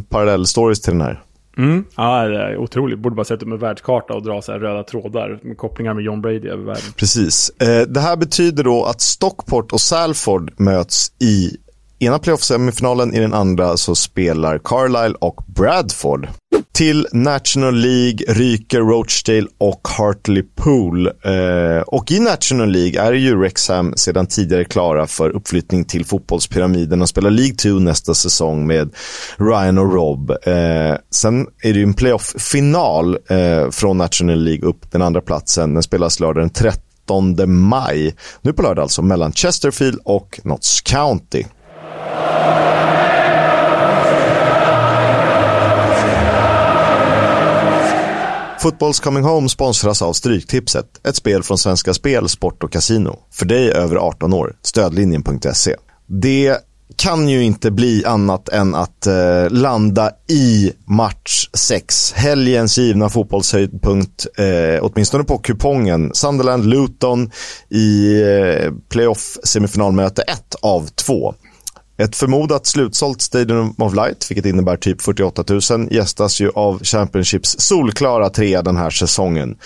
parallellstories 0.09 0.81
till 0.81 0.93
den 0.93 1.01
här. 1.01 1.21
Mm. 1.57 1.85
Ja, 1.95 2.27
det 2.27 2.37
är 2.37 2.57
otroligt. 2.57 2.99
Borde 2.99 3.15
bara 3.15 3.25
sätta 3.25 3.45
upp 3.45 3.51
en 3.51 3.57
världskarta 3.57 4.13
och 4.13 4.23
dra 4.23 4.41
så 4.41 4.51
här 4.51 4.59
röda 4.59 4.83
trådar 4.83 5.39
med 5.43 5.57
kopplingar 5.57 5.93
med 5.93 6.03
John 6.03 6.21
Brady 6.21 6.47
över 6.47 6.63
världen. 6.63 6.93
Precis. 6.95 7.51
Eh, 7.61 7.81
det 7.81 7.99
här 7.99 8.15
betyder 8.15 8.63
då 8.63 8.85
att 8.85 9.01
Stockport 9.01 9.71
och 9.71 9.81
Salford 9.81 10.53
möts 10.57 11.11
i 11.21 11.57
ena 11.99 12.19
playoff-semifinalen, 12.19 13.13
i 13.13 13.19
den 13.19 13.33
andra 13.33 13.77
så 13.77 13.95
spelar 13.95 14.57
Carlisle 14.57 15.15
och 15.19 15.43
Bradford. 15.47 16.27
Till 16.75 17.07
National 17.11 17.75
League 17.75 18.25
ryker 18.27 18.79
Rochdale 18.79 19.47
och 19.57 19.87
Hartlepool. 19.87 21.07
Eh, 21.07 21.81
och 21.87 22.11
i 22.11 22.19
National 22.19 22.71
League 22.71 23.01
är 23.01 23.13
ju 23.13 23.41
Rexham 23.41 23.93
sedan 23.95 24.27
tidigare 24.27 24.65
klara 24.65 25.07
för 25.07 25.29
uppflyttning 25.29 25.85
till 25.85 26.05
fotbollspyramiden 26.05 27.01
och 27.01 27.09
spelar 27.09 27.29
League 27.29 27.55
2 27.55 27.69
nästa 27.69 28.13
säsong 28.13 28.67
med 28.67 28.93
Ryan 29.37 29.77
och 29.77 29.93
Rob. 29.93 30.31
Eh, 30.31 30.95
sen 31.11 31.47
är 31.61 31.73
det 31.73 31.79
ju 31.79 31.83
en 31.83 31.93
playoff-final 31.93 33.17
eh, 33.29 33.69
från 33.71 33.97
National 33.97 34.43
League 34.43 34.69
upp 34.69 34.91
den 34.91 35.01
andra 35.01 35.21
platsen. 35.21 35.73
Den 35.73 35.83
spelas 35.83 36.19
lördag 36.19 36.43
den 36.43 36.49
13 36.49 37.35
maj. 37.47 38.15
Nu 38.41 38.53
på 38.53 38.61
lördag 38.61 38.83
alltså, 38.83 39.01
mellan 39.01 39.31
Chesterfield 39.31 39.99
och 40.03 40.39
Notts 40.43 40.81
County. 40.81 41.43
Fotbolls 48.65 48.99
Coming 48.99 49.23
Home 49.23 49.49
sponsras 49.49 50.01
av 50.01 50.13
Stryktipset, 50.13 50.85
ett 51.07 51.15
spel 51.15 51.43
från 51.43 51.57
Svenska 51.57 51.93
Spel, 51.93 52.29
Sport 52.29 52.63
och 52.63 52.71
Casino. 52.71 53.19
För 53.31 53.45
dig 53.45 53.71
över 53.71 53.95
18 53.95 54.33
år, 54.33 54.55
stödlinjen.se. 54.61 55.75
Det 56.07 56.57
kan 56.95 57.29
ju 57.29 57.43
inte 57.43 57.71
bli 57.71 58.05
annat 58.05 58.49
än 58.49 58.75
att 58.75 59.07
eh, 59.07 59.49
landa 59.49 60.11
i 60.29 60.71
match 60.85 61.49
6. 61.53 62.13
Helgens 62.13 62.77
givna 62.77 63.09
fotbollshöjdpunkt, 63.09 64.27
eh, 64.37 64.79
åtminstone 64.81 65.23
på 65.23 65.37
kupongen. 65.37 66.11
Sunderland-Luton 66.13 67.31
i 67.69 68.21
eh, 68.21 68.71
playoff 68.89 69.37
semifinalmöte 69.43 70.21
1 70.21 70.55
av 70.61 70.87
2. 70.87 71.33
Ett 71.97 72.15
förmodat 72.15 72.65
slutsålt 72.65 73.21
Stadium 73.21 73.73
of 73.77 73.95
Light, 73.95 74.31
vilket 74.31 74.45
innebär 74.45 74.77
typ 74.77 75.01
48 75.01 75.43
000, 75.71 75.87
gästas 75.91 76.41
ju 76.41 76.51
av 76.55 76.83
Championships 76.83 77.55
solklara 77.59 78.29
trea 78.29 78.61
den 78.61 78.77
här 78.77 78.89
säsongen. 78.89 79.57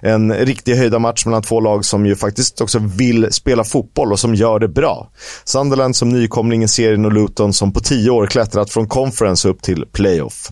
En 0.00 0.34
riktig 0.34 0.74
höjda 0.74 0.98
match 0.98 1.26
mellan 1.26 1.42
två 1.42 1.60
lag 1.60 1.84
som 1.84 2.06
ju 2.06 2.16
faktiskt 2.16 2.60
också 2.60 2.78
vill 2.78 3.32
spela 3.32 3.64
fotboll 3.64 4.12
och 4.12 4.18
som 4.18 4.34
gör 4.34 4.58
det 4.58 4.68
bra. 4.68 5.10
Sunderland 5.44 5.96
som 5.96 6.08
nykomling 6.08 6.62
i 6.62 6.68
serien 6.68 7.04
och 7.04 7.12
Luton 7.12 7.52
som 7.52 7.72
på 7.72 7.80
tio 7.80 8.10
år 8.10 8.26
klättrat 8.26 8.70
från 8.70 8.88
conference 8.88 9.48
upp 9.48 9.62
till 9.62 9.84
playoff. 9.92 10.50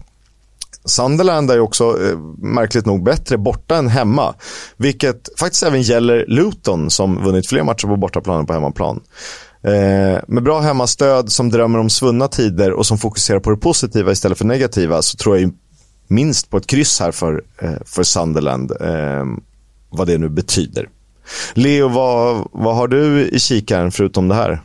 Sunderland 0.84 1.50
är 1.50 1.54
ju 1.54 1.60
också 1.60 1.84
eh, 1.84 2.18
märkligt 2.38 2.86
nog 2.86 3.02
bättre 3.02 3.38
borta 3.38 3.76
än 3.76 3.88
hemma. 3.88 4.34
Vilket 4.76 5.28
faktiskt 5.38 5.62
även 5.62 5.82
gäller 5.82 6.24
Luton 6.28 6.90
som 6.90 7.24
vunnit 7.24 7.48
fler 7.48 7.62
matcher 7.62 7.86
på 7.86 7.96
bortaplan 7.96 8.40
än 8.40 8.46
på 8.46 8.52
hemmaplan. 8.52 9.00
Eh, 9.62 10.20
med 10.28 10.42
bra 10.42 10.60
hemmastöd 10.60 11.32
som 11.32 11.50
drömmer 11.50 11.78
om 11.78 11.90
svunna 11.90 12.28
tider 12.28 12.72
och 12.72 12.86
som 12.86 12.98
fokuserar 12.98 13.40
på 13.40 13.50
det 13.50 13.56
positiva 13.56 14.12
istället 14.12 14.38
för 14.38 14.44
negativa 14.44 15.02
så 15.02 15.16
tror 15.16 15.38
jag 15.38 15.52
minst 16.08 16.50
på 16.50 16.56
ett 16.56 16.66
kryss 16.66 17.00
här 17.00 17.12
för, 17.12 17.42
eh, 17.58 17.72
för 17.84 18.02
Sunderland. 18.02 18.72
Eh, 18.80 19.24
vad 19.90 20.06
det 20.06 20.18
nu 20.18 20.28
betyder. 20.28 20.88
Leo, 21.54 21.88
vad, 21.88 22.48
vad 22.52 22.76
har 22.76 22.88
du 22.88 23.28
i 23.28 23.38
kikaren 23.40 23.92
förutom 23.92 24.28
det 24.28 24.34
här? 24.34 24.62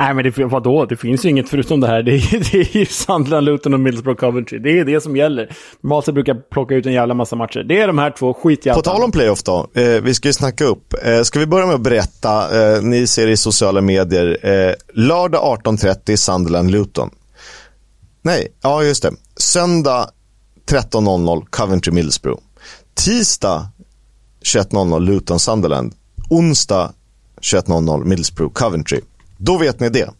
Nej, 0.00 0.14
men 0.14 0.24
det, 0.24 0.44
vadå? 0.44 0.86
Det 0.86 0.96
finns 0.96 1.24
ju 1.24 1.28
inget 1.28 1.48
förutom 1.48 1.80
det 1.80 1.86
här. 1.86 2.02
Det 2.10 2.12
är, 2.12 2.52
det 2.52 2.58
är 2.58 2.76
ju 2.76 2.86
Sunderland, 2.86 3.46
Luton 3.46 3.74
och 3.74 3.80
Middlesbrough 3.80 4.20
Coventry. 4.20 4.58
Det 4.58 4.78
är 4.78 4.84
det 4.84 5.00
som 5.00 5.16
gäller. 5.16 5.56
Normalt 5.80 6.14
brukar 6.14 6.34
plocka 6.34 6.74
ut 6.74 6.86
en 6.86 6.92
jävla 6.92 7.14
massa 7.14 7.36
matcher. 7.36 7.64
Det 7.68 7.80
är 7.80 7.86
de 7.86 7.98
här 7.98 8.10
två, 8.10 8.34
skitjävlarna. 8.34 8.82
På 8.82 8.90
tal 8.90 9.02
om 9.02 9.12
playoff 9.12 9.42
då. 9.42 9.66
Eh, 9.74 10.02
vi 10.02 10.14
ska 10.14 10.28
ju 10.28 10.32
snacka 10.32 10.64
upp. 10.64 10.94
Eh, 11.04 11.22
ska 11.22 11.38
vi 11.38 11.46
börja 11.46 11.66
med 11.66 11.74
att 11.74 11.80
berätta, 11.80 12.62
eh, 12.76 12.82
ni 12.82 13.06
ser 13.06 13.28
i 13.28 13.36
sociala 13.36 13.80
medier, 13.80 14.38
eh, 14.42 14.74
lördag 14.94 15.42
18.30 15.42 16.16
Sunderland, 16.16 16.70
Luton. 16.70 17.10
Nej, 18.22 18.48
ja 18.62 18.82
just 18.82 19.02
det. 19.02 19.12
Söndag 19.36 20.10
13.00 20.66 21.44
Coventry 21.50 21.92
Middlesbrough. 21.92 22.42
Tisdag 22.94 23.68
21.00 24.42 25.00
Luton 25.00 25.38
Sunderland. 25.38 25.94
Onsdag 26.30 26.92
21.00 27.40 28.04
Middlesbrough 28.04 28.52
Coventry. 28.52 29.00
Då 29.40 29.58
vet 29.58 29.80
ni 29.80 29.88
det. 29.88 30.10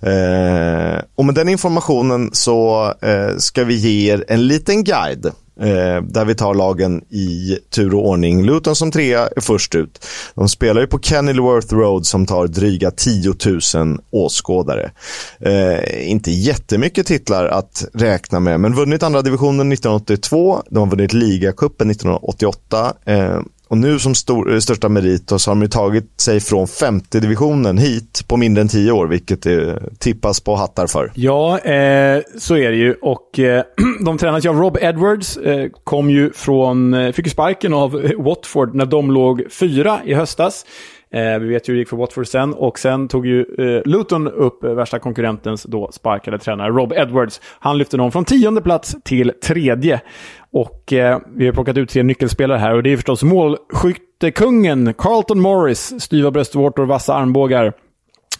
Eh, 0.00 1.02
och 1.14 1.24
med 1.24 1.34
den 1.34 1.48
informationen 1.48 2.30
så 2.32 2.92
eh, 3.02 3.36
ska 3.38 3.64
vi 3.64 3.74
ge 3.74 4.12
er 4.12 4.24
en 4.28 4.46
liten 4.46 4.84
guide 4.84 5.32
Eh, 5.60 6.02
där 6.02 6.24
vi 6.24 6.34
tar 6.34 6.54
lagen 6.54 7.02
i 7.10 7.58
tur 7.70 7.94
och 7.94 8.08
ordning. 8.08 8.44
Luton 8.44 8.76
som 8.76 8.90
trea 8.90 9.28
är 9.36 9.40
först 9.40 9.74
ut. 9.74 10.06
De 10.34 10.48
spelar 10.48 10.80
ju 10.80 10.86
på 10.86 10.98
Kenilworth 10.98 11.74
Road 11.74 12.06
som 12.06 12.26
tar 12.26 12.46
dryga 12.46 12.90
10 12.90 13.34
000 13.74 13.98
åskådare. 14.10 14.90
Eh, 15.40 16.10
inte 16.10 16.30
jättemycket 16.30 17.06
titlar 17.06 17.46
att 17.46 17.84
räkna 17.94 18.40
med, 18.40 18.60
men 18.60 18.74
vunnit 18.74 19.02
andra 19.02 19.22
divisionen 19.22 19.72
1982. 19.72 20.62
De 20.70 20.78
har 20.78 20.86
vunnit 20.96 21.12
ligacupen 21.12 21.90
1988. 21.90 22.92
Och 23.68 23.78
nu 23.78 23.98
som 23.98 24.14
stor, 24.14 24.52
eh, 24.52 24.58
största 24.58 24.88
merit 24.88 25.32
så 25.36 25.50
har 25.50 25.54
de 25.54 25.62
ju 25.62 25.68
tagit 25.68 26.20
sig 26.20 26.40
från 26.40 26.68
femte 26.68 27.20
divisionen 27.20 27.78
hit 27.78 28.24
på 28.28 28.36
mindre 28.36 28.60
än 28.60 28.68
tio 28.68 28.92
år, 28.92 29.06
vilket 29.06 29.42
det 29.42 29.82
tippas 29.98 30.40
på 30.40 30.54
hattar 30.54 30.86
för. 30.86 31.12
Ja, 31.14 31.58
eh, 31.58 32.22
så 32.38 32.56
är 32.56 32.70
det 32.70 32.76
ju. 32.76 32.94
Och 32.94 33.38
eh, 33.38 33.62
de 34.04 34.18
tränas 34.18 34.44
ju 34.44 34.48
av 34.48 34.58
Rob 34.58 34.78
Edwards. 34.80 35.36
Eh, 35.36 35.68
kom 35.84 36.10
ju 36.10 36.32
från, 36.32 36.94
eh, 36.94 37.12
fick 37.12 37.26
ju 37.26 37.30
sparken 37.30 37.72
av 37.72 38.10
Watford 38.18 38.74
när 38.74 38.86
de 38.86 39.10
låg 39.10 39.42
fyra 39.50 40.00
i 40.04 40.14
höstas. 40.14 40.64
Eh, 41.10 41.38
vi 41.38 41.48
vet 41.48 41.68
ju 41.68 41.72
hur 41.72 41.76
det 41.76 41.80
gick 41.80 41.88
för 41.88 41.96
Watford 41.96 42.26
sen. 42.26 42.54
Och 42.54 42.78
sen 42.78 43.08
tog 43.08 43.26
ju 43.26 43.40
eh, 43.58 43.82
Luton 43.84 44.28
upp 44.28 44.64
eh, 44.64 44.70
värsta 44.70 44.98
konkurrentens 44.98 45.62
då 45.62 45.92
sparkade 45.92 46.38
tränare 46.38 46.68
Rob 46.68 46.92
Edwards. 46.92 47.40
Han 47.58 47.78
lyfte 47.78 47.96
dem 47.96 48.12
från 48.12 48.24
tionde 48.24 48.60
plats 48.60 48.96
till 49.04 49.32
tredje. 49.44 50.00
Och 50.52 50.92
eh, 50.92 51.18
vi 51.34 51.46
har 51.46 51.52
plockat 51.52 51.76
ut 51.76 51.88
tre 51.88 52.02
nyckelspelare 52.02 52.58
här 52.58 52.74
och 52.74 52.82
det 52.82 52.92
är 52.92 52.96
förstås 52.96 53.22
målskyttekungen 53.22 54.94
Carlton 54.94 55.40
Morris, 55.40 56.00
styva 56.00 56.30
bröstvårtor, 56.30 56.86
vassa 56.86 57.14
armbågar. 57.14 57.72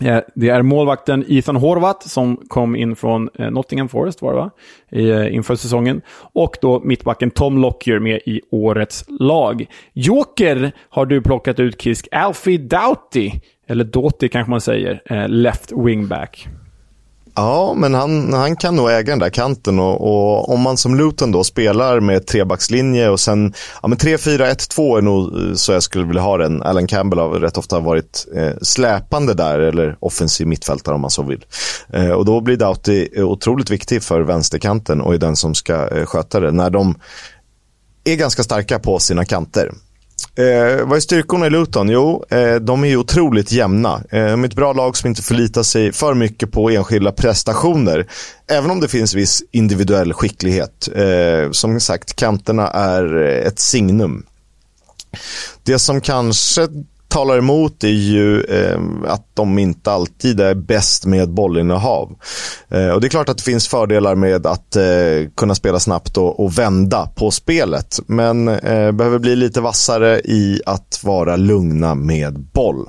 Eh, 0.00 0.18
det 0.34 0.48
är 0.48 0.62
målvakten 0.62 1.24
Ethan 1.28 1.56
Horvath 1.56 2.06
som 2.06 2.36
kom 2.48 2.76
in 2.76 2.96
från 2.96 3.28
eh, 3.34 3.50
Nottingham 3.50 3.88
Forest 3.88 4.22
var 4.22 4.32
det 4.32 4.38
va? 4.38 4.50
I, 4.90 5.10
eh, 5.10 5.34
inför 5.34 5.56
säsongen. 5.56 6.00
Och 6.32 6.56
då 6.60 6.80
mittbacken 6.80 7.30
Tom 7.30 7.58
Lockyer 7.58 7.98
med 7.98 8.20
i 8.26 8.40
årets 8.50 9.04
lag. 9.08 9.66
Joker 9.92 10.72
har 10.88 11.06
du 11.06 11.22
plockat 11.22 11.60
ut 11.60 11.82
Kisk. 11.82 12.08
Alfie 12.12 12.58
Doughty, 12.58 13.30
eller 13.66 13.84
Doughty 13.84 14.28
kanske 14.28 14.50
man 14.50 14.60
säger, 14.60 15.28
left 15.28 15.72
wingback. 15.72 16.48
Ja, 17.38 17.74
men 17.76 17.94
han, 17.94 18.32
han 18.32 18.56
kan 18.56 18.76
nog 18.76 18.90
äga 18.90 19.12
den 19.12 19.18
där 19.18 19.30
kanten 19.30 19.78
och, 19.78 20.00
och 20.00 20.48
om 20.48 20.60
man 20.60 20.76
som 20.76 20.94
Luton 20.94 21.32
då 21.32 21.44
spelar 21.44 22.00
med 22.00 22.26
trebackslinje 22.26 23.08
och 23.08 23.20
sen 23.20 23.54
ja, 23.82 23.88
3-4-1-2 23.88 24.98
är 24.98 25.02
nog 25.02 25.38
eh, 25.38 25.54
så 25.54 25.72
jag 25.72 25.82
skulle 25.82 26.04
vilja 26.04 26.22
ha 26.22 26.36
den. 26.36 26.62
Alan 26.62 26.86
Campbell 26.86 27.18
har 27.18 27.30
rätt 27.30 27.58
ofta 27.58 27.80
varit 27.80 28.26
eh, 28.36 28.52
släpande 28.62 29.34
där 29.34 29.58
eller 29.58 29.96
offensiv 30.00 30.46
mittfältare 30.46 30.94
om 30.94 31.00
man 31.00 31.10
så 31.10 31.22
vill. 31.22 31.44
Eh, 31.92 32.10
och 32.10 32.24
då 32.24 32.40
blir 32.40 32.56
Doughty 32.56 33.08
otroligt 33.22 33.70
viktig 33.70 34.02
för 34.02 34.20
vänsterkanten 34.20 35.00
och 35.00 35.14
är 35.14 35.18
den 35.18 35.36
som 35.36 35.54
ska 35.54 35.88
eh, 35.88 36.06
sköta 36.06 36.40
det. 36.40 36.52
När 36.52 36.70
de 36.70 36.94
är 38.04 38.16
ganska 38.16 38.42
starka 38.42 38.78
på 38.78 38.98
sina 38.98 39.24
kanter. 39.24 39.72
Eh, 40.38 40.86
vad 40.86 40.96
är 40.96 41.00
styrkorna 41.00 41.46
i 41.46 41.50
Luton? 41.50 41.88
Jo, 41.88 42.24
eh, 42.30 42.54
de 42.54 42.84
är 42.84 42.88
ju 42.88 42.96
otroligt 42.96 43.52
jämna. 43.52 44.02
Eh, 44.10 44.26
de 44.26 44.44
är 44.44 44.48
ett 44.48 44.54
bra 44.54 44.72
lag 44.72 44.96
som 44.96 45.08
inte 45.08 45.22
förlitar 45.22 45.62
sig 45.62 45.92
för 45.92 46.14
mycket 46.14 46.52
på 46.52 46.70
enskilda 46.70 47.12
prestationer. 47.12 48.06
Även 48.50 48.70
om 48.70 48.80
det 48.80 48.88
finns 48.88 49.14
viss 49.14 49.42
individuell 49.50 50.12
skicklighet. 50.12 50.88
Eh, 50.94 51.50
som 51.50 51.80
sagt, 51.80 52.16
kanterna 52.16 52.68
är 52.68 53.22
eh, 53.22 53.46
ett 53.46 53.58
signum. 53.58 54.26
Det 55.62 55.78
som 55.78 56.00
kanske 56.00 56.68
talar 57.08 57.38
emot 57.38 57.84
är 57.84 57.88
ju 57.88 58.40
eh, 58.40 58.80
att 59.06 59.26
de 59.34 59.58
inte 59.58 59.92
alltid 59.92 60.40
är 60.40 60.54
bäst 60.54 61.06
med 61.06 61.30
bollinnehav. 61.30 62.16
Eh, 62.68 62.88
och 62.88 63.00
det 63.00 63.06
är 63.06 63.08
klart 63.08 63.28
att 63.28 63.36
det 63.36 63.42
finns 63.42 63.68
fördelar 63.68 64.14
med 64.14 64.46
att 64.46 64.76
eh, 64.76 65.30
kunna 65.36 65.54
spela 65.54 65.80
snabbt 65.80 66.16
och, 66.16 66.44
och, 66.44 66.58
vända 66.58 67.06
på 67.14 67.30
spelet. 67.30 68.00
Men 68.06 68.48
eh, 68.48 68.92
behöver 68.92 69.18
bli 69.18 69.36
lite 69.36 69.60
vassare 69.60 70.20
i 70.20 70.60
att 70.66 71.00
vara 71.04 71.36
lugna 71.36 71.94
med 71.94 72.40
boll. 72.40 72.88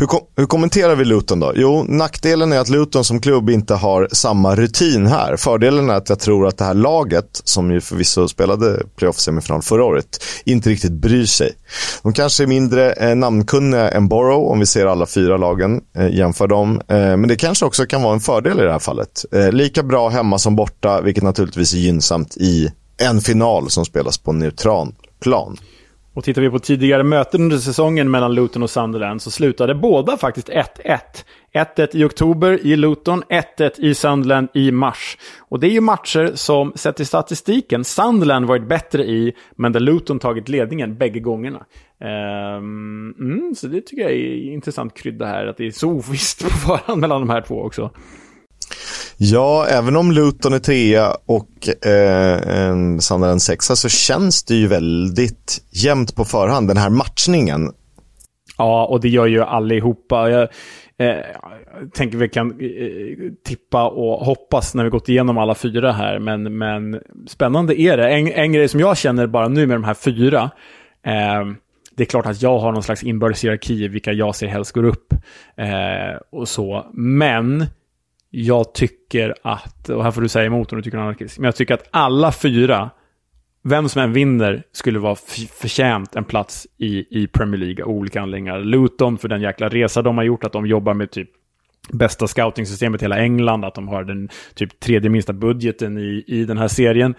Hur, 0.00 0.06
kom 0.06 0.20
hur, 0.36 0.46
kommenterar 0.46 0.96
vi 0.96 1.04
Luton 1.04 1.40
då? 1.40 1.52
Jo, 1.54 1.84
nackdelen 1.88 2.52
är 2.52 2.58
att 2.58 2.68
Luton 2.68 3.04
som 3.04 3.20
klubb 3.20 3.50
inte 3.50 3.74
har 3.74 4.08
samma 4.12 4.56
rutin 4.56 5.06
här. 5.06 5.36
Fördelen 5.36 5.90
är 5.90 5.94
att 5.94 6.08
jag 6.08 6.20
tror 6.20 6.46
att 6.46 6.58
det 6.58 6.64
här 6.64 6.74
laget, 6.74 7.40
som 7.44 7.70
ju 7.70 7.80
förvisso 7.80 8.28
spelade 8.28 8.82
playoff-semifinal 8.96 9.62
förra 9.62 9.84
året, 9.84 10.24
inte 10.44 10.70
riktigt 10.70 10.92
bryr 10.92 11.26
sig. 11.26 11.52
De 12.02 12.12
kanske 12.12 12.42
är 12.42 12.46
mindre 12.46 12.92
eh, 12.92 13.16
namnkunniga 13.16 13.90
än 13.90 14.08
Borough, 14.08 14.50
om 14.50 14.58
vi 14.58 14.66
ser 14.66 14.86
alla 14.86 15.06
fyra 15.06 15.36
lagen, 15.36 15.80
eh, 15.96 16.14
jämför 16.14 16.46
dem. 16.46 16.80
Eh, 16.88 16.96
men 16.96 17.28
det 17.28 17.36
kanske 17.36 17.64
också 17.64 17.86
kan 17.86 18.02
vara 18.02 18.14
en 18.14 18.20
fördel 18.20 18.60
i 18.60 18.62
det 18.62 18.72
här 18.72 18.78
fallet. 18.78 19.24
Eh, 19.32 19.52
lika 19.52 19.82
bra 19.82 20.08
hemma 20.08 20.38
som 20.38 20.56
borta, 20.56 21.00
vilket 21.00 21.24
naturligtvis 21.24 21.74
är 21.74 21.78
gynnsamt 21.78 22.36
i 22.36 22.72
en 22.98 23.20
final 23.20 23.70
som 23.70 23.84
spelas 23.84 24.18
på 24.18 24.32
neutral 24.32 24.94
plan. 25.22 25.56
Och 26.14 26.24
tittar 26.24 26.42
vi 26.42 26.50
på 26.50 26.58
tidigare 26.58 27.02
möten 27.02 27.42
under 27.42 27.58
säsongen 27.58 28.10
mellan 28.10 28.34
Luton 28.34 28.62
och 28.62 28.70
Sunderland 28.70 29.22
så 29.22 29.30
slutade 29.30 29.74
båda 29.74 30.16
faktiskt 30.16 30.48
1-1. 30.48 30.64
1-1 31.54 31.88
i 31.96 32.04
oktober 32.04 32.66
i 32.66 32.76
Luton, 32.76 33.22
1-1 33.58 33.80
i 33.80 33.94
Sunderland 33.94 34.48
i 34.54 34.72
mars. 34.72 35.16
Och 35.38 35.60
det 35.60 35.66
är 35.66 35.70
ju 35.70 35.80
matcher 35.80 36.32
som, 36.34 36.72
sett 36.74 36.96
till 36.96 37.06
statistiken, 37.06 37.84
Sunderland 37.84 38.46
varit 38.46 38.68
bättre 38.68 39.04
i, 39.04 39.32
men 39.56 39.72
där 39.72 39.80
Luton 39.80 40.18
tagit 40.18 40.48
ledningen 40.48 40.96
bägge 40.96 41.20
gångerna. 41.20 41.66
Um, 42.58 43.14
mm, 43.18 43.54
så 43.56 43.66
det 43.66 43.80
tycker 43.80 44.02
jag 44.02 44.12
är 44.12 44.52
intressant 44.52 44.94
krydda 44.94 45.26
här, 45.26 45.46
att 45.46 45.56
det 45.56 45.66
är 45.66 45.70
så 45.70 45.88
ovisst 45.88 46.42
på 46.44 46.50
förhand 46.50 47.00
mellan 47.00 47.20
de 47.20 47.30
här 47.30 47.40
två 47.40 47.62
också. 47.62 47.90
Ja, 49.22 49.66
även 49.66 49.96
om 49.96 50.12
Luton 50.12 50.52
är 50.52 50.58
trea 50.58 51.14
och 51.26 51.86
eh, 51.86 52.48
en 52.48 53.40
sexa 53.40 53.76
så 53.76 53.88
känns 53.88 54.44
det 54.44 54.54
ju 54.54 54.66
väldigt 54.66 55.58
jämnt 55.70 56.16
på 56.16 56.24
förhand, 56.24 56.68
den 56.68 56.76
här 56.76 56.90
matchningen. 56.90 57.70
Ja, 58.58 58.86
och 58.86 59.00
det 59.00 59.08
gör 59.08 59.26
ju 59.26 59.42
allihopa. 59.42 60.30
Jag, 60.30 60.42
eh, 60.98 61.16
tänker 61.94 62.18
vi 62.18 62.28
kan 62.28 62.50
eh, 62.50 63.32
tippa 63.46 63.88
och 63.88 64.26
hoppas 64.26 64.74
när 64.74 64.84
vi 64.84 64.90
gått 64.90 65.08
igenom 65.08 65.38
alla 65.38 65.54
fyra 65.54 65.92
här. 65.92 66.18
Men, 66.18 66.58
men 66.58 67.00
spännande 67.28 67.80
är 67.80 67.96
det. 67.96 68.08
En, 68.10 68.32
en 68.32 68.52
grej 68.52 68.68
som 68.68 68.80
jag 68.80 68.96
känner 68.96 69.26
bara 69.26 69.48
nu 69.48 69.66
med 69.66 69.76
de 69.76 69.84
här 69.84 69.94
fyra. 69.94 70.50
Eh, 71.06 71.46
det 71.96 72.02
är 72.02 72.06
klart 72.06 72.26
att 72.26 72.42
jag 72.42 72.58
har 72.58 72.72
någon 72.72 72.82
slags 72.82 73.02
inbördes 73.02 73.44
hierarki 73.44 73.88
vilka 73.88 74.12
jag 74.12 74.34
ser 74.34 74.46
helst 74.46 74.72
går 74.72 74.84
upp. 74.84 75.14
Eh, 75.56 76.20
och 76.32 76.48
så. 76.48 76.86
Men 76.92 77.66
jag 78.30 78.74
tycker 78.74 79.34
att, 79.42 79.88
och 79.88 80.04
här 80.04 80.10
får 80.10 80.22
du 80.22 80.28
säga 80.28 80.46
emot 80.46 80.72
om 80.72 80.78
du 80.78 80.82
tycker 80.82 80.98
något 80.98 81.20
annat, 81.20 81.38
men 81.38 81.44
jag 81.44 81.56
tycker 81.56 81.74
att 81.74 81.88
alla 81.90 82.32
fyra 82.32 82.90
vem 83.62 83.88
som 83.88 84.02
än 84.02 84.12
vinner 84.12 84.62
skulle 84.72 84.98
vara 84.98 85.16
förtjänt 85.60 86.16
en 86.16 86.24
plats 86.24 86.66
i, 86.78 87.20
i 87.22 87.26
Premier 87.26 87.60
League 87.60 87.84
av 87.84 87.90
olika 87.90 88.20
anledningar. 88.20 88.58
Luton 88.58 89.18
för 89.18 89.28
den 89.28 89.40
jäkla 89.40 89.68
resa 89.68 90.02
de 90.02 90.16
har 90.16 90.24
gjort, 90.24 90.44
att 90.44 90.52
de 90.52 90.66
jobbar 90.66 90.94
med 90.94 91.10
typ 91.10 91.30
bästa 91.92 92.26
scoutingsystemet 92.26 93.02
i 93.02 93.04
hela 93.04 93.18
England, 93.18 93.64
att 93.64 93.74
de 93.74 93.88
har 93.88 94.04
den 94.04 94.28
typ 94.54 94.80
tredje 94.80 95.10
minsta 95.10 95.32
budgeten 95.32 95.98
i, 95.98 96.24
i 96.26 96.44
den 96.44 96.58
här 96.58 96.68
serien. 96.68 97.14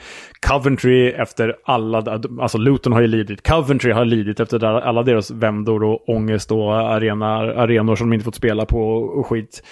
Coventry 0.47 1.09
efter 1.09 1.55
alla, 1.64 2.22
alltså 2.41 2.57
Luton 2.57 2.93
har 2.93 3.01
ju 3.01 3.07
lidit, 3.07 3.47
Coventry 3.47 3.91
har 3.91 4.05
lidit 4.05 4.39
efter 4.39 4.64
alla 4.64 5.03
deras 5.03 5.32
vändor 5.32 5.84
och 5.84 6.09
ångest 6.09 6.51
och 6.51 6.74
arena, 6.74 7.36
arenor 7.36 7.95
som 7.95 8.09
de 8.09 8.14
inte 8.14 8.26
fått 8.26 8.36
spela 8.36 8.66
på 8.66 8.93
och 8.93 9.28
skit. 9.28 9.64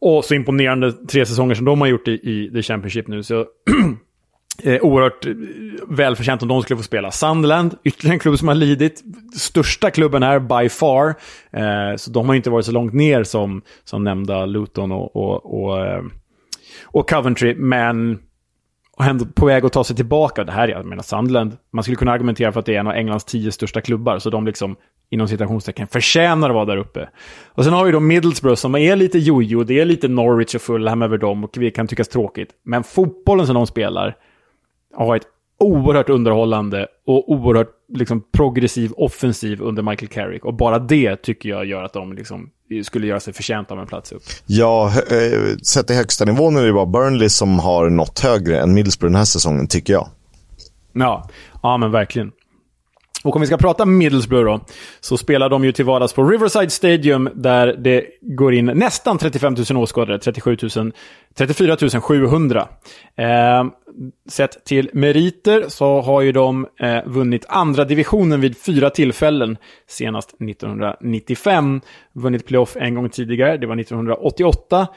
Och 0.00 0.24
så 0.24 0.34
imponerande 0.34 0.92
tre 0.92 1.26
säsonger 1.26 1.54
som 1.54 1.64
de 1.64 1.80
har 1.80 1.88
gjort 1.88 2.08
i, 2.08 2.12
i 2.12 2.50
The 2.52 2.62
Championship 2.62 3.08
nu. 3.08 3.22
Så 3.22 3.46
Eh, 4.62 4.80
oerhört 4.82 5.26
eh, 5.26 5.32
välförtjänt 5.88 6.42
om 6.42 6.48
de 6.48 6.62
skulle 6.62 6.76
få 6.76 6.82
spela. 6.82 7.10
Sunderland, 7.10 7.74
ytterligare 7.84 8.14
en 8.14 8.18
klubb 8.18 8.38
som 8.38 8.48
har 8.48 8.54
lidit. 8.54 9.02
Största 9.36 9.90
klubben 9.90 10.22
är 10.22 10.38
by 10.38 10.68
far. 10.68 11.14
Eh, 11.52 11.96
så 11.96 12.10
de 12.10 12.28
har 12.28 12.34
inte 12.34 12.50
varit 12.50 12.66
så 12.66 12.72
långt 12.72 12.94
ner 12.94 13.24
som, 13.24 13.62
som 13.84 14.04
nämnda 14.04 14.46
Luton 14.46 14.92
och, 14.92 15.16
och, 15.16 15.62
och, 15.62 15.86
eh, 15.86 16.02
och 16.84 17.10
Coventry. 17.10 17.54
Men 17.54 18.18
och 18.96 19.04
ändå 19.04 19.24
på 19.24 19.46
väg 19.46 19.64
att 19.64 19.72
ta 19.72 19.84
sig 19.84 19.96
tillbaka. 19.96 20.44
Det 20.44 20.52
här 20.52 20.68
är, 20.68 20.72
jag 20.72 20.86
menar 20.86 21.02
Sunderland, 21.02 21.56
man 21.72 21.84
skulle 21.84 21.96
kunna 21.96 22.12
argumentera 22.12 22.52
för 22.52 22.60
att 22.60 22.66
det 22.66 22.74
är 22.74 22.80
en 22.80 22.86
av 22.86 22.92
Englands 22.92 23.24
tio 23.24 23.52
största 23.52 23.80
klubbar. 23.80 24.18
Så 24.18 24.30
de 24.30 24.46
liksom, 24.46 24.76
inom 25.10 25.28
citationstecken, 25.28 25.86
förtjänar 25.86 26.50
att 26.50 26.54
vara 26.54 26.64
där 26.64 26.76
uppe. 26.76 27.08
Och 27.46 27.64
sen 27.64 27.72
har 27.72 27.84
vi 27.84 27.92
då 27.92 28.00
Middlesbrough 28.00 28.56
som 28.56 28.74
är 28.74 28.96
lite 28.96 29.18
jojo, 29.18 29.64
det 29.64 29.80
är 29.80 29.84
lite 29.84 30.08
Norwich 30.08 30.54
och 30.54 30.62
Fulham 30.62 31.02
över 31.02 31.18
dem 31.18 31.44
och 31.44 31.50
vi 31.56 31.70
kan 31.70 31.86
tyckas 31.86 32.08
tråkigt. 32.08 32.48
Men 32.64 32.84
fotbollen 32.84 33.46
som 33.46 33.54
de 33.54 33.66
spelar, 33.66 34.16
har 34.94 35.06
varit 35.06 35.22
oerhört 35.58 36.08
underhållande 36.08 36.86
och 37.06 37.32
oerhört 37.32 37.68
liksom, 37.94 38.22
progressiv 38.32 38.92
offensiv 38.92 39.62
under 39.62 39.82
Michael 39.82 40.08
Carrick. 40.08 40.44
Och 40.44 40.54
bara 40.54 40.78
det 40.78 41.16
tycker 41.16 41.48
jag 41.48 41.64
gör 41.64 41.82
att 41.82 41.92
de 41.92 42.12
liksom, 42.12 42.50
skulle 42.84 43.06
göra 43.06 43.20
sig 43.20 43.32
förtjänta 43.32 43.74
av 43.74 43.80
en 43.80 43.86
plats 43.86 44.12
upp. 44.12 44.22
Ja, 44.46 44.92
eh, 45.10 45.56
sett 45.62 45.90
i 45.90 45.94
högsta 45.94 46.24
nivån 46.24 46.56
är 46.56 46.66
det 46.66 46.72
bara 46.72 46.86
Burnley 46.86 47.28
som 47.28 47.58
har 47.58 47.90
nått 47.90 48.20
högre 48.20 48.60
än 48.60 48.74
Middlesbrough 48.74 49.12
den 49.12 49.18
här 49.18 49.24
säsongen, 49.24 49.66
tycker 49.68 49.92
jag. 49.92 50.08
Ja, 50.92 51.28
ja 51.62 51.76
men 51.76 51.90
verkligen. 51.90 52.32
Och 53.24 53.36
om 53.36 53.40
vi 53.40 53.46
ska 53.46 53.56
prata 53.56 53.84
Middlesbrough 53.84 54.44
då, 54.44 54.60
så 55.00 55.16
spelar 55.16 55.48
de 55.48 55.64
ju 55.64 55.72
till 55.72 55.84
vardags 55.84 56.12
på 56.12 56.24
Riverside 56.24 56.70
Stadium 56.70 57.28
där 57.34 57.66
det 57.66 58.06
går 58.20 58.54
in 58.54 58.66
nästan 58.66 59.18
35 59.18 59.56
000 59.70 59.82
åskådare, 59.82 60.18
37 60.18 60.56
000, 60.76 60.92
34 61.34 61.76
700. 62.00 62.68
Eh, 63.16 63.64
sett 64.28 64.64
till 64.64 64.90
meriter 64.92 65.64
så 65.68 66.00
har 66.00 66.20
ju 66.20 66.32
de 66.32 66.66
eh, 66.80 66.98
vunnit 67.06 67.44
andra 67.48 67.84
divisionen 67.84 68.40
vid 68.40 68.58
fyra 68.58 68.90
tillfällen, 68.90 69.56
senast 69.88 70.28
1995. 70.28 71.80
Vunnit 72.12 72.46
playoff 72.46 72.76
en 72.76 72.94
gång 72.94 73.08
tidigare, 73.08 73.56
det 73.56 73.66
var 73.66 73.80
1988. 73.80 74.88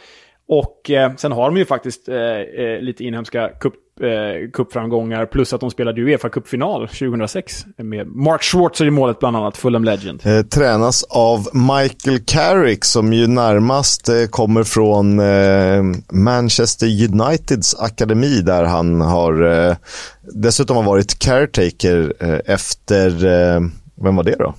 Och 0.48 0.92
eh, 0.92 1.16
sen 1.16 1.32
har 1.32 1.46
de 1.46 1.58
ju 1.58 1.66
faktiskt 1.66 2.10
eh, 2.10 2.18
eh 2.18 2.80
lite 2.82 3.04
inhemska 3.04 3.50
cup, 3.60 3.74
eh, 4.02 4.50
cupframgångar, 4.54 5.26
plus 5.26 5.54
att 5.54 5.62
de 5.62 5.72
spelade 5.72 6.02
Uefa 6.02 6.30
Cup-final 6.30 6.88
2006 6.88 7.66
med 7.78 8.08
Mark 8.08 8.44
Schwarzer 8.44 8.86
i 8.86 8.92
målet 8.92 9.20
bland 9.20 9.38
annat, 9.38 9.58
Fulham 9.58 9.84
Legend. 9.84 10.22
Eh, 10.26 10.42
tränas 10.42 11.04
av 11.04 11.48
Michael 11.54 12.20
Carrick 12.26 12.86
som 12.86 13.14
ju 13.14 13.28
närmast 13.28 14.10
eh, 14.10 14.26
kommer 14.30 14.64
från 14.64 15.20
eh, 15.20 15.84
Manchester 16.12 16.88
Uniteds 16.88 17.76
akademi 17.76 18.42
där 18.42 18.64
han 18.64 19.02
har 19.02 19.68
eh, 19.68 19.76
dessutom 20.22 20.76
har 20.76 20.84
varit 20.84 21.20
caretaker 21.20 22.14
eh, 22.20 22.40
efter, 22.46 23.26
eh, 23.26 23.62
vem 23.96 24.16
var 24.16 24.24
det 24.24 24.36
då? 24.40 24.56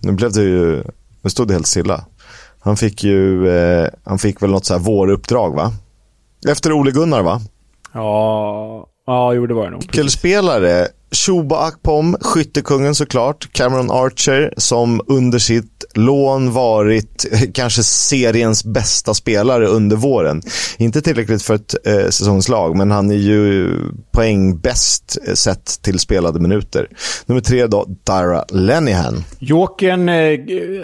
Nu 0.00 0.12
blev 0.12 0.32
det 0.32 0.42
ju, 0.42 0.82
nu 1.22 1.30
stod 1.30 1.48
det 1.48 1.54
helt 1.54 1.66
stilla. 1.66 2.04
Han 2.64 2.76
fick 2.76 3.04
ju, 3.04 3.48
eh, 3.48 3.88
han 4.04 4.18
fick 4.18 4.42
väl 4.42 4.50
något 4.50 4.64
så 4.64 4.74
här 4.74 4.80
våruppdrag 4.80 5.54
va? 5.54 5.72
Efter 6.48 6.72
Ole 6.72 6.90
Gunnar 6.90 7.22
va? 7.22 7.40
Ja, 7.92 8.86
ja 9.06 9.34
jo 9.34 9.46
det 9.46 9.54
var 9.54 9.64
det 9.64 9.70
nog. 9.70 9.80
Nyckelspelare, 9.80 10.88
Shuba 11.10 11.66
Akpom, 11.66 12.16
skyttekungen 12.20 12.94
såklart, 12.94 13.52
Cameron 13.52 13.90
Archer 13.90 14.54
som 14.56 15.00
under 15.06 15.38
sitt 15.38 15.73
lån 15.96 16.52
varit 16.52 17.26
kanske 17.54 17.82
seriens 17.82 18.64
bästa 18.64 19.14
spelare 19.14 19.66
under 19.66 19.96
våren. 19.96 20.42
Inte 20.78 21.00
tillräckligt 21.00 21.42
för 21.42 21.54
ett 21.54 21.74
eh, 21.86 22.08
säsongslag, 22.10 22.76
men 22.76 22.90
han 22.90 23.10
är 23.10 23.14
ju 23.14 23.70
poäng 24.12 24.58
bäst 24.58 25.18
eh, 25.26 25.34
sett 25.34 25.82
till 25.82 25.98
spelade 25.98 26.40
minuter. 26.40 26.88
Nummer 27.26 27.40
tre 27.40 27.66
då, 27.66 27.86
Dara 28.04 28.44
Lenihan. 28.48 29.24
Jokern, 29.38 30.08
eh, 30.08 30.40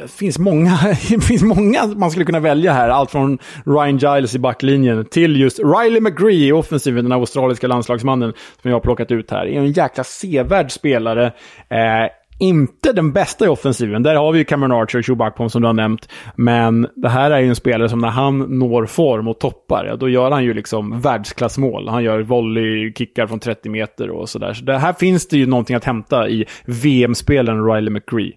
finns 0.06 0.38
många, 0.38 0.78
finns 1.20 1.42
många 1.42 1.86
man 1.86 2.10
skulle 2.10 2.24
kunna 2.24 2.40
välja 2.40 2.72
här. 2.72 2.88
Allt 2.88 3.10
från 3.10 3.38
Ryan 3.66 3.98
Giles 3.98 4.34
i 4.34 4.38
backlinjen 4.38 5.04
till 5.04 5.40
just 5.40 5.58
Riley 5.58 6.00
McGree 6.00 6.46
i 6.46 6.52
offensiven, 6.52 7.04
den 7.04 7.12
australiska 7.12 7.66
landslagsmannen 7.66 8.32
som 8.62 8.70
jag 8.70 8.76
har 8.76 8.80
plockat 8.80 9.10
ut 9.10 9.30
här. 9.30 9.46
är 9.46 9.58
en 9.58 9.72
jäkla 9.72 10.04
sevärd 10.04 10.72
spelare. 10.72 11.26
Eh, 11.68 12.19
inte 12.40 12.92
den 12.92 13.12
bästa 13.12 13.44
i 13.44 13.48
offensiven. 13.48 14.02
Där 14.02 14.14
har 14.14 14.32
vi 14.32 14.38
ju 14.38 14.44
Cameron 14.44 14.72
Archer 14.72 14.98
och 14.98 15.04
Chewbacca 15.04 15.48
som 15.48 15.62
du 15.62 15.68
har 15.68 15.72
nämnt. 15.72 16.08
Men 16.36 16.88
det 16.94 17.08
här 17.08 17.30
är 17.30 17.40
ju 17.40 17.48
en 17.48 17.56
spelare 17.56 17.88
som 17.88 17.98
när 17.98 18.08
han 18.08 18.38
når 18.38 18.86
form 18.86 19.28
och 19.28 19.40
toppar, 19.40 19.84
ja, 19.84 19.96
då 19.96 20.08
gör 20.08 20.30
han 20.30 20.44
ju 20.44 20.54
liksom 20.54 21.00
världsklassmål. 21.00 21.88
Han 21.88 22.04
gör 22.04 22.20
volleykickar 22.20 23.26
från 23.26 23.40
30 23.40 23.68
meter 23.68 24.10
och 24.10 24.28
sådär. 24.28 24.52
Så 24.52 24.64
det 24.64 24.78
här 24.78 24.92
finns 24.92 25.28
det 25.28 25.36
ju 25.36 25.46
någonting 25.46 25.76
att 25.76 25.84
hämta 25.84 26.28
i 26.28 26.44
VM-spelen 26.64 27.64
Riley 27.64 27.90
McCree. 27.90 28.32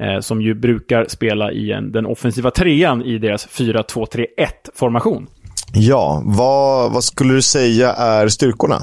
Eh, 0.00 0.20
som 0.20 0.42
ju 0.42 0.54
brukar 0.54 1.06
spela 1.08 1.52
i 1.52 1.72
en, 1.72 1.92
den 1.92 2.06
offensiva 2.06 2.50
trean 2.50 3.02
i 3.02 3.18
deras 3.18 3.48
4-2-3-1-formation. 3.48 5.26
Ja, 5.72 6.22
vad, 6.24 6.92
vad 6.92 7.04
skulle 7.04 7.34
du 7.34 7.42
säga 7.42 7.92
är 7.92 8.28
styrkorna? 8.28 8.82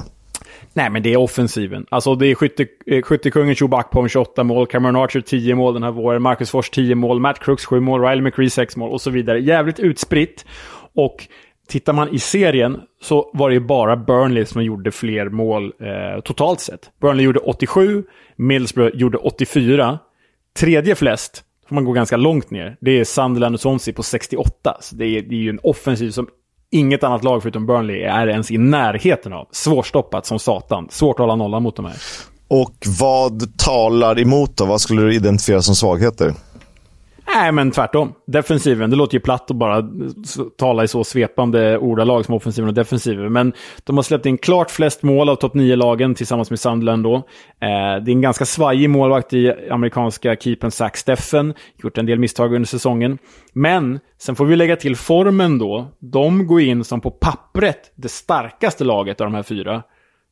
Nej, 0.76 0.90
men 0.90 1.02
det 1.02 1.12
är 1.12 1.16
offensiven. 1.16 1.86
Alltså 1.88 2.14
det 2.14 2.26
är 2.26 2.34
skytte, 2.34 2.66
eh, 2.86 3.02
skyttekungen 3.02 3.54
Chewbacca 3.54 3.88
på 3.88 4.08
28 4.08 4.44
mål, 4.44 4.66
Cameron 4.66 4.96
Archer 4.96 5.20
10 5.20 5.54
mål 5.54 5.74
den 5.74 5.82
här 5.82 5.90
våren, 5.90 6.22
Marcus 6.22 6.50
Fors 6.50 6.70
10 6.70 6.94
mål, 6.94 7.20
Matt 7.20 7.38
Crooks 7.38 7.64
7 7.64 7.80
mål, 7.80 8.02
Riley 8.02 8.20
McCree 8.20 8.50
6 8.50 8.76
mål 8.76 8.92
och 8.92 9.00
så 9.00 9.10
vidare. 9.10 9.40
Jävligt 9.40 9.78
utspritt. 9.78 10.46
Och 10.94 11.26
tittar 11.68 11.92
man 11.92 12.14
i 12.14 12.18
serien 12.18 12.80
så 13.02 13.30
var 13.32 13.48
det 13.48 13.54
ju 13.54 13.60
bara 13.60 13.96
Burnley 13.96 14.44
som 14.44 14.64
gjorde 14.64 14.90
fler 14.90 15.28
mål 15.28 15.64
eh, 15.64 16.20
totalt 16.20 16.60
sett. 16.60 16.90
Burnley 17.00 17.24
gjorde 17.24 17.38
87, 17.40 18.04
Middlesbrough 18.36 18.96
gjorde 18.96 19.18
84. 19.18 19.98
Tredje 20.58 20.94
flest, 20.94 21.44
får 21.68 21.74
man 21.74 21.84
gå 21.84 21.92
ganska 21.92 22.16
långt 22.16 22.50
ner, 22.50 22.76
det 22.80 22.90
är 23.00 23.04
Sunderland 23.04 23.54
och 23.54 23.60
Swansea 23.60 23.94
på 23.94 24.02
68. 24.02 24.76
Så 24.80 24.96
det 24.96 25.06
är, 25.06 25.22
det 25.22 25.34
är 25.34 25.40
ju 25.40 25.50
en 25.50 25.60
offensiv 25.62 26.10
som 26.10 26.28
inget 26.70 27.04
annat 27.04 27.24
lag 27.24 27.42
förutom 27.42 27.66
Burnley 27.66 28.02
är 28.02 28.26
ens 28.26 28.50
i 28.50 28.58
närheten 28.58 29.32
av. 29.32 29.48
Svårstoppat 29.50 30.26
som 30.26 30.38
satan. 30.38 30.88
Svårt 30.90 31.14
att 31.14 31.18
hålla 31.18 31.36
nollan 31.36 31.62
mot 31.62 31.76
de 31.76 31.84
här. 31.84 31.96
Och 32.48 32.74
vad 33.00 33.58
talar 33.58 34.20
emot 34.20 34.56
då? 34.56 34.64
Vad 34.64 34.80
skulle 34.80 35.02
du 35.02 35.14
identifiera 35.14 35.62
som 35.62 35.74
svagheter? 35.74 36.34
Nej, 37.34 37.52
men 37.52 37.70
tvärtom. 37.70 38.12
Defensiven, 38.26 38.90
det 38.90 38.96
låter 38.96 39.14
ju 39.14 39.20
platt 39.20 39.50
att 39.50 39.56
bara 39.56 39.88
tala 40.58 40.84
i 40.84 40.88
så 40.88 41.04
svepande 41.04 41.78
ordalag 41.78 42.24
som 42.24 42.34
offensiven 42.34 42.68
och 42.68 42.74
defensiven. 42.74 43.32
Men 43.32 43.52
de 43.84 43.96
har 43.96 44.02
släppt 44.02 44.26
in 44.26 44.38
klart 44.38 44.70
flest 44.70 45.02
mål 45.02 45.28
av 45.28 45.36
topp 45.36 45.54
9-lagen 45.54 46.14
tillsammans 46.14 46.50
med 46.50 46.60
Sunderland 46.60 47.04
då. 47.04 47.14
Eh, 47.14 47.22
det 48.04 48.10
är 48.10 48.10
en 48.10 48.20
ganska 48.20 48.44
svajig 48.44 48.90
målvakt 48.90 49.32
i 49.32 49.52
amerikanska 49.70 50.36
keepern 50.36 50.70
Zach 50.70 50.96
Steffen. 50.96 51.54
Gjort 51.82 51.98
en 51.98 52.06
del 52.06 52.18
misstag 52.18 52.54
under 52.54 52.66
säsongen. 52.66 53.18
Men 53.52 54.00
sen 54.18 54.36
får 54.36 54.44
vi 54.44 54.56
lägga 54.56 54.76
till 54.76 54.96
formen 54.96 55.58
då. 55.58 55.86
De 55.98 56.46
går 56.46 56.60
in 56.60 56.84
som 56.84 57.00
på 57.00 57.10
pappret 57.10 57.92
det 57.94 58.08
starkaste 58.08 58.84
laget 58.84 59.20
av 59.20 59.26
de 59.26 59.34
här 59.34 59.42
fyra. 59.42 59.82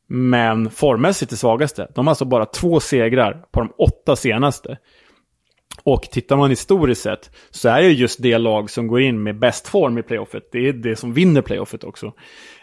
Men 0.07 0.69
formmässigt 0.69 1.29
det 1.29 1.37
svagaste. 1.37 1.87
De 1.95 2.07
har 2.07 2.11
alltså 2.11 2.25
bara 2.25 2.45
två 2.45 2.79
segrar 2.79 3.45
på 3.51 3.59
de 3.59 3.73
åtta 3.77 4.15
senaste. 4.15 4.77
Och 5.83 6.01
tittar 6.01 6.37
man 6.37 6.49
historiskt 6.49 7.01
sett 7.01 7.31
så 7.51 7.69
är 7.69 7.81
det 7.81 7.91
just 7.91 8.21
det 8.21 8.37
lag 8.37 8.69
som 8.69 8.87
går 8.87 9.01
in 9.01 9.23
med 9.23 9.39
bäst 9.39 9.67
form 9.67 9.97
i 9.97 10.03
playoffet. 10.03 10.49
Det 10.51 10.67
är 10.67 10.73
det 10.73 10.95
som 10.95 11.13
vinner 11.13 11.41
playoffet 11.41 11.83
också. 11.83 12.13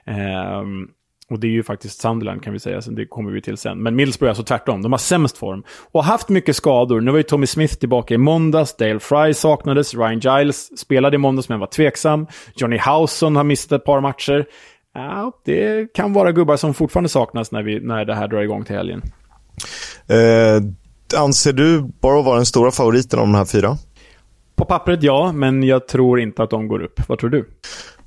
Um, 0.07 0.91
Och 1.31 1.41
det 1.41 1.47
är 1.47 1.51
ju 1.51 1.63
faktiskt 1.63 2.01
Sunderland 2.01 2.43
kan 2.43 2.53
vi 2.53 2.59
säga, 2.59 2.83
så 2.83 2.91
det 2.91 3.07
kommer 3.07 3.33
vi 3.33 3.43
till 3.43 3.57
sen. 3.57 3.83
Men 3.83 3.97
Middlesbrough 3.97 4.29
är 4.29 4.31
alltså 4.31 4.45
tvärtom, 4.45 4.83
de 4.83 4.93
har 4.93 4.99
sämst 4.99 5.39
form. 5.39 5.65
Och 5.93 6.05
har 6.05 6.13
haft 6.13 6.29
mycket 6.29 6.57
skador. 6.57 7.01
Nu 7.01 7.11
var 7.11 7.19
ju 7.19 7.23
Tommy 7.23 7.47
Smith 7.47 7.75
tillbaka 7.75 8.15
i 8.15 8.19
måndags, 8.19 8.77
Dale 8.77 9.01
Fry 9.01 9.35
saknades, 9.35 9.95
Ryan 9.95 10.19
Giles 10.21 10.79
spelade 10.79 11.15
i 11.15 11.19
måndags 11.19 11.49
men 11.49 11.61
var 11.61 11.67
tveksam. 11.67 12.27
Johnny 12.57 12.79
Howson 12.79 13.37
har 13.37 13.45
missat 13.45 13.73
ett 13.73 13.85
par 13.85 14.01
matcher. 14.01 14.47
Ja, 14.95 15.33
det 15.45 15.93
kan 15.95 16.13
vara 16.13 16.33
gubbar 16.33 16.57
som 16.57 16.75
fortfarande 16.75 17.09
saknas 17.09 17.53
när, 17.53 17.63
vi, 17.63 17.81
när 17.81 18.05
det 18.05 18.15
här 18.15 18.29
drar 18.29 18.43
igång 18.43 18.65
till 18.65 18.77
helgen. 18.77 19.03
Uh 20.11 20.63
anser 21.15 21.53
du 21.53 21.83
Borough 22.01 22.27
vara 22.27 22.37
den 22.37 22.47
stora 22.47 22.71
favoriten 22.71 23.19
av 23.19 23.27
de 23.27 23.35
här 23.35 23.45
fyra? 23.45 23.79
På 24.57 24.65
pappret 24.65 25.03
ja, 25.03 25.33
men 25.33 25.63
jag 25.63 25.89
tror 25.89 26.21
inte 26.21 26.43
att 26.43 26.51
de 26.51 26.69
går 26.69 26.83
upp. 26.83 27.01
Vad 27.09 27.19
tror 27.19 27.31
du? 27.31 27.49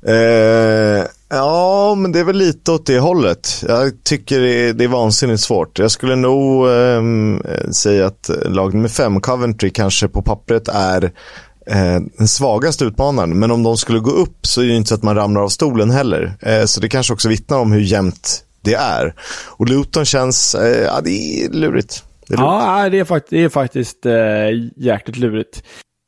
Eh, 0.08 1.06
ja, 1.30 1.96
men 1.96 2.12
det 2.12 2.20
är 2.20 2.24
väl 2.24 2.38
lite 2.38 2.72
åt 2.72 2.86
det 2.86 3.00
hållet. 3.00 3.64
Jag 3.68 4.04
tycker 4.04 4.40
det 4.40 4.70
är, 4.70 4.74
det 4.74 4.84
är 4.84 4.88
vansinnigt 4.88 5.42
svårt. 5.42 5.80
Jag 5.80 5.92
skulle 5.92 6.16
nog 6.16 6.68
eh, 6.68 7.02
säga 7.72 8.06
att 8.06 8.30
lag 8.46 8.74
nummer 8.74 8.90
fem, 8.90 9.22
Coventry, 9.22 9.70
kanske 9.70 10.08
på 10.08 10.22
pappret 10.22 10.68
är 10.68 11.04
eh, 11.68 12.00
den 12.18 12.28
svagaste 12.28 12.86
utmanaren. 12.86 13.40
Men 13.40 13.52
om 13.52 13.64
de 13.64 13.78
skulle 13.78 14.00
gå 14.00 14.12
upp 14.12 14.38
så 14.48 14.62
är 14.62 14.68
det 14.68 14.76
inte 14.76 14.90
så 14.90 14.96
att 14.96 15.04
man 15.04 15.16
ramlar 15.16 15.42
av 15.42 15.50
stolen 15.50 15.90
heller. 15.90 16.38
Eh, 16.42 16.66
så 16.66 16.82
det 16.82 16.90
kanske 16.90 17.14
också 17.14 17.30
vittnar 17.30 17.58
om 17.58 17.72
hur 17.72 17.82
jämnt 17.82 18.44
det 18.62 18.74
är. 18.74 19.14
Och 19.48 19.70
Luton 19.70 20.06
känns, 20.06 20.56
eh, 20.56 20.84
ja 20.84 21.02
det 21.04 21.10
är 21.10 21.50
lurigt. 21.50 22.04
Det 22.28 22.36
ja, 22.36 22.90
det 22.90 23.00
är, 23.00 23.06
fakt 23.06 23.30
det 23.30 23.44
är 23.44 23.50
faktiskt 23.50 24.06
eh, 24.06 24.14
jäkligt 24.76 25.18
lurigt. 25.18 25.64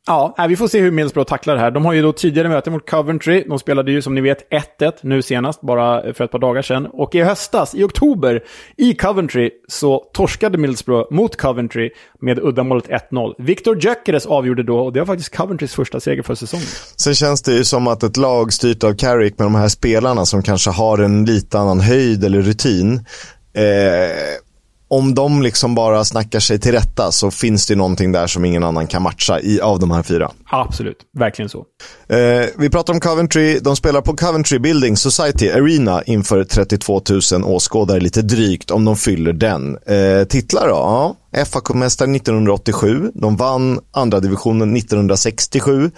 Ja, 0.08 0.46
vi 0.50 0.56
får 0.56 0.68
se 0.68 0.80
hur 0.80 0.92
Middlesbrough 0.92 1.30
tacklar 1.30 1.56
det 1.56 1.62
här. 1.62 1.72
De 1.72 1.86
har 1.86 1.94
ju 1.94 2.02
då 2.02 2.12
tidigare 2.12 2.50
möte 2.50 2.72
mot 2.72 2.90
Coventry. 2.90 3.44
De 3.48 3.60
spelade 3.60 3.92
ju 3.92 4.02
som 4.02 4.16
ni 4.16 4.22
vet 4.22 4.50
1-1 4.80 4.92
nu 5.02 5.22
senast, 5.22 5.62
bara 5.62 6.14
för 6.14 6.24
ett 6.24 6.32
par 6.32 6.40
dagar 6.40 6.62
sedan. 6.62 6.86
Och 6.86 7.16
i 7.16 7.22
höstas, 7.22 7.76
i 7.76 7.84
oktober, 7.84 8.44
i 8.78 8.94
Coventry 8.94 9.52
så 9.68 10.04
torskade 10.14 10.58
Middlesbrough 10.58 11.14
mot 11.14 11.38
Coventry 11.38 11.90
med 12.22 12.40
uddamålet 12.40 12.88
1-0. 13.12 13.34
Victor 13.38 13.84
Gyökeres 13.84 14.26
avgjorde 14.26 14.64
då 14.64 14.80
och 14.80 14.94
det 14.94 15.00
var 15.00 15.06
faktiskt 15.06 15.36
Coventrys 15.38 15.74
första 15.74 16.00
seger 16.00 16.24
för 16.24 16.36
säsongen. 16.36 16.68
Sen 16.96 17.16
känns 17.16 17.42
det 17.42 17.54
ju 17.54 17.64
som 17.64 17.88
att 17.88 18.04
ett 18.04 18.18
lag 18.18 18.54
styrt 18.54 18.84
av 18.84 18.94
Carrick 18.94 19.38
med 19.38 19.46
de 19.46 19.56
här 19.56 19.68
spelarna 19.68 20.26
som 20.26 20.44
kanske 20.44 20.70
har 20.70 20.98
en 20.98 21.26
lite 21.26 21.60
annan 21.60 21.80
höjd 21.80 22.24
eller 22.24 22.42
rutin 22.42 23.06
eh, 23.54 24.47
om 24.88 25.16
de 25.16 25.42
liksom 25.42 25.76
bara 25.76 26.06
snackar 26.06 26.40
sig 26.40 26.60
till 26.60 26.72
rätta 26.72 27.12
så 27.12 27.32
finns 27.32 27.68
det 27.68 27.76
någonting 27.76 28.12
där 28.12 28.28
som 28.28 28.46
ingen 28.46 28.64
annan 28.64 28.88
kan 28.88 29.02
matcha 29.02 29.40
i, 29.40 29.62
av 29.62 29.80
de 29.80 29.92
här 29.92 30.04
fyra. 30.04 30.32
Absolut, 30.46 30.98
verkligen 31.18 31.50
så. 31.50 31.66
Eh, 32.10 32.46
vi 32.58 32.70
pratar 32.70 32.94
om 32.94 33.00
Coventry. 33.00 33.60
De 33.60 33.76
spelar 33.76 34.02
på 34.02 34.16
Coventry 34.16 34.60
Building 34.60 34.98
Society 34.98 35.50
Arena 35.50 36.04
inför 36.04 36.44
32 36.44 37.02
000 37.32 37.44
åskådare, 37.44 38.00
lite 38.00 38.22
drygt, 38.22 38.72
om 38.72 38.86
de 38.86 38.96
fyller 38.96 39.34
den. 39.34 39.78
Eh, 39.78 40.24
titlar 40.28 40.68
då? 40.68 40.74
Ja. 40.76 41.16
Fa 41.46 41.62
Cup-mästare 41.62 42.16
1987. 42.16 43.12
De 43.14 43.36
vann 43.36 43.80
andra 43.92 44.20
divisionen 44.20 44.78
1967. 44.78 45.92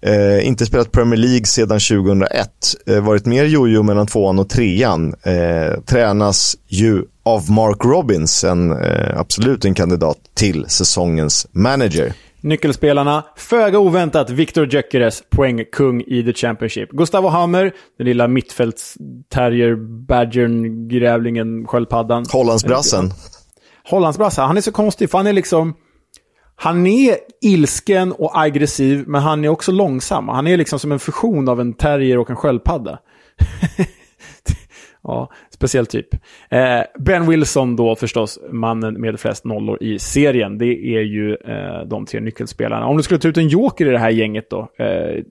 Eh, 0.00 0.46
inte 0.46 0.66
spelat 0.66 0.92
Premier 0.92 1.20
League 1.20 1.44
sedan 1.44 1.80
2001. 1.80 2.48
Eh, 2.86 3.00
varit 3.00 3.26
mer 3.26 3.44
jojo 3.44 3.82
mellan 3.82 4.06
tvåan 4.06 4.38
och 4.38 4.48
trean. 4.48 5.14
Eh, 5.22 5.80
tränas 5.86 6.56
ju 6.68 7.02
av 7.24 7.50
Mark 7.50 7.84
Robbins, 7.84 8.44
en, 8.44 8.72
eh, 8.72 9.18
absolut 9.18 9.64
en 9.64 9.74
kandidat 9.74 10.18
till 10.34 10.64
säsongens 10.68 11.46
manager. 11.52 12.12
Nyckelspelarna, 12.40 13.24
föga 13.36 13.78
oväntat, 13.78 14.30
Victor 14.30 14.66
Gyökeres, 14.66 15.22
poängkung 15.30 16.02
i 16.06 16.22
The 16.22 16.32
Championship. 16.32 16.90
Gustavo 16.90 17.28
Hammer, 17.28 17.72
den 17.98 18.06
lilla 18.06 18.28
mittfältsterrier, 18.28 19.76
badgern, 20.06 20.88
grävlingen, 20.88 21.66
sköldpaddan. 21.66 22.26
Hollandsbrassen. 22.32 23.12
Hollandsbrassa, 23.84 24.42
han 24.42 24.56
är 24.56 24.60
så 24.60 24.72
konstig, 24.72 25.10
för 25.10 25.18
han 25.18 25.26
är 25.26 25.32
liksom... 25.32 25.74
Han 26.56 26.86
är 26.86 27.16
ilsken 27.40 28.12
och 28.12 28.40
aggressiv, 28.40 29.04
men 29.06 29.22
han 29.22 29.44
är 29.44 29.48
också 29.48 29.72
långsam. 29.72 30.28
Han 30.28 30.46
är 30.46 30.56
liksom 30.56 30.78
som 30.78 30.92
en 30.92 30.98
fusion 30.98 31.48
av 31.48 31.60
en 31.60 31.74
terrier 31.74 32.18
och 32.18 32.30
en 32.30 32.36
sköldpadda. 32.36 32.98
Ja, 35.04 35.30
speciell 35.50 35.86
typ. 35.86 36.14
Eh, 36.50 36.80
ben 36.98 37.26
Wilson 37.26 37.76
då 37.76 37.96
förstås, 37.96 38.38
mannen 38.50 39.00
med 39.00 39.20
flest 39.20 39.44
nollor 39.44 39.82
i 39.82 39.98
serien. 39.98 40.58
Det 40.58 40.96
är 40.96 41.02
ju 41.02 41.32
eh, 41.34 41.86
de 41.86 42.06
tre 42.06 42.20
nyckelspelarna. 42.20 42.86
Om 42.86 42.96
du 42.96 43.02
skulle 43.02 43.20
ta 43.20 43.28
ut 43.28 43.36
en 43.36 43.48
joker 43.48 43.86
i 43.86 43.90
det 43.90 43.98
här 43.98 44.10
gänget 44.10 44.50
då? 44.50 44.68
Eh, 44.78 45.22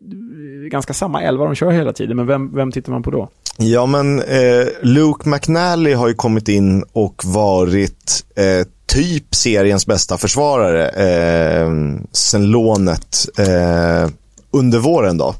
ganska 0.69 0.93
samma 0.93 1.21
elva 1.21 1.45
de 1.45 1.55
kör 1.55 1.71
hela 1.71 1.93
tiden, 1.93 2.17
men 2.17 2.27
vem, 2.27 2.55
vem 2.55 2.71
tittar 2.71 2.91
man 2.91 3.03
på 3.03 3.11
då? 3.11 3.29
Ja, 3.57 3.85
men 3.85 4.19
eh, 4.19 4.67
Luke 4.81 5.29
McNally 5.29 5.93
har 5.93 6.07
ju 6.07 6.13
kommit 6.13 6.47
in 6.47 6.83
och 6.93 7.21
varit 7.25 8.25
eh, 8.35 8.67
typ 8.85 9.35
seriens 9.35 9.85
bästa 9.85 10.17
försvarare 10.17 10.89
eh, 10.89 11.69
sen 12.11 12.51
lånet 12.51 13.29
eh, 13.37 14.09
under 14.51 14.79
våren 14.79 15.17
då. 15.17 15.35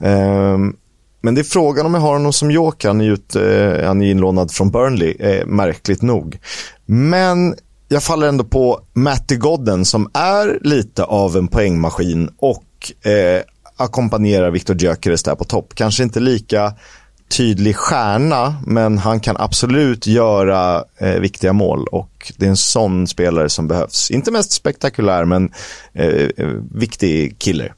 Ehm, 0.00 0.76
men 1.24 1.34
det 1.34 1.40
är 1.40 1.42
frågan 1.42 1.86
om 1.86 1.94
jag 1.94 2.00
har 2.00 2.12
honom 2.12 2.32
som 2.32 2.50
joker. 2.50 2.88
Han 2.88 3.00
är, 3.00 3.10
ut, 3.10 3.36
eh, 3.36 3.86
han 3.86 4.02
är 4.02 4.10
inlånad 4.10 4.52
från 4.52 4.70
Burnley, 4.70 5.16
eh, 5.18 5.46
märkligt 5.46 6.02
nog. 6.02 6.38
Men 6.86 7.54
jag 7.88 8.02
faller 8.02 8.28
ändå 8.28 8.44
på 8.44 8.80
Matty 8.92 9.36
Godden 9.36 9.84
som 9.84 10.10
är 10.14 10.58
lite 10.62 11.04
av 11.04 11.36
en 11.36 11.48
poängmaskin 11.48 12.30
och 12.38 13.06
eh, 13.10 13.42
ackompanjerar 13.76 14.50
Victor 14.50 14.76
Gyökeres 14.76 15.22
där 15.22 15.34
på 15.34 15.44
topp. 15.44 15.72
Kanske 15.74 16.02
inte 16.02 16.20
lika 16.20 16.74
tydlig 17.36 17.76
stjärna, 17.76 18.54
men 18.66 18.98
han 18.98 19.20
kan 19.20 19.36
absolut 19.36 20.06
göra 20.06 20.84
eh, 20.98 21.20
viktiga 21.20 21.52
mål 21.52 21.86
och 21.86 22.32
det 22.36 22.46
är 22.46 22.50
en 22.50 22.56
sån 22.56 23.06
spelare 23.06 23.48
som 23.48 23.68
behövs. 23.68 24.10
Inte 24.10 24.30
mest 24.30 24.52
spektakulär, 24.52 25.24
men 25.24 25.52
eh, 25.92 26.28
eh 26.36 26.48
viktig 26.74 27.38
killer. 27.38 27.74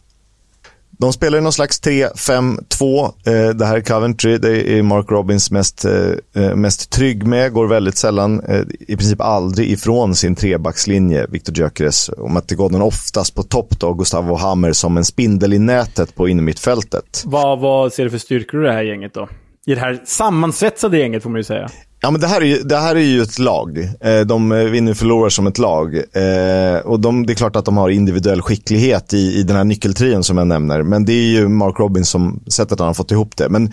De 0.98 1.12
spelar 1.12 1.38
i 1.38 1.40
någon 1.40 1.52
slags 1.52 1.82
3-5-2. 1.82 3.04
Eh, 3.04 3.54
det 3.54 3.66
här 3.66 3.76
är 3.76 3.80
Coventry, 3.80 4.38
det 4.38 4.78
är 4.78 4.82
Mark 4.82 5.10
Robbins 5.10 5.50
mest, 5.50 5.84
eh, 5.84 6.44
eh 6.44 6.54
mest 6.54 6.90
trygg 6.90 7.26
med. 7.26 7.52
Går 7.52 7.66
väldigt 7.66 7.96
sällan, 7.96 8.40
eh, 8.40 8.60
i 8.80 8.96
princip 8.96 9.20
aldrig 9.20 9.70
ifrån 9.70 10.14
sin 10.14 10.34
trebackslinje, 10.34 11.26
Victor 11.28 11.58
Gyökeres. 11.58 12.08
Och 12.08 12.30
Matti 12.30 12.54
Godden 12.54 12.82
oftast 12.82 13.34
på 13.34 13.42
topp 13.42 13.80
då, 13.80 13.94
Gustavo 13.94 14.34
Hammer 14.34 14.72
som 14.72 14.96
en 14.96 15.04
spindel 15.04 15.52
i 15.52 15.58
nätet 15.58 16.14
på 16.14 16.28
innermittfältet. 16.28 17.22
Vad, 17.24 17.60
vad 17.60 17.92
ser 17.92 18.04
du 18.04 18.10
för 18.10 18.18
styrkor 18.18 18.64
i 18.64 18.66
det 18.66 18.72
här 18.72 18.82
gänget 18.82 19.14
då? 19.14 19.28
I 19.66 19.74
det 19.74 19.80
här 19.80 20.02
sammansvetsade 20.04 20.98
gänget 20.98 21.22
får 21.22 21.30
man 21.30 21.38
ju 21.38 21.44
säga. 21.44 21.70
Ja, 22.06 22.10
men 22.10 22.20
det 22.20 22.26
här 22.26 22.40
är 22.40 22.44
ju, 22.44 22.62
det 22.62 22.76
här 22.76 22.96
är 22.96 23.00
ju 23.00 23.22
ett 23.22 23.38
lag. 23.38 23.78
Eh, 24.00 24.20
de 24.20 24.52
eh, 24.52 24.58
vinner 24.58 24.90
och 24.90 24.96
förlorar 24.96 25.28
som 25.28 25.46
ett 25.46 25.58
lag. 25.58 25.96
Eh, 25.96 26.78
och 26.84 27.00
de, 27.00 27.26
det 27.26 27.32
är 27.32 27.34
klart 27.34 27.56
att 27.56 27.64
de 27.64 27.76
har 27.76 27.88
individuell 27.88 28.42
skicklighet 28.42 29.14
i, 29.14 29.38
i 29.38 29.42
den 29.42 29.56
här 29.56 29.64
nyckeltrion 29.64 30.24
som 30.24 30.38
jag 30.38 30.46
nämner. 30.46 30.82
Men 30.82 31.04
det 31.04 31.12
är 31.12 31.26
ju 31.26 31.48
Mark 31.48 31.78
Robins 31.78 32.08
som 32.08 32.40
sättet 32.46 32.78
han 32.78 32.86
har 32.86 32.94
fått 32.94 33.10
ihop 33.10 33.36
det. 33.36 33.48
Men 33.48 33.72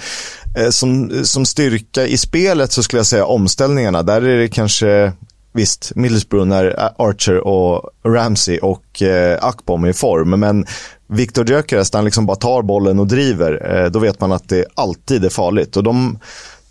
som, 0.70 1.12
som 1.24 1.46
styrka 1.46 2.08
i 2.08 2.18
spelet 2.18 2.72
så 2.72 2.84
skulle 2.84 3.00
jag 3.00 3.06
säga 3.06 3.26
omställningarna. 3.26 4.04
Där 4.04 4.22
är 4.22 4.38
det 4.38 4.48
kanske, 4.48 5.12
visst, 5.54 5.92
Middlesbrough 5.96 6.48
när 6.48 6.90
Archer 6.98 7.48
och 7.48 7.90
Ramsey 8.06 8.60
och 8.60 9.02
eh, 9.02 9.40
Akbom 9.42 9.84
är 9.84 9.90
i 9.90 9.94
form. 9.94 10.40
Men 10.40 10.66
Victor 11.08 11.50
Gyökeres, 11.50 11.94
när 11.94 11.98
han 11.98 12.06
liksom 12.06 12.26
bara 12.26 12.38
tar 12.38 12.62
bollen 12.62 13.00
och 13.00 13.08
driver, 13.08 13.90
då 13.90 14.00
vet 14.00 14.22
man 14.22 14.32
att 14.32 14.50
det 14.50 14.66
alltid 14.76 15.26
är 15.26 15.30
farligt. 15.30 15.78
Och 15.78 15.84
de 15.84 16.18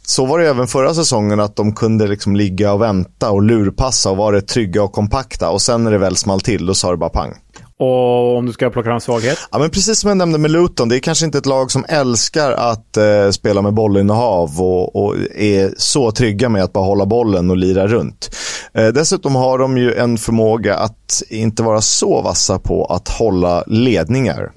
så 0.07 0.27
var 0.27 0.39
det 0.39 0.49
även 0.49 0.67
förra 0.67 0.95
säsongen 0.95 1.41
att 1.41 1.57
de 1.57 1.75
kunde 1.75 2.07
liksom 2.07 2.37
ligga 2.37 2.73
och 2.73 2.83
vänta 2.83 3.31
och 3.31 3.43
lurpassa 3.43 4.11
och 4.11 4.17
vara 4.17 4.41
trygga 4.41 4.83
och 4.83 4.93
kompakta. 4.93 5.51
Och 5.51 5.63
sen 5.63 5.85
när 5.85 5.91
det 5.91 5.99
väl 5.99 6.17
small 6.17 6.41
till, 6.41 6.67
då 6.67 6.75
sa 6.75 6.91
det 6.91 6.97
bara 6.97 7.11
pang. 7.11 7.35
Och 7.79 8.37
om 8.37 8.47
du 8.47 8.53
ska 8.53 8.71
plocka 8.71 8.89
fram 8.89 9.01
svaghet? 9.01 9.39
Ja, 9.51 9.59
men 9.59 9.71
precis 9.71 10.01
som 10.01 10.09
jag 10.09 10.17
nämnde 10.17 10.39
med 10.39 10.51
Luton, 10.51 10.89
det 10.89 10.97
är 10.97 11.01
kanske 11.01 11.25
inte 11.25 11.39
ett 11.39 11.47
lag 11.47 11.71
som 11.71 11.85
älskar 11.89 12.53
att 12.53 12.97
eh, 12.97 13.31
spela 13.31 13.63
med 13.63 13.75
bollinnehav 13.75 14.61
och, 14.61 14.97
och 14.97 15.17
är 15.37 15.75
så 15.77 16.11
trygga 16.11 16.49
med 16.49 16.63
att 16.65 16.73
bara 16.73 16.85
hålla 16.85 17.07
bollen 17.07 17.51
och 17.51 17.57
lira 17.57 17.87
runt. 17.87 18.37
Eh, 18.75 18.89
dessutom 18.89 19.35
har 19.35 19.59
de 19.59 19.79
ju 19.79 19.95
en 19.95 20.19
förmåga 20.19 20.77
att 20.77 21.23
inte 21.29 21.63
vara 21.63 21.81
så 21.81 22.23
vassa 22.23 22.59
på 22.59 22.85
att 22.85 23.09
hålla 23.09 23.65
ledningar. 23.67 24.51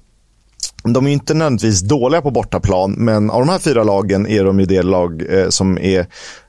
De 0.94 1.08
är 1.08 1.12
inte 1.12 1.34
nödvändigtvis 1.34 1.82
dåliga 1.82 2.22
på 2.22 2.32
bortaplan, 2.32 2.92
men 2.92 3.30
av 3.30 3.40
de 3.40 3.50
här 3.50 3.60
fyra 3.60 3.84
lagen 3.84 4.28
är 4.28 4.44
de 4.44 4.60
ju 4.60 4.66
det 4.66 4.84
lag 4.84 5.40
eh, 5.40 5.50
som 5.50 5.78
är 5.78 6.08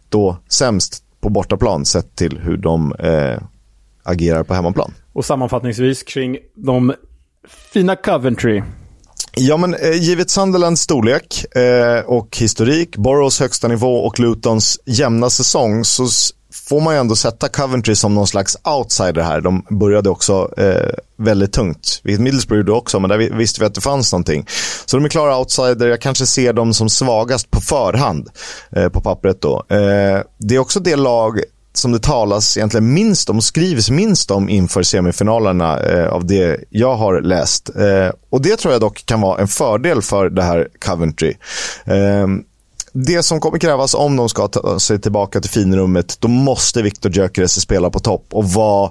då 0.08 0.36
sämst 0.48 1.02
på 1.20 1.28
bortaplan 1.28 1.84
sett 1.84 2.16
till 2.16 2.38
hur 2.38 2.56
de 2.56 2.92
eh, 2.92 3.42
agerar 4.02 4.42
på 4.42 4.54
hemmaplan. 4.54 4.94
Och 5.12 5.24
sammanfattningsvis 5.24 6.02
kring 6.02 6.38
de 6.54 6.94
fina 7.72 7.96
Coventry. 7.96 8.62
Ja, 9.38 9.56
men 9.56 9.74
eh, 9.74 9.92
givet 9.92 10.30
Sunderlands 10.30 10.82
storlek 10.82 11.56
eh, 11.56 12.00
och 12.06 12.36
historik, 12.36 12.96
Boroughs 12.96 13.40
högsta 13.40 13.68
nivå 13.68 13.96
och 13.96 14.20
Lutons 14.20 14.80
jämna 14.84 15.30
säsong 15.30 15.84
så 15.84 16.06
får 16.68 16.80
man 16.80 16.94
ju 16.94 17.00
ändå 17.00 17.16
sätta 17.16 17.48
Coventry 17.48 17.94
som 17.94 18.14
någon 18.14 18.26
slags 18.26 18.56
outsider 18.64 19.22
här. 19.22 19.40
De 19.40 19.66
började 19.70 20.10
också 20.10 20.50
eh, 20.56 20.90
väldigt 21.16 21.52
tungt, 21.52 22.00
vilket 22.04 22.20
Middlesbrough 22.20 22.60
gjorde 22.60 22.72
också, 22.72 23.00
men 23.00 23.10
där 23.10 23.36
visste 23.36 23.60
vi 23.60 23.66
att 23.66 23.74
det 23.74 23.80
fanns 23.80 24.12
någonting. 24.12 24.46
Så 24.86 24.96
de 24.96 25.04
är 25.04 25.08
klara 25.08 25.38
outsider, 25.38 25.88
jag 25.88 26.00
kanske 26.00 26.26
ser 26.26 26.52
dem 26.52 26.74
som 26.74 26.88
svagast 26.90 27.50
på 27.50 27.60
förhand 27.60 28.28
eh, 28.70 28.88
på 28.88 29.00
pappret 29.00 29.40
då. 29.42 29.64
Eh, 29.68 30.20
det 30.38 30.54
är 30.54 30.58
också 30.58 30.80
det 30.80 30.96
lag 30.96 31.40
som 31.78 31.92
det 31.92 31.98
talas 31.98 32.56
egentligen 32.56 32.94
minst 32.94 33.30
om 33.30 33.36
och 33.36 33.44
skrivs 33.44 33.90
minst 33.90 34.30
om 34.30 34.48
inför 34.48 34.82
semifinalerna 34.82 35.80
eh, 35.80 36.08
av 36.08 36.26
det 36.26 36.64
jag 36.70 36.96
har 36.96 37.20
läst. 37.20 37.70
Eh, 37.76 38.10
och 38.30 38.42
det 38.42 38.56
tror 38.56 38.72
jag 38.72 38.80
dock 38.80 39.06
kan 39.06 39.20
vara 39.20 39.40
en 39.40 39.48
fördel 39.48 40.02
för 40.02 40.30
det 40.30 40.42
här 40.42 40.68
Coventry. 40.84 41.34
Eh, 41.84 42.26
det 43.04 43.22
som 43.22 43.40
kommer 43.40 43.58
krävas 43.58 43.94
om 43.94 44.16
de 44.16 44.28
ska 44.28 44.48
ta 44.48 44.78
sig 44.78 45.00
tillbaka 45.00 45.40
till 45.40 45.50
finrummet, 45.50 46.16
då 46.20 46.28
måste 46.28 46.82
Viktor 46.82 47.12
Gyökeres 47.12 47.60
spela 47.60 47.90
på 47.90 47.98
topp 47.98 48.26
och 48.30 48.44
vara 48.44 48.90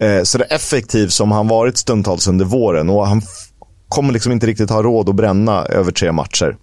eh, 0.00 0.22
så 0.22 0.38
effektiv 0.38 1.08
som 1.08 1.32
han 1.32 1.48
varit 1.48 1.76
stundtals 1.76 2.28
under 2.28 2.44
våren. 2.44 2.90
Och 2.90 3.06
han 3.06 3.22
kommer 3.88 4.12
liksom 4.12 4.32
inte 4.32 4.46
riktigt 4.46 4.70
ha 4.70 4.82
råd 4.82 5.08
att 5.08 5.14
bränna 5.14 5.64
över 5.64 5.92
tre 5.92 6.12
matcher. 6.12 6.56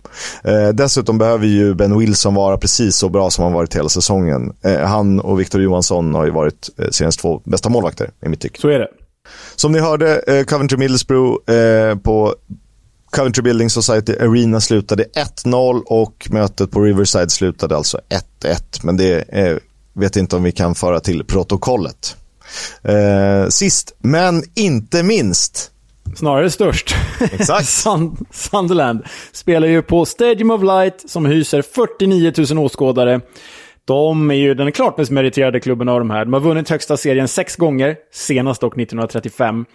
Eh, 0.44 0.68
dessutom 0.68 1.18
behöver 1.18 1.48
ju 1.48 1.74
Ben 1.74 2.00
Wilson 2.00 2.36
vara 2.36 2.58
precis 2.58 2.96
så 2.96 3.10
bra 3.10 3.30
som 3.30 3.44
han 3.44 3.54
varit 3.54 3.76
hela 3.76 3.90
säsongen. 3.90 4.54
Eh, 4.62 4.80
han 4.80 5.20
och 5.20 5.40
Victor 5.40 5.62
Johansson 5.62 6.16
har 6.16 6.26
ju 6.26 6.32
varit 6.32 6.70
eh, 6.78 6.90
senaste 6.92 7.22
två 7.22 7.42
bästa 7.46 7.70
målvakter 7.70 8.10
i 8.26 8.30
mitt 8.30 8.42
tycke. 8.42 8.62
Så 8.62 8.68
är 8.70 8.80
det. 8.80 8.88
Som 9.56 9.72
ni 9.72 9.80
hörde, 9.80 10.20
eh, 10.20 10.44
Coventry 10.44 10.78
Middlesbrough 10.78 11.52
eh, 11.52 11.96
på 11.98 12.36
Coventry 13.12 13.44
Building 13.44 13.70
Society 13.70 14.14
Arena 14.20 14.62
slutade 14.62 15.06
1-0 15.46 15.84
och 15.86 16.28
mötet 16.32 16.72
på 16.72 16.82
Riverside 16.82 17.32
slutade 17.32 17.76
alltså 17.76 18.00
1-1. 18.44 18.80
Men 18.84 18.98
det 18.98 19.22
eh, 19.30 19.58
vet 19.94 20.16
inte 20.16 20.36
om 20.36 20.44
vi 20.44 20.52
kan 20.52 20.76
föra 20.76 21.00
till 21.00 21.24
protokollet. 21.24 22.16
Eh, 22.84 23.48
sist, 23.50 23.96
men 24.00 24.44
inte 24.56 25.04
minst, 25.04 25.72
Snarare 26.16 26.50
störst. 26.50 26.96
Exakt. 27.32 27.68
Sunderland 28.32 29.04
spelar 29.32 29.68
ju 29.68 29.82
på 29.82 30.06
Stadium 30.06 30.52
of 30.52 30.64
Light 30.64 31.10
som 31.10 31.26
hyser 31.26 31.62
49 31.62 32.34
000 32.52 32.66
åskådare. 32.66 33.22
De 33.86 34.32
är 34.32 34.36
ju 34.36 34.54
den 34.54 34.72
klart 34.72 34.98
mest 34.98 35.12
meriterade 35.12 35.60
klubben 35.60 35.90
av 35.90 36.00
de 36.00 36.10
här. 36.10 36.26
De 36.26 36.34
har 36.34 36.40
vunnit 36.40 36.70
högsta 36.70 36.98
serien 36.98 37.28
sex 37.28 37.56
gånger, 37.56 37.96
senast 38.12 38.62
dock 38.62 38.74
1935. 38.74 39.66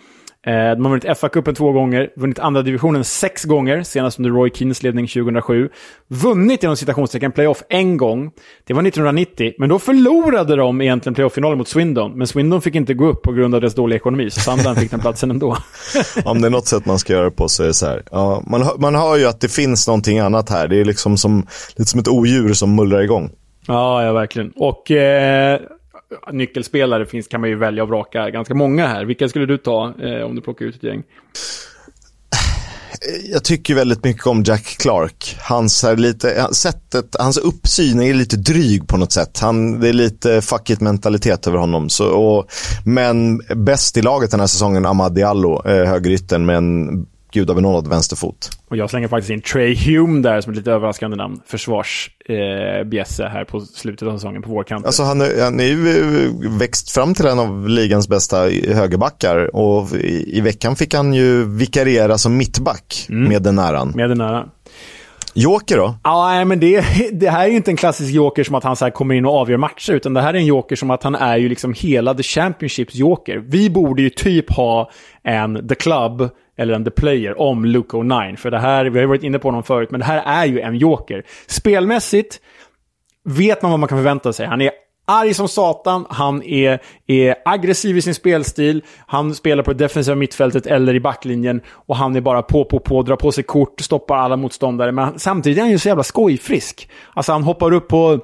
Eh, 0.47 0.53
de 0.53 0.85
har 0.85 0.91
vunnit 0.91 1.05
FA-cupen 1.05 1.55
två 1.55 1.73
gånger, 1.73 2.11
vunnit 2.17 2.39
andra 2.39 2.63
divisionen 2.63 3.05
sex 3.05 3.45
gånger, 3.45 3.83
senast 3.83 4.19
under 4.19 4.31
Roy 4.31 4.51
Keens 4.55 4.83
ledning 4.83 5.07
2007. 5.07 5.69
Vunnit 6.09 6.63
inom 6.63 6.77
citationstecken 6.77 7.33
playoff 7.33 7.63
en 7.69 7.97
gång, 7.97 8.31
det 8.67 8.75
var 8.75 8.83
1990, 8.83 9.53
men 9.59 9.69
då 9.69 9.79
förlorade 9.79 10.57
de 10.57 10.81
egentligen 10.81 11.15
playoff-finalen 11.15 11.59
mot 11.59 11.69
Swindon. 11.69 12.13
Men 12.19 12.27
Swindon 12.27 12.63
fick 12.63 12.75
inte 12.75 12.95
gå 12.95 13.07
upp 13.07 13.23
på 13.23 13.33
grund 13.33 13.55
av 13.55 13.61
deras 13.61 13.75
dåliga 13.75 13.97
ekonomi, 13.97 14.31
så 14.31 14.41
Sunderland 14.41 14.79
fick 14.79 14.91
den 14.91 15.01
platsen 15.01 15.31
ändå. 15.31 15.57
Om 16.25 16.41
det 16.41 16.49
är 16.49 16.51
något 16.51 16.67
sätt 16.67 16.87
man 16.87 16.99
ska 16.99 17.13
göra 17.13 17.31
på 17.31 17.49
så 17.49 17.63
är 17.63 17.67
det 17.67 17.75
så 17.75 17.87
här. 17.87 18.03
Ja, 18.11 18.43
man, 18.47 18.67
man 18.79 18.95
hör 18.95 19.17
ju 19.17 19.27
att 19.27 19.41
det 19.41 19.53
finns 19.53 19.87
någonting 19.87 20.19
annat 20.19 20.49
här. 20.49 20.69
Det 20.69 20.81
är 20.81 20.85
liksom 20.85 21.17
som, 21.17 21.47
lite 21.77 21.91
som 21.91 22.01
ett 22.01 22.09
odjur 22.09 22.53
som 22.53 22.75
mullrar 22.75 23.01
igång. 23.03 23.31
Ja, 23.67 24.05
ja 24.05 24.13
verkligen. 24.13 24.53
Och 24.57 24.91
eh, 24.91 25.61
nyckelspelare 26.33 27.07
finns, 27.07 27.29
kan 27.29 27.41
man 27.41 27.51
ju 27.51 27.57
välja 27.57 27.83
och 27.83 27.89
vraka 27.89 28.31
ganska 28.31 28.55
många 28.55 28.87
här. 28.87 29.05
Vilka 29.05 29.29
skulle 29.29 29.47
du 29.47 29.59
ta 29.59 29.95
eh, 30.03 30.23
om 30.23 30.35
du 30.35 30.43
plockar 30.43 30.67
ut 30.67 30.77
ett 30.77 30.83
gäng? 30.83 31.03
jag 33.33 33.45
tycker 33.45 33.75
väldigt 33.75 34.05
mycket 34.05 34.27
om 34.27 34.43
Jack 34.43 34.77
Clark. 34.79 35.37
Hans, 35.41 35.83
här 35.83 35.97
lite, 35.97 36.49
sättet, 36.53 37.17
hans 37.19 37.39
uppsyn 37.39 38.01
är 38.01 38.15
lite 38.15 38.37
dryg 38.37 38.89
på 38.89 38.97
något 38.97 39.13
sätt. 39.13 39.39
Han, 39.39 39.81
det 39.81 39.89
är 39.89 39.93
lite 39.93 40.43
fuck 40.43 40.71
it-mentalitet 40.71 41.47
över 41.47 41.59
honom. 41.59 41.89
Så, 41.89 42.09
och, 42.09 42.47
men 42.85 43.39
bäst 43.57 43.97
i 43.97 44.03
laget 44.03 44.31
den 44.31 44.41
här 44.41 44.47
säsongen, 44.47 44.87
Ahmad 44.87 45.15
Diallo, 45.15 45.69
eh, 45.69 45.89
högerytten 45.89 46.47
med 46.47 46.57
en 46.57 47.07
gudabenådad 47.33 47.89
vänsterfot. 47.89 48.51
Och 48.69 48.77
jag 48.77 48.91
slänger 48.91 49.09
faktiskt 49.09 49.31
in 49.31 49.41
Trey 49.41 49.77
Hume 49.77 50.23
där 50.23 50.41
som 50.41 50.53
ett 50.53 50.57
lite 50.57 50.73
överraskande 50.73 51.17
namn. 51.17 51.41
Försvarsbjässe 51.47 53.25
eh, 53.25 53.31
här 53.31 53.45
på 53.45 53.61
slutet 53.61 54.09
av 54.09 54.17
säsongen 54.17 54.43
på 54.43 54.51
vårkanten. 54.51 54.87
Alltså 54.87 55.03
han, 55.03 55.21
han 55.21 55.61
är 55.61 55.65
ju 55.65 55.89
eh, 55.89 56.59
växt 56.59 56.91
fram 56.91 57.15
till 57.15 57.27
en 57.27 57.39
av 57.39 57.69
ligans 57.69 58.09
bästa 58.09 58.37
högerbackar 58.69 59.57
och 59.57 59.93
i, 59.93 60.39
i 60.39 60.41
veckan 60.41 60.77
fick 60.77 60.95
han 60.95 61.15
ju 61.15 61.45
vikariera 61.45 62.19
som 62.19 62.37
mittback 62.37 63.07
mm. 63.09 63.29
med 63.29 63.43
den 63.43 63.59
äran. 63.59 63.93
Med 63.95 64.09
den 64.09 64.21
äran. 64.21 64.49
Joker 65.35 65.77
då? 65.77 65.95
Ja, 66.05 66.45
men 66.45 66.61
det, 66.61 66.85
det 67.13 67.31
här 67.31 67.45
är 67.45 67.49
ju 67.49 67.57
inte 67.57 67.71
en 67.71 67.77
klassisk 67.77 68.15
joker 68.15 68.45
som 68.45 68.55
att 68.55 68.65
han 68.65 68.77
så 68.77 68.91
kommer 68.91 69.15
in 69.15 69.27
och 69.27 69.35
avgör 69.35 69.57
matcher, 69.57 69.93
utan 69.93 70.15
det 70.15 70.21
här 70.21 70.35
är 70.35 70.39
en 70.39 70.47
joker 70.47 70.77
som 70.77 70.91
att 70.91 71.03
han 71.03 71.15
är 71.15 71.37
ju 71.37 71.49
liksom 71.49 71.75
hela 71.77 72.15
The 72.15 72.23
Championships 72.23 72.95
joker. 72.95 73.45
Vi 73.47 73.71
borde 73.71 74.03
ju 74.03 74.11
typ 74.11 74.53
ha 74.53 74.91
en 75.23 75.69
The 75.69 75.75
Club 75.75 76.29
eller 76.57 76.75
en 76.75 76.85
The 76.85 76.91
Player 76.91 77.41
om 77.41 77.65
Luke 77.65 77.97
O'Nine. 77.97 78.37
För 78.37 78.51
det 78.51 78.59
här, 78.59 78.85
vi 78.85 78.99
har 78.99 79.01
ju 79.01 79.07
varit 79.07 79.23
inne 79.23 79.39
på 79.39 79.49
honom 79.49 79.63
förut, 79.63 79.91
men 79.91 80.01
det 80.01 80.07
här 80.07 80.23
är 80.27 80.47
ju 80.47 80.61
en 80.61 80.77
joker. 80.77 81.25
Spelmässigt 81.47 82.41
vet 83.25 83.63
man 83.63 83.71
vad 83.71 83.81
man 83.81 83.89
kan 83.89 83.99
förvänta 83.99 84.33
sig. 84.33 84.47
Han 84.47 84.61
är 84.61 84.71
arg 85.05 85.35
som 85.35 85.49
satan, 85.49 86.07
han 86.11 86.43
är, 86.43 86.81
är 87.07 87.35
aggressiv 87.45 87.97
i 87.97 88.03
sin 88.03 88.15
spelstil, 88.15 88.83
han 89.07 89.35
spelar 89.35 89.63
på 89.63 89.73
det 89.73 89.85
defensiva 89.85 90.15
mittfältet 90.15 90.67
eller 90.67 90.95
i 90.95 91.01
backlinjen 91.01 91.61
och 91.69 91.97
han 91.97 92.17
är 92.17 92.21
bara 92.21 92.43
på, 92.43 92.65
på, 92.65 92.79
på, 92.79 93.03
drar 93.03 93.17
på 93.17 93.33
sig 93.33 93.45
kort, 93.45 93.81
stoppar 93.81 94.17
alla 94.17 94.37
motståndare. 94.37 94.93
Men 94.93 95.19
samtidigt 95.19 95.59
är 95.59 95.63
han 95.63 95.71
ju 95.71 95.79
så 95.79 95.89
jävla 95.89 96.03
skojfrisk. 96.03 96.91
Alltså 97.15 97.33
han 97.33 97.43
hoppar 97.43 97.73
upp 97.73 97.89
på 97.89 98.21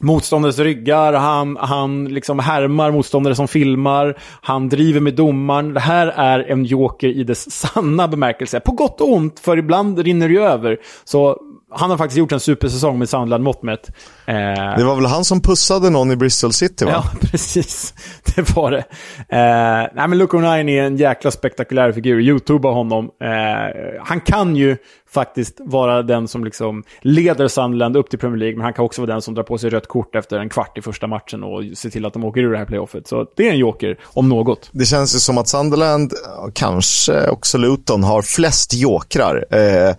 motståndares 0.00 0.58
ryggar, 0.58 1.12
han, 1.12 1.56
han 1.56 2.04
liksom 2.04 2.38
härmar 2.38 2.90
motståndare 2.90 3.34
som 3.34 3.48
filmar, 3.48 4.18
han 4.40 4.68
driver 4.68 5.00
med 5.00 5.14
domaren. 5.14 5.74
Det 5.74 5.80
här 5.80 6.06
är 6.06 6.40
en 6.40 6.64
joker 6.64 7.08
i 7.08 7.24
dess 7.24 7.50
sanna 7.50 8.08
bemärkelse. 8.08 8.60
På 8.60 8.72
gott 8.72 9.00
och 9.00 9.12
ont, 9.12 9.40
för 9.40 9.56
ibland 9.56 9.98
rinner 9.98 10.28
det 10.28 10.34
ju 10.34 10.42
över. 10.42 10.78
Så 11.04 11.38
han 11.76 11.90
har 11.90 11.98
faktiskt 11.98 12.18
gjort 12.18 12.32
en 12.32 12.40
supersäsong 12.40 12.98
med 12.98 13.08
Sandland 13.08 13.44
mått 13.44 13.62
mätt. 13.62 13.90
Eh, 14.26 14.34
det 14.76 14.84
var 14.84 14.96
väl 14.96 15.06
han 15.06 15.24
som 15.24 15.40
pussade 15.40 15.90
någon 15.90 16.10
i 16.10 16.16
Bristol 16.16 16.52
City 16.52 16.84
va? 16.84 16.90
Ja, 16.90 17.04
precis. 17.30 17.94
Det 18.36 18.56
var 18.56 18.70
det. 18.70 18.84
Eh, 19.18 19.90
nej 19.94 20.08
men 20.08 20.18
Luke 20.18 20.36
O'Nien 20.36 20.70
är 20.70 20.82
en 20.82 20.96
jäkla 20.96 21.30
spektakulär 21.30 21.92
figur. 21.92 22.20
Youtuba 22.20 22.70
honom. 22.70 23.04
Eh, 23.04 24.02
han 24.04 24.20
kan 24.20 24.56
ju 24.56 24.76
faktiskt 25.14 25.60
vara 25.60 26.02
den 26.02 26.28
som 26.28 26.44
liksom 26.44 26.82
leder 27.00 27.48
Sunderland 27.48 27.96
upp 27.96 28.10
till 28.10 28.18
Premier 28.18 28.38
League, 28.38 28.56
men 28.56 28.64
han 28.64 28.72
kan 28.72 28.84
också 28.84 29.02
vara 29.02 29.12
den 29.12 29.22
som 29.22 29.34
drar 29.34 29.42
på 29.42 29.58
sig 29.58 29.70
rött 29.70 29.88
kort 29.88 30.14
efter 30.14 30.38
en 30.38 30.48
kvart 30.48 30.78
i 30.78 30.82
första 30.82 31.06
matchen 31.06 31.44
och 31.44 31.62
ser 31.74 31.90
till 31.90 32.06
att 32.06 32.12
de 32.12 32.24
åker 32.24 32.40
ur 32.40 32.52
det 32.52 32.58
här 32.58 32.64
playoffet. 32.64 33.06
Så 33.06 33.26
det 33.36 33.48
är 33.48 33.52
en 33.52 33.58
joker, 33.58 33.98
om 34.04 34.28
något. 34.28 34.70
Det 34.72 34.84
känns 34.84 35.14
ju 35.14 35.18
som 35.18 35.38
att 35.38 35.48
Sunderland, 35.48 36.12
kanske 36.52 37.28
också 37.28 37.58
Luton, 37.58 38.04
har 38.04 38.22
flest 38.22 38.74
jokrar. 38.74 39.44
Eh, 39.50 39.94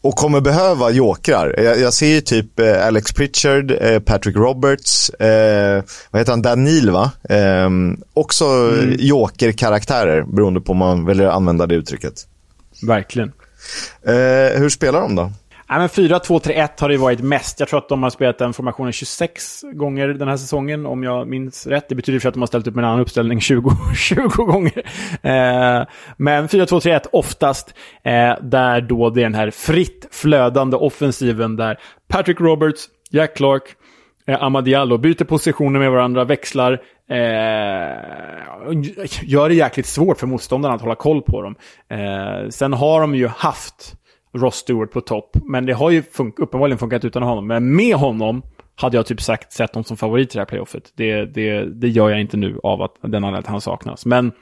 och 0.00 0.14
kommer 0.14 0.40
behöva 0.40 0.90
jokrar. 0.90 1.54
Jag, 1.58 1.80
jag 1.80 1.92
ser 1.92 2.06
ju 2.06 2.20
typ 2.20 2.60
eh, 2.60 2.86
Alex 2.86 3.12
Pritchard, 3.12 3.70
eh, 3.70 4.00
Patrick 4.00 4.36
Roberts, 4.36 5.10
eh, 5.10 5.82
vad 6.10 6.20
heter 6.20 6.32
han, 6.32 6.42
Dan 6.42 6.64
Neil 6.64 6.90
va? 6.90 7.10
Eh, 7.28 7.70
också 8.14 8.44
mm. 8.44 8.96
jokerkaraktärer 8.98 10.22
beroende 10.22 10.60
på 10.60 10.72
om 10.72 10.78
man 10.78 11.04
väljer 11.04 11.26
att 11.26 11.34
använda 11.34 11.66
det 11.66 11.74
uttrycket. 11.74 12.26
Verkligen. 12.82 13.32
Eh, 14.02 14.60
hur 14.60 14.68
spelar 14.68 15.00
de 15.00 15.14
då? 15.14 15.32
Ja, 15.70 15.86
4-2-3-1 15.86 16.68
har 16.80 16.88
det 16.88 16.96
varit 16.96 17.20
mest. 17.20 17.60
Jag 17.60 17.68
tror 17.68 17.78
att 17.78 17.88
de 17.88 18.02
har 18.02 18.10
spelat 18.10 18.38
den 18.38 18.52
formationen 18.52 18.92
26 18.92 19.62
gånger 19.72 20.08
den 20.08 20.28
här 20.28 20.36
säsongen, 20.36 20.86
om 20.86 21.02
jag 21.02 21.28
minns 21.28 21.66
rätt. 21.66 21.88
Det 21.88 21.94
betyder 21.94 22.18
för 22.18 22.28
att 22.28 22.34
de 22.34 22.40
har 22.40 22.46
ställt 22.46 22.66
upp 22.66 22.74
med 22.74 22.84
en 22.84 22.88
annan 22.88 23.00
uppställning 23.00 23.40
20, 23.40 23.70
20 23.96 24.28
gånger. 24.36 24.78
Eh, 25.22 25.86
men 26.16 26.48
4-2-3-1 26.48 27.06
oftast, 27.12 27.74
eh, 28.02 28.34
där 28.42 28.80
då 28.80 29.10
det 29.10 29.20
är 29.20 29.22
den 29.22 29.34
här 29.34 29.50
fritt 29.50 30.08
flödande 30.10 30.76
offensiven 30.76 31.56
där 31.56 31.78
Patrick 32.08 32.40
Roberts, 32.40 32.88
Jack 33.10 33.36
Clark, 33.36 33.62
eh, 34.26 34.42
Amadiallo 34.42 34.98
byter 34.98 35.24
positioner 35.24 35.80
med 35.80 35.90
varandra, 35.90 36.24
växlar, 36.24 36.72
eh, 37.10 37.18
gör 39.22 39.48
det 39.48 39.54
jäkligt 39.54 39.86
svårt 39.86 40.18
för 40.18 40.26
motståndarna 40.26 40.74
att 40.74 40.80
hålla 40.80 40.94
koll 40.94 41.22
på 41.22 41.42
dem. 41.42 41.54
Eh, 41.90 42.48
sen 42.48 42.72
har 42.72 43.00
de 43.00 43.14
ju 43.14 43.26
haft 43.26 43.97
Ross 44.34 44.56
Stewart 44.56 44.90
på 44.90 45.00
topp. 45.00 45.36
Men 45.44 45.66
det 45.66 45.72
har 45.72 45.90
ju 45.90 46.02
fun 46.02 46.32
uppenbarligen 46.36 46.78
funkat 46.78 47.04
utan 47.04 47.22
honom. 47.22 47.46
Men 47.46 47.76
med 47.76 47.96
honom 47.96 48.42
hade 48.76 48.96
jag 48.96 49.06
typ 49.06 49.20
sagt 49.20 49.52
sett 49.52 49.72
dem 49.72 49.84
som 49.84 49.96
favorit 49.96 50.28
i 50.28 50.32
det 50.32 50.40
här 50.40 50.46
playoffet. 50.46 50.92
Det, 50.96 51.24
det, 51.24 51.64
det 51.64 51.88
gör 51.88 52.10
jag 52.10 52.20
inte 52.20 52.36
nu 52.36 52.60
av 52.62 52.82
att 52.82 52.94
den 53.00 53.14
anledningen 53.14 53.38
att 53.38 53.46
han 53.46 53.60
saknas. 53.60 54.06
Men 54.06 54.32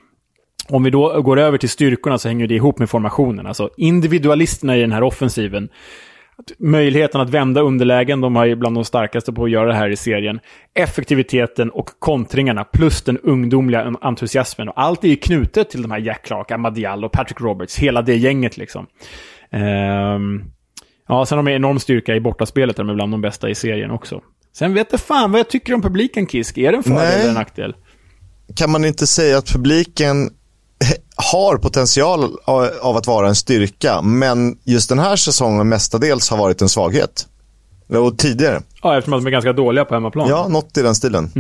om 0.69 0.83
vi 0.83 0.91
då 0.91 1.23
går 1.23 1.39
över 1.39 1.59
till 1.59 1.69
styrkorna 1.69 2.19
så 2.19 2.29
hänger 2.29 2.47
det 2.47 2.55
ihop 2.55 2.79
med 2.79 2.91
formationen. 2.91 3.47
Alltså 3.47 3.71
individualisterna 3.77 4.77
i 4.77 4.81
den 4.81 4.93
här 4.93 5.03
offensiven. 5.03 5.69
Möjligheten 6.59 7.21
att 7.21 7.31
vända 7.31 7.61
underlägen, 7.61 8.21
de 8.21 8.37
har 8.37 8.45
ju 8.45 8.57
bland 8.57 8.77
de 8.77 8.85
starkaste 8.85 9.33
på 9.33 9.45
att 9.45 9.51
göra 9.51 9.67
det 9.67 9.75
här 9.75 9.89
i 9.89 9.97
serien. 9.97 10.41
Effektiviteten 10.75 11.71
och 11.71 11.91
kontringarna, 11.99 12.65
plus 12.65 13.03
den 13.03 13.19
ungdomliga 13.19 13.95
entusiasmen. 14.01 14.69
Och 14.69 14.81
allt 14.81 15.05
är 15.05 15.09
ju 15.09 15.17
knutet 15.17 15.71
till 15.71 15.83
de 15.83 15.91
här 15.91 15.99
Jack 15.99 16.25
Clark, 16.25 16.51
Amadial 16.51 17.05
och 17.05 17.13
Patrick 17.13 17.41
Roberts, 17.41 17.79
hela 17.79 18.03
det 18.03 18.17
gänget 18.17 18.57
liksom. 18.57 18.87
Um, 19.53 20.45
ja, 21.09 21.27
sen 21.27 21.39
har 21.39 21.45
de 21.45 21.51
enorm 21.51 21.79
styrka 21.79 22.15
i 22.15 22.21
bortaspelet, 22.21 22.77
där 22.77 22.85
de 22.85 22.91
är 22.91 22.95
bland 22.95 23.13
de 23.13 23.21
bästa 23.21 23.51
i 23.51 23.55
serien 23.55 23.91
också. 23.91 24.21
Sen 24.53 24.75
vet 24.75 24.89
jag 24.91 25.01
fan 25.01 25.33
vad 25.33 25.39
jag 25.39 25.49
tycker 25.49 25.75
om 25.75 25.83
publiken, 25.83 26.27
Kisk. 26.27 26.59
Är 26.59 26.73
det 26.73 26.79
en 26.79 26.83
fördel 26.83 26.99
Nej. 26.99 27.15
eller 27.15 27.29
en 27.29 27.35
nackdel? 27.35 27.75
Kan 28.57 28.71
man 28.71 28.85
inte 28.85 29.07
säga 29.07 29.39
att 29.39 29.53
publiken 29.53 30.31
har 31.33 31.57
potential 31.57 32.37
av 32.81 32.97
att 32.97 33.07
vara 33.07 33.29
en 33.29 33.35
styrka, 33.35 34.03
men 34.03 34.59
just 34.65 34.89
den 34.89 34.99
här 34.99 35.17
säsongen 35.17 35.69
mestadels 35.69 36.31
har 36.31 36.39
varit 36.39 36.63
en 36.63 36.69
svaghet? 36.69 37.29
Och 37.89 38.19
tidigare. 38.19 38.63
Ja, 38.83 38.99
eftersom 38.99 39.15
att 39.15 39.25
de 39.25 39.27
är 39.27 39.31
ganska 39.31 39.53
dåliga 39.53 39.85
på 39.85 39.95
hemmaplan. 39.95 40.29
Ja, 40.29 40.49
något 40.49 40.77
i 40.77 40.83
den 40.83 40.95
stilen. 40.95 41.31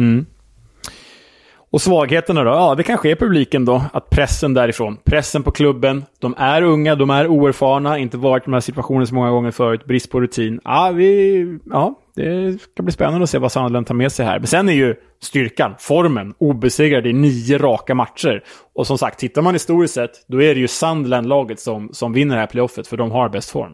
Och 1.76 1.82
svagheterna 1.82 2.44
då? 2.44 2.50
Ja, 2.50 2.74
det 2.74 2.82
kanske 2.82 3.10
är 3.10 3.16
publiken 3.16 3.64
då. 3.64 3.82
Att 3.92 4.10
pressen 4.10 4.54
därifrån. 4.54 4.96
Pressen 5.04 5.42
på 5.42 5.50
klubben. 5.50 6.04
De 6.18 6.34
är 6.38 6.62
unga, 6.62 6.94
de 6.94 7.10
är 7.10 7.26
oerfarna, 7.26 7.98
inte 7.98 8.16
varit 8.16 8.42
i 8.42 8.44
de 8.44 8.52
här 8.52 8.60
situationerna 8.60 9.06
så 9.06 9.14
många 9.14 9.30
gånger 9.30 9.50
förut. 9.50 9.84
Brist 9.84 10.10
på 10.10 10.20
rutin. 10.20 10.60
Ja, 10.64 10.92
vi, 10.94 11.58
ja, 11.70 11.94
det 12.14 12.58
ska 12.60 12.82
bli 12.82 12.92
spännande 12.92 13.22
att 13.22 13.30
se 13.30 13.38
vad 13.38 13.52
Sunderland 13.52 13.86
tar 13.86 13.94
med 13.94 14.12
sig 14.12 14.26
här. 14.26 14.38
Men 14.38 14.46
sen 14.46 14.68
är 14.68 14.72
ju 14.72 14.94
styrkan, 15.22 15.74
formen, 15.78 16.34
obesegrade 16.38 17.08
i 17.08 17.12
nio 17.12 17.58
raka 17.58 17.94
matcher. 17.94 18.44
Och 18.74 18.86
som 18.86 18.98
sagt, 18.98 19.18
tittar 19.18 19.42
man 19.42 19.54
historiskt 19.54 19.94
sett, 19.94 20.28
då 20.28 20.42
är 20.42 20.54
det 20.54 20.60
ju 20.60 20.68
Sunderland-laget 20.68 21.60
som, 21.60 21.88
som 21.92 22.12
vinner 22.12 22.34
det 22.34 22.40
här 22.40 22.46
playoffet, 22.46 22.86
för 22.86 22.96
de 22.96 23.10
har 23.10 23.28
bäst 23.28 23.50
form. 23.50 23.72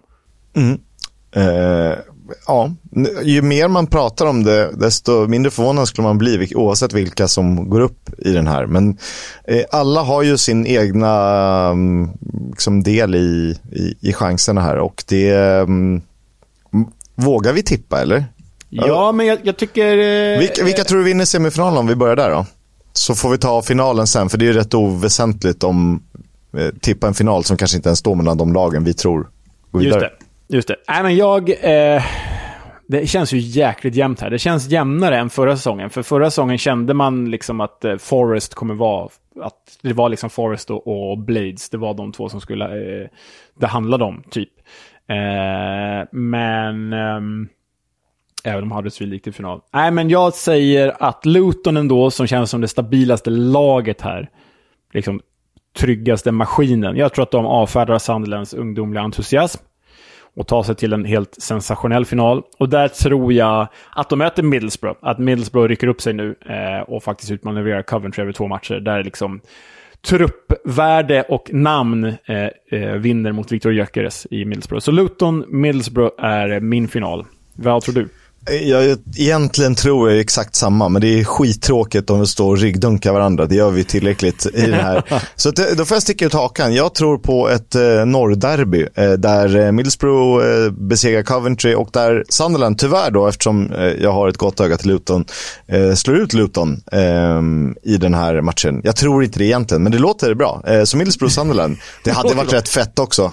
Mm. 0.57 0.80
Eh, 1.37 1.99
ja, 2.47 2.72
ju 3.22 3.43
mer 3.43 3.68
man 3.68 3.87
pratar 3.87 4.26
om 4.26 4.45
det, 4.45 4.70
desto 4.72 5.28
mindre 5.28 5.51
förvånad 5.51 5.89
skulle 5.89 6.07
man 6.09 6.18
bli, 6.18 6.53
oavsett 6.55 6.93
vilka 6.93 7.28
som 7.28 7.70
går 7.70 7.80
upp 7.80 8.11
i 8.18 8.33
den 8.33 8.47
här. 8.47 8.66
Men 8.66 8.99
eh, 9.45 9.62
alla 9.70 10.03
har 10.03 10.22
ju 10.22 10.39
sin 10.39 10.66
egna 10.66 11.12
mm, 11.72 12.11
liksom 12.51 12.83
del 12.83 13.14
i, 13.14 13.59
i, 13.72 13.95
i 14.01 14.12
chanserna 14.12 14.61
här 14.61 14.76
och 14.78 15.05
det... 15.09 15.30
mm, 15.35 16.03
vågar 17.14 17.53
vi 17.53 17.62
tippa 17.62 18.01
eller? 18.01 18.24
Ja, 18.68 19.12
men 19.12 19.26
jag, 19.26 19.39
jag 19.43 19.57
tycker... 19.57 19.99
eh, 19.99 20.39
Vilka, 20.39 20.64
vilka 20.64 20.85
tror 20.85 20.99
du 20.99 21.05
vinner 21.05 21.24
semifinalen 21.24 21.78
om 21.78 21.87
vi 21.87 21.95
börjar 21.95 22.16
där 22.16 22.30
då? 22.30 22.47
Så 22.93 23.14
får 23.14 23.30
vi 23.30 23.39
ta 23.39 23.62
finalen 23.62 24.07
sen, 24.07 24.28
för 24.28 24.39
det 24.39 24.49
är 24.49 24.53
rätt 24.53 24.74
oväsentligt 24.74 25.64
om 25.64 26.03
eh, 26.57 26.68
tippa 26.80 27.07
en 27.07 27.14
final 27.14 27.45
som 27.45 27.57
kanske 27.57 27.76
inte 27.76 27.89
ens 27.89 27.99
står 27.99 28.14
mellan 28.14 28.39
de 28.39 28.53
lagen 28.53 28.85
vi 28.85 28.95
tror 28.95 29.28
går 29.70 29.83
Just 29.83 29.97
vidare. 29.97 30.11
det. 30.18 30.21
Just 30.53 30.68
det. 30.68 30.76
Nej, 30.88 31.03
men 31.03 31.16
jag... 31.16 31.50
Eh, 31.50 32.03
det 32.86 33.07
känns 33.07 33.32
ju 33.32 33.38
jäkligt 33.38 33.94
jämnt 33.94 34.20
här. 34.20 34.30
Det 34.30 34.38
känns 34.38 34.68
jämnare 34.68 35.18
än 35.18 35.30
förra 35.30 35.57
säsongen. 35.57 35.90
För 35.90 36.03
förra 36.03 36.30
säsongen 36.30 36.59
kände 36.59 36.94
man 36.94 37.30
liksom 37.30 37.61
att 37.61 37.84
eh, 37.84 37.96
Forest 37.96 38.55
kommer 38.55 38.74
vara... 38.74 39.09
Att 39.40 39.78
det 39.82 39.92
var 39.92 40.09
liksom 40.09 40.30
Forest 40.30 40.70
och, 40.70 41.11
och 41.11 41.18
Blades. 41.18 41.70
Det 41.70 41.76
var 41.76 41.94
de 41.94 42.12
två 42.12 42.28
som 42.28 42.40
skulle... 42.40 42.64
Eh, 42.64 43.09
det 43.59 43.66
handlade 43.66 44.05
om, 44.05 44.22
typ. 44.30 44.48
Eh, 45.09 46.09
men... 46.12 46.92
Ehm, 46.92 47.48
även 48.44 48.62
om 48.62 48.72
Huddersfield 48.72 49.12
gick 49.12 49.22
till 49.22 49.32
final. 49.32 49.61
Nej, 49.72 49.90
men 49.90 50.09
jag 50.09 50.34
säger 50.34 50.96
att 51.03 51.26
Luton 51.26 51.76
ändå, 51.76 52.11
som 52.11 52.26
känns 52.26 52.50
som 52.50 52.61
det 52.61 52.68
stabilaste 52.68 53.30
laget 53.30 54.00
här, 54.00 54.30
liksom 54.92 55.20
tryggaste 55.78 56.32
maskinen. 56.32 56.96
Jag 56.96 57.12
tror 57.12 57.22
att 57.22 57.30
de 57.30 57.46
avfärdar 57.46 57.98
Sunderlands 57.98 58.55
ungdomliga 58.55 59.03
entusiasm 59.03 59.62
och 60.37 60.47
ta 60.47 60.64
sig 60.64 60.74
till 60.74 60.93
en 60.93 61.05
helt 61.05 61.35
sensationell 61.35 62.05
final. 62.05 62.43
Och 62.59 62.68
där 62.68 62.89
tror 62.89 63.33
jag 63.33 63.68
att 63.91 64.09
de 64.09 64.18
möter 64.18 64.43
Middlesbrough. 64.43 64.99
Att 65.03 65.18
Middlesbrough 65.18 65.68
rycker 65.68 65.87
upp 65.87 66.01
sig 66.01 66.12
nu 66.12 66.35
eh, 66.47 66.80
och 66.80 67.03
faktiskt 67.03 67.30
utmanövrerar 67.30 67.83
Coventry 67.83 68.22
över 68.22 68.33
två 68.33 68.49
matcher. 68.49 68.74
Där 68.74 69.05
liksom 69.05 69.41
truppvärde 70.07 71.22
och 71.22 71.51
namn 71.53 72.05
eh, 72.05 72.80
eh, 72.80 72.93
vinner 72.93 73.33
mot 73.33 73.53
Victor 73.53 73.72
Gyökeres 73.72 74.26
i 74.30 74.45
Middlesbrough. 74.45 74.83
Så 74.83 74.91
Luton, 74.91 75.45
Middlesbrough 75.49 76.24
är 76.24 76.61
min 76.61 76.89
final. 76.89 77.26
Vad 77.55 77.83
tror 77.83 77.95
du? 77.95 78.09
Jag, 78.51 78.99
egentligen 79.16 79.74
tror 79.74 80.11
jag 80.11 80.20
exakt 80.20 80.55
samma, 80.55 80.88
men 80.88 81.03
det 81.03 81.20
är 81.20 81.24
skittråkigt 81.24 82.11
om 82.11 82.20
vi 82.20 82.26
står 82.26 82.51
och 82.51 82.59
ryggdunkar 82.59 83.12
varandra. 83.12 83.47
Det 83.47 83.55
gör 83.55 83.70
vi 83.70 83.84
tillräckligt 83.84 84.47
i 84.55 84.61
den 84.61 84.74
här. 84.74 85.22
Så 85.36 85.49
att, 85.49 85.59
eh, 85.59 85.66
då 85.76 85.84
får 85.84 85.95
jag 85.95 86.03
sticka 86.03 86.24
ut 86.26 86.32
hakan. 86.32 86.74
Jag 86.74 86.95
tror 86.95 87.18
på 87.18 87.49
ett 87.49 87.74
eh, 87.74 88.05
norrderby 88.07 88.86
eh, 88.95 89.12
där 89.12 89.57
eh, 89.57 89.72
Middlesbrough 89.72 90.47
eh, 90.47 90.70
besegrar 90.70 91.22
Coventry 91.22 91.74
och 91.74 91.88
där 91.93 92.24
Sunderland 92.28 92.78
tyvärr 92.78 93.11
då, 93.11 93.26
eftersom 93.26 93.72
eh, 93.72 93.84
jag 93.84 94.12
har 94.12 94.28
ett 94.28 94.36
gott 94.36 94.61
öga 94.61 94.76
till 94.76 94.88
Luton, 94.88 95.24
eh, 95.66 95.95
slår 95.95 96.16
ut 96.16 96.32
Luton 96.32 96.80
i 97.82 97.97
den 97.97 98.14
här 98.14 98.40
matchen. 98.40 98.80
Jag 98.84 98.97
tror 98.97 99.24
inte 99.24 99.38
det 99.38 99.45
egentligen, 99.45 99.82
men 99.82 99.93
det 99.93 99.99
låter 99.99 100.34
bra. 100.34 100.62
Så 100.84 100.97
Middlesbrough-Sunderland, 100.97 101.76
det 102.05 102.11
hade 102.11 102.34
varit 102.34 102.53
rätt 102.53 102.68
fett 102.68 102.99
också. 102.99 103.32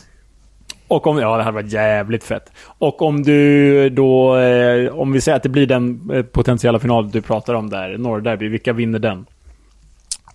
Och 0.90 1.08
om, 1.08 1.20
ja, 1.20 1.38
det 1.38 1.44
hade 1.44 1.56
varit 1.56 1.74
jävligt 1.74 2.24
fett. 2.24 2.52
Och 2.64 3.02
om 3.02 3.24
du 3.24 3.90
då, 3.90 4.38
eh, 4.38 4.94
om 4.94 5.12
vi 5.12 5.22
säger 5.22 5.36
att 5.36 5.44
det 5.44 5.50
blir 5.50 5.68
den 5.68 6.10
eh, 6.14 6.24
potentiella 6.24 6.80
final 6.80 7.12
du 7.12 7.22
pratar 7.22 7.54
om 7.54 7.70
där, 7.70 7.98
Norrderby, 7.98 8.48
vilka 8.48 8.74
vinner 8.74 9.00
den? 9.00 9.26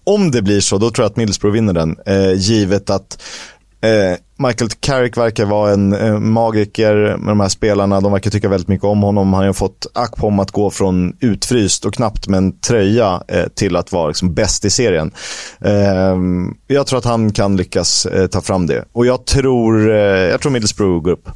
om 0.04 0.30
det 0.30 0.42
blir 0.42 0.60
så, 0.60 0.78
då 0.78 0.90
tror 0.90 1.04
jag 1.04 1.10
att 1.10 1.16
Middlesbrough 1.16 1.54
vinner 1.54 1.72
den. 1.72 1.96
Eh, 2.06 2.32
givet 2.32 2.90
att 2.90 3.22
eh, 3.80 4.18
Michael 4.46 4.70
Carrick 4.80 5.16
verkar 5.16 5.44
vara 5.44 5.72
en 5.72 5.92
eh, 5.92 6.18
magiker 6.18 6.94
med 7.18 7.28
de 7.28 7.40
här 7.40 7.48
spelarna. 7.48 8.00
De 8.00 8.12
verkar 8.12 8.30
tycka 8.30 8.48
väldigt 8.48 8.68
mycket 8.68 8.84
om 8.84 9.02
honom. 9.02 9.32
Han 9.32 9.46
har 9.46 9.52
fått 9.52 9.86
ack 9.94 10.16
på 10.16 10.26
om 10.26 10.40
att 10.40 10.50
gå 10.50 10.70
från 10.70 11.16
utfryst 11.20 11.84
och 11.84 11.94
knappt 11.94 12.28
med 12.28 12.38
en 12.38 12.60
tröja 12.60 13.22
eh, 13.28 13.46
till 13.54 13.76
att 13.76 13.92
vara 13.92 14.08
liksom, 14.08 14.34
bäst 14.34 14.64
i 14.64 14.70
serien. 14.70 15.10
Eh, 15.60 16.16
jag 16.66 16.86
tror 16.86 16.98
att 16.98 17.04
han 17.04 17.32
kan 17.32 17.56
lyckas 17.56 18.06
eh, 18.06 18.26
ta 18.26 18.40
fram 18.40 18.66
det. 18.66 18.84
Och 18.92 19.06
jag 19.06 19.24
tror, 19.24 19.90
eh, 19.90 19.96
jag 19.96 20.40
tror 20.40 20.52
Middlesbrough 20.52 21.02
går 21.04 21.10
upp. 21.10 21.28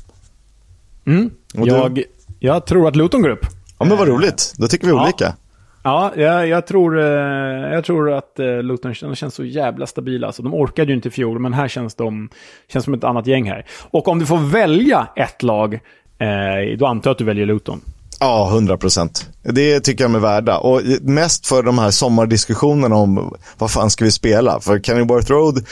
Mm. 1.06 1.30
Jag, 1.52 2.02
jag 2.38 2.66
tror 2.66 2.88
att 2.88 2.96
Luton 2.96 3.22
går 3.22 3.30
upp. 3.30 3.46
Ja 3.78 3.84
men 3.84 3.98
vad 3.98 4.09
roligt, 4.09 4.54
då 4.56 4.68
tycker 4.68 4.86
vi 4.86 4.92
Ja. 4.92 5.04
olika. 5.04 5.34
Ja, 5.89 6.12
jag, 6.16 6.49
jag, 6.49 6.66
tror, 6.66 6.99
eh, 6.99 7.05
jag 7.72 7.84
tror 7.84 8.12
att 8.12 8.39
eh, 8.39 8.62
Luton 8.62 8.95
känns 8.95 9.34
så 9.34 9.45
jävla 9.45 9.86
stabila. 9.86 10.26
Alltså, 10.26 10.43
de 10.43 10.55
orkade 10.55 10.89
ju 10.89 10.97
inte 10.97 11.09
i 11.09 11.11
fjol, 11.11 11.39
men 11.39 11.53
här 11.53 11.68
känns 11.68 11.95
de 11.95 12.28
känns 12.68 12.84
som 12.84 12.95
ett 12.95 13.05
annat 13.05 13.26
gäng 13.26 13.51
här. 13.51 13.66
Och 13.91 14.09
om 14.09 14.18
du 14.18 14.26
får 14.26 14.39
välja 14.39 15.09
ett 15.16 15.43
lag, 15.43 15.74
eh, 16.18 16.78
då 16.78 16.86
antar 16.86 17.09
jag 17.09 17.12
att 17.12 17.18
du 17.18 17.24
väljer 17.24 17.47
Luton. 17.47 17.80
Ja, 18.20 18.48
100 18.48 18.76
procent. 18.76 19.26
Det 19.42 19.80
tycker 19.80 20.04
jag 20.04 20.10
de 20.10 20.16
är 20.16 20.20
värda. 20.20 20.58
Och 20.58 20.82
mest 21.00 21.46
för 21.46 21.62
de 21.62 21.78
här 21.78 21.90
sommardiskussionerna 21.90 22.96
om 22.96 23.34
vad 23.58 23.70
fan 23.70 23.90
ska 23.90 24.04
vi 24.04 24.10
spela? 24.10 24.60
För 24.60 24.78
Kenilworth 24.78 25.30
Road 25.30 25.64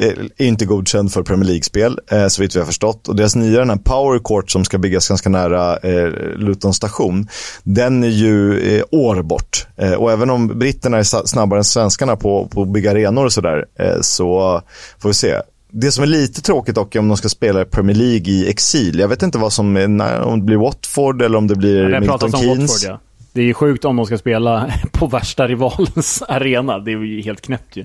eh, 0.00 0.08
är 0.36 0.46
inte 0.46 0.66
godkänd 0.66 1.12
för 1.12 1.22
Premier 1.22 1.46
League-spel, 1.46 1.98
eh, 2.10 2.26
så 2.26 2.42
vitt 2.42 2.56
vi 2.56 2.58
har 2.58 2.66
förstått. 2.66 3.08
Och 3.08 3.16
deras 3.16 3.36
nya 3.36 3.58
den 3.58 3.70
här 3.70 3.76
Power 3.76 4.18
Court 4.18 4.50
som 4.50 4.64
ska 4.64 4.78
byggas 4.78 5.08
ganska 5.08 5.28
nära 5.28 5.76
eh, 5.76 6.08
Luton 6.36 6.74
station, 6.74 7.28
den 7.62 8.04
är 8.04 8.08
ju 8.08 8.82
år 8.90 9.22
bort. 9.22 9.66
Och 9.98 10.12
även 10.12 10.30
om 10.30 10.58
britterna 10.58 10.98
är 10.98 11.26
snabbare 11.26 11.60
än 11.60 11.64
svenskarna 11.64 12.16
på, 12.16 12.48
på 12.48 12.62
att 12.62 12.72
bygga 12.72 12.90
arenor 12.90 13.24
och 13.24 13.32
sådär, 13.32 13.64
så 14.00 14.60
får 14.98 15.08
vi 15.08 15.14
se. 15.14 15.34
Det 15.76 15.92
som 15.92 16.02
är 16.02 16.06
lite 16.08 16.42
tråkigt 16.42 16.74
dock 16.74 16.94
är 16.94 16.98
om 16.98 17.08
de 17.08 17.16
ska 17.16 17.28
spela 17.28 17.62
i 17.62 17.64
Premier 17.64 17.96
League 17.96 18.32
i 18.32 18.48
exil. 18.48 18.98
Jag 18.98 19.08
vet 19.08 19.22
inte 19.22 19.38
vad 19.38 19.52
som 19.52 19.76
är, 19.76 19.88
när- 19.88 20.20
om 20.20 20.38
det 20.40 20.44
blir 20.46 20.56
Watford 20.56 21.22
eller 21.22 21.38
om 21.38 21.46
det 21.46 21.54
blir 21.54 21.84
Det 21.84 21.94
har 21.94 22.00
Milton 22.00 22.32
Keynes. 22.32 22.70
Watford, 22.70 22.90
ja. 22.90 23.00
Det 23.32 23.40
är 23.40 23.44
ju 23.44 23.54
sjukt 23.54 23.84
om 23.84 23.96
de 23.96 24.06
ska 24.06 24.18
spela 24.18 24.72
på 24.92 25.06
värsta 25.06 25.48
rivalens 25.48 26.22
arena. 26.28 26.78
Det 26.78 26.92
är 26.92 27.04
ju 27.04 27.22
helt 27.22 27.40
knäppt 27.40 27.76
ju. 27.76 27.84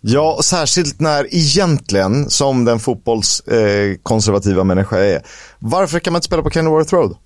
Ja, 0.00 0.34
och 0.34 0.44
särskilt 0.44 1.00
när 1.00 1.34
egentligen, 1.34 2.30
som 2.30 2.64
den 2.64 2.78
fotbollskonservativa 2.78 4.60
eh, 4.60 4.64
människa 4.64 4.98
är, 4.98 5.22
varför 5.58 5.98
kan 5.98 6.12
man 6.12 6.18
inte 6.18 6.26
spela 6.26 6.42
på 6.42 6.50
Kenilworth 6.50 6.94
Road? 6.94 7.16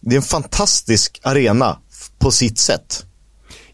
Det 0.00 0.14
är 0.14 0.16
en 0.16 0.22
fantastisk 0.22 1.20
arena 1.22 1.78
på 2.18 2.30
sitt 2.30 2.58
sätt. 2.58 3.04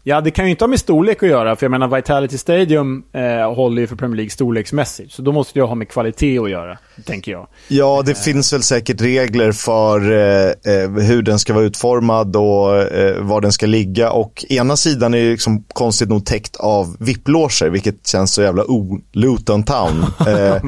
Ja, 0.03 0.21
det 0.21 0.31
kan 0.31 0.45
ju 0.45 0.51
inte 0.51 0.63
ha 0.63 0.67
med 0.67 0.79
storlek 0.79 1.23
att 1.23 1.29
göra, 1.29 1.55
för 1.55 1.65
jag 1.65 1.71
menar 1.71 1.95
Vitality 1.95 2.37
Stadium 2.37 3.03
eh, 3.13 3.53
håller 3.53 3.81
ju 3.81 3.87
för 3.87 3.95
Premier 3.95 4.15
League 4.15 4.29
storleksmässigt. 4.29 5.13
Så 5.13 5.21
då 5.21 5.31
måste 5.31 5.53
det 5.53 5.59
ju 5.59 5.65
ha 5.65 5.75
med 5.75 5.89
kvalitet 5.89 6.39
att 6.39 6.49
göra, 6.49 6.77
tänker 7.05 7.31
jag. 7.31 7.47
Ja, 7.67 8.03
det 8.05 8.15
finns 8.15 8.53
väl 8.53 8.63
säkert 8.63 9.01
regler 9.01 9.51
för 9.51 10.11
eh, 10.11 10.73
eh, 10.73 10.89
hur 10.89 11.21
den 11.21 11.39
ska 11.39 11.53
vara 11.53 11.63
utformad 11.63 12.35
och 12.35 12.77
eh, 12.77 13.21
var 13.21 13.41
den 13.41 13.51
ska 13.51 13.65
ligga. 13.65 14.11
Och 14.11 14.45
ena 14.49 14.77
sidan 14.77 15.13
är 15.13 15.17
ju 15.17 15.31
liksom 15.31 15.63
konstigt 15.63 16.09
nog 16.09 16.25
täckt 16.25 16.55
av 16.55 16.95
VIP-loger, 16.99 17.69
vilket 17.69 18.07
känns 18.07 18.33
så 18.33 18.41
jävla 18.41 18.63
o-Luton 18.63 19.63
Town. 19.63 20.05
Eh. 20.29 20.63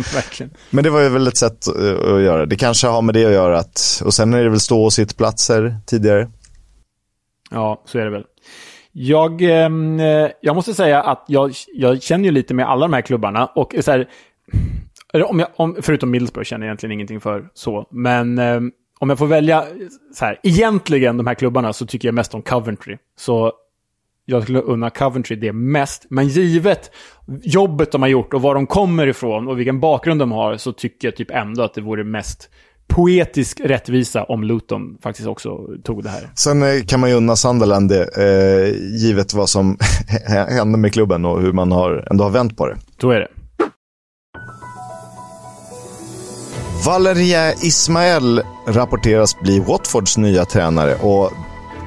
Men 0.69 0.83
det 0.83 0.89
var 0.89 1.01
ju 1.01 1.09
väl 1.09 1.27
ett 1.27 1.37
sätt 1.37 1.67
eh, 1.67 2.13
att 2.13 2.21
göra. 2.21 2.45
Det 2.45 2.55
kanske 2.55 2.87
har 2.87 3.01
med 3.01 3.15
det 3.15 3.25
att 3.25 3.31
göra. 3.31 3.59
Att, 3.59 4.01
och 4.05 4.13
sen 4.13 4.33
är 4.33 4.43
det 4.43 4.49
väl 4.49 4.59
stå 4.59 4.83
och 4.83 4.93
sittplatser 4.93 5.75
tidigare. 5.85 6.27
Ja, 7.51 7.83
så 7.85 7.99
är 7.99 8.03
det 8.03 8.11
väl. 8.11 8.23
Jag, 8.91 9.41
ehm, 9.41 9.99
eh, 9.99 10.29
jag 10.41 10.55
måste 10.55 10.73
säga 10.73 11.01
att 11.01 11.23
jag, 11.27 11.51
jag 11.73 12.01
känner 12.01 12.25
ju 12.25 12.31
lite 12.31 12.53
med 12.53 12.69
alla 12.69 12.87
de 12.87 12.93
här 12.93 13.01
klubbarna. 13.01 13.45
Och 13.45 13.75
så 13.79 13.91
här, 13.91 14.09
om 15.25 15.39
jag, 15.39 15.47
om, 15.55 15.77
förutom 15.81 16.11
Middlesbrough 16.11 16.45
känner 16.45 16.65
jag 16.65 16.69
egentligen 16.69 16.93
ingenting 16.93 17.21
för 17.21 17.49
så. 17.53 17.87
Men 17.91 18.39
ehm, 18.39 18.71
om 18.99 19.09
jag 19.09 19.17
får 19.17 19.27
välja, 19.27 19.65
så 20.13 20.25
här, 20.25 20.39
egentligen 20.43 21.17
de 21.17 21.27
här 21.27 21.33
klubbarna 21.33 21.73
så 21.73 21.85
tycker 21.85 22.07
jag 22.07 22.15
mest 22.15 22.33
om 22.33 22.41
Coventry. 22.41 22.97
Så 23.17 23.53
jag 24.25 24.43
skulle 24.43 24.61
unna 24.61 24.89
Coventry 24.89 25.35
det 25.35 25.53
mest. 25.53 26.05
Men 26.09 26.27
givet 26.27 26.91
jobbet 27.43 27.91
de 27.91 28.01
har 28.01 28.09
gjort 28.09 28.33
och 28.33 28.41
var 28.41 28.55
de 28.55 28.67
kommer 28.67 29.07
ifrån 29.07 29.47
och 29.47 29.59
vilken 29.59 29.79
bakgrund 29.79 30.19
de 30.19 30.31
har 30.31 30.57
så 30.57 30.73
tycker 30.73 31.07
jag 31.07 31.15
typ 31.15 31.31
ändå 31.31 31.63
att 31.63 31.73
det 31.73 31.81
vore 31.81 32.03
mest 32.03 32.49
poetisk 32.91 33.59
rättvisa 33.59 34.23
om 34.23 34.43
Luton 34.43 34.97
faktiskt 35.03 35.27
också 35.27 35.67
tog 35.83 36.03
det 36.03 36.09
här. 36.09 36.29
Sen 36.35 36.63
eh, 36.63 36.83
kan 36.83 36.99
man 36.99 37.09
ju 37.09 37.15
unna 37.15 37.35
Sunderland 37.35 37.89
det, 37.89 38.03
eh, 38.17 38.75
givet 39.01 39.33
vad 39.33 39.49
som 39.49 39.77
hände 40.27 40.77
med 40.77 40.93
klubben 40.93 41.25
och 41.25 41.41
hur 41.41 41.53
man 41.53 41.71
har, 41.71 42.07
ändå 42.11 42.23
har 42.23 42.31
vänt 42.31 42.57
på 42.57 42.67
det. 42.67 42.77
Så 43.01 43.11
är 43.11 43.19
det. 43.19 43.27
Valeria 46.85 47.53
Ismael 47.53 48.41
rapporteras 48.67 49.39
bli 49.39 49.59
Watfords 49.59 50.17
nya 50.17 50.45
tränare 50.45 50.95
och 50.95 51.31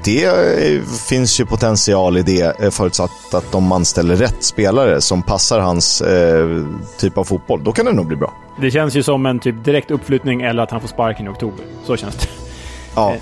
det 0.04 0.88
finns 1.08 1.40
ju 1.40 1.46
potential 1.46 2.16
i 2.16 2.22
det 2.22 2.60
eh, 2.60 2.70
förutsatt 2.70 3.34
att 3.34 3.52
de 3.52 3.72
anställer 3.72 4.16
rätt 4.16 4.44
spelare 4.44 5.00
som 5.00 5.22
passar 5.22 5.60
hans 5.60 6.00
eh, 6.00 6.66
typ 6.98 7.18
av 7.18 7.24
fotboll. 7.24 7.64
Då 7.64 7.72
kan 7.72 7.86
det 7.86 7.92
nog 7.92 8.06
bli 8.06 8.16
bra. 8.16 8.34
Det 8.60 8.70
känns 8.70 8.94
ju 8.94 9.02
som 9.02 9.26
en 9.26 9.38
typ 9.38 9.64
direkt 9.64 9.90
uppflyttning 9.90 10.42
eller 10.42 10.62
att 10.62 10.70
han 10.70 10.80
får 10.80 10.88
sparken 10.88 11.26
i 11.26 11.28
oktober. 11.28 11.64
Så 11.84 11.96
känns 11.96 12.16
det. 12.16 12.28
Ja. 12.94 13.14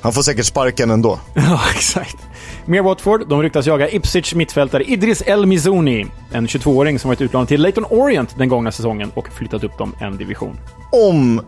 Han 0.00 0.12
får 0.12 0.22
säkert 0.22 0.46
sparken 0.46 0.90
ändå. 0.90 1.18
ja, 1.34 1.60
exakt. 1.74 2.16
Mer 2.64 2.82
Watford. 2.82 3.28
De 3.28 3.42
ryktas 3.42 3.66
jaga 3.66 3.90
Ipswich 3.90 4.34
mittfältare 4.34 4.84
Idris 4.84 5.22
El 5.26 5.46
Mizuni. 5.46 6.06
En 6.32 6.46
22-åring 6.46 6.98
som 6.98 7.08
varit 7.08 7.20
utlånad 7.20 7.48
till 7.48 7.62
Leighton 7.62 7.84
Orient 7.90 8.34
den 8.38 8.48
gångna 8.48 8.72
säsongen 8.72 9.10
och 9.14 9.28
flyttat 9.28 9.64
upp 9.64 9.78
dem 9.78 9.94
en 10.00 10.16
division. 10.16 10.58
Om 10.92 11.40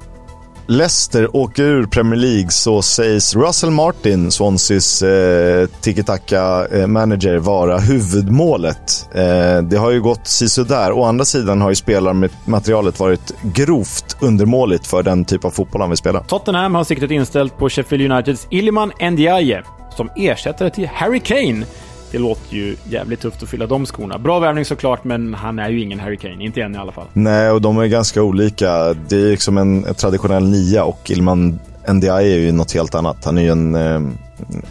Leicester 0.71 1.37
åker 1.37 1.63
ur 1.63 1.87
Premier 1.87 2.21
League 2.21 2.51
så 2.51 2.83
sägs 2.83 3.37
Russell 3.37 3.71
Martin, 3.71 4.31
Swanseas 4.31 5.03
eh, 5.03 5.67
tiki-taka-manager, 5.81 7.35
eh, 7.35 7.41
vara 7.41 7.79
huvudmålet. 7.79 9.09
Eh, 9.15 9.63
det 9.63 9.77
har 9.77 9.91
ju 9.91 10.01
gått 10.01 10.27
sisådär. 10.27 10.93
Å 10.93 11.05
andra 11.05 11.25
sidan 11.25 11.61
har 11.61 11.71
ju 11.71 11.75
spelarmaterialet 11.75 13.01
varit 13.01 13.33
grovt 13.43 14.17
undermåligt 14.21 14.87
för 14.87 15.03
den 15.03 15.25
typ 15.25 15.45
av 15.45 15.51
fotboll 15.51 15.81
han 15.81 15.91
vill 15.91 15.97
spela. 15.97 16.21
Tottenham 16.21 16.75
har 16.75 16.85
siktet 16.85 17.11
inställt 17.11 17.59
på 17.59 17.69
Sheffield 17.69 18.13
Uniteds 18.13 18.47
Iliman 18.51 18.93
Ndiaye 19.11 19.63
som 19.97 20.11
ersättare 20.17 20.71
till 20.71 20.89
Harry 20.89 21.21
Kane 21.21 21.67
det 22.11 22.19
låter 22.19 22.57
ju 22.57 22.77
jävligt 22.91 23.21
tufft 23.21 23.43
att 23.43 23.49
fylla 23.49 23.67
de 23.67 23.87
skorna. 23.87 24.19
Bra 24.19 24.39
värvning 24.39 24.65
såklart, 24.65 25.05
men 25.05 25.35
han 25.35 25.59
är 25.59 25.69
ju 25.69 25.81
ingen 25.81 26.01
Harry 26.01 26.17
Kane. 26.17 26.45
Inte 26.45 26.63
än 26.63 26.75
i 26.75 26.79
alla 26.79 26.93
fall. 26.93 27.07
Nej, 27.13 27.51
och 27.51 27.63
de 27.63 27.79
är 27.79 27.87
ganska 27.87 28.23
olika. 28.23 28.95
Det 29.09 29.17
är 29.17 29.31
liksom 29.31 29.59
en, 29.59 29.95
traditionell 29.95 30.49
nia 30.49 30.85
och 30.85 31.11
Ilman 31.11 31.59
NDI 31.93 32.09
är 32.09 32.21
ju 32.21 32.53
något 32.53 32.73
helt 32.73 32.95
annat. 32.95 33.25
Han 33.25 33.39
är 33.39 33.43
ju 33.43 33.49
en, 33.49 33.75
eh, 33.75 34.01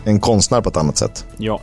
en 0.03 0.19
konstnär 0.19 0.61
på 0.61 0.69
ett 0.69 0.77
annat 0.77 0.97
sätt. 0.97 1.25
Ja. 1.37 1.59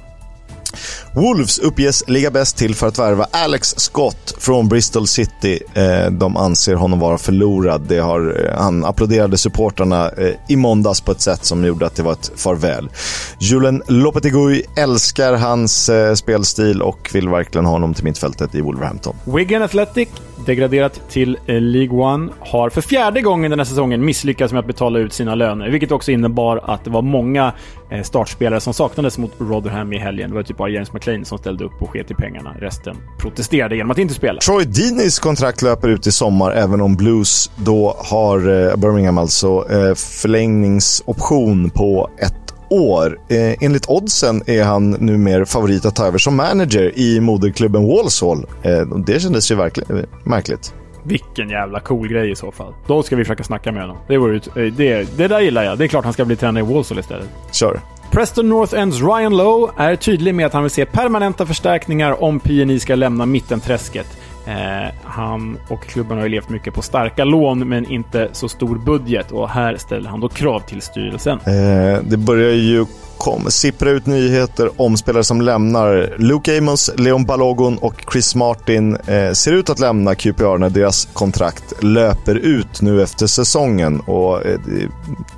Wolves 1.16 1.58
uppges 1.58 2.08
ligga 2.08 2.30
bäst 2.30 2.56
till 2.56 2.74
för 2.74 2.86
att 2.86 2.98
värva 2.98 3.26
Alex 3.30 3.74
Scott 3.76 4.34
från 4.38 4.68
Bristol 4.68 5.06
City. 5.06 5.60
Eh, 5.74 6.10
de 6.10 6.36
anser 6.36 6.74
honom 6.74 6.98
vara 6.98 7.18
förlorad. 7.18 7.82
Det 7.88 7.98
har, 7.98 8.44
eh, 8.44 8.58
han 8.62 8.84
applåderade 8.84 9.38
supportrarna 9.38 10.10
eh, 10.10 10.30
i 10.48 10.56
måndags 10.56 11.00
på 11.00 11.12
ett 11.12 11.20
sätt 11.20 11.44
som 11.44 11.64
gjorde 11.64 11.86
att 11.86 11.96
det 11.96 12.02
var 12.02 12.12
ett 12.12 12.32
farväl. 12.36 12.90
Julen 13.38 13.82
Lopetegui 13.86 14.62
älskar 14.76 15.32
hans 15.32 15.90
spelstil 16.14 16.82
och 16.82 17.10
vill 17.12 17.28
verkligen 17.28 17.64
ha 17.64 17.72
honom 17.72 17.94
till 17.94 18.04
mittfältet 18.04 18.54
i 18.54 18.60
Wolverhampton. 18.60 19.16
Wigan 19.24 19.62
Athletic 19.62 20.08
degraderat 20.46 21.00
till 21.08 21.38
eh, 21.46 21.60
League 21.60 21.98
One, 21.98 22.32
har 22.40 22.70
för 22.70 22.80
fjärde 22.80 23.20
gången 23.20 23.50
den 23.50 23.60
här 23.60 23.64
säsongen 23.64 24.04
misslyckats 24.04 24.52
med 24.52 24.60
att 24.60 24.66
betala 24.66 24.98
ut 24.98 25.12
sina 25.12 25.34
löner, 25.34 25.70
vilket 25.70 25.92
också 25.92 26.12
innebar 26.12 26.60
att 26.64 26.84
det 26.84 26.90
var 26.90 27.02
många 27.02 27.52
eh, 27.90 28.02
startspelare 28.02 28.60
som 28.60 28.74
saknades 28.74 29.18
mot 29.18 29.32
Rotherham 29.38 29.92
i 29.92 29.98
helgen. 29.98 30.30
Det 30.30 30.36
var 30.36 30.42
typ 30.42 30.56
bara 30.56 30.68
James 30.68 30.92
McLean 30.92 31.24
som 31.24 31.38
ställde 31.38 31.64
upp 31.64 31.82
och 31.82 31.90
sket 31.90 32.10
i 32.10 32.14
pengarna. 32.14 32.54
Resten 32.58 32.96
protesterade 33.20 33.76
genom 33.76 33.90
att 33.90 33.98
inte 33.98 34.14
spela. 34.14 34.40
Troy 34.40 34.64
Deeneys 34.64 35.18
kontrakt 35.18 35.62
löper 35.62 35.88
ut 35.88 36.06
i 36.06 36.12
sommar, 36.12 36.52
även 36.52 36.80
om 36.80 36.96
Blues 36.96 37.50
då 37.56 37.96
har, 37.98 38.38
eh, 38.38 38.76
Birmingham 38.76 39.18
alltså, 39.18 39.66
eh, 39.70 39.94
förlängningsoption 39.94 41.70
på 41.70 42.10
ett 42.18 42.43
år. 42.74 43.18
Eh, 43.28 43.54
enligt 43.60 43.86
oddsen 43.88 44.42
är 44.46 44.64
han 44.64 44.90
numera 44.90 45.46
favorit 45.46 45.84
att 45.84 45.96
ta 45.96 46.06
över 46.06 46.18
som 46.18 46.36
manager 46.36 46.98
i 46.98 47.20
moderklubben 47.20 47.86
Walsall. 47.86 48.46
Eh, 48.62 48.80
det 49.06 49.20
kändes 49.20 49.50
ju 49.50 49.54
verkligen 49.54 49.98
eh, 49.98 50.04
märkligt. 50.24 50.74
Vilken 51.06 51.50
jävla 51.50 51.80
cool 51.80 52.08
grej 52.08 52.30
i 52.30 52.36
så 52.36 52.52
fall. 52.52 52.74
Då 52.86 53.02
ska 53.02 53.16
vi 53.16 53.24
försöka 53.24 53.44
snacka 53.44 53.72
med 53.72 53.82
honom. 53.82 53.96
Det, 54.08 54.18
vore, 54.18 54.36
eh, 54.36 54.72
det, 54.72 55.16
det 55.16 55.28
där 55.28 55.40
gillar 55.40 55.64
jag. 55.64 55.78
Det 55.78 55.84
är 55.84 55.88
klart 55.88 56.04
han 56.04 56.12
ska 56.12 56.24
bli 56.24 56.36
tränare 56.36 56.64
i 56.64 56.74
Walsall 56.74 56.98
istället. 56.98 57.28
Kör. 57.52 57.80
Preston 58.10 58.48
North 58.48 58.74
Ends 58.78 59.00
Ryan 59.00 59.36
Lowe 59.36 59.72
är 59.76 59.96
tydlig 59.96 60.34
med 60.34 60.46
att 60.46 60.52
han 60.52 60.62
vill 60.62 60.70
se 60.70 60.86
permanenta 60.86 61.46
förstärkningar 61.46 62.22
om 62.22 62.40
PNI 62.40 62.80
ska 62.80 62.94
lämna 62.94 63.26
mittenträsket. 63.26 64.06
Eh, 64.46 64.94
han 65.04 65.58
och 65.68 65.82
klubben 65.82 66.16
har 66.16 66.24
ju 66.24 66.30
levt 66.30 66.48
mycket 66.48 66.74
på 66.74 66.82
starka 66.82 67.24
lån, 67.24 67.68
men 67.68 67.90
inte 67.90 68.28
så 68.32 68.48
stor 68.48 68.78
budget. 68.78 69.32
Och 69.32 69.48
här 69.48 69.76
ställer 69.76 70.10
han 70.10 70.20
då 70.20 70.28
krav 70.28 70.60
till 70.60 70.82
styrelsen. 70.82 71.38
Eh, 71.38 72.02
det 72.02 72.16
börjar 72.16 72.52
ju 72.52 72.86
kom, 73.18 73.50
sippra 73.50 73.90
ut 73.90 74.06
nyheter 74.06 74.70
om 74.76 74.96
spelare 74.96 75.24
som 75.24 75.40
lämnar. 75.40 76.14
Luke 76.18 76.58
Amos, 76.58 76.90
Leon 76.96 77.24
Balogun 77.24 77.78
och 77.78 78.04
Chris 78.12 78.34
Martin 78.34 78.96
eh, 78.96 79.32
ser 79.32 79.52
ut 79.52 79.70
att 79.70 79.78
lämna 79.78 80.14
QPR 80.14 80.58
när 80.58 80.70
deras 80.70 81.08
kontrakt 81.12 81.82
löper 81.82 82.34
ut 82.34 82.82
nu 82.82 83.02
efter 83.02 83.26
säsongen. 83.26 84.00
Och 84.00 84.46
eh, 84.46 84.58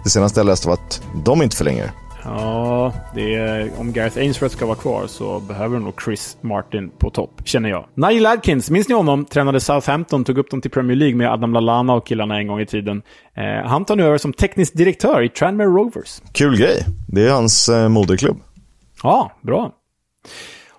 det 0.05 0.11
senaste 0.11 0.41
jag 0.41 0.47
läste 0.47 0.69
var 0.69 0.75
att 0.75 1.03
de 1.25 1.43
inte 1.43 1.57
förlänger. 1.57 1.91
Ja, 2.27 2.93
det 3.15 3.35
är, 3.35 3.71
om 3.79 3.93
Gareth 3.93 4.19
Ainsworth 4.19 4.57
ska 4.57 4.67
vara 4.67 4.77
kvar 4.77 5.07
så 5.07 5.41
behöver 5.41 5.79
nog 5.79 6.03
Chris 6.03 6.37
Martin 6.41 6.91
på 6.99 7.11
topp, 7.11 7.41
känner 7.45 7.69
jag. 7.69 7.87
Nigel 7.95 8.27
Adkins, 8.27 8.71
minns 8.71 8.89
ni 8.89 8.95
honom? 8.95 9.25
Tränade 9.25 9.61
Southampton, 9.61 10.25
tog 10.25 10.39
upp 10.39 10.51
dem 10.51 10.61
till 10.61 10.71
Premier 10.71 10.97
League 10.97 11.17
med 11.17 11.33
Adam 11.33 11.53
Lallana 11.53 11.95
och 11.95 12.07
killarna 12.07 12.39
en 12.39 12.47
gång 12.47 12.61
i 12.61 12.67
tiden. 12.67 13.03
Eh, 13.35 13.69
han 13.69 13.85
tar 13.85 13.97
nu 13.97 14.05
över 14.05 14.19
som 14.19 14.33
teknisk 14.33 14.75
direktör 14.75 15.23
i 15.23 15.29
Tranmere 15.29 15.67
Rovers. 15.67 16.23
Kul 16.33 16.59
grej. 16.59 16.85
Det 17.09 17.27
är 17.27 17.33
hans 17.33 17.69
eh, 17.69 17.89
moderklubb. 17.89 18.41
Ja, 19.03 19.33
bra. 19.43 19.73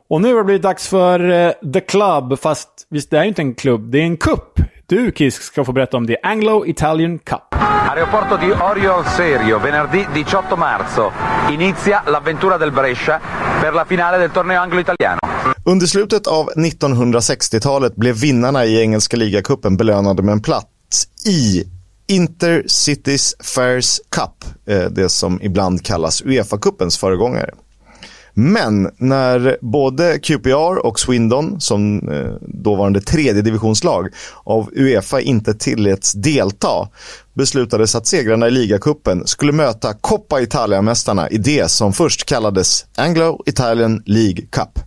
Och 0.09 0.21
nu 0.21 0.27
har 0.27 0.37
det 0.37 0.43
blivit 0.43 0.61
dags 0.61 0.87
för 0.87 1.29
eh, 1.29 1.51
The 1.73 1.79
Club, 1.81 2.39
fast 2.39 2.87
visst 2.89 3.11
det 3.11 3.17
är 3.17 3.23
ju 3.23 3.27
inte 3.27 3.41
en 3.41 3.55
klubb, 3.55 3.91
det 3.91 3.99
är 3.99 4.03
en 4.03 4.17
kupp. 4.17 4.59
Du 4.89 5.11
Kisk 5.11 5.43
ska 5.43 5.63
få 5.63 5.71
berätta 5.71 5.97
om 5.97 6.07
The 6.07 6.17
Anglo-Italian 6.23 7.19
Cup. 7.19 7.55
Aeroporto 7.89 8.37
di 8.37 8.51
Orio 8.51 8.93
al 8.93 9.05
Serio, 9.05 9.59
venerdì 9.59 10.05
18 10.23 10.55
marzo. 10.55 11.11
Inizia 11.51 12.03
l'avventura 12.05 12.57
del 12.57 12.71
Brescia 12.71 13.19
per 13.61 13.73
la 13.73 13.85
finale 13.85 14.17
del 14.17 14.31
torneo 14.31 14.61
anglo-italiano. 14.61 15.19
Under 15.63 15.87
slutet 15.87 16.27
av 16.27 16.45
1960-talet 16.55 17.95
blev 17.95 18.15
vinnarna 18.15 18.65
i 18.65 18.81
engelska 18.81 19.17
ligacupen 19.17 19.77
belönade 19.77 20.23
med 20.23 20.31
en 20.31 20.41
plats 20.41 21.07
i 21.25 21.63
Intercities 22.07 23.35
Fairs 23.39 23.99
Cup, 24.09 24.45
eh, 24.67 24.85
det 24.91 25.09
som 25.09 25.41
ibland 25.41 25.85
kallas 25.85 26.21
Uefa-cupens 26.21 26.99
föregångare. 26.99 27.53
Men 28.39 28.89
när 28.97 29.57
både 29.61 30.19
QPR 30.19 30.85
och 30.85 30.99
Swindon, 30.99 31.61
som 31.61 32.09
eh, 32.09 32.31
dåvarande 32.41 33.01
tredje 33.01 33.41
divisionslag, 33.41 34.07
av 34.43 34.69
Uefa 34.75 35.21
inte 35.21 35.53
tilläts 35.53 36.13
delta 36.13 36.89
beslutades 37.33 37.95
att 37.95 38.07
segrarna 38.07 38.47
i 38.47 38.51
ligacupen 38.51 39.27
skulle 39.27 39.51
möta 39.51 39.93
Coppa 39.93 40.41
Italia-mästarna 40.41 41.29
i 41.29 41.37
det 41.37 41.71
som 41.71 41.93
först 41.93 42.25
kallades 42.25 42.85
Anglo-Italian 42.97 44.03
League 44.05 44.45
Cup. 44.51 44.86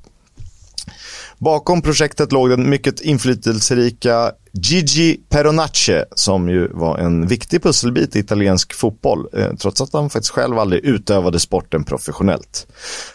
Bakom 1.40 1.82
projektet 1.82 2.32
låg 2.32 2.50
den 2.50 2.70
mycket 2.70 3.00
inflytelserika 3.00 4.32
Gigi 4.52 5.20
Peronace 5.28 6.04
som 6.14 6.48
ju 6.48 6.68
var 6.68 6.98
en 6.98 7.26
viktig 7.26 7.62
pusselbit 7.62 8.16
i 8.16 8.18
italiensk 8.18 8.74
fotboll 8.74 9.26
eh, 9.32 9.54
trots 9.54 9.80
att 9.80 9.92
han 9.92 10.10
faktiskt 10.10 10.32
själv 10.32 10.58
aldrig 10.58 10.84
utövade 10.84 11.40
sporten 11.40 11.84
professionellt. 11.84 12.66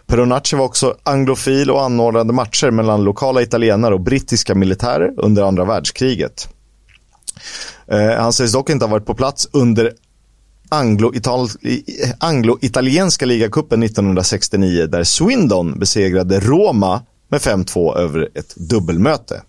Peronace 0.06 0.56
var 0.56 0.66
också 0.66 0.96
anglofil 1.04 1.72
och 1.72 1.84
anordnade 1.84 2.34
matcher 2.34 2.72
mellan 2.72 3.04
lokala 3.04 3.42
italienare 3.42 3.94
och 3.94 4.02
brittiska 4.02 4.56
militärer 4.56 5.14
under 5.18 5.44
andra 5.44 5.66
världskriget. 5.66 6.50
Eh, 7.88 8.22
han 8.22 8.34
sägs 8.34 8.52
dock 8.52 8.70
inte 8.70 8.86
ha 8.86 8.92
varit 8.92 9.06
på 9.06 9.16
plats 9.16 9.50
under 9.52 9.94
anglo-italienska 12.20 13.26
ligacupen 13.26 13.84
1969 13.84 14.88
där 14.88 15.04
Swindon 15.04 15.80
besegrade 15.80 16.40
Roma 16.40 17.02
med 17.30 17.42
5-2 17.42 17.98
över 17.98 18.30
ett 18.36 18.56
dubbelmöte. 18.56 19.42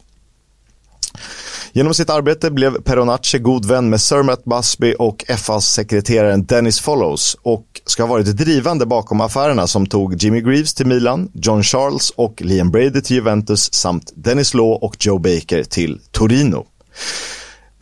Genom 1.72 1.94
sitt 1.94 2.10
arbete 2.10 2.50
blev 2.50 2.82
Peronace 2.82 3.38
god 3.38 3.64
vän 3.64 3.90
med 3.90 4.00
Sir 4.00 4.22
Matt 4.22 4.44
Busby 4.44 4.94
och 4.98 5.24
FAs-sekreteraren 5.28 6.46
Dennis 6.46 6.80
Follows 6.80 7.36
och 7.42 7.66
ska 7.86 8.02
ha 8.02 8.10
varit 8.10 8.26
drivande 8.26 8.86
bakom 8.86 9.20
affärerna 9.20 9.66
som 9.66 9.86
tog 9.86 10.22
Jimmy 10.22 10.40
Greaves 10.40 10.74
till 10.74 10.86
Milan, 10.86 11.30
John 11.34 11.62
Charles 11.62 12.10
och 12.10 12.42
Liam 12.42 12.70
Brady 12.70 13.00
till 13.00 13.16
Juventus 13.16 13.74
samt 13.74 14.12
Dennis 14.14 14.54
Law 14.54 14.84
och 14.84 14.96
Joe 15.00 15.18
Baker 15.18 15.64
till 15.64 16.00
Torino. 16.10 16.66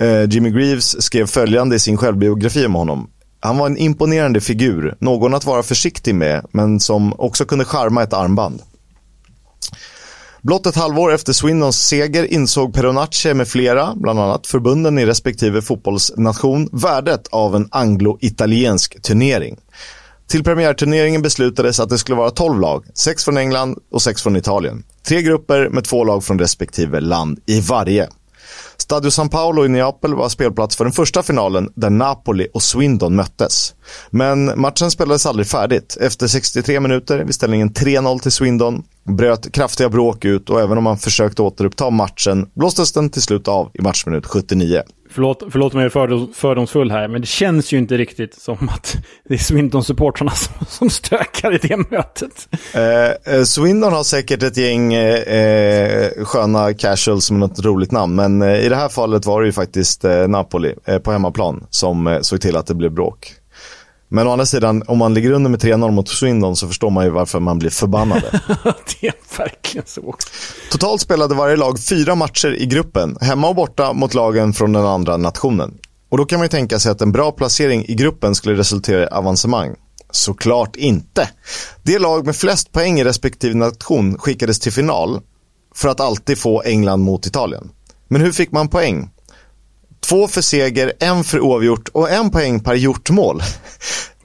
Eh, 0.01 0.24
Jimmy 0.30 0.51
Greaves 0.51 1.03
skrev 1.03 1.26
följande 1.26 1.76
i 1.76 1.78
sin 1.78 1.97
självbiografi 1.97 2.66
om 2.66 2.74
honom. 2.74 3.11
Han 3.40 3.59
var 3.59 3.66
en 3.66 3.76
imponerande 3.76 4.40
figur, 4.40 4.95
någon 4.99 5.34
att 5.34 5.45
vara 5.45 5.62
försiktig 5.62 6.14
med, 6.14 6.47
men 6.51 6.80
som 6.80 7.14
också 7.18 7.45
kunde 7.45 7.64
charma 7.64 8.03
ett 8.03 8.12
armband. 8.12 8.62
Blott 10.45 10.66
ett 10.66 10.76
halvår 10.76 11.12
efter 11.12 11.32
Swindons 11.32 11.76
seger 11.76 12.32
insåg 12.32 12.74
Peronace 12.74 13.34
med 13.34 13.49
flera, 13.49 13.95
bland 13.97 14.20
annat 14.20 14.47
förbunden 14.47 14.99
i 14.99 15.07
respektive 15.07 15.62
fotbollsnation, 15.62 16.68
värdet 16.72 17.28
av 17.30 17.57
en 17.57 17.68
anglo-italiensk 17.70 19.03
turnering. 19.03 19.57
Till 20.28 20.45
premiärturneringen 20.45 21.22
beslutades 21.22 21.80
att 21.80 21.88
det 21.88 21.99
skulle 21.99 22.16
vara 22.16 22.30
12 22.30 22.61
lag, 22.61 22.84
sex 22.95 23.24
från 23.24 23.36
England 23.36 23.78
och 23.90 24.03
sex 24.03 24.22
från 24.22 24.36
Italien. 24.36 24.84
Tre 25.07 25.22
grupper 25.22 25.68
med 25.68 25.84
två 25.84 26.05
lag 26.05 26.24
från 26.24 26.38
respektive 26.38 27.01
land 27.01 27.38
i 27.47 27.61
varje. 27.61 28.09
Stadio 28.85 29.11
San 29.11 29.28
Paolo 29.28 29.64
i 29.64 29.68
Neapel 29.68 30.14
var 30.14 30.28
spelplats 30.28 30.76
för 30.76 30.85
den 30.85 30.93
första 30.93 31.22
finalen 31.22 31.72
där 31.74 31.91
Napoli 31.91 32.49
och 32.55 32.62
Swindon 32.62 33.16
möttes. 33.16 33.74
Men 34.11 34.61
matchen 34.61 34.91
spelades 34.91 35.26
aldrig 35.26 35.47
färdigt. 35.47 35.97
Efter 36.01 36.26
63 36.26 36.80
minuter 36.80 37.24
vid 37.24 37.35
ställningen 37.35 37.70
3-0 37.70 38.18
till 38.18 38.32
Swindon 38.32 38.82
bröt 39.05 39.53
kraftiga 39.53 39.89
bråk 39.89 40.24
ut 40.24 40.51
och 40.51 40.61
även 40.61 40.78
om 40.78 40.85
man 40.85 40.99
försökte 40.99 41.43
återuppta 41.43 41.91
matchen 41.91 42.47
blåstes 42.55 42.93
den 42.93 43.11
till 43.11 43.22
slut 43.22 43.49
av 43.49 43.70
i 43.74 43.82
matchminut 43.82 44.26
79. 44.26 44.82
Förlåt, 45.15 45.43
förlåt 45.51 45.75
jag 45.75 45.93
fördom, 45.93 46.33
fördomsfull 46.35 46.91
här, 46.91 47.09
men 47.09 47.21
det 47.21 47.27
känns 47.27 47.73
ju 47.73 47.79
inte 47.79 47.97
riktigt 47.97 48.35
som 48.35 48.69
att 48.69 48.97
det 49.29 49.35
är 49.35 49.39
Swindon-supportrarna 49.39 50.31
som, 50.35 50.67
som 50.67 50.91
stökar 50.91 51.55
i 51.55 51.59
det 51.69 51.77
mötet. 51.77 52.49
Eh, 52.75 53.35
eh, 53.35 53.43
Swindon 53.45 53.93
har 53.93 54.03
säkert 54.03 54.43
ett 54.43 54.57
gäng 54.57 54.95
eh, 54.95 55.19
eh 55.19 56.25
sköna 56.25 56.75
casuals 56.75 57.31
med 57.31 57.41
något 57.41 57.65
roligt 57.65 57.93
namn, 57.93 58.15
men 58.15 58.43
eh, 58.43 58.67
i 58.67 58.69
det 58.69 58.77
här 58.77 58.89
fallet 58.89 59.27
var 59.27 59.41
det 59.41 59.47
ju 59.47 59.53
faktiskt 59.53 60.05
eh, 60.05 60.29
Napoli 60.29 60.75
eh, 60.85 60.99
på 60.99 61.12
hemmaplan 61.12 61.67
som 61.71 62.07
eh, 62.07 62.21
såg 62.21 62.41
till 62.41 62.57
att 62.57 62.67
det 62.67 62.75
blev 62.75 62.91
bråk. 62.91 63.35
Men 64.09 64.27
å 64.27 64.31
andra 64.31 64.47
sidan, 64.47 64.83
om 64.87 64.99
man 64.99 65.15
ligger 65.15 65.31
under 65.31 65.51
med 65.51 65.63
3-0 65.63 65.91
mot 65.91 66.09
Swindon 66.09 66.57
så 66.57 66.69
förstår 66.69 66.91
man 66.91 67.05
ju 67.05 67.11
varför 67.11 67.41
man 67.41 67.59
blir 67.59 67.71
förbannade. 67.71 68.41
det 69.01 69.07
är 69.07 69.39
verkligen 69.39 69.87
så 69.87 70.01
också. 70.09 70.29
Totalt 70.71 71.01
spelade 71.01 71.35
varje 71.35 71.57
lag 71.57 71.81
fyra 71.81 72.15
matcher 72.15 72.55
i 72.55 72.67
gruppen, 72.67 73.17
hemma 73.21 73.49
och 73.49 73.55
borta 73.55 73.93
mot 73.93 74.15
lagen 74.15 74.53
från 74.53 74.73
den 74.73 74.87
andra 74.87 75.17
nationen. 75.17 75.79
Och 76.09 76.19
då 76.19 76.25
kan 76.25 76.39
man 76.39 76.45
ju 76.45 76.49
tänka 76.49 76.79
sig 76.79 76.93
att 76.93 77.01
en 77.01 77.13
bra 77.13 77.33
placering 77.33 77.85
i 77.89 77.95
gruppen 77.95 78.35
skulle 78.35 78.59
resultera 78.59 79.03
i 79.03 79.07
avancemang. 79.07 79.75
Såklart 80.11 80.77
inte. 80.77 81.29
Det 81.83 81.99
lag 81.99 82.27
med 82.27 82.37
flest 82.37 82.73
poäng 82.73 83.01
i 83.01 83.05
respektive 83.05 83.55
nation 83.55 84.19
skickades 84.19 84.61
till 84.61 84.73
final 84.73 85.21
för 85.75 85.89
att 85.89 86.01
alltid 86.01 86.39
få 86.39 86.63
England 86.63 87.01
mot 87.01 87.27
Italien. 87.27 87.71
Men 88.09 88.21
hur 88.21 88.33
fick 88.33 88.53
man 88.53 88.69
poäng? 88.69 89.11
Två 90.09 90.29
för 90.29 90.41
seger, 90.41 90.93
en 91.01 91.25
för 91.25 91.41
oavgjort 91.41 91.89
och 91.89 92.11
en 92.11 92.31
poäng 92.31 92.61
per 92.61 92.75
gjort 92.75 93.11
mål. 93.11 93.41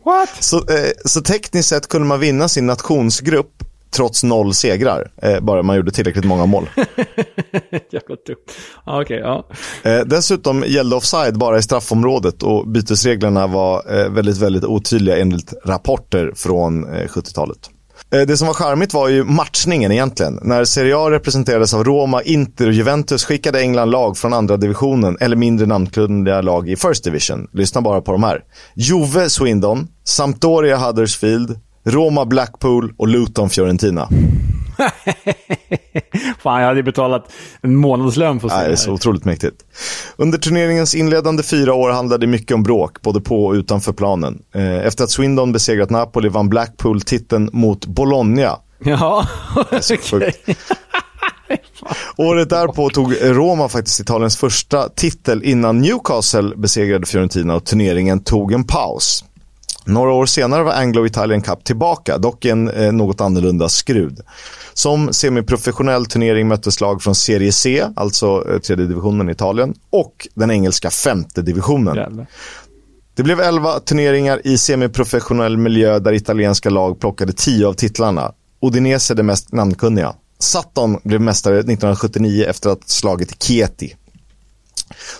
What? 0.06 0.44
Så, 0.44 0.58
eh, 0.58 0.92
så 1.06 1.22
tekniskt 1.22 1.70
sett 1.70 1.88
kunde 1.88 2.08
man 2.08 2.20
vinna 2.20 2.48
sin 2.48 2.66
nationsgrupp 2.66 3.64
trots 3.92 4.24
noll 4.24 4.54
segrar. 4.54 5.12
Eh, 5.22 5.40
bara 5.40 5.64
man 5.64 5.76
gjorde 5.76 5.92
tillräckligt 5.92 6.26
många 6.26 6.46
mål. 6.46 6.70
Jävla 7.92 8.16
dumt. 8.28 8.46
Ah, 8.84 9.02
okay, 9.02 9.18
ja. 9.18 9.48
Eh, 9.84 10.00
dessutom 10.00 10.64
gällde 10.68 10.96
offside 10.96 11.38
bara 11.38 11.58
i 11.58 11.62
straffområdet 11.62 12.44
och 12.44 12.68
bytesreglerna 12.68 13.48
var 13.48 14.00
eh, 14.00 14.10
väldigt, 14.10 14.38
väldigt 14.38 14.64
otydliga 14.64 15.18
enligt 15.18 15.54
rapporter 15.66 16.32
från 16.36 16.86
70-talet. 16.86 17.70
Eh, 18.12 18.22
det 18.22 18.38
som 18.38 18.47
var 18.47 18.53
charmigt 18.53 18.93
var 18.93 19.10
ju 19.10 19.24
matchningen 19.24 19.91
egentligen. 19.91 20.39
När 20.41 20.66
Serie 20.66 20.97
A 20.97 21.12
representerades 21.12 21.74
av 21.74 21.84
Roma, 21.84 22.22
Inter 22.22 22.68
och 22.68 22.74
Juventus 22.74 23.26
skickade 23.26 23.62
England 23.62 23.89
lag 23.89 24.18
från 24.18 24.34
andra 24.34 24.57
divisionen 24.57 25.18
eller 25.20 25.36
mindre 25.36 25.66
namnkunniga 25.66 26.41
lag 26.41 26.70
i 26.70 26.76
First 26.76 27.03
Division. 27.03 27.47
Lyssna 27.53 27.82
bara 27.82 28.01
på 28.01 28.12
de 28.12 28.24
här. 28.24 28.41
Juve 28.76 29.30
Swindon, 29.30 29.88
Sampdoria 30.03 30.78
Huddersfield, 30.78 31.60
Roma 31.86 32.26
Blackpool 32.26 32.93
och 32.97 33.07
Luton 33.07 33.49
Fiorentina. 33.49 34.10
Fan, 36.40 36.62
jag 36.62 36.68
hade 36.68 36.84
betalat 36.84 37.32
en 37.62 37.76
månadslön 37.76 38.40
för 38.40 38.48
att 38.48 38.54
se 38.54 38.68
det 38.68 38.72
är 38.72 38.76
så 38.76 38.92
otroligt 38.92 39.26
mäktigt. 39.26 39.66
Under 40.18 40.38
turneringens 40.38 40.96
inledande 40.96 41.44
fyra 41.44 41.74
år 41.74 41.90
handlade 41.90 42.26
det 42.26 42.30
mycket 42.30 42.56
om 42.56 42.64
bråk, 42.64 43.02
både 43.02 43.22
på 43.22 43.46
och 43.46 43.54
utanför 43.54 43.94
planen. 43.94 44.42
Eh, 44.56 44.86
efter 44.86 45.04
att 45.04 45.12
Swindon 45.12 45.52
besegrat 45.52 45.90
Napoli 45.90 46.30
vann 46.30 46.50
Blackpool 46.50 47.02
titeln 47.02 47.50
mot 47.54 47.86
Bologna. 47.86 48.60
Ja, 48.84 49.28
okej. 49.92 50.34
Året 52.18 52.50
därpå 52.50 52.90
tog 52.90 53.16
Roma 53.22 53.70
faktiskt 53.70 54.00
Italiens 54.00 54.38
första 54.38 54.90
titel 54.90 55.44
innan 55.44 55.82
Newcastle 55.82 56.56
besegrade 56.56 57.06
Fiorentina 57.06 57.56
och 57.56 57.66
turneringen 57.66 58.24
tog 58.24 58.54
en 58.54 58.64
paus. 58.64 59.26
Några 59.90 60.12
år 60.12 60.26
senare 60.26 60.64
var 60.64 60.72
Anglo 60.72 61.06
Italian 61.06 61.42
Cup 61.42 61.64
tillbaka, 61.64 62.18
dock 62.18 62.46
en 62.46 62.70
eh, 62.70 62.92
något 62.92 63.22
annorlunda 63.22 63.70
skrud. 63.70 64.20
Som 64.74 65.14
semiprofessionell 65.14 66.06
turnering 66.06 66.48
möttes 66.48 66.82
lag 66.82 67.02
från 67.02 67.16
Serie 67.16 67.52
C, 67.52 67.86
alltså 67.96 68.44
eh, 68.50 68.60
tredje 68.60 68.86
divisionen 68.86 69.30
i 69.30 69.32
Italien, 69.32 69.74
och 69.90 70.28
den 70.34 70.52
engelska 70.52 70.90
femte 70.90 71.42
divisionen. 71.42 71.96
Jävlar. 71.96 72.28
Det 73.16 73.24
blev 73.24 73.40
elva 73.40 73.80
turneringar 73.80 74.42
i 74.44 74.58
semiprofessionell 74.58 75.58
miljö 75.58 76.00
där 76.00 76.14
italienska 76.14 76.70
lag 76.70 77.00
plockade 77.00 77.34
tio 77.34 77.68
av 77.68 77.74
titlarna. 77.74 78.32
Udinese 78.62 79.14
det 79.14 79.24
mest 79.24 79.52
namnkunniga. 79.52 80.14
Sutton 80.40 80.98
blev 81.04 81.22
mästare 81.22 81.60
1979 81.60 82.46
efter 82.50 82.70
att 82.70 82.78
ha 82.78 82.88
slagit 82.88 83.44
Chieti. 83.44 83.96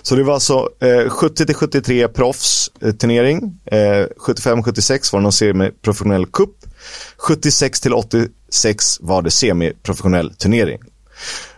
Så 0.02 0.16
det 0.16 0.22
var 0.22 0.34
alltså 0.34 0.68
eh, 0.80 0.86
70-73 0.86 2.08
proffs 2.08 2.70
eh, 2.82 2.92
turnering. 2.92 3.60
Eh, 3.66 4.06
75-76 4.26 5.12
var 5.12 5.20
det 5.20 5.22
någon 5.22 5.32
semiprofessionell 5.32 6.26
cup. 6.26 6.50
76-86 7.28 8.98
var 9.00 9.22
det 9.22 9.30
semiprofessionell 9.30 10.34
turnering. 10.34 10.78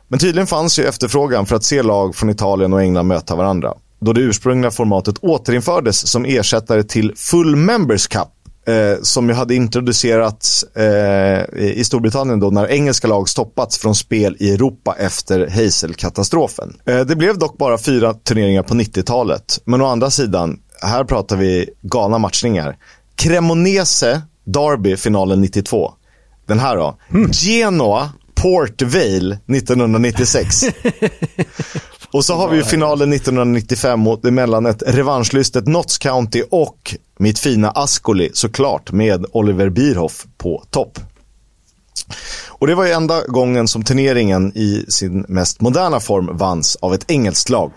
Men 0.09 0.19
tydligen 0.19 0.47
fanns 0.47 0.79
ju 0.79 0.85
efterfrågan 0.85 1.47
för 1.47 1.57
att 1.57 1.65
se 1.65 1.83
lag 1.83 2.17
från 2.17 2.31
Italien 2.31 2.73
och 2.73 2.83
England 2.83 3.07
möta 3.07 3.37
varandra. 3.37 3.75
Då 4.01 4.13
det 4.13 4.21
ursprungliga 4.21 4.71
formatet 4.71 5.19
återinfördes 5.19 6.09
som 6.09 6.25
ersättare 6.25 6.83
till 6.83 7.13
Full 7.17 7.57
Members 7.57 8.07
Cup 8.07 8.29
eh, 8.67 9.03
som 9.03 9.29
ju 9.29 9.35
hade 9.35 9.55
introducerats 9.55 10.63
eh, 10.63 11.45
i 11.59 11.85
Storbritannien 11.85 12.41
då 12.41 12.51
när 12.51 12.71
engelska 12.71 13.09
lag 13.09 13.29
stoppats 13.29 13.79
från 13.79 13.95
spel 13.95 14.37
i 14.41 14.55
Europa 14.55 14.97
efter 14.99 15.47
Hazel-katastrofen. 15.47 16.77
Eh, 16.87 17.01
det 17.01 17.17
blev 17.17 17.39
dock 17.39 17.59
bara 17.59 17.79
fyra 17.79 18.15
turneringar 18.15 18.63
på 18.63 18.75
90-talet, 18.75 19.61
men 19.65 19.81
å 19.81 19.87
andra 19.87 20.11
sidan, 20.11 20.59
här 20.83 21.05
pratar 21.05 21.37
vi 21.37 21.71
galna 21.83 22.19
matchningar. 22.19 22.77
Cremonese, 23.17 24.23
Derby, 24.45 24.97
finalen 24.97 25.41
92. 25.41 25.93
Den 26.47 26.59
här 26.59 26.77
då. 26.77 26.99
Mm. 27.11 27.31
Genoa, 27.33 28.11
Port 28.35 28.83
Vale 28.83 29.39
1996. 29.47 30.63
Och 32.13 32.25
så 32.25 32.35
har 32.35 32.49
vi 32.49 32.57
ju 32.57 32.65
finalen 32.65 33.13
1995 33.13 34.01
mot, 34.01 34.23
mellan 34.23 34.67
ett 34.67 34.83
revanschlystet 34.87 35.67
Notts 35.67 35.99
County 35.99 36.43
och 36.51 36.95
mitt 37.19 37.39
fina 37.39 37.71
Ascoli 37.71 38.31
såklart 38.33 38.93
med 38.93 39.27
Oliver 39.33 39.69
Bierhoff 39.69 40.27
på 40.39 40.65
topp. 40.71 40.99
Och 42.49 42.67
det 42.67 42.75
var 42.75 42.85
ju 42.85 42.93
enda 42.93 43.27
gången 43.27 43.69
som 43.69 43.85
turneringen 43.85 44.53
i 44.55 44.85
sin 44.89 45.25
mest 45.29 45.61
moderna 45.61 46.01
form 46.01 46.37
vanns 46.37 46.77
av 46.77 46.95
ett 46.95 47.11
engelskt 47.11 47.49
lag. 47.49 47.73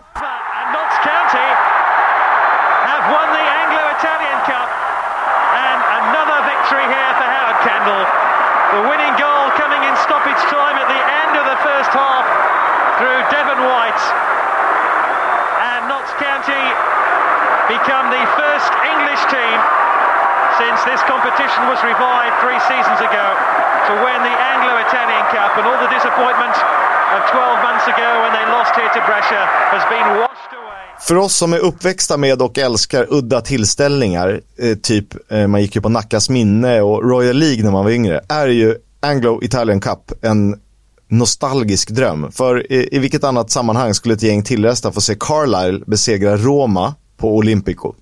Seasons 22.71 23.01
ago 23.09 23.25
to 23.87 23.93
win 24.05 24.19
the 24.29 24.35
Anglo-Italian 24.51 25.25
Cup 25.35 25.51
and 25.57 25.65
all 25.69 25.79
the 25.85 25.91
disappointment 25.97 26.55
of 27.15 27.21
12 27.31 27.67
months 27.67 27.85
ago 27.93 28.09
when 28.21 28.31
they 28.37 28.45
lost 28.57 28.71
here 28.79 28.91
to 28.97 29.01
Brescia 29.09 29.43
has 29.73 29.83
been 29.93 30.07
washed 30.21 30.51
away. 30.59 30.83
För 30.99 31.15
oss 31.15 31.35
som 31.35 31.53
är 31.53 31.59
uppväxta 31.59 32.17
med 32.17 32.41
och 32.41 32.57
älskar 32.57 33.07
udda 33.09 33.41
tillställningar, 33.41 34.41
eh, 34.59 34.77
typ 34.77 35.31
eh, 35.31 35.47
man 35.47 35.61
gick 35.61 35.75
ju 35.75 35.81
på 35.81 35.89
Nackas 35.89 36.29
minne 36.29 36.81
och 36.81 37.09
Royal 37.09 37.35
League 37.35 37.63
när 37.63 37.71
man 37.71 37.83
var 37.83 37.91
yngre, 37.91 38.21
är 38.29 38.47
ju 38.47 38.75
Anglo-Italian 38.99 39.81
Cup 39.81 40.11
en 40.21 40.59
nostalgisk 41.07 41.89
dröm. 41.89 42.31
För 42.31 42.71
i, 42.71 42.89
i 42.91 42.99
vilket 42.99 43.23
annat 43.23 43.51
sammanhang 43.51 43.93
skulle 43.93 44.13
ett 44.13 44.23
gäng 44.23 44.43
tillresta 44.43 44.91
få 44.91 45.01
se 45.01 45.15
Carlisle 45.19 45.79
besegra 45.87 46.37
Roma 46.37 46.95
på 47.17 47.35
Olympico. 47.35 47.93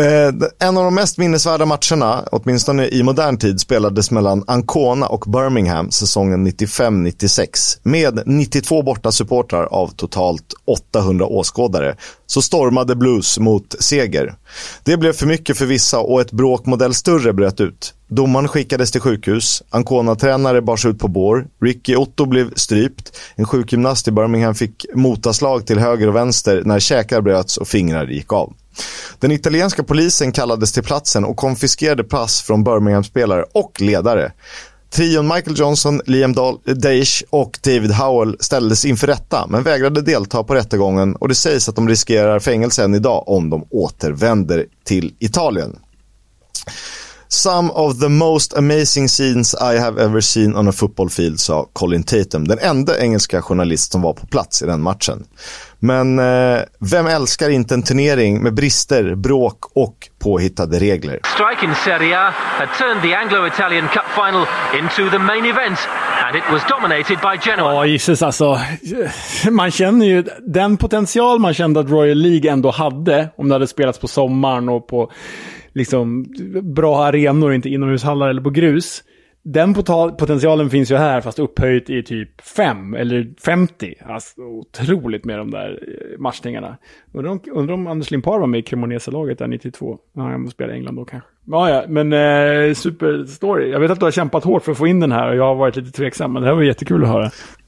Eh, 0.00 0.32
en 0.58 0.76
av 0.76 0.84
de 0.84 0.94
mest 0.94 1.18
minnesvärda 1.18 1.66
matcherna, 1.66 2.24
åtminstone 2.32 2.88
i 2.88 3.02
modern 3.02 3.36
tid, 3.36 3.60
spelades 3.60 4.10
mellan 4.10 4.44
Ancona 4.46 5.06
och 5.06 5.24
Birmingham 5.26 5.90
säsongen 5.90 6.46
95-96 6.46 7.78
med 7.82 8.22
92 8.26 8.82
borta 8.82 9.12
supportrar 9.12 9.64
av 9.64 9.88
totalt 9.88 10.54
800 10.64 11.26
åskådare. 11.26 11.96
Så 12.26 12.42
stormade 12.42 12.96
Blues 12.96 13.38
mot 13.38 13.74
seger. 13.78 14.34
Det 14.84 14.96
blev 14.96 15.12
för 15.12 15.26
mycket 15.26 15.58
för 15.58 15.66
vissa 15.66 15.98
och 15.98 16.20
ett 16.20 16.32
bråk 16.32 16.66
modell 16.66 16.94
större 16.94 17.32
bröt 17.32 17.60
ut. 17.60 17.94
Domaren 18.08 18.48
skickades 18.48 18.90
till 18.90 19.00
sjukhus. 19.00 19.62
Ancona-tränare 19.70 20.62
bars 20.62 20.86
ut 20.86 20.98
på 20.98 21.08
bår. 21.08 21.46
Ricky 21.62 21.96
Otto 21.96 22.26
blev 22.26 22.54
strypt. 22.54 23.16
En 23.34 23.46
sjukgymnast 23.46 24.08
i 24.08 24.10
Birmingham 24.10 24.54
fick 24.54 24.86
motaslag 24.94 25.66
till 25.66 25.78
höger 25.78 26.08
och 26.08 26.16
vänster 26.16 26.62
när 26.64 26.80
käkar 26.80 27.20
bröts 27.20 27.56
och 27.56 27.68
fingrar 27.68 28.06
gick 28.06 28.32
av. 28.32 28.52
Den 29.18 29.32
italienska 29.32 29.82
polisen 29.82 30.32
kallades 30.32 30.72
till 30.72 30.82
platsen 30.82 31.24
och 31.24 31.36
konfiskerade 31.36 32.04
pass 32.04 32.42
från 32.42 32.64
Birmingham-spelare 32.64 33.44
och 33.52 33.80
ledare. 33.80 34.32
Trion 34.90 35.28
Michael 35.28 35.58
Johnson, 35.58 36.00
Liam 36.06 36.34
Daesh 36.64 37.22
eh, 37.22 37.28
och 37.30 37.58
David 37.62 37.90
Howell 37.90 38.36
ställdes 38.40 38.84
inför 38.84 39.06
rätta 39.06 39.46
men 39.48 39.62
vägrade 39.62 40.02
delta 40.02 40.44
på 40.44 40.54
rättegången 40.54 41.16
och 41.16 41.28
det 41.28 41.34
sägs 41.34 41.68
att 41.68 41.76
de 41.76 41.88
riskerar 41.88 42.40
fängelse 42.40 42.84
än 42.84 42.94
idag 42.94 43.28
om 43.28 43.50
de 43.50 43.66
återvänder 43.70 44.66
till 44.84 45.14
Italien. 45.18 45.78
Some 47.32 47.70
of 47.70 48.00
the 48.00 48.08
most 48.08 48.58
amazing 48.58 49.08
scenes 49.08 49.54
I 49.54 49.78
have 49.78 50.02
ever 50.02 50.20
seen 50.20 50.56
on 50.56 50.68
a 50.68 50.72
football 50.72 51.08
field, 51.08 51.40
sa 51.40 51.66
Colin 51.72 52.02
Tatum, 52.02 52.48
den 52.48 52.58
enda 52.58 52.98
engelska 52.98 53.42
journalist 53.42 53.92
som 53.92 54.02
var 54.02 54.12
på 54.12 54.26
plats 54.26 54.62
i 54.62 54.66
den 54.66 54.82
matchen. 54.82 55.24
Men 55.78 56.18
eh, 56.18 56.60
vem 56.78 57.06
älskar 57.06 57.50
inte 57.50 57.74
en 57.74 57.82
turnering 57.82 58.42
med 58.42 58.54
brister, 58.54 59.14
bråk 59.14 59.58
och 59.74 59.94
påhittade 60.18 60.78
regler? 60.78 61.20
Strike 61.34 61.66
in 61.66 61.74
Serie 61.84 62.18
A 62.18 62.32
had 62.34 62.68
turned 62.78 63.02
the 63.02 63.14
Anglo-Italian 63.14 63.88
Cup 63.88 64.04
final 64.14 64.46
into 64.80 65.10
the 65.10 65.18
main 65.18 65.44
event 65.44 65.78
and 66.26 66.36
it 66.36 66.44
was 66.52 66.62
dominated 66.68 67.18
by 67.20 67.50
Genoa. 67.50 67.74
Ja, 67.74 67.86
gissas 67.86 68.22
alltså. 68.22 68.58
Man 69.50 69.70
känner 69.70 70.06
ju 70.06 70.24
den 70.46 70.76
potential 70.76 71.38
man 71.38 71.54
kände 71.54 71.80
att 71.80 71.90
Royal 71.90 72.18
League 72.18 72.50
ändå 72.50 72.70
hade 72.70 73.28
om 73.36 73.48
det 73.48 73.54
hade 73.54 73.66
spelats 73.66 73.98
på 73.98 74.08
sommaren 74.08 74.68
och 74.68 74.86
på 74.86 75.10
liksom 75.74 76.26
bra 76.62 77.04
arenor, 77.04 77.54
inte 77.54 77.68
inomhushallar 77.68 78.28
eller 78.28 78.42
på 78.42 78.50
grus 78.50 79.02
den 79.42 79.74
potentialen 80.18 80.70
finns 80.70 80.90
ju 80.90 80.96
här 80.96 81.20
fast 81.20 81.38
upphöjt 81.38 81.90
i 81.90 82.02
typ 82.02 82.40
5 82.40 82.94
eller 82.94 83.34
50. 83.44 83.94
Alltså 84.06 84.40
otroligt 84.40 85.24
med 85.24 85.38
de 85.38 85.50
där 85.50 85.70
eh, 85.70 86.20
matchningarna. 86.20 86.76
Undrar 87.12 87.30
om, 87.30 87.40
undrar 87.52 87.74
om 87.74 87.86
Anders 87.86 88.10
Limpar 88.10 88.38
var 88.38 88.46
med 88.46 88.60
i 88.60 88.62
Cremonese-laget 88.62 89.38
där 89.38 89.46
92. 89.46 89.98
Ja, 90.16 90.22
han 90.22 90.48
spelade 90.48 90.74
i 90.74 90.76
England 90.76 90.96
då 90.96 91.04
kanske. 91.04 91.28
Ja, 91.46 91.70
ja, 91.70 91.84
men 91.88 92.12
eh, 92.12 92.74
superstory. 92.74 93.70
Jag 93.70 93.80
vet 93.80 93.90
att 93.90 94.00
du 94.00 94.06
har 94.06 94.10
kämpat 94.10 94.44
hårt 94.44 94.64
för 94.64 94.72
att 94.72 94.78
få 94.78 94.86
in 94.86 95.00
den 95.00 95.12
här 95.12 95.28
och 95.28 95.36
jag 95.36 95.44
har 95.44 95.54
varit 95.54 95.76
lite 95.76 95.90
tveksam, 95.90 96.32
men 96.32 96.42
det 96.42 96.48
här 96.48 96.54
var 96.54 96.62
jättekul 96.62 97.04
att 97.04 97.08
höra. 97.08 97.24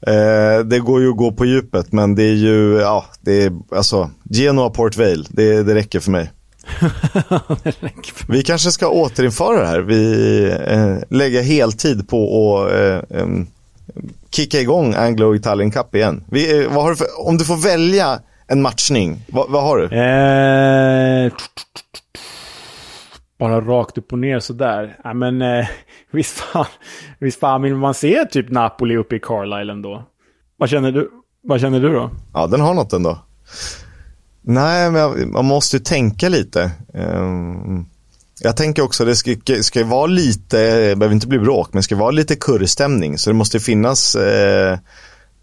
Eh, 0.07 0.65
det 0.65 0.79
går 0.79 1.01
ju 1.01 1.09
att 1.09 1.17
gå 1.17 1.31
på 1.31 1.45
djupet, 1.45 1.91
men 1.91 2.15
det 2.15 2.23
är 2.23 2.35
ju, 2.35 2.77
ja, 2.79 3.05
det 3.21 3.43
är 3.43 3.51
alltså, 3.71 4.09
Genoa 4.29 4.69
Port 4.69 4.97
Vale, 4.97 5.23
det, 5.29 5.63
det 5.63 5.75
räcker 5.75 5.99
för 5.99 6.11
mig. 6.11 6.31
vi 8.27 8.43
kanske 8.43 8.71
ska 8.71 8.87
återinföra 8.87 9.59
det 9.59 9.67
här. 9.67 9.79
Vi 9.79 10.43
eh, 10.67 10.97
lägger 11.09 11.43
heltid 11.43 12.09
på 12.09 12.57
att 12.57 12.71
eh, 12.71 13.19
eh, 13.19 13.27
kicka 14.31 14.59
igång 14.59 14.93
Anglo 14.93 15.35
Italian 15.35 15.71
Cup 15.71 15.95
igen. 15.95 16.23
Vi, 16.29 16.63
eh, 16.63 16.89
du 16.89 16.95
för, 16.95 17.27
om 17.27 17.37
du 17.37 17.45
får 17.45 17.57
välja 17.57 18.19
en 18.47 18.61
matchning, 18.61 19.25
vad, 19.27 19.49
vad 19.49 19.63
har 19.63 19.77
du? 19.77 19.83
Eh, 19.85 21.31
bara 23.39 23.61
rakt 23.61 23.97
upp 23.97 24.11
och 24.13 24.19
ner 24.19 24.39
sådär. 24.39 24.97
Ja, 25.03 25.13
men 25.13 25.41
eh, 25.41 25.65
visst, 26.11 26.39
fan, 26.39 26.65
visst 27.19 27.39
fan 27.39 27.61
vill 27.61 27.75
man 27.75 27.93
se 27.93 28.25
typ 28.25 28.49
Napoli 28.49 28.97
uppe 28.97 29.15
i 29.15 29.19
Carlisle 29.19 29.71
ändå? 29.71 30.03
Vad 30.57 30.69
känner 30.69 30.91
du, 30.91 31.09
vad 31.43 31.61
känner 31.61 31.79
du 31.79 31.93
då? 31.93 32.11
Ja, 32.33 32.47
den 32.47 32.61
har 32.61 32.73
något 32.73 32.93
ändå. 32.93 33.19
Nej, 34.45 34.91
men 34.91 35.31
man 35.31 35.45
måste 35.45 35.75
ju 35.75 35.83
tänka 35.83 36.29
lite. 36.29 36.71
Ehm, 36.93 37.85
jag 38.39 38.57
tänker 38.57 38.83
också 38.83 39.05
det 39.05 39.15
ska, 39.15 39.35
ska 39.61 39.85
vara 39.85 40.05
lite, 40.05 40.87
det 40.89 40.95
behöver 40.95 41.13
inte 41.13 41.27
bli 41.27 41.39
bråk, 41.39 41.69
men 41.71 41.79
det 41.79 41.83
ska 41.83 41.95
vara 41.95 42.11
lite 42.11 42.35
kurrstämning. 42.35 43.17
Så 43.17 43.29
det 43.29 43.33
måste 43.33 43.59
finnas 43.59 44.15
eh, 44.15 44.73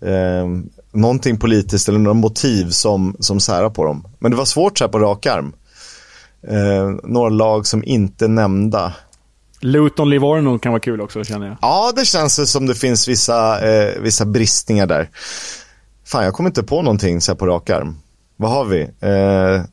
eh, 0.02 0.46
någonting 0.92 1.38
politiskt 1.38 1.88
eller 1.88 1.98
några 1.98 2.14
motiv 2.14 2.70
som, 2.70 3.16
som 3.20 3.40
särar 3.40 3.70
på 3.70 3.84
dem. 3.84 4.06
Men 4.18 4.30
det 4.30 4.36
var 4.36 4.44
svårt 4.44 4.78
så 4.78 4.84
här 4.84 4.88
på 4.88 4.98
rak 4.98 5.26
arm. 5.26 5.52
Eh, 6.48 6.90
några 7.04 7.28
lag 7.28 7.66
som 7.66 7.84
inte 7.84 8.28
nämnda. 8.28 8.92
Luton 9.60 10.10
Livorno 10.10 10.58
kan 10.58 10.72
vara 10.72 10.80
kul 10.80 11.00
också 11.00 11.24
känner 11.24 11.46
jag. 11.46 11.56
Ja, 11.62 11.92
det 11.96 12.04
känns 12.04 12.50
som 12.50 12.66
det 12.66 12.74
finns 12.74 13.08
vissa, 13.08 13.68
eh, 13.70 14.00
vissa 14.00 14.24
bristningar 14.24 14.86
där. 14.86 15.08
Fan, 16.06 16.24
jag 16.24 16.34
kommer 16.34 16.50
inte 16.50 16.62
på 16.62 16.82
någonting 16.82 17.20
så 17.20 17.32
här 17.32 17.36
på 17.36 17.46
rak 17.46 17.70
arm 17.70 17.96
vad 18.40 18.50
har 18.50 18.64
vi? 18.64 18.80
Eh, 18.82 19.64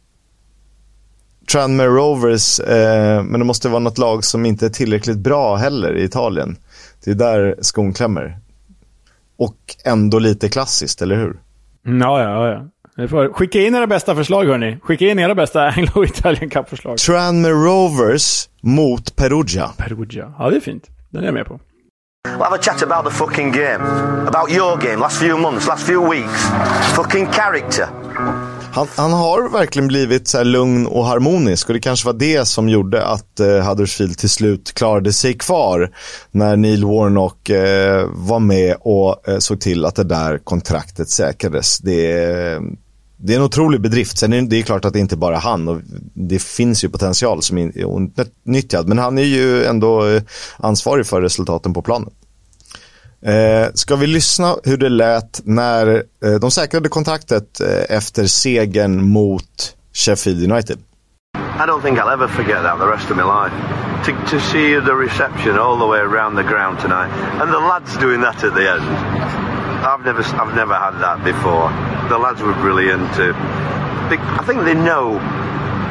Tranmere 1.52 1.88
Rovers, 1.88 2.60
eh, 2.60 3.24
men 3.24 3.40
det 3.40 3.46
måste 3.46 3.70
vara 3.70 3.80
något 3.80 3.98
lag 3.98 4.24
som 4.24 4.46
inte 4.46 4.66
är 4.66 4.70
tillräckligt 4.70 5.18
bra 5.18 5.56
heller 5.56 5.98
i 5.98 6.04
Italien. 6.04 6.58
Det 7.04 7.12
är 7.12 7.16
där 7.16 7.56
skon 7.62 7.94
klämmer. 7.94 8.38
Och 9.38 9.58
ändå 9.86 10.20
lite 10.20 10.50
klassiskt, 10.50 11.02
eller 11.02 11.16
hur? 11.16 11.40
Mm, 11.86 12.02
ja, 12.02 12.22
ja, 12.22 12.70
ja. 12.98 13.34
Skicka 13.34 13.60
in 13.62 13.76
era 13.76 13.88
bästa 13.88 14.16
förslag 14.16 14.46
hörni. 14.46 14.78
Skicka 14.84 15.06
in 15.06 15.20
era 15.20 15.36
bästa 15.36 15.62
Anglo-Italian 15.78 16.50
Cup-förslag. 16.50 16.98
Tranmere 16.98 17.54
Rovers 17.54 18.50
mot 18.62 19.16
Perugia. 19.16 19.70
Perugia. 19.78 20.34
Ja, 20.40 20.50
det 20.50 20.56
är 20.56 20.60
fint. 20.60 20.88
Den 21.10 21.22
är 21.22 21.26
jag 21.26 21.34
med 21.34 21.46
på. 21.46 21.60
We'll 22.28 22.44
have 22.44 22.56
a 22.56 22.62
chat 22.62 22.84
about 22.84 23.06
the 23.06 23.12
fucking 23.12 23.52
game. 23.52 23.84
About 24.28 24.52
your 24.52 24.78
game, 24.78 24.98
last 25.00 25.20
few 25.20 25.42
months, 25.42 25.68
last 25.68 25.88
few 25.88 26.10
weeks. 26.10 26.48
Fucking 26.96 27.26
character. 27.26 27.88
Han, 28.72 28.88
han, 28.96 29.14
har 29.14 29.50
verkligen 29.50 29.88
blivit 29.88 30.28
så 30.28 30.44
lugn 30.44 30.88
och 30.88 31.06
harmonisk 31.06 31.68
och 31.68 31.74
det 31.74 31.80
kanske 31.80 32.06
var 32.06 32.14
det 32.14 32.48
som 32.48 32.70
gjorde 32.70 33.06
att 33.06 33.40
eh, 33.40 33.48
Huddersfield 33.48 34.18
till 34.18 34.30
slut 34.30 34.74
klarade 34.74 35.14
sig 35.14 35.34
kvar 35.34 35.92
när 36.32 36.56
Neil 36.56 36.86
Warnock 36.86 37.50
eh, 37.50 38.08
var 38.14 38.40
med 38.40 38.76
och 38.80 39.30
eh, 39.30 39.38
såg 39.38 39.62
till 39.62 39.86
att 39.86 39.96
det 39.96 40.04
där 40.04 40.38
kontraktet 40.38 41.10
säkrades. 41.10 41.78
Det, 41.78 42.16
det 43.18 43.34
är 43.34 43.38
en 43.38 43.44
otrolig 43.44 43.82
bedrift. 43.82 44.18
Sen 44.18 44.34
är 44.34 44.42
det, 44.42 44.48
det 44.48 44.60
är 44.60 44.62
klart 44.62 44.86
att 44.86 44.94
det 44.94 45.00
inte 45.00 45.18
bara 45.18 45.36
är 45.36 45.42
han 45.42 45.68
och 45.68 45.82
det 46.14 46.42
finns 46.42 46.84
ju 46.84 46.90
potential 46.90 47.42
som 47.42 47.58
är 47.58 47.86
outnyttjad. 47.86 48.88
Men 48.88 48.98
han 48.98 49.18
är 49.18 49.24
ju 49.24 49.66
ändå 49.66 50.08
eh, 50.08 50.22
ansvarig 50.58 51.06
för 51.06 51.22
resultaten 51.22 51.74
på 51.74 51.82
planen. 51.82 52.10
Eh, 53.26 53.72
ska 53.74 53.96
vi 53.96 54.08
lyssna 54.08 54.56
hur 54.64 54.78
det 54.78 54.90
lät 54.90 55.42
när 55.44 56.04
eh, 56.24 56.32
de 56.42 56.52
säkrade 56.52 56.90
kontraktet 56.90 57.62
eh, 57.62 57.98
efter 57.98 58.28
segern 58.28 59.10
mot 59.10 59.76
Sheffield 59.94 60.52
United? 60.52 60.78
I 61.38 61.66
don't 61.66 61.82
think 61.82 62.00
I'll 62.00 62.14
ever 62.14 62.28
forget 62.28 62.64
that 62.64 62.80
the 62.80 62.86
rest 62.86 63.12
of 63.12 63.18
my 63.18 63.24
life. 63.24 63.54
To, 64.06 64.12
to 64.32 64.40
see 64.40 64.80
the 64.80 64.94
reception 64.94 65.58
all 65.58 65.78
the 65.78 65.88
way 65.88 66.00
around 66.00 66.36
the 66.36 66.44
ground 66.44 66.80
tonight 66.80 67.12
and 67.42 67.52
the 67.52 67.60
lads 67.60 67.98
doing 67.98 68.22
that 68.22 68.44
at 68.44 68.54
the 68.54 68.70
end. 68.70 68.86
I've 69.84 70.06
never, 70.06 70.22
I've 70.22 70.56
never 70.56 70.76
had 70.76 71.00
that 71.02 71.24
before. 71.24 71.70
The 72.10 72.18
lads 72.18 72.42
were 72.42 72.54
brilliant. 72.54 73.12
They, 74.10 74.18
I 74.18 74.44
think 74.46 74.64
they 74.64 74.76
know 74.76 75.20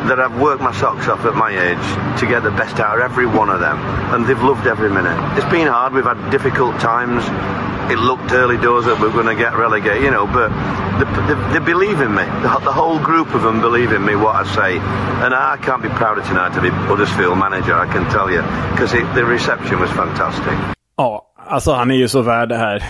that 0.09 0.21
I've 0.21 0.41
worked 0.41 0.63
my 0.63 0.73
socks 0.73 1.09
off 1.09 1.25
at 1.25 1.35
my 1.35 1.51
age 1.51 2.21
to 2.21 2.27
get 2.27 2.43
the 2.43 2.51
best 2.51 2.79
out 2.79 2.99
of 2.99 3.03
every 3.03 3.27
one 3.27 3.51
of 3.51 3.61
them, 3.61 3.79
and 4.15 4.27
they've 4.27 4.43
loved 4.43 4.67
every 4.67 4.91
minute. 4.91 5.19
It's 5.37 5.51
been 5.51 5.67
hard. 5.67 5.93
We've 5.93 6.05
had 6.05 6.31
difficult 6.31 6.79
times. 6.81 7.25
It 7.91 7.99
looked 7.99 8.33
early 8.33 8.57
doors 8.57 8.87
that 8.87 9.01
we 9.01 9.09
are 9.09 9.13
going 9.13 9.27
to 9.27 9.35
get 9.35 9.57
relegated, 9.57 10.03
you 10.03 10.11
know, 10.11 10.27
but 10.27 10.51
they, 10.99 11.35
they, 11.35 11.59
they 11.59 11.65
believe 11.65 12.01
in 12.01 12.15
me. 12.15 12.25
The, 12.43 12.61
the, 12.65 12.73
whole 12.73 12.99
group 12.99 13.35
of 13.35 13.43
them 13.43 13.61
believe 13.61 13.93
in 13.93 14.05
me, 14.05 14.17
what 14.17 14.35
I 14.35 14.45
say. 14.55 14.79
And 14.79 15.35
I 15.35 15.57
can't 15.59 15.83
be 15.83 15.89
prouder 15.89 16.23
tonight 16.23 16.55
to 16.55 16.61
be 16.61 16.71
Huddersfield 16.71 17.39
manager, 17.39 17.75
I 17.75 17.91
can 17.93 18.11
tell 18.11 18.31
you, 18.31 18.43
because 18.73 18.93
the 18.93 19.25
reception 19.25 19.79
was 19.79 19.91
fantastic. 19.91 20.77
Oh, 20.99 21.27
Alltså 21.49 21.73
han 21.73 21.91
är 21.91 21.95
ju 21.95 22.09
så 22.09 22.23
värd 22.23 22.49
det 22.49 22.57
här. 22.57 22.85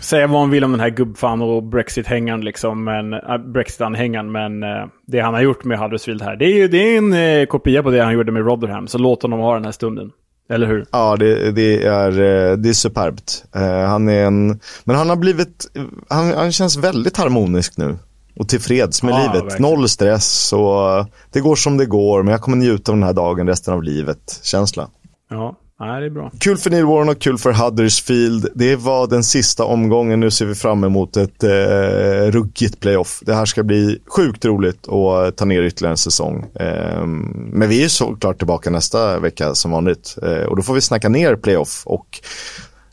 Säga 0.00 0.26
vad 0.26 0.40
man 0.40 0.50
vill 0.50 0.64
om 0.64 0.70
den 0.70 0.80
här 0.80 0.90
gubbfan 0.90 1.42
och 1.42 1.62
Brexit-hängan 1.62 2.40
liksom. 2.40 2.84
Men, 2.84 3.12
äh, 3.12 3.38
Brexit-anhängaren. 3.38 4.32
Men 4.32 4.62
äh, 4.62 4.86
det 5.06 5.20
han 5.20 5.34
har 5.34 5.40
gjort 5.40 5.64
med 5.64 5.78
Huddersfield 5.78 6.22
här. 6.22 6.36
Det 6.36 6.44
är 6.44 6.54
ju 6.54 6.68
det 6.68 6.78
är 6.78 6.98
en 6.98 7.12
äh, 7.12 7.46
kopia 7.46 7.82
på 7.82 7.90
det 7.90 8.02
han 8.02 8.14
gjorde 8.14 8.32
med 8.32 8.46
Rotherham. 8.46 8.86
Så 8.86 8.98
låt 8.98 9.22
honom 9.22 9.40
ha 9.40 9.54
den 9.54 9.64
här 9.64 9.72
stunden. 9.72 10.10
Eller 10.50 10.66
hur? 10.66 10.86
Ja, 10.92 11.16
det, 11.16 11.52
det 11.52 11.84
är, 11.84 12.10
eh, 12.10 12.56
det 12.56 12.68
är 12.68 12.72
superbt. 12.72 13.44
Uh, 13.56 13.62
han 13.62 14.08
är 14.08 14.26
en... 14.26 14.60
Men 14.84 14.96
han 14.96 15.08
har 15.08 15.16
blivit... 15.16 15.66
Han, 16.08 16.34
han 16.34 16.52
känns 16.52 16.76
väldigt 16.76 17.16
harmonisk 17.16 17.76
nu. 17.76 17.96
Och 18.36 18.48
tillfreds 18.48 19.02
med 19.02 19.12
ja, 19.12 19.18
livet. 19.18 19.44
Verkligen. 19.44 19.62
Noll 19.62 19.88
stress 19.88 20.52
och 20.52 21.06
det 21.32 21.40
går 21.40 21.56
som 21.56 21.76
det 21.76 21.86
går. 21.86 22.22
Men 22.22 22.32
jag 22.32 22.40
kommer 22.40 22.56
njuta 22.56 22.92
av 22.92 22.96
den 22.96 23.06
här 23.06 23.12
dagen 23.12 23.48
resten 23.48 23.74
av 23.74 23.82
livet. 23.82 24.40
Känsla. 24.42 24.88
Ja, 25.30 25.56
Nej, 25.80 26.00
det 26.00 26.06
är 26.06 26.10
bra. 26.10 26.30
Kul 26.40 26.56
för 26.56 26.70
Neil 26.70 26.84
Warnock, 26.84 27.18
kul 27.18 27.38
för 27.38 27.52
Huddersfield. 27.52 28.48
Det 28.54 28.76
var 28.76 29.06
den 29.06 29.24
sista 29.24 29.64
omgången. 29.64 30.20
Nu 30.20 30.30
ser 30.30 30.46
vi 30.46 30.54
fram 30.54 30.84
emot 30.84 31.16
ett 31.16 31.44
eh, 31.44 32.30
ruggigt 32.30 32.80
playoff. 32.80 33.20
Det 33.22 33.34
här 33.34 33.44
ska 33.44 33.62
bli 33.62 33.98
sjukt 34.06 34.44
roligt 34.44 34.88
att 34.88 35.36
ta 35.36 35.44
ner 35.44 35.62
ytterligare 35.62 35.92
en 35.92 35.96
säsong. 35.96 36.46
Eh, 36.54 37.06
men 37.52 37.68
vi 37.68 37.84
är 37.84 37.88
såklart 37.88 38.38
tillbaka 38.38 38.70
nästa 38.70 39.18
vecka 39.18 39.54
som 39.54 39.70
vanligt. 39.70 40.18
Eh, 40.22 40.42
och 40.42 40.56
då 40.56 40.62
får 40.62 40.74
vi 40.74 40.80
snacka 40.80 41.08
ner 41.08 41.36
playoff 41.36 41.82
och 41.86 42.20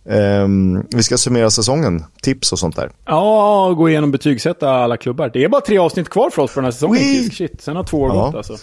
Um, 0.07 0.85
vi 0.89 1.03
ska 1.03 1.17
summera 1.17 1.49
säsongen, 1.49 2.03
tips 2.21 2.51
och 2.51 2.59
sånt 2.59 2.75
där. 2.75 2.91
Ja, 3.05 3.73
gå 3.77 3.89
igenom 3.89 4.11
betygsätta 4.11 4.69
alla 4.69 4.97
klubbar. 4.97 5.29
Det 5.33 5.43
är 5.43 5.49
bara 5.49 5.61
tre 5.61 5.77
avsnitt 5.77 6.09
kvar 6.09 6.29
för 6.29 6.41
oss 6.41 6.53
på 6.53 6.59
den 6.59 6.65
här 6.65 6.71
säsongen. 6.71 7.29
Shit, 7.31 7.61
sen 7.61 7.75
har 7.75 7.83
två 7.83 7.97
år 8.01 8.15
ja. 8.15 8.25
gått 8.25 8.35
alltså. 8.35 8.57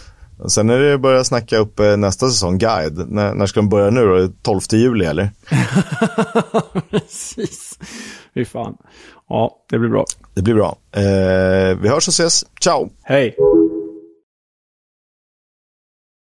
Sen 0.47 0.69
är 0.69 0.79
det 0.79 0.97
börja 0.97 1.23
snacka 1.23 1.57
upp 1.57 1.79
eh, 1.79 1.97
nästa 1.97 2.29
säsong, 2.29 2.57
guide. 2.57 3.11
När, 3.11 3.33
när 3.33 3.45
ska 3.45 3.59
de 3.59 3.69
börja 3.69 3.89
nu 3.89 4.05
då? 4.05 4.27
12 4.41 4.59
juli 4.71 5.05
eller? 5.05 5.29
Precis. 6.89 7.79
Fy 8.33 8.45
fan. 8.45 8.77
Ja, 9.29 9.57
det 9.69 9.79
blir 9.79 9.89
bra. 9.89 10.05
Det 10.33 10.41
blir 10.41 10.53
bra. 10.53 10.77
Eh, 10.91 11.77
vi 11.81 11.89
hörs 11.89 12.07
och 12.07 12.13
ses. 12.13 12.45
Ciao! 12.61 12.89
Hej! 13.03 13.35